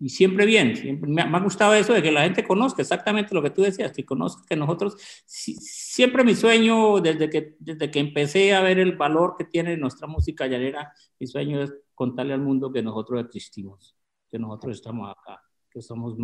y 0.05 0.11
siempre 0.11 0.45
bien, 0.45 0.77
siempre, 0.77 1.11
me, 1.11 1.23
ha, 1.23 1.41
gustado 1.41 1.73
eso 1.73 1.95
de 1.95 2.03
que 2.03 2.13
la 2.13 2.25
gente 2.25 2.45
conozca 2.47 2.83
exactamente 2.83 3.35
lo 3.35 3.43
que 3.43 3.49
tú 3.49 3.63
decías, 3.63 3.91
que 3.91 4.05
conozca 4.05 4.43
que 4.47 4.55
nosotros, 4.55 4.99
siempre 5.25 6.25
mi 6.25 6.35
sueño, 6.35 7.01
desde 7.01 7.31
que, 7.31 7.57
desde 7.59 7.91
que 7.91 8.01
empecé 8.01 8.53
a 8.53 8.61
ver 8.61 8.79
el 8.79 8.99
valor 8.99 9.35
que 9.39 9.47
tiene 9.47 9.79
nuestra 9.79 10.07
música 10.07 10.47
llanera, 10.47 10.93
mi 11.19 11.27
sueño 11.27 11.63
es 11.63 11.73
contarle 11.95 12.35
al 12.35 12.43
mundo 12.43 12.71
que 12.71 12.83
nosotros 12.83 13.25
existimos, 13.25 13.97
que 14.31 14.39
nosotros 14.39 14.77
estamos 14.77 15.11
acá, 15.11 15.41
que 15.71 15.81
somos 15.81 16.19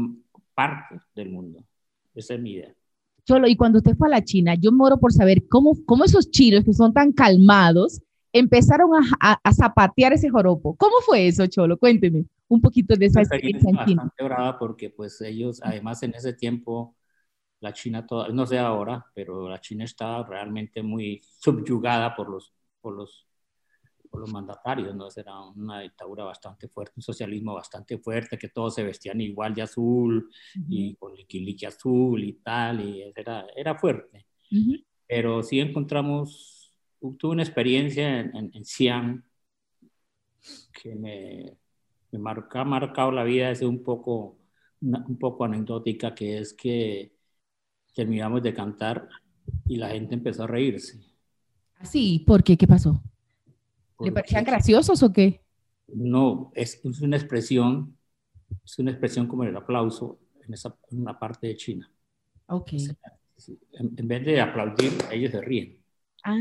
parte 0.55 1.01
del 1.15 1.31
mundo. 1.31 1.65
Esa 2.15 2.35
es 2.35 2.41
mi 2.41 2.53
idea. 2.53 2.75
Cholo, 3.25 3.49
y 3.49 3.57
cuando 3.57 3.79
usted 3.79 3.97
fue 3.97 4.09
a 4.09 4.11
la 4.11 4.23
China, 4.23 4.57
yo 4.57 4.73
moro 4.73 4.99
por 4.99 5.15
saber 5.15 5.49
cómo, 5.49 5.73
cómo 5.87 6.05
esos 6.05 6.31
chinos 6.31 6.65
que 6.67 6.75
son 6.75 6.93
tan 6.93 7.13
calmados 7.13 8.03
empezaron 8.31 8.91
a, 9.21 9.41
a, 9.43 9.53
zapatear 9.55 10.13
ese 10.13 10.29
joropo. 10.29 10.77
¿Cómo 10.77 10.97
fue 11.01 11.29
eso, 11.29 11.47
Cholo? 11.47 11.79
Cuénteme 11.79 12.27
un 12.51 12.61
poquito 12.61 12.97
de 12.97 13.07
esa 13.07 13.21
experiencia 13.21 13.71
en 13.71 13.77
China. 13.87 14.03
Bastante 14.03 14.25
brava 14.25 14.59
porque 14.59 14.91
pues 14.91 15.21
ellos, 15.21 15.61
además 15.63 16.03
en 16.03 16.15
ese 16.15 16.35
tiempo, 16.35 16.97
la 17.61 17.73
China, 17.73 18.07
toda, 18.07 18.29
no 18.29 18.47
sé 18.47 18.59
ahora, 18.59 19.07
pero 19.15 19.49
la 19.49 19.61
China 19.61 19.85
estaba 19.85 20.27
realmente 20.27 20.83
muy 20.83 21.23
subyugada 21.39 22.15
por 22.15 22.29
los, 22.29 22.53
por 22.81 22.95
los 22.95 23.27
por 24.11 24.21
los 24.21 24.33
mandatarios, 24.33 24.95
¿no? 24.95 25.07
Era 25.15 25.41
una 25.41 25.81
dictadura 25.81 26.25
bastante 26.25 26.69
fuerte, 26.69 26.95
un 26.97 27.03
socialismo 27.03 27.55
bastante 27.55 27.97
fuerte, 27.99 28.37
que 28.37 28.49
todos 28.49 28.75
se 28.75 28.83
vestían 28.83 29.21
igual 29.21 29.55
de 29.55 29.63
azul 29.63 30.29
y 30.69 30.97
con 30.97 31.15
liquiliqui 31.15 31.65
azul 31.65 32.23
y 32.25 32.33
tal, 32.35 32.81
y 32.81 33.03
era, 33.15 33.47
era 33.55 33.79
fuerte. 33.79 34.27
Pero 35.07 35.43
sí 35.45 35.61
encontramos, 35.61 36.75
tuve 36.99 37.33
una 37.33 37.45
experiencia 37.45 38.19
en, 38.21 38.51
en, 38.53 38.65
Xi'an 38.65 39.25
que 40.73 40.95
me, 40.97 41.60
me 42.13 42.19
marca, 42.19 42.61
ha 42.61 42.65
marcado 42.65 43.13
la 43.13 43.25
vida, 43.25 43.51
es 43.51 43.63
un 43.63 43.83
poco, 43.83 44.39
un 44.81 45.19
poco 45.19 45.45
anecdótica, 45.45 46.15
que 46.15 46.39
es 46.39 46.53
que 46.55 47.13
terminamos 47.95 48.43
de 48.43 48.55
cantar 48.55 49.09
y 49.67 49.77
la 49.77 49.91
gente 49.91 50.15
empezó 50.15 50.45
a 50.45 50.47
reírse. 50.47 51.01
¿Sí? 51.83 52.25
¿Por 52.27 52.43
qué? 52.43 52.57
¿Qué 52.57 52.67
pasó? 52.67 53.03
¿Le 54.01 54.13
parecían 54.13 54.45
graciosos 54.45 55.03
o 55.03 55.13
qué? 55.13 55.43
No, 55.89 56.53
es, 56.55 56.81
una 57.03 57.17
expresión, 57.17 57.97
es 58.65 58.79
una 58.79 58.91
expresión 58.91 59.27
como 59.27 59.45
el 59.45 59.57
aplauso 59.57 60.19
en, 60.43 60.55
esa, 60.55 60.75
una 60.91 61.19
parte 61.19 61.49
de 61.49 61.57
China. 61.57 61.91
Ok. 62.47 62.73
en, 63.73 64.09
vez 64.09 64.25
de 64.25 64.41
aplaudir, 64.41 64.93
ellos 65.11 65.31
se 65.31 65.41
ríen. 65.41 65.79
Ah. 66.25 66.39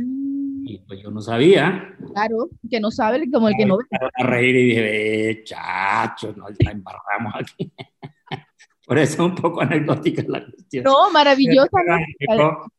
Y 0.63 0.79
pues 0.79 1.01
yo 1.01 1.11
no 1.11 1.21
sabía. 1.21 1.95
Claro, 2.13 2.49
que 2.69 2.79
no 2.79 2.91
sabe 2.91 3.29
como 3.31 3.49
el 3.49 3.55
que 3.57 3.65
no 3.65 3.77
ve. 3.77 3.83
A 4.15 4.23
reír 4.23 4.55
y 4.55 4.63
dije, 4.65 5.29
eh, 5.29 5.43
chacho, 5.43 6.33
nos 6.35 6.51
la 6.63 6.71
embarramos 6.71 7.33
aquí. 7.35 7.71
Por 8.85 8.97
eso 8.97 9.13
es 9.13 9.19
un 9.19 9.35
poco 9.35 9.61
anecdótica 9.61 10.23
la 10.27 10.43
cuestión. 10.45 10.83
No, 10.83 11.11
maravillosa. 11.11 11.69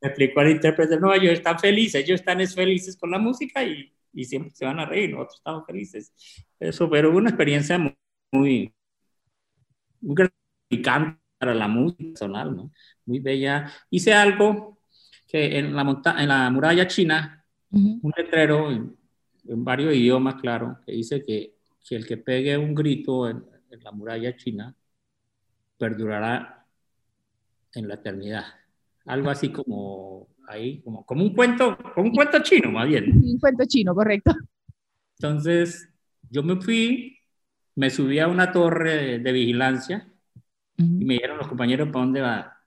Me 0.01 0.09
explicó, 0.09 0.41
al 0.41 0.51
intérprete, 0.51 0.99
no, 0.99 1.15
ellos 1.15 1.35
están 1.35 1.59
felices, 1.59 2.03
ellos 2.03 2.21
están 2.21 2.45
felices 2.49 2.97
con 2.97 3.13
la 3.13 3.19
música 3.19 3.63
y 3.63 3.93
y 4.13 4.25
siempre 4.25 4.51
se 4.55 4.65
van 4.65 4.79
a 4.81 4.87
reír, 4.87 5.11
nosotros 5.11 5.37
estamos 5.37 5.67
felices. 5.67 6.13
Eso, 6.59 6.89
pero 6.91 7.11
una 7.11 7.31
experiencia 7.31 7.79
muy, 7.79 7.97
muy, 8.33 8.75
gratificante 10.01 11.21
para 11.39 11.55
la 11.55 11.69
música 11.69 12.05
personal, 12.05 12.55
¿no? 12.57 12.73
Muy 13.07 13.21
bella. 13.21 13.71
Hice 13.91 14.13
algo 14.13 14.79
que 15.27 15.59
en 15.59 15.75
la, 15.75 15.85
monta 15.85 16.21
en 16.23 16.29
la 16.29 16.51
muralla 16.51 16.87
china, 16.87 17.40
un 17.71 18.13
letrero 18.17 18.71
en, 18.71 18.97
varios 19.45 19.95
idiomas, 19.95 20.35
claro, 20.37 20.79
que 20.85 20.93
dice 20.93 21.23
que, 21.23 21.55
que 21.87 21.97
el 21.97 22.07
que 22.07 22.17
pegue 22.17 22.57
un 22.59 22.75
grito 22.75 23.29
en, 23.29 23.45
en 23.71 23.83
la 23.83 23.93
muralla 23.93 24.37
china 24.37 24.75
perdurará 25.79 26.67
en 27.75 27.89
la 27.89 27.95
eternidad. 27.95 28.45
Algo 29.07 29.31
así 29.31 29.51
como 29.51 30.29
ahí, 30.47 30.81
como, 30.83 31.05
como 31.07 31.23
un 31.23 31.35
cuento, 31.35 31.79
como 31.95 32.09
un 32.09 32.15
cuento 32.15 32.39
chino, 32.43 32.71
más 32.71 32.87
bien. 32.87 33.13
Un 33.13 33.39
cuento 33.39 33.65
chino, 33.67 33.95
correcto. 33.95 34.35
Entonces, 35.19 35.89
yo 36.29 36.43
me 36.43 36.57
fui, 36.57 37.19
me 37.77 37.91
subí 37.91 38.19
a 38.19 38.29
una 38.29 38.53
torre 38.53 39.19
de, 39.19 39.33
vigilancia 39.33 40.13
y 40.77 41.05
me 41.05 41.15
dijeron 41.15 41.39
los 41.39 41.49
compañeros, 41.49 41.89
¿para 41.89 42.05
dónde 42.05 42.21
va? 42.21 42.60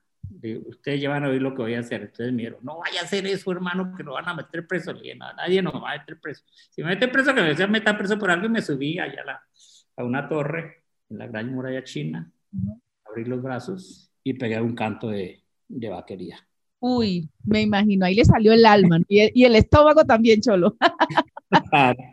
Ustedes 0.65 1.01
ya 1.01 1.09
van 1.09 1.23
a 1.23 1.29
oír 1.29 1.41
lo 1.41 1.55
que 1.55 1.61
voy 1.61 1.73
a 1.75 1.79
hacer. 1.79 2.01
Entonces 2.01 2.31
me 2.31 2.39
dijeron, 2.39 2.59
no 2.63 2.79
vaya 2.79 3.01
a 3.01 3.03
hacer 3.03 3.25
eso, 3.25 3.51
hermano, 3.51 3.93
que 3.95 4.03
lo 4.03 4.13
van 4.13 4.27
a 4.27 4.33
meter 4.33 4.67
preso. 4.67 4.93
Le 4.93 5.01
dije, 5.01 5.15
nadie 5.15 5.61
nos 5.61 5.75
va 5.75 5.91
a 5.91 5.97
meter 5.97 6.19
preso. 6.19 6.43
Si 6.69 6.81
me 6.83 6.89
meten 6.89 7.11
preso, 7.11 7.33
que 7.33 7.41
me 7.41 7.49
decían 7.49 7.71
meter 7.71 7.97
preso 7.97 8.17
por 8.17 8.29
algo 8.31 8.45
y 8.45 8.49
me 8.49 8.61
subí 8.61 8.99
allá 8.99 9.21
a, 9.21 9.25
la, 9.25 9.43
a 9.97 10.03
una 10.03 10.27
torre 10.27 10.83
en 11.09 11.17
la 11.17 11.27
gran 11.27 11.51
muralla 11.51 11.83
china, 11.83 12.31
abrí 13.05 13.25
los 13.25 13.41
brazos 13.41 14.11
y 14.23 14.33
pegué 14.33 14.59
un 14.59 14.75
canto 14.75 15.09
de, 15.09 15.43
de 15.67 15.89
vaquería. 15.89 16.45
Uy, 16.85 17.29
me 17.45 17.61
imagino, 17.61 18.05
ahí 18.05 18.15
le 18.15 18.25
salió 18.25 18.51
el 18.51 18.65
alma 18.65 18.99
y, 19.07 19.45
el 19.45 19.55
estómago 19.55 20.03
también, 20.03 20.41
Cholo. 20.41 20.75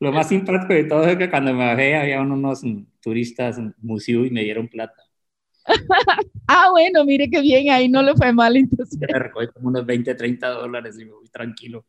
Lo 0.00 0.12
más 0.12 0.28
simpático 0.28 0.74
de 0.74 0.84
todo 0.84 1.04
es 1.04 1.16
que 1.16 1.30
cuando 1.30 1.54
me 1.54 1.64
bajé 1.64 1.96
había 1.96 2.20
unos 2.20 2.62
turistas 3.00 3.58
museo 3.78 4.26
y 4.26 4.30
me 4.30 4.42
dieron 4.42 4.68
plata. 4.68 5.07
ah, 6.48 6.68
bueno, 6.70 7.04
mire 7.04 7.28
qué 7.30 7.40
bien, 7.40 7.70
ahí 7.70 7.88
no 7.88 8.02
le 8.02 8.14
fue 8.14 8.32
mal 8.32 8.56
entonces. 8.56 8.98
Me 8.98 9.18
recogí 9.18 9.48
como 9.48 9.68
unos 9.68 9.86
20, 9.86 10.14
30 10.14 10.48
dólares 10.48 10.98
y 10.98 11.04
me 11.04 11.12
voy 11.12 11.28
tranquilo. 11.28 11.84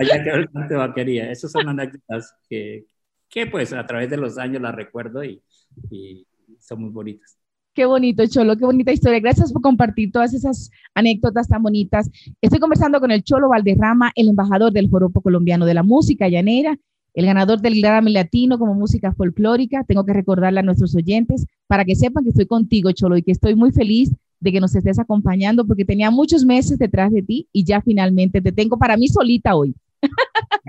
Allá 0.00 0.14
el 0.16 0.48
de 0.68 0.76
vaquería. 0.76 1.30
Esas 1.30 1.52
son 1.52 1.68
anécdotas 1.68 2.34
que, 2.48 2.86
que, 3.28 3.46
pues 3.46 3.72
a 3.72 3.86
través 3.86 4.10
de 4.10 4.16
los 4.16 4.38
años 4.38 4.62
las 4.62 4.74
recuerdo 4.74 5.24
y, 5.24 5.42
y 5.90 6.26
son 6.58 6.82
muy 6.82 6.90
bonitas. 6.90 7.38
Qué 7.74 7.86
bonito, 7.86 8.26
Cholo, 8.26 8.54
qué 8.56 8.66
bonita 8.66 8.92
historia. 8.92 9.18
Gracias 9.20 9.50
por 9.50 9.62
compartir 9.62 10.12
todas 10.12 10.34
esas 10.34 10.70
anécdotas 10.94 11.48
tan 11.48 11.62
bonitas. 11.62 12.10
Estoy 12.42 12.58
conversando 12.58 13.00
con 13.00 13.10
el 13.10 13.24
Cholo 13.24 13.48
Valderrama, 13.48 14.12
el 14.14 14.28
embajador 14.28 14.72
del 14.72 14.90
Joropo 14.90 15.22
Colombiano 15.22 15.64
de 15.64 15.72
la 15.72 15.82
Música 15.82 16.28
Llanera, 16.28 16.78
el 17.14 17.26
ganador 17.26 17.60
del 17.60 17.80
Grammy 17.80 18.12
Latino 18.12 18.58
como 18.58 18.74
música 18.74 19.12
folclórica. 19.12 19.84
Tengo 19.84 20.04
que 20.04 20.12
recordarle 20.12 20.60
a 20.60 20.62
nuestros 20.62 20.94
oyentes 20.94 21.46
para 21.66 21.84
que 21.84 21.94
sepan 21.94 22.24
que 22.24 22.30
estoy 22.30 22.46
contigo, 22.46 22.92
Cholo, 22.92 23.16
y 23.16 23.22
que 23.22 23.32
estoy 23.32 23.54
muy 23.54 23.72
feliz 23.72 24.12
de 24.40 24.52
que 24.52 24.60
nos 24.60 24.74
estés 24.74 24.98
acompañando 24.98 25.64
porque 25.66 25.84
tenía 25.84 26.10
muchos 26.10 26.44
meses 26.44 26.78
detrás 26.78 27.12
de 27.12 27.22
ti 27.22 27.48
y 27.52 27.64
ya 27.64 27.80
finalmente 27.80 28.40
te 28.40 28.50
tengo 28.52 28.76
para 28.76 28.96
mí 28.96 29.08
solita 29.08 29.54
hoy. 29.54 29.74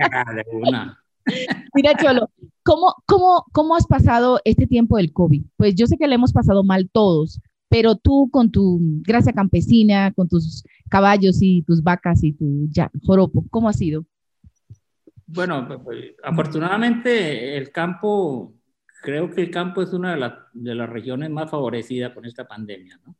Ah. 0.00 0.98
Mira, 1.74 1.94
Cholo, 1.96 2.30
¿cómo, 2.62 2.94
cómo, 3.06 3.44
¿cómo 3.52 3.76
has 3.76 3.86
pasado 3.86 4.40
este 4.44 4.66
tiempo 4.66 4.96
del 4.96 5.12
COVID? 5.12 5.42
Pues 5.56 5.74
yo 5.74 5.86
sé 5.86 5.96
que 5.96 6.06
le 6.06 6.16
hemos 6.16 6.32
pasado 6.32 6.62
mal 6.62 6.90
todos, 6.90 7.40
pero 7.68 7.96
tú 7.96 8.28
con 8.30 8.50
tu 8.50 8.78
gracia 9.02 9.32
campesina, 9.32 10.12
con 10.12 10.28
tus 10.28 10.64
caballos 10.88 11.38
y 11.40 11.62
tus 11.62 11.82
vacas 11.82 12.22
y 12.22 12.32
tu 12.32 12.68
ya, 12.70 12.90
joropo, 13.04 13.44
¿cómo 13.50 13.68
ha 13.68 13.72
sido? 13.72 14.04
Bueno, 15.26 15.66
pues, 15.66 15.80
pues, 15.82 16.14
afortunadamente 16.22 17.56
el 17.56 17.70
campo, 17.70 18.54
creo 19.02 19.30
que 19.30 19.42
el 19.42 19.50
campo 19.50 19.82
es 19.82 19.92
una 19.92 20.14
de, 20.16 20.32
de 20.52 20.74
las 20.74 20.88
regiones 20.88 21.30
más 21.30 21.50
favorecidas 21.50 22.12
con 22.12 22.24
esta 22.24 22.46
pandemia, 22.46 23.00
¿no? 23.06 23.16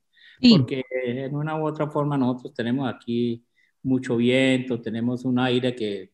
Porque 0.50 0.84
en 1.04 1.34
una 1.34 1.56
u 1.56 1.66
otra 1.66 1.88
forma 1.88 2.18
nosotros 2.18 2.54
tenemos 2.54 2.92
aquí 2.92 3.44
mucho 3.82 4.16
viento, 4.16 4.80
tenemos 4.80 5.24
un 5.24 5.38
aire 5.38 5.74
que 5.74 6.10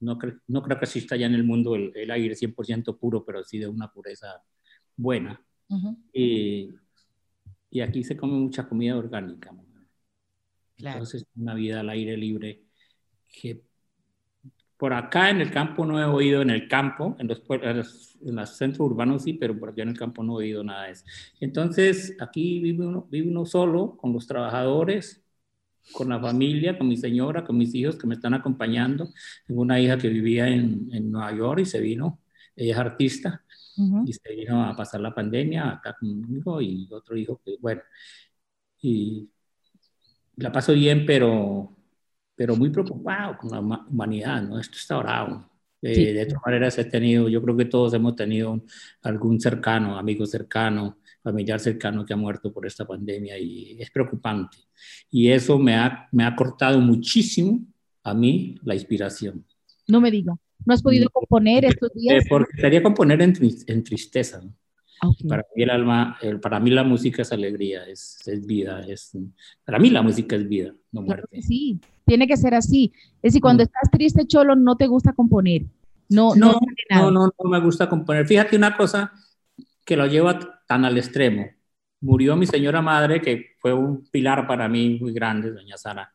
no, 0.00 0.18
no 0.48 0.62
creo 0.62 0.78
que 0.78 0.84
exista 0.84 1.16
ya 1.16 1.26
en 1.26 1.34
el 1.34 1.44
mundo 1.44 1.74
el, 1.74 1.92
el 1.94 2.10
aire 2.10 2.34
100% 2.34 2.98
puro, 2.98 3.24
pero 3.24 3.42
sí 3.42 3.58
de 3.58 3.66
una 3.66 3.90
pureza 3.90 4.42
buena. 4.96 5.40
y, 6.12 6.70
y, 7.70 7.80
aquí 7.80 8.04
se 8.04 8.16
come 8.16 8.34
mucha 8.34 8.68
comida 8.68 8.96
orgánica. 8.96 9.50
Claro. 10.76 10.98
Entonces, 10.98 11.26
una 11.36 11.54
vida 11.54 11.80
al 11.80 11.88
aire 11.88 12.16
libre 12.16 12.64
que 13.32 13.62
por 14.84 14.92
acá 14.92 15.30
en 15.30 15.40
el 15.40 15.50
campo 15.50 15.86
no 15.86 15.98
he 15.98 16.04
oído, 16.04 16.42
en 16.42 16.50
el 16.50 16.68
campo, 16.68 17.16
en 17.18 17.26
los, 17.26 17.40
en 18.20 18.36
los 18.36 18.50
centros 18.50 18.80
urbanos 18.80 19.22
sí, 19.22 19.32
pero 19.32 19.58
por 19.58 19.70
allá 19.70 19.82
en 19.82 19.88
el 19.88 19.98
campo 19.98 20.22
no 20.22 20.34
he 20.34 20.44
oído 20.44 20.62
nada 20.62 20.84
de 20.84 20.92
eso. 20.92 21.06
Entonces, 21.40 22.14
aquí 22.20 22.60
vive 22.60 22.86
uno, 22.86 23.08
vive 23.10 23.30
uno 23.30 23.46
solo 23.46 23.96
con 23.96 24.12
los 24.12 24.26
trabajadores, 24.26 25.24
con 25.92 26.10
la 26.10 26.20
familia, 26.20 26.76
con 26.76 26.86
mi 26.86 26.98
señora, 26.98 27.44
con 27.44 27.56
mis 27.56 27.74
hijos 27.74 27.96
que 27.96 28.06
me 28.06 28.14
están 28.14 28.34
acompañando. 28.34 29.08
Tengo 29.46 29.62
una 29.62 29.80
hija 29.80 29.96
que 29.96 30.10
vivía 30.10 30.48
en, 30.48 30.90
en 30.92 31.10
Nueva 31.10 31.34
York 31.34 31.60
y 31.60 31.64
se 31.64 31.80
vino, 31.80 32.20
ella 32.54 32.74
es 32.74 32.78
artista, 32.78 33.42
y 34.04 34.12
se 34.12 34.34
vino 34.34 34.66
a 34.66 34.76
pasar 34.76 35.00
la 35.00 35.14
pandemia 35.14 35.70
acá 35.70 35.96
conmigo 35.98 36.60
y 36.60 36.86
otro 36.92 37.16
hijo 37.16 37.40
que, 37.42 37.56
bueno, 37.58 37.80
y 38.82 39.30
la 40.36 40.52
paso 40.52 40.74
bien, 40.74 41.06
pero, 41.06 41.74
pero 42.34 42.56
muy 42.56 42.70
preocupado 42.70 43.36
con 43.38 43.50
la 43.50 43.60
humanidad, 43.60 44.42
¿no? 44.42 44.58
Esto 44.58 44.76
está 44.76 44.96
bravo. 44.98 45.48
De 45.80 46.24
todas 46.26 46.42
maneras 46.46 46.78
he 46.78 46.84
tenido, 46.86 47.28
yo 47.28 47.42
creo 47.42 47.56
que 47.56 47.66
todos 47.66 47.92
hemos 47.92 48.16
tenido 48.16 48.62
algún 49.02 49.38
cercano, 49.38 49.98
amigo 49.98 50.24
cercano, 50.24 50.96
familiar 51.22 51.60
cercano 51.60 52.06
que 52.06 52.14
ha 52.14 52.16
muerto 52.16 52.50
por 52.50 52.66
esta 52.66 52.86
pandemia 52.86 53.38
y 53.38 53.76
es 53.78 53.90
preocupante. 53.90 54.56
Y 55.10 55.28
eso 55.28 55.58
me 55.58 55.74
ha, 55.74 56.08
me 56.10 56.24
ha 56.24 56.34
cortado 56.34 56.80
muchísimo 56.80 57.60
a 58.02 58.14
mí 58.14 58.58
la 58.62 58.74
inspiración. 58.74 59.44
No 59.86 60.00
me 60.00 60.10
diga, 60.10 60.34
¿no 60.64 60.74
has 60.74 60.82
podido 60.82 61.10
componer 61.10 61.66
estos 61.66 61.92
días? 61.92 62.24
Eh, 62.24 62.26
porque 62.30 62.56
quería 62.56 62.82
componer 62.82 63.20
en, 63.20 63.34
en 63.66 63.84
tristeza. 63.84 64.40
¿no? 64.42 64.54
Para, 65.28 65.44
mí 65.54 65.62
el 65.62 65.70
alma, 65.70 66.18
para 66.40 66.60
mí 66.60 66.70
la 66.70 66.84
música 66.84 67.22
es 67.22 67.32
alegría, 67.32 67.84
es, 67.84 68.26
es, 68.26 68.46
vida. 68.46 68.80
Es, 68.86 69.16
para 69.64 69.78
mí 69.78 69.90
la 69.90 70.02
música 70.02 70.36
es 70.36 70.48
vida, 70.48 70.74
no 70.92 71.02
muerte. 71.02 71.42
sí, 71.42 71.80
tiene 72.04 72.26
que 72.26 72.36
ser 72.36 72.54
así. 72.54 72.92
Es 73.16 73.32
decir, 73.32 73.40
cuando 73.40 73.62
mm. 73.62 73.66
estás 73.66 73.90
triste, 73.90 74.26
Cholo, 74.26 74.56
no 74.56 74.76
te 74.76 74.86
gusta 74.86 75.12
componer. 75.12 75.62
No, 76.08 76.34
no, 76.34 76.60
no, 76.90 77.10
no, 77.10 77.26
no, 77.26 77.50
me 77.50 77.60
gusta 77.60 77.88
componer. 77.88 78.26
Fíjate 78.26 78.56
una 78.56 78.76
cosa 78.76 79.12
que 79.84 79.96
lo 79.96 80.06
lleva 80.06 80.38
tan 80.66 80.84
al 80.84 80.98
extremo. 80.98 81.46
Murió 82.00 82.36
mi 82.36 82.46
señora 82.46 82.82
madre, 82.82 83.20
que 83.20 83.54
fue 83.58 83.72
un 83.72 84.04
pilar 84.10 84.46
para 84.46 84.68
mí 84.68 84.98
muy 85.00 85.12
grande, 85.12 85.50
doña 85.50 85.76
Sara. 85.78 86.12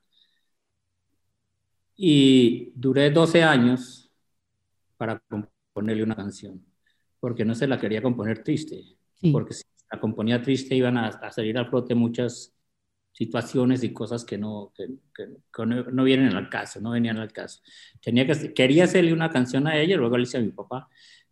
Y 1.95 2.71
duré 2.75 3.09
12 3.09 3.43
años 3.43 4.11
para 4.95 5.19
componerle 5.27 6.03
una 6.03 6.15
canción 6.15 6.63
porque 7.19 7.45
no 7.45 7.55
se 7.55 7.67
la 7.67 7.79
quería 7.79 8.01
componer 8.01 8.43
triste, 8.43 8.83
porque 9.31 9.53
si 9.53 9.63
la 9.91 9.99
componía 9.99 10.41
triste 10.41 10.75
iban 10.75 10.97
a, 10.97 11.31
salir 11.31 11.57
al 11.57 11.69
flote 11.69 11.95
muchas 11.95 12.53
situaciones 13.11 13.83
y 13.83 13.91
cosas 13.91 14.23
que 14.23 14.37
no, 14.37 14.71
que, 14.75 14.87
no, 15.65 16.03
vienen 16.03 16.35
al 16.35 16.49
caso, 16.49 16.79
no 16.79 16.91
venían 16.91 17.17
al 17.17 17.31
caso. 17.31 17.61
Tenía 18.01 18.25
que, 18.25 18.53
quería 18.53 18.85
hacerle 18.85 19.13
una 19.13 19.29
canción 19.29 19.67
a 19.67 19.77
ella, 19.77 19.97
luego 19.97 20.17
le 20.17 20.23
hice 20.23 20.37
a 20.37 20.41
mi 20.41 20.51
papá, 20.51 20.87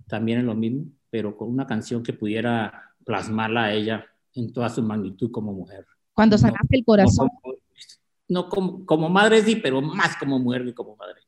también 0.08 0.40
es 0.40 0.46
lo 0.46 0.56
mismo, 0.56 0.86
pero 1.10 1.36
con 1.38 1.50
una 1.50 1.66
canción 1.66 2.04
que 2.04 2.14
pudiera 2.14 2.94
plasmarla 3.06 3.66
a 3.66 3.74
ella 3.74 4.06
en 4.34 4.52
toda 4.52 4.70
su 4.70 4.84
magnitud 4.84 5.32
como 5.32 5.54
mujer. 5.54 5.86
Cuando 6.14 6.38
sacaste 6.38 6.78
el 6.78 6.86
corazón. 6.86 7.30
No, 8.30 8.50
como, 8.50 8.86
como, 8.86 9.08
madre 9.08 9.42
sí, 9.42 9.56
pero 9.56 9.82
más 9.82 10.18
como 10.18 10.38
mujer 10.40 10.66
que 10.66 10.74
como 10.74 10.96
madre. 10.98 11.22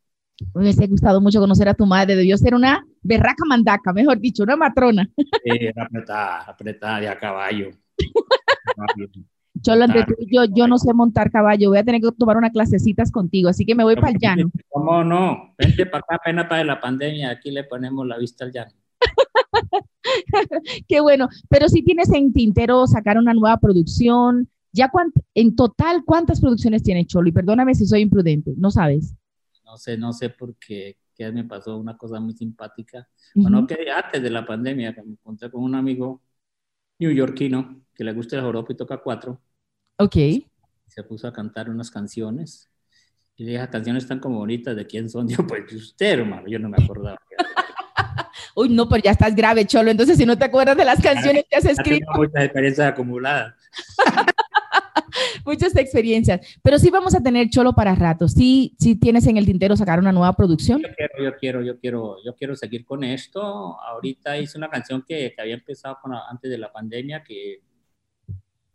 Me 0.53 0.63
hubiese 0.63 0.87
gustado 0.87 1.21
mucho 1.21 1.39
conocer 1.39 1.69
a 1.69 1.73
tu 1.73 1.85
madre, 1.85 2.15
debió 2.15 2.37
ser 2.37 2.53
una 2.53 2.85
berraca 3.01 3.45
mandaca, 3.45 3.93
mejor 3.93 4.19
dicho, 4.19 4.43
una 4.43 4.57
matrona. 4.57 5.09
Sí, 5.15 5.67
apretada, 5.75 6.41
apretada 6.41 6.99
de 6.99 7.07
a 7.07 7.17
caballo. 7.17 7.69
Cholo, 9.61 9.85
yo, 10.27 10.45
yo 10.55 10.67
no 10.67 10.77
sé 10.77 10.93
montar 10.93 11.31
caballo, 11.31 11.69
voy 11.69 11.77
a 11.77 11.83
tener 11.83 12.01
que 12.01 12.11
tomar 12.11 12.37
unas 12.37 12.51
clasecitas 12.51 13.11
contigo, 13.11 13.49
así 13.49 13.65
que 13.65 13.75
me 13.75 13.83
voy 13.83 13.95
para 13.95 14.11
el 14.11 14.17
llano. 14.19 14.51
¿Cómo 14.69 15.03
no? 15.03 15.53
Vente 15.57 15.85
para 15.85 16.03
acá, 16.07 16.21
pena 16.23 16.47
para 16.47 16.63
la 16.63 16.79
pandemia, 16.79 17.31
aquí 17.31 17.51
le 17.51 17.63
ponemos 17.63 18.05
la 18.07 18.17
vista 18.17 18.45
al 18.45 18.51
llano. 18.51 18.71
Qué 20.87 20.99
bueno, 20.99 21.29
pero 21.49 21.69
si 21.69 21.83
tienes 21.83 22.11
en 22.11 22.33
tintero 22.33 22.87
sacar 22.87 23.17
una 23.17 23.33
nueva 23.33 23.57
producción, 23.57 24.49
ya 24.71 24.91
en 25.33 25.55
total, 25.55 26.03
¿cuántas 26.05 26.39
producciones 26.39 26.83
tiene 26.83 27.05
Cholo? 27.05 27.29
Y 27.29 27.31
perdóname 27.31 27.75
si 27.75 27.85
soy 27.85 28.01
imprudente, 28.01 28.53
¿no 28.57 28.71
sabes? 28.71 29.15
no 29.69 29.77
sé, 29.77 29.97
no 29.97 30.13
sé 30.13 30.29
por 30.31 30.55
qué, 30.55 30.97
qué 31.15 31.31
me 31.31 31.43
pasó 31.43 31.77
una 31.77 31.95
cosa 31.95 32.19
muy 32.19 32.33
simpática. 32.33 33.07
Bueno, 33.35 33.67
que 33.67 33.89
antes 33.91 34.21
de 34.21 34.29
la 34.31 34.45
pandemia, 34.45 34.95
que 34.95 35.03
me 35.03 35.11
encontré 35.11 35.51
con 35.51 35.63
un 35.63 35.75
amigo 35.75 36.23
neoyorquino 36.97 37.85
que 37.93 38.03
le 38.03 38.13
gusta 38.13 38.37
el 38.37 38.41
joropo 38.41 38.73
y 38.73 38.77
toca 38.77 38.97
cuatro. 38.97 39.39
Ok. 39.99 40.15
Se 40.87 41.03
puso 41.03 41.27
a 41.27 41.33
cantar 41.33 41.69
unas 41.69 41.91
canciones. 41.91 42.69
Y 43.35 43.43
le 43.43 43.51
dije, 43.51 43.59
las 43.59 43.69
canciones 43.69 44.03
están 44.03 44.19
como 44.19 44.39
bonitas, 44.39 44.75
¿de 44.75 44.87
quién 44.87 45.09
son? 45.09 45.27
Yo, 45.29 45.45
pues 45.45 45.71
usted, 45.73 46.19
hermano, 46.19 46.47
yo 46.47 46.57
no 46.57 46.69
me 46.69 46.81
acordaba. 46.81 47.19
Uy, 48.55 48.69
no, 48.69 48.87
pero 48.89 49.03
ya 49.03 49.11
estás 49.11 49.35
grave, 49.35 49.65
Cholo. 49.65 49.91
Entonces, 49.91 50.17
si 50.17 50.25
no 50.25 50.37
te 50.37 50.45
acuerdas 50.45 50.75
de 50.75 50.85
las 50.85 51.01
canciones 51.01 51.45
que 51.49 51.55
has 51.55 51.65
escrito. 51.65 52.05
Tengo 52.11 52.25
muchas 52.25 52.43
experiencias 52.43 52.87
acumuladas. 52.87 53.55
muchas 55.45 55.75
experiencias. 55.75 56.41
Pero 56.61 56.79
sí 56.79 56.89
vamos 56.89 57.13
a 57.15 57.21
tener 57.21 57.49
Cholo 57.49 57.73
para 57.73 57.95
rato. 57.95 58.27
Sí, 58.27 58.75
sí 58.79 58.95
tienes 58.95 59.27
en 59.27 59.37
el 59.37 59.45
tintero 59.45 59.77
sacar 59.77 59.99
una 59.99 60.11
nueva 60.11 60.33
producción. 60.33 60.81
Yo 60.81 60.89
quiero, 60.95 61.23
yo 61.23 61.37
quiero, 61.37 61.61
yo 61.61 61.79
quiero, 61.79 62.17
yo 62.25 62.35
quiero 62.35 62.55
seguir 62.55 62.85
con 62.85 63.03
esto. 63.03 63.79
Ahorita 63.81 64.37
hice 64.37 64.57
una 64.57 64.69
canción 64.69 65.03
que, 65.07 65.33
que 65.33 65.41
había 65.41 65.55
empezado 65.55 65.97
antes 66.29 66.49
de 66.49 66.57
la 66.57 66.71
pandemia, 66.71 67.23
que 67.23 67.61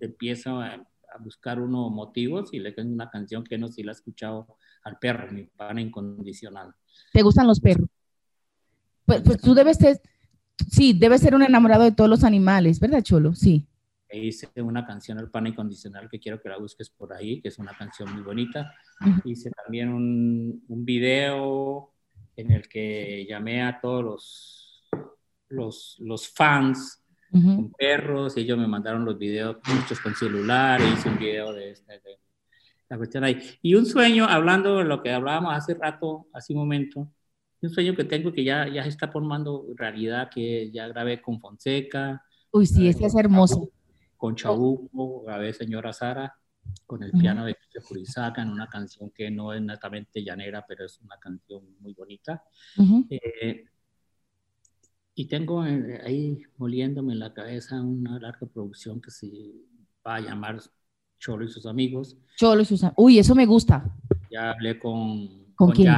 empiezo 0.01 0.61
a, 1.15 1.19
buscar 1.19 1.61
unos 1.61 1.91
motivos 1.91 2.53
y 2.53 2.59
le 2.59 2.73
tengo 2.73 2.93
una 2.93 3.11
canción 3.11 3.45
que 3.45 3.59
no 3.59 3.69
sé 3.69 3.75
si 3.75 3.83
la 3.83 3.93
he 3.93 3.95
escuchado 3.95 4.47
al 4.83 4.99
perro, 4.99 5.31
mi 5.33 5.45
pana 5.45 5.81
incondicional. 5.81 6.75
¿Te 7.13 7.23
gustan 7.23 7.47
los 7.47 7.61
perros? 7.61 7.89
Pues, 9.07 9.23
pues 9.23 9.41
tú 9.41 9.55
debes 9.55 9.79
ser, 9.79 10.01
sí, 10.71 10.93
debes 10.93 11.21
ser 11.21 11.35
un 11.35 11.43
enamorado 11.43 11.85
de 11.85 11.93
todos 11.93 12.11
los 12.11 12.25
animales, 12.25 12.81
¿verdad, 12.81 13.03
Cholo? 13.03 13.35
Sí 13.35 13.67
hice 14.17 14.49
una 14.63 14.87
canción 14.87 15.19
al 15.19 15.31
pan 15.31 15.47
incondicional 15.47 16.09
que 16.09 16.19
quiero 16.19 16.41
que 16.41 16.49
la 16.49 16.59
busques 16.59 16.91
por 16.91 17.13
ahí, 17.13 17.41
que 17.41 17.49
es 17.49 17.59
una 17.59 17.77
canción 17.77 18.13
muy 18.13 18.23
bonita. 18.23 18.75
Hice 19.25 19.51
también 19.51 19.89
un, 19.89 20.65
un, 20.69 20.85
video 20.85 21.93
en 22.37 22.53
el 22.53 22.69
que 22.69 23.27
llamé 23.29 23.63
a 23.63 23.81
todos 23.81 24.05
los, 24.05 24.89
los, 25.49 25.97
los 26.01 26.29
fans 26.29 27.04
con 27.43 27.73
perros 27.73 28.37
y 28.37 28.41
ellos 28.41 28.57
me 28.57 28.67
mandaron 28.67 29.05
los 29.05 29.19
videos, 29.19 29.57
muchos 29.67 30.01
con 30.01 30.15
celular, 30.15 30.81
e 30.81 30.89
hice 30.89 31.09
un 31.09 31.19
video 31.19 31.53
de, 31.53 31.71
esta, 31.73 31.93
de 31.93 32.19
la 32.89 32.97
cuestión 32.97 33.25
ahí. 33.25 33.41
Y 33.61 33.75
un 33.75 33.87
sueño, 33.87 34.27
hablando 34.27 34.79
de 34.79 34.85
lo 34.85 35.03
que 35.03 35.13
hablábamos 35.13 35.55
hace 35.55 35.75
rato, 35.75 36.29
hace 36.33 36.53
un 36.53 36.61
momento, 36.61 37.11
un 37.61 37.71
sueño 37.71 37.97
que 37.97 38.05
tengo 38.05 38.33
que 38.33 38.45
ya, 38.45 38.69
ya 38.69 38.83
se 38.85 38.91
está 38.91 39.09
formando 39.09 39.67
realidad, 39.77 40.31
que 40.33 40.71
ya 40.71 40.87
grabé 40.89 41.21
con 41.21 41.41
Fonseca. 41.41 42.23
Uy, 42.53 42.67
sí, 42.67 42.87
ese 42.89 43.07
es 43.07 43.15
hermoso 43.17 43.71
con 44.25 44.37
Chabuco, 44.37 45.23
grabé 45.23 45.53
Señora 45.53 45.93
Sara, 45.93 46.35
con 46.87 47.03
el 47.03 47.13
piano 47.13 47.45
de 47.45 47.55
Purizaca, 47.87 48.41
en 48.41 48.49
una 48.49 48.69
canción 48.71 49.11
que 49.11 49.31
no 49.31 49.53
es 49.53 49.61
netamente 49.61 50.25
llanera, 50.25 50.65
pero 50.67 50.87
es 50.87 50.99
una 51.01 51.19
canción 51.19 51.63
muy 51.81 51.93
bonita. 51.93 52.43
Eh, 53.11 53.67
y 55.15 55.27
tengo 55.27 55.65
eh, 55.65 56.01
ahí 56.05 56.43
moliéndome 56.57 57.13
en 57.13 57.21
la 57.21 57.33
cabeza 57.33 57.81
una 57.81 58.19
larga 58.19 58.47
producción 58.47 59.01
que 59.01 59.11
se 59.11 59.31
va 60.07 60.17
a 60.17 60.21
llamar 60.21 60.61
Cholo 61.19 61.45
y 61.45 61.49
sus 61.49 61.67
amigos. 61.67 62.17
Cholo 62.37 62.63
y 62.63 62.65
sus 62.65 62.83
amigos. 62.83 62.97
Uy, 62.99 63.19
eso 63.19 63.35
me 63.35 63.47
gusta. 63.47 63.97
Ya 64.31 64.51
hablé 64.51 64.79
con, 64.79 65.55
¿Con, 65.55 65.71
quién? 65.71 65.95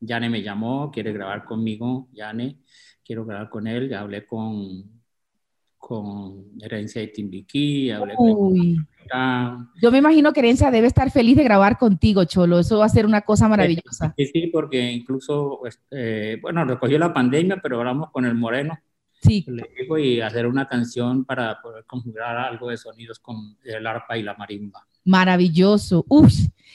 Yane. 0.00 0.30
me 0.30 0.42
llamó, 0.42 0.90
quiere 0.90 1.12
grabar 1.12 1.44
conmigo, 1.44 2.08
Yane. 2.12 2.58
Quiero 3.04 3.26
grabar 3.26 3.50
con 3.50 3.66
él. 3.66 3.88
Ya 3.90 4.00
hablé 4.00 4.26
con 4.26 4.93
con 5.86 6.46
Herencia 6.62 7.02
de 7.02 7.08
Timbiquí, 7.08 7.90
hablé 7.90 8.14
Yo 9.82 9.92
me 9.92 9.98
imagino 9.98 10.32
que 10.32 10.40
Herencia 10.40 10.70
debe 10.70 10.86
estar 10.86 11.10
feliz 11.10 11.36
de 11.36 11.44
grabar 11.44 11.76
contigo, 11.76 12.24
Cholo. 12.24 12.58
Eso 12.58 12.78
va 12.78 12.86
a 12.86 12.88
ser 12.88 13.04
una 13.04 13.20
cosa 13.20 13.48
maravillosa. 13.48 14.14
Sí, 14.16 14.26
sí 14.32 14.46
porque 14.46 14.92
incluso, 14.92 15.60
este, 15.66 16.36
bueno, 16.36 16.64
recogió 16.64 16.98
la 16.98 17.12
pandemia, 17.12 17.60
pero 17.62 17.80
hablamos 17.80 18.10
con 18.12 18.24
el 18.24 18.34
Moreno. 18.34 18.78
Sí. 19.22 19.44
Le 19.46 19.70
digo 19.78 19.98
y 19.98 20.22
hacer 20.22 20.46
una 20.46 20.66
canción 20.66 21.26
para 21.26 21.60
poder 21.60 21.84
configurar 21.84 22.34
algo 22.38 22.70
de 22.70 22.78
sonidos 22.78 23.18
con 23.18 23.58
el 23.62 23.86
arpa 23.86 24.16
y 24.16 24.22
la 24.22 24.34
marimba. 24.36 24.86
Maravilloso. 25.04 26.06
Uf. 26.08 26.32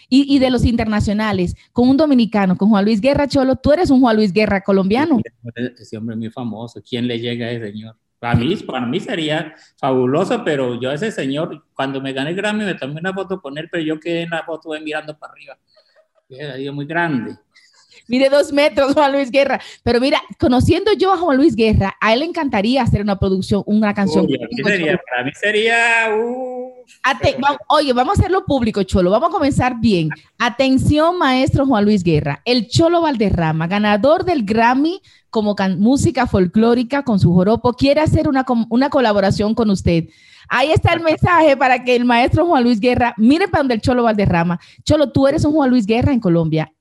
Y, 0.08 0.36
y, 0.36 0.38
de 0.38 0.52
los 0.52 0.66
internacionales, 0.66 1.56
con 1.72 1.90
un 1.90 1.98
dominicano, 1.98 2.58
con 2.58 2.70
Juan 2.70 2.86
Luis 2.86 3.02
Guerra 3.02 3.28
Cholo, 3.28 3.56
tú 3.56 3.72
eres 3.72 3.90
un 3.90 4.02
Juan 4.02 4.16
Luis 4.16 4.34
Guerra 4.34 4.62
colombiano. 4.62 5.20
Ese 5.80 5.98
hombre 5.98 6.14
es 6.14 6.20
muy 6.20 6.30
famoso. 6.30 6.80
¿Quién 6.88 7.08
le 7.08 7.20
llega 7.20 7.48
a 7.48 7.52
ese 7.52 7.72
señor? 7.72 7.96
Para 8.20 8.36
mí, 8.36 8.56
para 8.58 8.86
mí 8.86 9.00
sería 9.00 9.56
fabuloso, 9.78 10.44
pero 10.44 10.80
yo 10.80 10.92
ese 10.92 11.12
señor, 11.12 11.64
cuando 11.74 12.02
me 12.02 12.12
gané 12.12 12.32
el 12.32 12.36
Grammy, 12.36 12.66
me 12.66 12.76
tomé 12.76 13.00
una 13.00 13.14
foto 13.14 13.42
con 13.42 13.58
él, 13.58 13.70
pero 13.72 13.82
yo 13.82 14.00
quedé 14.00 14.24
en 14.24 14.32
la 14.32 14.44
foto 14.44 14.70
mirando 14.82 15.18
para 15.18 15.34
arriba. 15.34 15.58
Era 16.30 16.72
muy 16.72 16.86
grande. 16.86 17.38
Mire 18.10 18.28
dos 18.28 18.52
metros, 18.52 18.94
Juan 18.96 19.12
Luis 19.14 19.32
Guerra. 19.32 19.62
Pero 19.84 20.02
mira, 20.02 20.22
conociendo 20.40 20.92
yo 20.94 21.14
a 21.14 21.18
Juan 21.18 21.38
Luis 21.38 21.56
Guerra, 21.56 21.96
a 22.02 22.12
él 22.12 22.20
le 22.20 22.26
encantaría 22.26 22.82
hacer 22.82 23.02
una 23.02 23.18
producción, 23.18 23.64
una 23.66 23.94
canción. 23.94 24.28
para 24.28 25.24
mí 25.24 25.32
sería... 25.40 26.10
oye, 27.68 27.94
vamos 27.94 28.18
a 28.18 28.22
hacerlo 28.22 28.46
público, 28.46 28.84
Cholo. 28.84 29.12
Vamos 29.12 29.30
a 29.30 29.32
comenzar 29.32 29.80
bien. 29.80 30.10
Atención, 30.40 31.18
maestro 31.18 31.66
Juan 31.66 31.86
Luis 31.86 32.04
Guerra. 32.04 32.42
El 32.46 32.68
Cholo 32.68 33.02
Valderrama, 33.02 33.68
ganador 33.68 34.26
del 34.26 34.44
Grammy 34.44 35.02
como 35.30 35.56
música 35.78 36.28
folclórica 36.28 37.04
con 37.04 37.20
su 37.20 37.34
joropo, 37.34 37.74
quiere 37.74 38.02
hacer 38.02 38.28
una, 38.28 38.46
una 38.70 38.90
colaboración 38.90 39.56
con 39.56 39.70
usted. 39.70 40.06
Ahí 40.48 40.72
está 40.72 40.94
el 40.94 41.02
mensaje 41.02 41.56
para 41.56 41.84
que 41.84 41.96
el 41.96 42.06
maestro 42.06 42.46
Juan 42.46 42.64
Luis 42.64 42.80
Guerra 42.80 43.14
mire 43.18 43.48
para 43.48 43.62
donde 43.62 43.76
el 43.76 43.82
Cholo 43.82 44.04
Valderrama. 44.04 44.60
Cholo, 44.84 45.12
tú 45.12 45.28
eres 45.28 45.46
un 45.46 45.54
Juan 45.54 45.70
Luis 45.70 45.86
Guerra 45.86 46.12
en 46.12 46.20
Colombia 46.20 46.72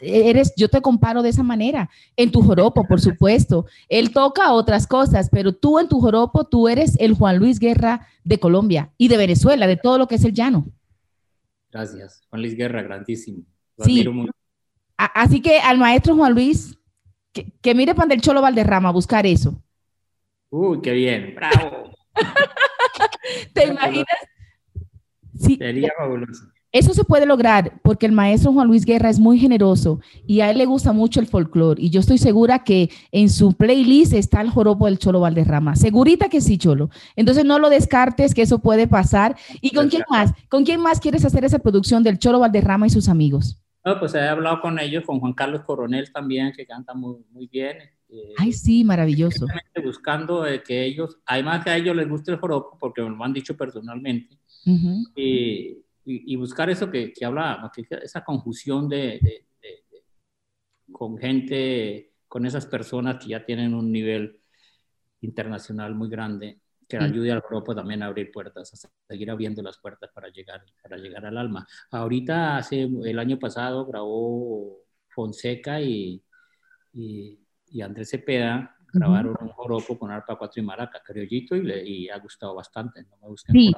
eres, 0.00 0.52
yo 0.56 0.68
te 0.68 0.80
comparo 0.80 1.22
de 1.22 1.28
esa 1.28 1.42
manera, 1.42 1.90
en 2.16 2.30
tu 2.30 2.42
joropo, 2.42 2.86
por 2.86 3.00
supuesto. 3.00 3.66
Él 3.88 4.12
toca 4.12 4.52
otras 4.52 4.86
cosas, 4.86 5.28
pero 5.30 5.54
tú 5.54 5.78
en 5.78 5.88
tu 5.88 6.00
joropo, 6.00 6.44
tú 6.44 6.68
eres 6.68 6.96
el 6.98 7.14
Juan 7.14 7.38
Luis 7.38 7.58
Guerra 7.58 8.06
de 8.24 8.38
Colombia 8.38 8.92
y 8.98 9.08
de 9.08 9.16
Venezuela, 9.16 9.66
de 9.66 9.76
todo 9.76 9.98
lo 9.98 10.08
que 10.08 10.16
es 10.16 10.24
el 10.24 10.32
llano. 10.32 10.66
Gracias, 11.70 12.22
Juan 12.30 12.42
Luis 12.42 12.56
Guerra, 12.56 12.82
grandísimo. 12.82 13.44
sí. 13.78 14.04
Así 15.14 15.40
que 15.40 15.58
al 15.60 15.78
maestro 15.78 16.14
Juan 16.14 16.34
Luis, 16.34 16.78
que, 17.32 17.74
mire 17.74 17.94
pan 17.94 18.08
del 18.08 18.20
Cholo 18.20 18.42
Valderrama 18.42 18.88
a 18.88 18.92
buscar 18.92 19.26
eso. 19.26 19.62
Uy, 20.50 20.80
qué 20.80 20.92
bien, 20.92 21.34
bravo. 21.34 21.90
¿Te 23.54 23.66
imaginas? 23.66 24.06
Sí. 25.38 25.56
Sería 25.56 25.92
fabuloso. 25.96 26.44
Eso 26.72 26.94
se 26.94 27.02
puede 27.02 27.26
lograr 27.26 27.80
porque 27.82 28.06
el 28.06 28.12
maestro 28.12 28.52
Juan 28.52 28.68
Luis 28.68 28.84
Guerra 28.84 29.10
es 29.10 29.18
muy 29.18 29.40
generoso 29.40 29.98
y 30.24 30.40
a 30.40 30.50
él 30.50 30.58
le 30.58 30.66
gusta 30.66 30.92
mucho 30.92 31.18
el 31.18 31.26
folclore. 31.26 31.82
Y 31.82 31.90
yo 31.90 31.98
estoy 31.98 32.18
segura 32.18 32.62
que 32.62 32.90
en 33.10 33.28
su 33.28 33.54
playlist 33.54 34.12
está 34.12 34.40
el 34.40 34.50
joropo 34.50 34.86
del 34.86 34.98
Cholo 34.98 35.18
Valderrama. 35.18 35.74
Segurita 35.74 36.28
que 36.28 36.40
sí, 36.40 36.58
Cholo. 36.58 36.88
Entonces 37.16 37.44
no 37.44 37.58
lo 37.58 37.70
descartes 37.70 38.34
que 38.34 38.42
eso 38.42 38.60
puede 38.60 38.86
pasar. 38.86 39.36
¿Y 39.60 39.70
con 39.70 39.88
quién 39.88 40.04
más? 40.08 40.32
¿Con 40.48 40.64
quién 40.64 40.80
más 40.80 41.00
quieres 41.00 41.24
hacer 41.24 41.44
esa 41.44 41.58
producción 41.58 42.04
del 42.04 42.18
Cholo 42.18 42.38
Valderrama 42.38 42.86
y 42.86 42.90
sus 42.90 43.08
amigos? 43.08 43.60
No, 43.84 43.98
pues 43.98 44.14
he 44.14 44.20
hablado 44.20 44.60
con 44.60 44.78
ellos, 44.78 45.04
con 45.04 45.20
Juan 45.20 45.32
Carlos 45.32 45.62
Coronel 45.62 46.12
también, 46.12 46.52
que 46.52 46.66
canta 46.66 46.92
muy, 46.94 47.16
muy 47.30 47.46
bien. 47.46 47.78
Eh, 48.08 48.34
Ay, 48.36 48.52
sí, 48.52 48.84
maravilloso. 48.84 49.46
Buscando 49.82 50.46
eh, 50.46 50.62
que 50.62 50.84
ellos, 50.84 51.18
además 51.24 51.64
que 51.64 51.70
a 51.70 51.76
ellos 51.76 51.96
les 51.96 52.08
guste 52.08 52.32
el 52.32 52.38
joropo, 52.38 52.76
porque 52.78 53.02
me 53.02 53.10
lo 53.10 53.24
han 53.24 53.32
dicho 53.32 53.56
personalmente. 53.56 54.38
y 55.16 55.78
y, 56.04 56.36
buscar 56.36 56.70
eso 56.70 56.90
que, 56.90 57.12
que 57.12 57.24
habla, 57.24 57.70
esa 58.02 58.24
confusión 58.24 58.88
de, 58.88 59.20
con 60.90 61.18
gente, 61.18 62.12
con 62.26 62.46
esas 62.46 62.66
personas 62.66 63.22
que 63.22 63.30
ya 63.30 63.44
tienen 63.44 63.74
un 63.74 63.92
nivel 63.92 64.40
internacional 65.20 65.94
muy 65.94 66.08
grande, 66.08 66.60
que 66.90 66.98
mm. 66.98 67.02
ayude 67.02 67.32
al 67.32 67.40
grupo 67.40 67.74
también 67.74 68.02
a 68.02 68.06
abrir 68.06 68.32
puertas, 68.32 68.74
a 68.74 68.90
seguir 69.08 69.30
abriendo 69.30 69.62
las 69.62 69.78
puertas 69.78 70.10
para 70.12 70.28
llegar, 70.28 70.62
para 70.82 70.96
llegar 70.96 71.24
al 71.24 71.38
alma. 71.38 71.66
Ahorita, 71.92 72.56
hace, 72.56 72.82
el 72.82 73.18
año 73.18 73.38
pasado, 73.38 73.86
grabó 73.86 74.78
Fonseca 75.08 75.80
y, 75.80 76.20
y, 76.92 77.38
Andrés 77.80 78.10
Cepeda, 78.10 78.76
grabaron 78.92 79.36
un 79.40 79.48
joropo 79.50 79.96
con 79.96 80.10
arpa 80.10 80.36
cuatro 80.36 80.60
y 80.60 80.66
maraca, 80.66 81.00
criollito, 81.04 81.54
y, 81.54 81.62
le, 81.62 81.88
y 81.88 82.08
ha 82.08 82.18
gustado 82.18 82.56
bastante. 82.56 83.04
No 83.04 83.16
me 83.22 83.28
busquen 83.28 83.54
sí. 83.54 83.72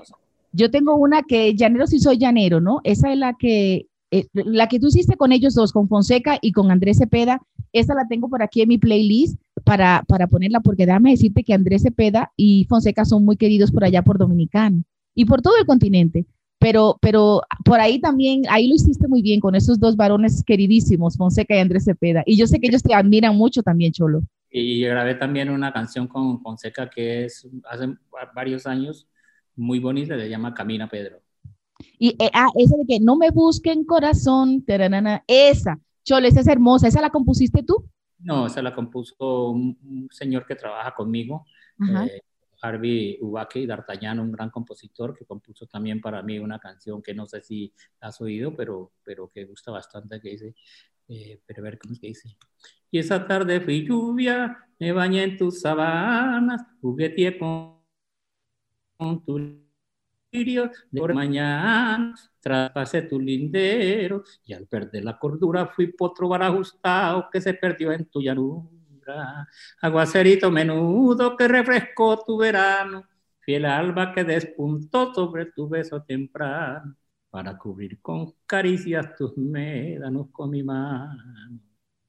Yo 0.53 0.71
tengo 0.71 0.97
una 0.97 1.23
que 1.23 1.55
Llanero 1.55 1.87
si 1.87 1.99
soy 1.99 2.19
llanero, 2.19 2.61
¿no? 2.61 2.81
Esa 2.85 3.13
es 3.13 3.19
la 3.19 3.35
que, 3.39 3.89
eh, 4.11 4.27
la 4.33 4.69
que 4.69 4.79
tú 4.79 4.89
hiciste 4.89 5.17
con 5.17 5.33
ellos 5.33 5.55
dos, 5.55 5.73
con 5.73 5.89
Fonseca 5.89 6.39
y 6.41 6.53
con 6.53 6.71
Andrés 6.71 6.99
Cepeda. 6.99 7.41
Esa 7.73 7.95
la 7.95 8.07
tengo 8.07 8.29
por 8.29 8.43
aquí 8.43 8.63
en 8.63 8.69
mi 8.69 8.79
playlist 8.79 9.41
para, 9.65 10.05
para 10.09 10.27
ponerla, 10.27 10.61
porque 10.61 10.87
déjame 10.87 11.11
decirte 11.11 11.45
que 11.45 11.55
Andrés 11.55 11.83
Cepeda 11.83 12.33
y 12.37 12.67
Fonseca 12.69 13.05
son 13.05 13.25
muy 13.25 13.37
queridos 13.37 13.71
por 13.71 13.85
allá 13.85 14.03
por 14.03 14.19
Dominicano 14.19 14.83
y 15.15 15.25
por 15.25 15.43
todo 15.43 15.55
el 15.59 15.67
continente. 15.67 16.27
Pero, 16.59 16.97
pero 17.03 17.43
por 17.65 17.81
ahí 17.81 18.01
también, 18.01 18.43
ahí 18.49 18.69
lo 18.69 18.77
hiciste 18.77 19.09
muy 19.09 19.21
bien 19.21 19.41
con 19.41 19.57
esos 19.57 19.81
dos 19.81 19.97
varones 19.97 20.45
queridísimos, 20.45 21.17
Fonseca 21.17 21.57
y 21.57 21.59
Andrés 21.59 21.85
Cepeda. 21.85 22.23
Y 22.25 22.37
yo 22.37 22.47
sé 22.47 22.61
que 22.61 22.69
ellos 22.69 22.85
te 22.85 22.95
admiran 22.95 23.37
mucho 23.37 23.65
también, 23.65 23.93
Cholo. 23.93 24.23
Y 24.49 24.83
grabé 24.83 25.17
también 25.17 25.51
una 25.51 25.73
canción 25.73 26.07
con 26.07 26.41
Fonseca 26.41 26.89
que 26.89 27.25
es 27.25 27.49
hace 27.69 27.89
varios 28.33 28.67
años, 28.67 29.09
muy 29.57 29.81
bonita, 29.81 30.17
se 30.17 30.29
llama 30.29 30.55
Camina 30.55 30.89
Pedro. 30.89 31.21
Y 31.99 32.11
eh, 32.11 32.31
ah, 32.33 32.49
esa 32.57 32.77
de 32.77 32.85
que 32.87 33.01
no 33.01 33.17
me 33.17 33.31
busquen 33.31 33.85
corazón, 33.85 34.65
esa, 35.27 35.81
Chole, 36.05 36.29
esa 36.29 36.41
es 36.41 36.47
hermosa, 36.47 36.87
¿esa 36.87 37.01
la 37.01 37.11
compusiste 37.11 37.63
tú? 37.63 37.85
No, 38.23 38.47
esa 38.47 38.63
la 38.63 38.75
compuso 38.75 39.51
un, 39.51 40.09
señor 40.11 40.47
que 40.47 40.55
trabaja 40.57 40.95
conmigo, 40.95 41.47
eh, 41.81 42.21
Harvey 42.61 43.19
Ubake 43.21 43.67
D'Artagnan, 43.67 44.21
un 44.21 44.31
gran 44.31 44.51
compositor 44.51 45.17
que 45.17 45.25
compuso 45.25 45.67
también 45.67 46.01
para 46.01 46.23
mí 46.23 46.39
una 46.39 46.61
canción 46.61 47.03
que 47.03 47.15
no 47.15 47.27
sé 47.27 47.43
si 47.43 47.73
has 48.01 48.21
oído, 48.21 48.55
pero, 48.55 48.93
pero 49.03 49.29
que 49.29 49.45
gusta 49.45 49.73
bastante, 49.73 50.21
que 50.21 50.31
dice, 50.31 50.55
eh, 51.09 51.41
pero 51.45 51.63
a 51.63 51.65
ver 51.65 51.79
cómo 51.79 51.95
es 51.95 52.01
que 52.01 52.07
dice. 52.09 52.37
Y 52.91 52.99
esa 52.99 53.27
tarde 53.27 53.61
fui 53.61 53.85
lluvia, 53.85 54.69
me 54.79 54.93
bañé 54.93 55.25
en 55.25 55.37
tus 55.37 55.61
sabanas, 55.61 56.63
jugueteé 56.81 57.39
con 57.39 57.83
tu 59.25 59.39
lirio 59.39 59.72
de 60.33 61.15
mañana, 61.15 62.15
traspasé 62.41 63.03
tu 63.03 63.21
lindero 63.21 64.25
y 64.47 64.55
al 64.55 64.67
perder 64.67 65.05
la 65.05 65.19
cordura 65.19 65.67
fui 65.67 65.89
potro 65.89 66.29
bar 66.29 66.43
ajustado 66.43 67.29
que 67.31 67.41
se 67.41 67.53
perdió 67.53 67.93
en 67.93 68.07
tu 68.07 68.23
llanura. 68.23 69.47
Aguacerito 69.83 70.51
menudo 70.51 71.37
que 71.37 71.49
refrescó 71.49 72.25
tu 72.25 72.39
verano, 72.39 73.05
fiel 73.41 73.67
alba 73.67 74.15
que 74.15 74.25
despuntó 74.25 75.13
sobre 75.13 75.47
tu 75.47 75.69
beso 75.69 76.03
temprano 76.03 76.97
para 77.29 77.59
cubrir 77.59 78.01
con 78.01 78.35
caricias 78.47 79.15
tus 79.15 79.37
médanos 79.37 80.29
con 80.33 80.51
mi 80.51 80.63
mano. 80.63 81.61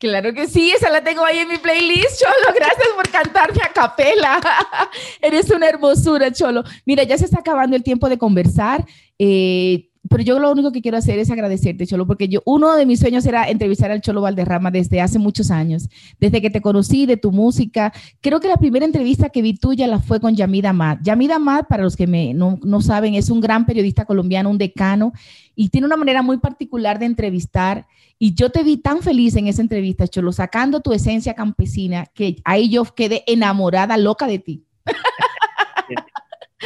Claro 0.03 0.33
que 0.33 0.49
sí, 0.49 0.69
esa 0.69 0.89
la 0.89 1.01
tengo 1.01 1.23
ahí 1.23 1.39
en 1.39 1.47
mi 1.47 1.57
playlist, 1.57 2.19
Cholo. 2.19 2.53
Gracias 2.53 2.89
por 2.93 3.09
cantarme 3.09 3.61
a 3.63 3.71
capela. 3.71 4.37
Eres 5.21 5.49
una 5.49 5.69
hermosura, 5.69 6.29
Cholo. 6.29 6.61
Mira, 6.85 7.03
ya 7.03 7.17
se 7.17 7.23
está 7.23 7.39
acabando 7.39 7.77
el 7.77 7.83
tiempo 7.83 8.09
de 8.09 8.17
conversar. 8.17 8.85
Eh, 9.17 9.92
pero 10.09 10.21
yo 10.21 10.37
lo 10.37 10.51
único 10.51 10.71
que 10.71 10.81
quiero 10.81 10.97
hacer 10.97 11.17
es 11.19 11.31
agradecerte, 11.31 11.87
Cholo, 11.87 12.05
porque 12.05 12.27
yo, 12.27 12.41
uno 12.45 12.75
de 12.75 12.85
mis 12.85 12.99
sueños 12.99 13.25
era 13.25 13.49
entrevistar 13.49 13.89
al 13.89 14.01
Cholo 14.01 14.21
Valderrama 14.21 14.69
desde 14.69 14.99
hace 14.99 15.17
muchos 15.17 15.49
años, 15.49 15.87
desde 16.19 16.41
que 16.41 16.49
te 16.49 16.61
conocí, 16.61 17.05
de 17.05 17.15
tu 17.15 17.31
música. 17.31 17.93
Creo 18.19 18.41
que 18.41 18.49
la 18.49 18.57
primera 18.57 18.85
entrevista 18.85 19.29
que 19.29 19.41
vi 19.41 19.55
tuya 19.55 19.87
la 19.87 19.99
fue 19.99 20.19
con 20.19 20.35
Yamida 20.35 20.71
Amad. 20.71 20.97
Yamida 21.01 21.37
Amad, 21.37 21.65
para 21.67 21.83
los 21.83 21.95
que 21.95 22.05
me, 22.05 22.33
no, 22.33 22.59
no 22.63 22.81
saben, 22.81 23.15
es 23.15 23.29
un 23.29 23.39
gran 23.39 23.65
periodista 23.65 24.03
colombiano, 24.03 24.49
un 24.49 24.57
decano, 24.57 25.13
y 25.55 25.69
tiene 25.69 25.87
una 25.87 25.97
manera 25.97 26.21
muy 26.21 26.37
particular 26.37 26.99
de 26.99 27.05
entrevistar. 27.05 27.87
Y 28.19 28.33
yo 28.33 28.49
te 28.49 28.63
vi 28.63 28.77
tan 28.77 29.01
feliz 29.01 29.37
en 29.37 29.47
esa 29.47 29.61
entrevista, 29.61 30.07
Cholo, 30.07 30.33
sacando 30.33 30.81
tu 30.81 30.91
esencia 30.91 31.33
campesina, 31.33 32.07
que 32.13 32.37
ahí 32.43 32.69
yo 32.69 32.83
quedé 32.83 33.23
enamorada, 33.25 33.97
loca 33.97 34.27
de 34.27 34.39
ti. 34.39 34.63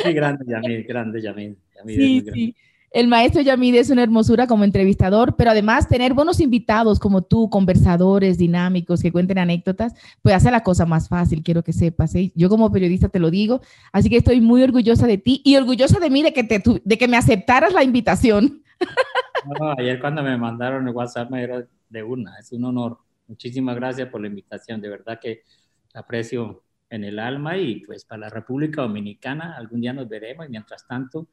Sí, 0.04 0.14
grande 0.14 0.46
Yamid, 0.48 0.88
grande 0.88 1.22
Yamid. 1.24 1.56
sí, 1.88 2.24
sí. 2.32 2.56
El 2.92 3.08
maestro 3.08 3.42
Yamid 3.42 3.76
es 3.76 3.90
una 3.90 4.02
hermosura 4.02 4.48
como 4.48 4.64
entrevistador, 4.64 5.36
pero 5.36 5.52
además 5.52 5.90
tener 5.90 6.14
buenos 6.14 6.40
invitados 6.40 7.00
como 7.00 7.22
tú, 7.22 7.50
conversadores 7.50 8.38
dinámicos 8.38 9.02
que 9.02 9.12
cuenten 9.12 9.40
anécdotas, 9.40 9.94
pues 10.22 10.34
hace 10.34 10.52
la 10.52 10.64
cosa 10.64 10.86
más 10.86 11.10
fácil, 11.10 11.44
quiero 11.44 11.64
que 11.64 11.74
sepas. 11.74 12.16
¿eh? 12.16 12.32
Yo 12.34 12.48
como 12.48 12.72
periodista 12.72 13.10
te 13.10 13.20
lo 13.20 13.30
digo, 13.30 13.60
así 13.92 14.10
que 14.10 14.18
estoy 14.18 14.40
muy 14.40 14.64
orgullosa 14.64 15.06
de 15.06 15.18
ti 15.18 15.42
y 15.44 15.58
orgullosa 15.58 16.00
de 16.00 16.10
mí 16.10 16.24
de 16.24 16.32
que, 16.32 16.44
te, 16.46 16.64
de 16.84 16.98
que 16.98 17.08
me 17.08 17.18
aceptaras 17.18 17.74
la 17.74 17.84
invitación. 17.84 18.64
ayer 19.78 20.00
cuando 20.00 20.24
me 20.24 20.38
mandaron 20.38 20.88
el 20.88 20.96
WhatsApp 20.96 21.30
me 21.30 21.44
era 21.44 21.68
de 21.90 22.04
una, 22.04 22.38
es 22.40 22.52
un 22.54 22.64
honor. 22.64 23.00
Muchísimas 23.28 23.76
gracias 23.76 24.08
por 24.08 24.22
la 24.22 24.28
invitación, 24.28 24.80
de 24.80 24.90
verdad 24.90 25.20
que 25.20 25.44
aprecio 25.94 26.64
en 26.90 27.04
el 27.04 27.20
alma 27.20 27.58
y 27.58 27.82
pues 27.82 28.06
para 28.06 28.22
la 28.22 28.30
República 28.30 28.82
Dominicana 28.82 29.58
algún 29.58 29.82
día 29.82 29.92
nos 29.92 30.08
veremos 30.08 30.46
y 30.46 30.50
mientras 30.50 30.88
tanto 30.88 31.28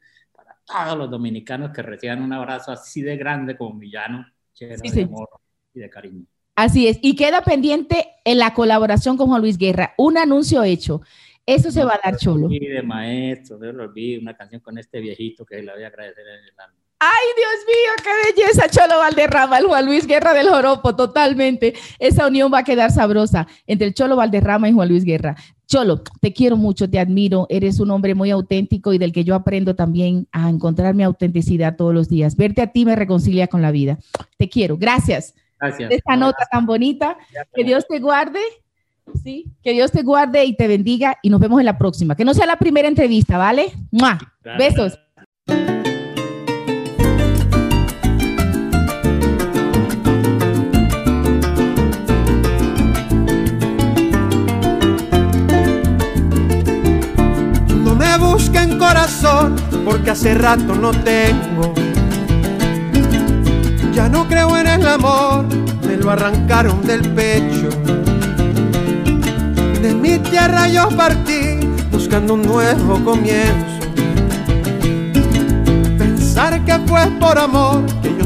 todos 0.65 0.97
los 0.97 1.11
dominicanos 1.11 1.70
que 1.70 1.82
reciban 1.82 2.23
un 2.23 2.32
abrazo 2.32 2.73
así 2.73 3.03
de 3.03 3.16
grande 3.16 3.57
como 3.57 3.74
Millano, 3.74 4.27
lleno 4.59 4.77
de 4.77 5.03
amor 5.03 5.28
y 5.74 5.81
de 5.81 5.91
cariño. 5.91 6.27
Así 6.57 6.86
es, 6.86 6.99
y 7.03 7.16
queda 7.16 7.43
pendiente 7.43 8.07
en 8.24 8.39
la 8.39 8.55
colaboración 8.55 9.16
con 9.16 9.27
Juan 9.27 9.41
Luis 9.41 9.59
Guerra, 9.59 9.95
un 9.99 10.16
anuncio 10.16 10.62
hecho. 10.62 11.03
Eso 11.47 11.70
se 11.70 11.85
va 11.85 11.95
a 11.95 12.01
dar 12.03 12.16
cholo. 12.16 12.49
Y 12.51 12.61
de 12.61 12.82
maestro, 12.82 13.59
de 13.59 13.73
lo 13.73 13.85
olvidé, 13.85 14.19
una 14.19 14.36
canción 14.36 14.61
con 14.61 14.78
este 14.78 15.01
viejito 15.01 15.45
que 15.45 15.62
le 15.62 15.73
voy 15.73 15.82
a 15.82 15.89
agradecer 15.89 16.27
en 16.27 16.45
el 16.45 16.55
alma. 16.59 16.84
Ay, 17.06 17.26
Dios 17.36 17.66
mío, 17.66 17.93
qué 18.02 18.43
belleza, 18.43 18.68
Cholo 18.70 18.98
Valderrama, 18.98 19.59
el 19.59 19.66
Juan 19.66 19.85
Luis 19.85 20.06
Guerra 20.06 20.32
del 20.32 20.48
Joropo, 20.48 20.97
totalmente. 20.97 21.74
Esa 21.98 22.26
unión 22.26 22.51
va 22.51 22.60
a 22.60 22.64
quedar 22.64 22.90
sabrosa 22.90 23.47
entre 23.66 23.89
el 23.89 23.94
Cholo 23.94 24.16
Valderrama 24.16 24.70
y 24.70 24.72
Juan 24.72 24.89
Luis 24.89 25.05
Guerra. 25.05 25.36
Cholo, 25.66 26.02
te 26.22 26.32
quiero 26.32 26.56
mucho, 26.56 26.89
te 26.89 26.98
admiro, 26.98 27.47
eres 27.51 27.78
un 27.78 27.90
hombre 27.90 28.14
muy 28.14 28.31
auténtico 28.31 28.94
y 28.94 28.98
del 28.98 29.12
que 29.12 29.22
yo 29.22 29.35
aprendo 29.35 29.74
también 29.74 30.28
a 30.32 30.48
encontrar 30.48 30.94
mi 30.94 31.02
autenticidad 31.02 31.76
todos 31.76 31.93
los 31.93 32.09
días. 32.09 32.36
Verte 32.36 32.62
a 32.62 32.68
ti 32.68 32.86
me 32.86 32.97
reconcilia 32.97 33.48
con 33.48 33.60
la 33.60 33.70
vida. 33.70 33.98
Te 34.39 34.48
quiero, 34.48 34.78
gracias. 34.78 35.35
Gracias. 35.60 35.90
esta 35.90 36.16
nota 36.16 36.47
tan 36.51 36.64
bonita. 36.64 37.18
Que 37.55 37.64
Dios 37.64 37.86
te 37.86 37.98
guarde. 37.98 38.40
Sí, 39.22 39.44
que 39.62 39.72
Dios 39.72 39.93
te 39.93 40.02
guarde 40.02 40.43
y 40.47 40.56
te 40.56 40.68
bendiga 40.68 41.18
y 41.22 41.28
nos 41.28 41.39
vemos 41.39 41.60
en 41.60 41.66
la 41.66 41.76
próxima. 41.76 42.16
Que 42.16 42.24
no 42.24 42.32
sea 42.32 42.47
la 42.47 42.56
primera 42.56 42.89
entrevista, 42.89 43.36
¿vale? 43.36 43.72
Besos. 44.56 44.98
Busquen 58.35 58.78
corazón, 58.81 59.55
porque 59.85 60.11
hace 60.11 60.35
rato 60.35 60.74
no 60.74 60.90
tengo. 60.90 61.73
Ya 63.93 64.09
no 64.09 64.27
creo 64.27 64.56
en 64.56 64.66
el 64.66 64.86
amor, 64.89 65.44
me 65.86 65.97
lo 65.97 66.11
arrancaron 66.11 66.85
del 66.85 67.02
pecho. 67.11 67.69
De 69.81 69.94
mi 69.94 70.19
tierra 70.19 70.66
yo 70.66 70.89
partí, 70.97 71.61
buscando 71.93 72.35
un 72.35 72.43
nuevo 72.43 73.05
comienzo. 73.05 73.78
Pensar 75.97 76.65
que 76.65 76.77
fue 76.89 77.06
por 77.20 77.39
amor 77.39 77.85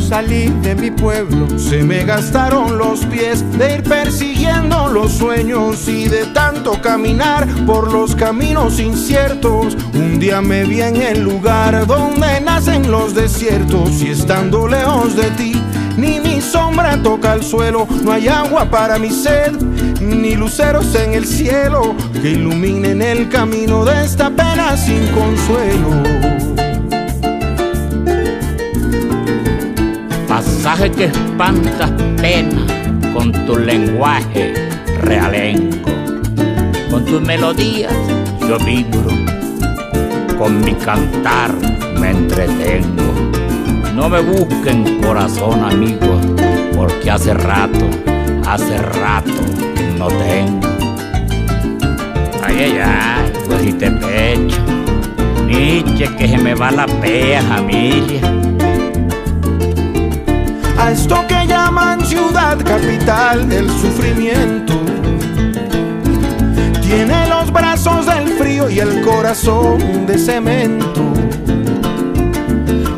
salí 0.08 0.48
de 0.62 0.74
mi 0.74 0.90
pueblo. 0.90 1.46
Se 1.58 1.82
me 1.82 2.04
gastaron 2.04 2.78
los 2.78 3.04
pies 3.06 3.44
de 3.58 3.76
ir 3.76 3.82
persiguiendo 3.82 4.88
los 4.88 5.12
sueños 5.12 5.86
y 5.86 6.08
de 6.08 6.26
tanto 6.26 6.80
caminar 6.80 7.46
por 7.66 7.92
los 7.92 8.16
caminos 8.16 8.80
inciertos. 8.80 9.76
Un 9.92 10.18
día 10.18 10.40
me 10.40 10.64
vi 10.64 10.80
en 10.80 10.96
el 10.96 11.22
lugar 11.22 11.86
donde 11.86 12.40
nacen 12.40 12.90
los 12.90 13.14
desiertos 13.14 14.02
y 14.02 14.08
estando 14.08 14.66
lejos 14.66 15.14
de 15.14 15.30
ti, 15.32 15.52
ni 15.96 16.20
mi 16.20 16.40
sombra 16.40 17.02
toca 17.02 17.34
el 17.34 17.42
suelo, 17.42 17.86
no 18.02 18.12
hay 18.12 18.28
agua 18.28 18.70
para 18.70 18.98
mi 18.98 19.10
sed, 19.10 19.52
ni 20.00 20.34
luceros 20.34 20.94
en 20.94 21.12
el 21.12 21.26
cielo 21.26 21.94
que 22.22 22.30
iluminen 22.30 23.02
el 23.02 23.28
camino 23.28 23.84
de 23.84 24.04
esta 24.04 24.30
pena 24.30 24.76
sin 24.76 25.06
consuelo. 25.08 26.57
Pasaje 30.68 30.90
que 30.90 31.04
espanta 31.04 31.88
pena 32.20 32.60
con 33.14 33.32
tu 33.46 33.58
lenguaje 33.58 34.52
realengo. 35.00 35.88
Con 36.90 37.06
tus 37.06 37.22
melodías 37.22 37.94
yo 38.46 38.58
vibro, 38.58 39.08
con 40.36 40.60
mi 40.60 40.74
cantar 40.74 41.54
me 41.98 42.10
entretengo. 42.10 43.14
No 43.94 44.10
me 44.10 44.20
busquen 44.20 45.00
corazón 45.00 45.64
amigo, 45.64 46.20
porque 46.76 47.12
hace 47.12 47.32
rato, 47.32 47.86
hace 48.46 48.76
rato 48.76 49.40
no 49.98 50.08
tengo. 50.08 50.68
Ay, 52.44 52.56
ay, 52.58 52.78
ay, 52.84 53.32
pues 53.46 53.62
si 53.62 53.72
te 53.72 53.90
pecho, 53.90 54.60
Nietzsche 55.46 56.14
que 56.16 56.28
se 56.28 56.36
me 56.36 56.54
va 56.54 56.70
la 56.70 56.86
pea 56.86 57.40
familia 57.40 58.47
esto 60.90 61.26
que 61.28 61.46
llaman 61.46 62.04
ciudad 62.04 62.56
capital 62.64 63.48
del 63.48 63.68
sufrimiento. 63.68 64.74
Tiene 66.82 67.28
los 67.28 67.52
brazos 67.52 68.06
del 68.06 68.28
frío 68.38 68.70
y 68.70 68.78
el 68.78 69.02
corazón 69.02 70.06
de 70.06 70.18
cemento. 70.18 71.12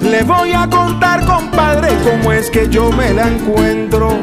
Le 0.02 0.22
voy 0.22 0.52
a 0.52 0.68
contar, 0.68 1.24
compadre, 1.26 1.88
cómo 2.04 2.32
es 2.32 2.48
que 2.50 2.68
yo 2.68 2.90
me 2.92 3.12
la 3.12 3.28
encuentro. 3.28 4.16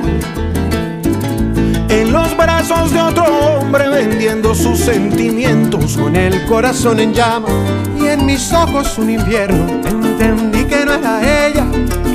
En 1.90 2.14
los 2.14 2.38
brazos 2.38 2.92
de 2.92 3.02
otro 3.02 3.26
hombre 3.26 3.90
vendiendo 3.90 4.56
sus 4.56 4.80
sentimientos. 4.80 5.98
Con 5.98 6.16
el 6.16 6.46
corazón 6.46 7.00
en 7.00 7.14
llamas 7.14 7.52
y 8.00 8.08
en 8.08 8.26
mis 8.26 8.54
ojos 8.54 8.98
un 8.98 9.10
invierno. 9.10 9.82
Entendí 9.86 10.64
que 10.66 10.86
no 10.86 10.94
era 10.94 11.20
ella 11.22 11.47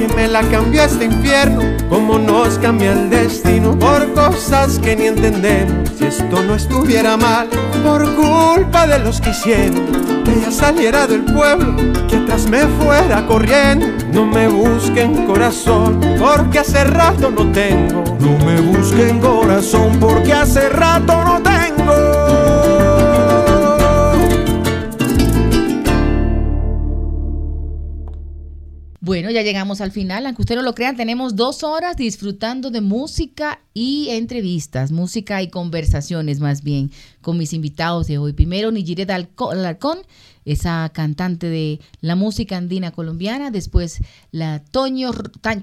que 0.03 0.15
me 0.15 0.27
la 0.27 0.43
cambió 0.43 0.83
este 0.83 1.05
infierno, 1.05 1.63
como 1.89 2.19
nos 2.19 2.59
cambia 2.59 2.93
el 2.93 3.09
destino 3.09 3.79
por 3.79 4.13
cosas 4.15 4.79
que 4.81 4.97
ni 4.97 5.07
entendemos. 5.07 5.91
Si 5.97 6.07
esto 6.07 6.43
no 6.43 6.57
estuviera 6.57 7.17
mal, 7.17 7.49
por 7.85 8.03
culpa 8.15 8.87
de 8.87 8.99
los 8.99 9.21
que 9.21 9.31
hicieron 9.31 9.87
que 10.25 10.33
ella 10.33 10.51
saliera 10.51 11.07
del 11.07 11.25
pueblo, 11.25 11.77
que 12.09 12.17
atrás 12.17 12.49
me 12.49 12.67
fuera 12.83 13.25
corriendo. 13.27 13.87
No 14.13 14.27
me 14.27 14.49
busquen 14.49 15.25
corazón, 15.27 16.01
porque 16.19 16.59
hace 16.59 16.83
rato 16.85 17.31
no 17.31 17.53
tengo. 17.53 18.03
No 18.19 18.45
me 18.45 18.61
busquen 18.61 19.21
corazón, 19.21 19.99
porque 20.01 20.33
hace 20.33 20.69
rato 20.69 21.23
no 21.25 21.41
tengo. 21.43 22.22
Bueno, 29.13 29.31
ya 29.31 29.43
llegamos 29.43 29.83
al 29.83 29.93
final. 29.93 30.25
Aunque 30.25 30.41
usted 30.41 30.57
no 30.57 30.63
lo 30.63 30.75
crean, 30.75 30.97
tenemos 30.97 31.37
dos 31.37 31.65
horas 31.65 31.99
disfrutando 31.99 32.71
de 32.71 32.81
música 32.81 33.61
y 33.75 34.09
entrevistas, 34.09 34.91
música 34.91 35.43
y 35.43 35.51
conversaciones 35.51 36.41
más 36.41 36.63
bien 36.63 36.91
con 37.21 37.37
mis 37.37 37.53
invitados 37.53 38.07
de 38.07 38.17
hoy. 38.17 38.33
Primero, 38.33 38.71
Nigire 38.71 39.07
Alarcón, 39.13 39.99
esa 40.47 40.91
cantante 40.95 41.51
de 41.51 41.81
la 42.01 42.17
música 42.17 42.57
andina 42.57 42.91
colombiana. 42.91 43.51
Después, 43.51 43.99
la 44.31 44.65
Toño, 44.65 45.11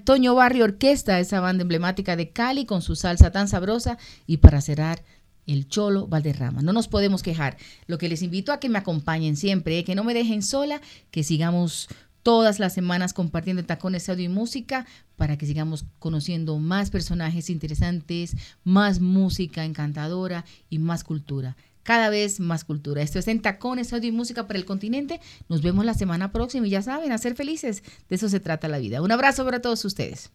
Toño 0.03 0.35
Barrio 0.35 0.65
Orquesta, 0.65 1.19
esa 1.19 1.39
banda 1.39 1.63
emblemática 1.63 2.15
de 2.15 2.29
Cali 2.29 2.65
con 2.65 2.83
su 2.83 2.95
salsa 2.95 3.31
tan 3.31 3.47
sabrosa. 3.47 3.97
Y 4.27 4.37
para 4.37 4.61
cerrar, 4.61 5.01
el 5.47 5.67
Cholo 5.67 6.05
Valderrama. 6.05 6.61
No 6.61 6.71
nos 6.71 6.87
podemos 6.87 7.23
quejar. 7.23 7.57
Lo 7.87 7.97
que 7.97 8.09
les 8.09 8.21
invito 8.21 8.51
a 8.51 8.59
que 8.59 8.69
me 8.69 8.77
acompañen 8.77 9.35
siempre, 9.35 9.83
que 9.83 9.95
no 9.95 10.03
me 10.03 10.13
dejen 10.13 10.43
sola, 10.43 10.79
que 11.09 11.23
sigamos 11.23 11.89
todas 12.23 12.59
las 12.59 12.73
semanas 12.73 13.13
compartiendo 13.13 13.63
tacones 13.65 14.09
audio 14.09 14.25
y 14.25 14.29
música 14.29 14.85
para 15.15 15.37
que 15.37 15.45
sigamos 15.45 15.85
conociendo 15.99 16.57
más 16.59 16.89
personajes 16.89 17.49
interesantes, 17.49 18.35
más 18.63 18.99
música 18.99 19.65
encantadora 19.65 20.45
y 20.69 20.79
más 20.79 21.03
cultura. 21.03 21.55
Cada 21.83 22.09
vez 22.09 22.39
más 22.39 22.65
cultura. 22.65 23.01
Esto 23.01 23.19
es 23.19 23.27
en 23.27 23.41
Tacones, 23.41 23.93
Audio 23.93 24.09
y 24.09 24.11
Música 24.11 24.47
para 24.47 24.59
el 24.59 24.65
continente. 24.65 25.21
Nos 25.47 25.61
vemos 25.61 25.85
la 25.85 25.95
semana 25.95 26.31
próxima 26.31 26.67
y 26.67 26.71
ya 26.71 26.81
saben, 26.81 27.11
a 27.11 27.17
ser 27.17 27.35
felices. 27.35 27.83
De 28.09 28.15
eso 28.15 28.29
se 28.29 28.39
trata 28.39 28.67
la 28.67 28.77
vida. 28.77 29.01
Un 29.01 29.11
abrazo 29.11 29.43
para 29.43 29.61
todos 29.61 29.83
ustedes. 29.85 30.29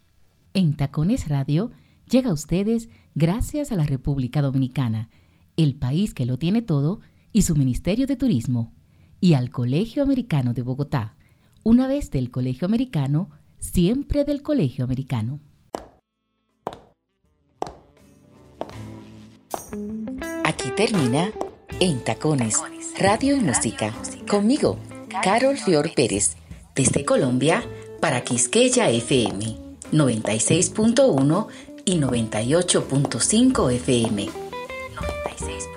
En 0.52 0.74
Tacones 0.74 1.28
Radio 1.28 1.70
llega 2.10 2.30
a 2.30 2.34
ustedes 2.34 2.88
gracias 3.14 3.70
a 3.70 3.76
la 3.76 3.84
República 3.84 4.42
Dominicana, 4.42 5.10
el 5.56 5.76
país 5.76 6.12
que 6.12 6.26
lo 6.26 6.38
tiene 6.38 6.62
todo, 6.62 7.00
y 7.32 7.42
su 7.42 7.54
Ministerio 7.54 8.06
de 8.06 8.16
Turismo, 8.16 8.72
y 9.20 9.34
al 9.34 9.50
Colegio 9.50 10.02
Americano 10.02 10.54
de 10.54 10.62
Bogotá 10.62 11.13
una 11.64 11.88
vez 11.88 12.10
del 12.10 12.30
Colegio 12.30 12.66
Americano, 12.66 13.30
siempre 13.58 14.24
del 14.24 14.42
Colegio 14.42 14.84
Americano. 14.84 15.40
Aquí 20.44 20.70
termina 20.76 21.32
En 21.80 22.04
Tacones, 22.04 22.62
Radio 22.98 23.34
y 23.36 23.40
Música. 23.40 23.92
Conmigo, 24.28 24.78
Carol 25.22 25.56
Fior 25.56 25.92
Pérez, 25.94 26.36
desde 26.76 27.04
Colombia 27.04 27.64
para 28.00 28.22
Quisqueya 28.22 28.90
FM 28.90 29.56
96.1 29.92 31.46
y 31.84 31.96
98.5 31.98 33.72
FM. 33.72 34.26
96.1 34.26 35.73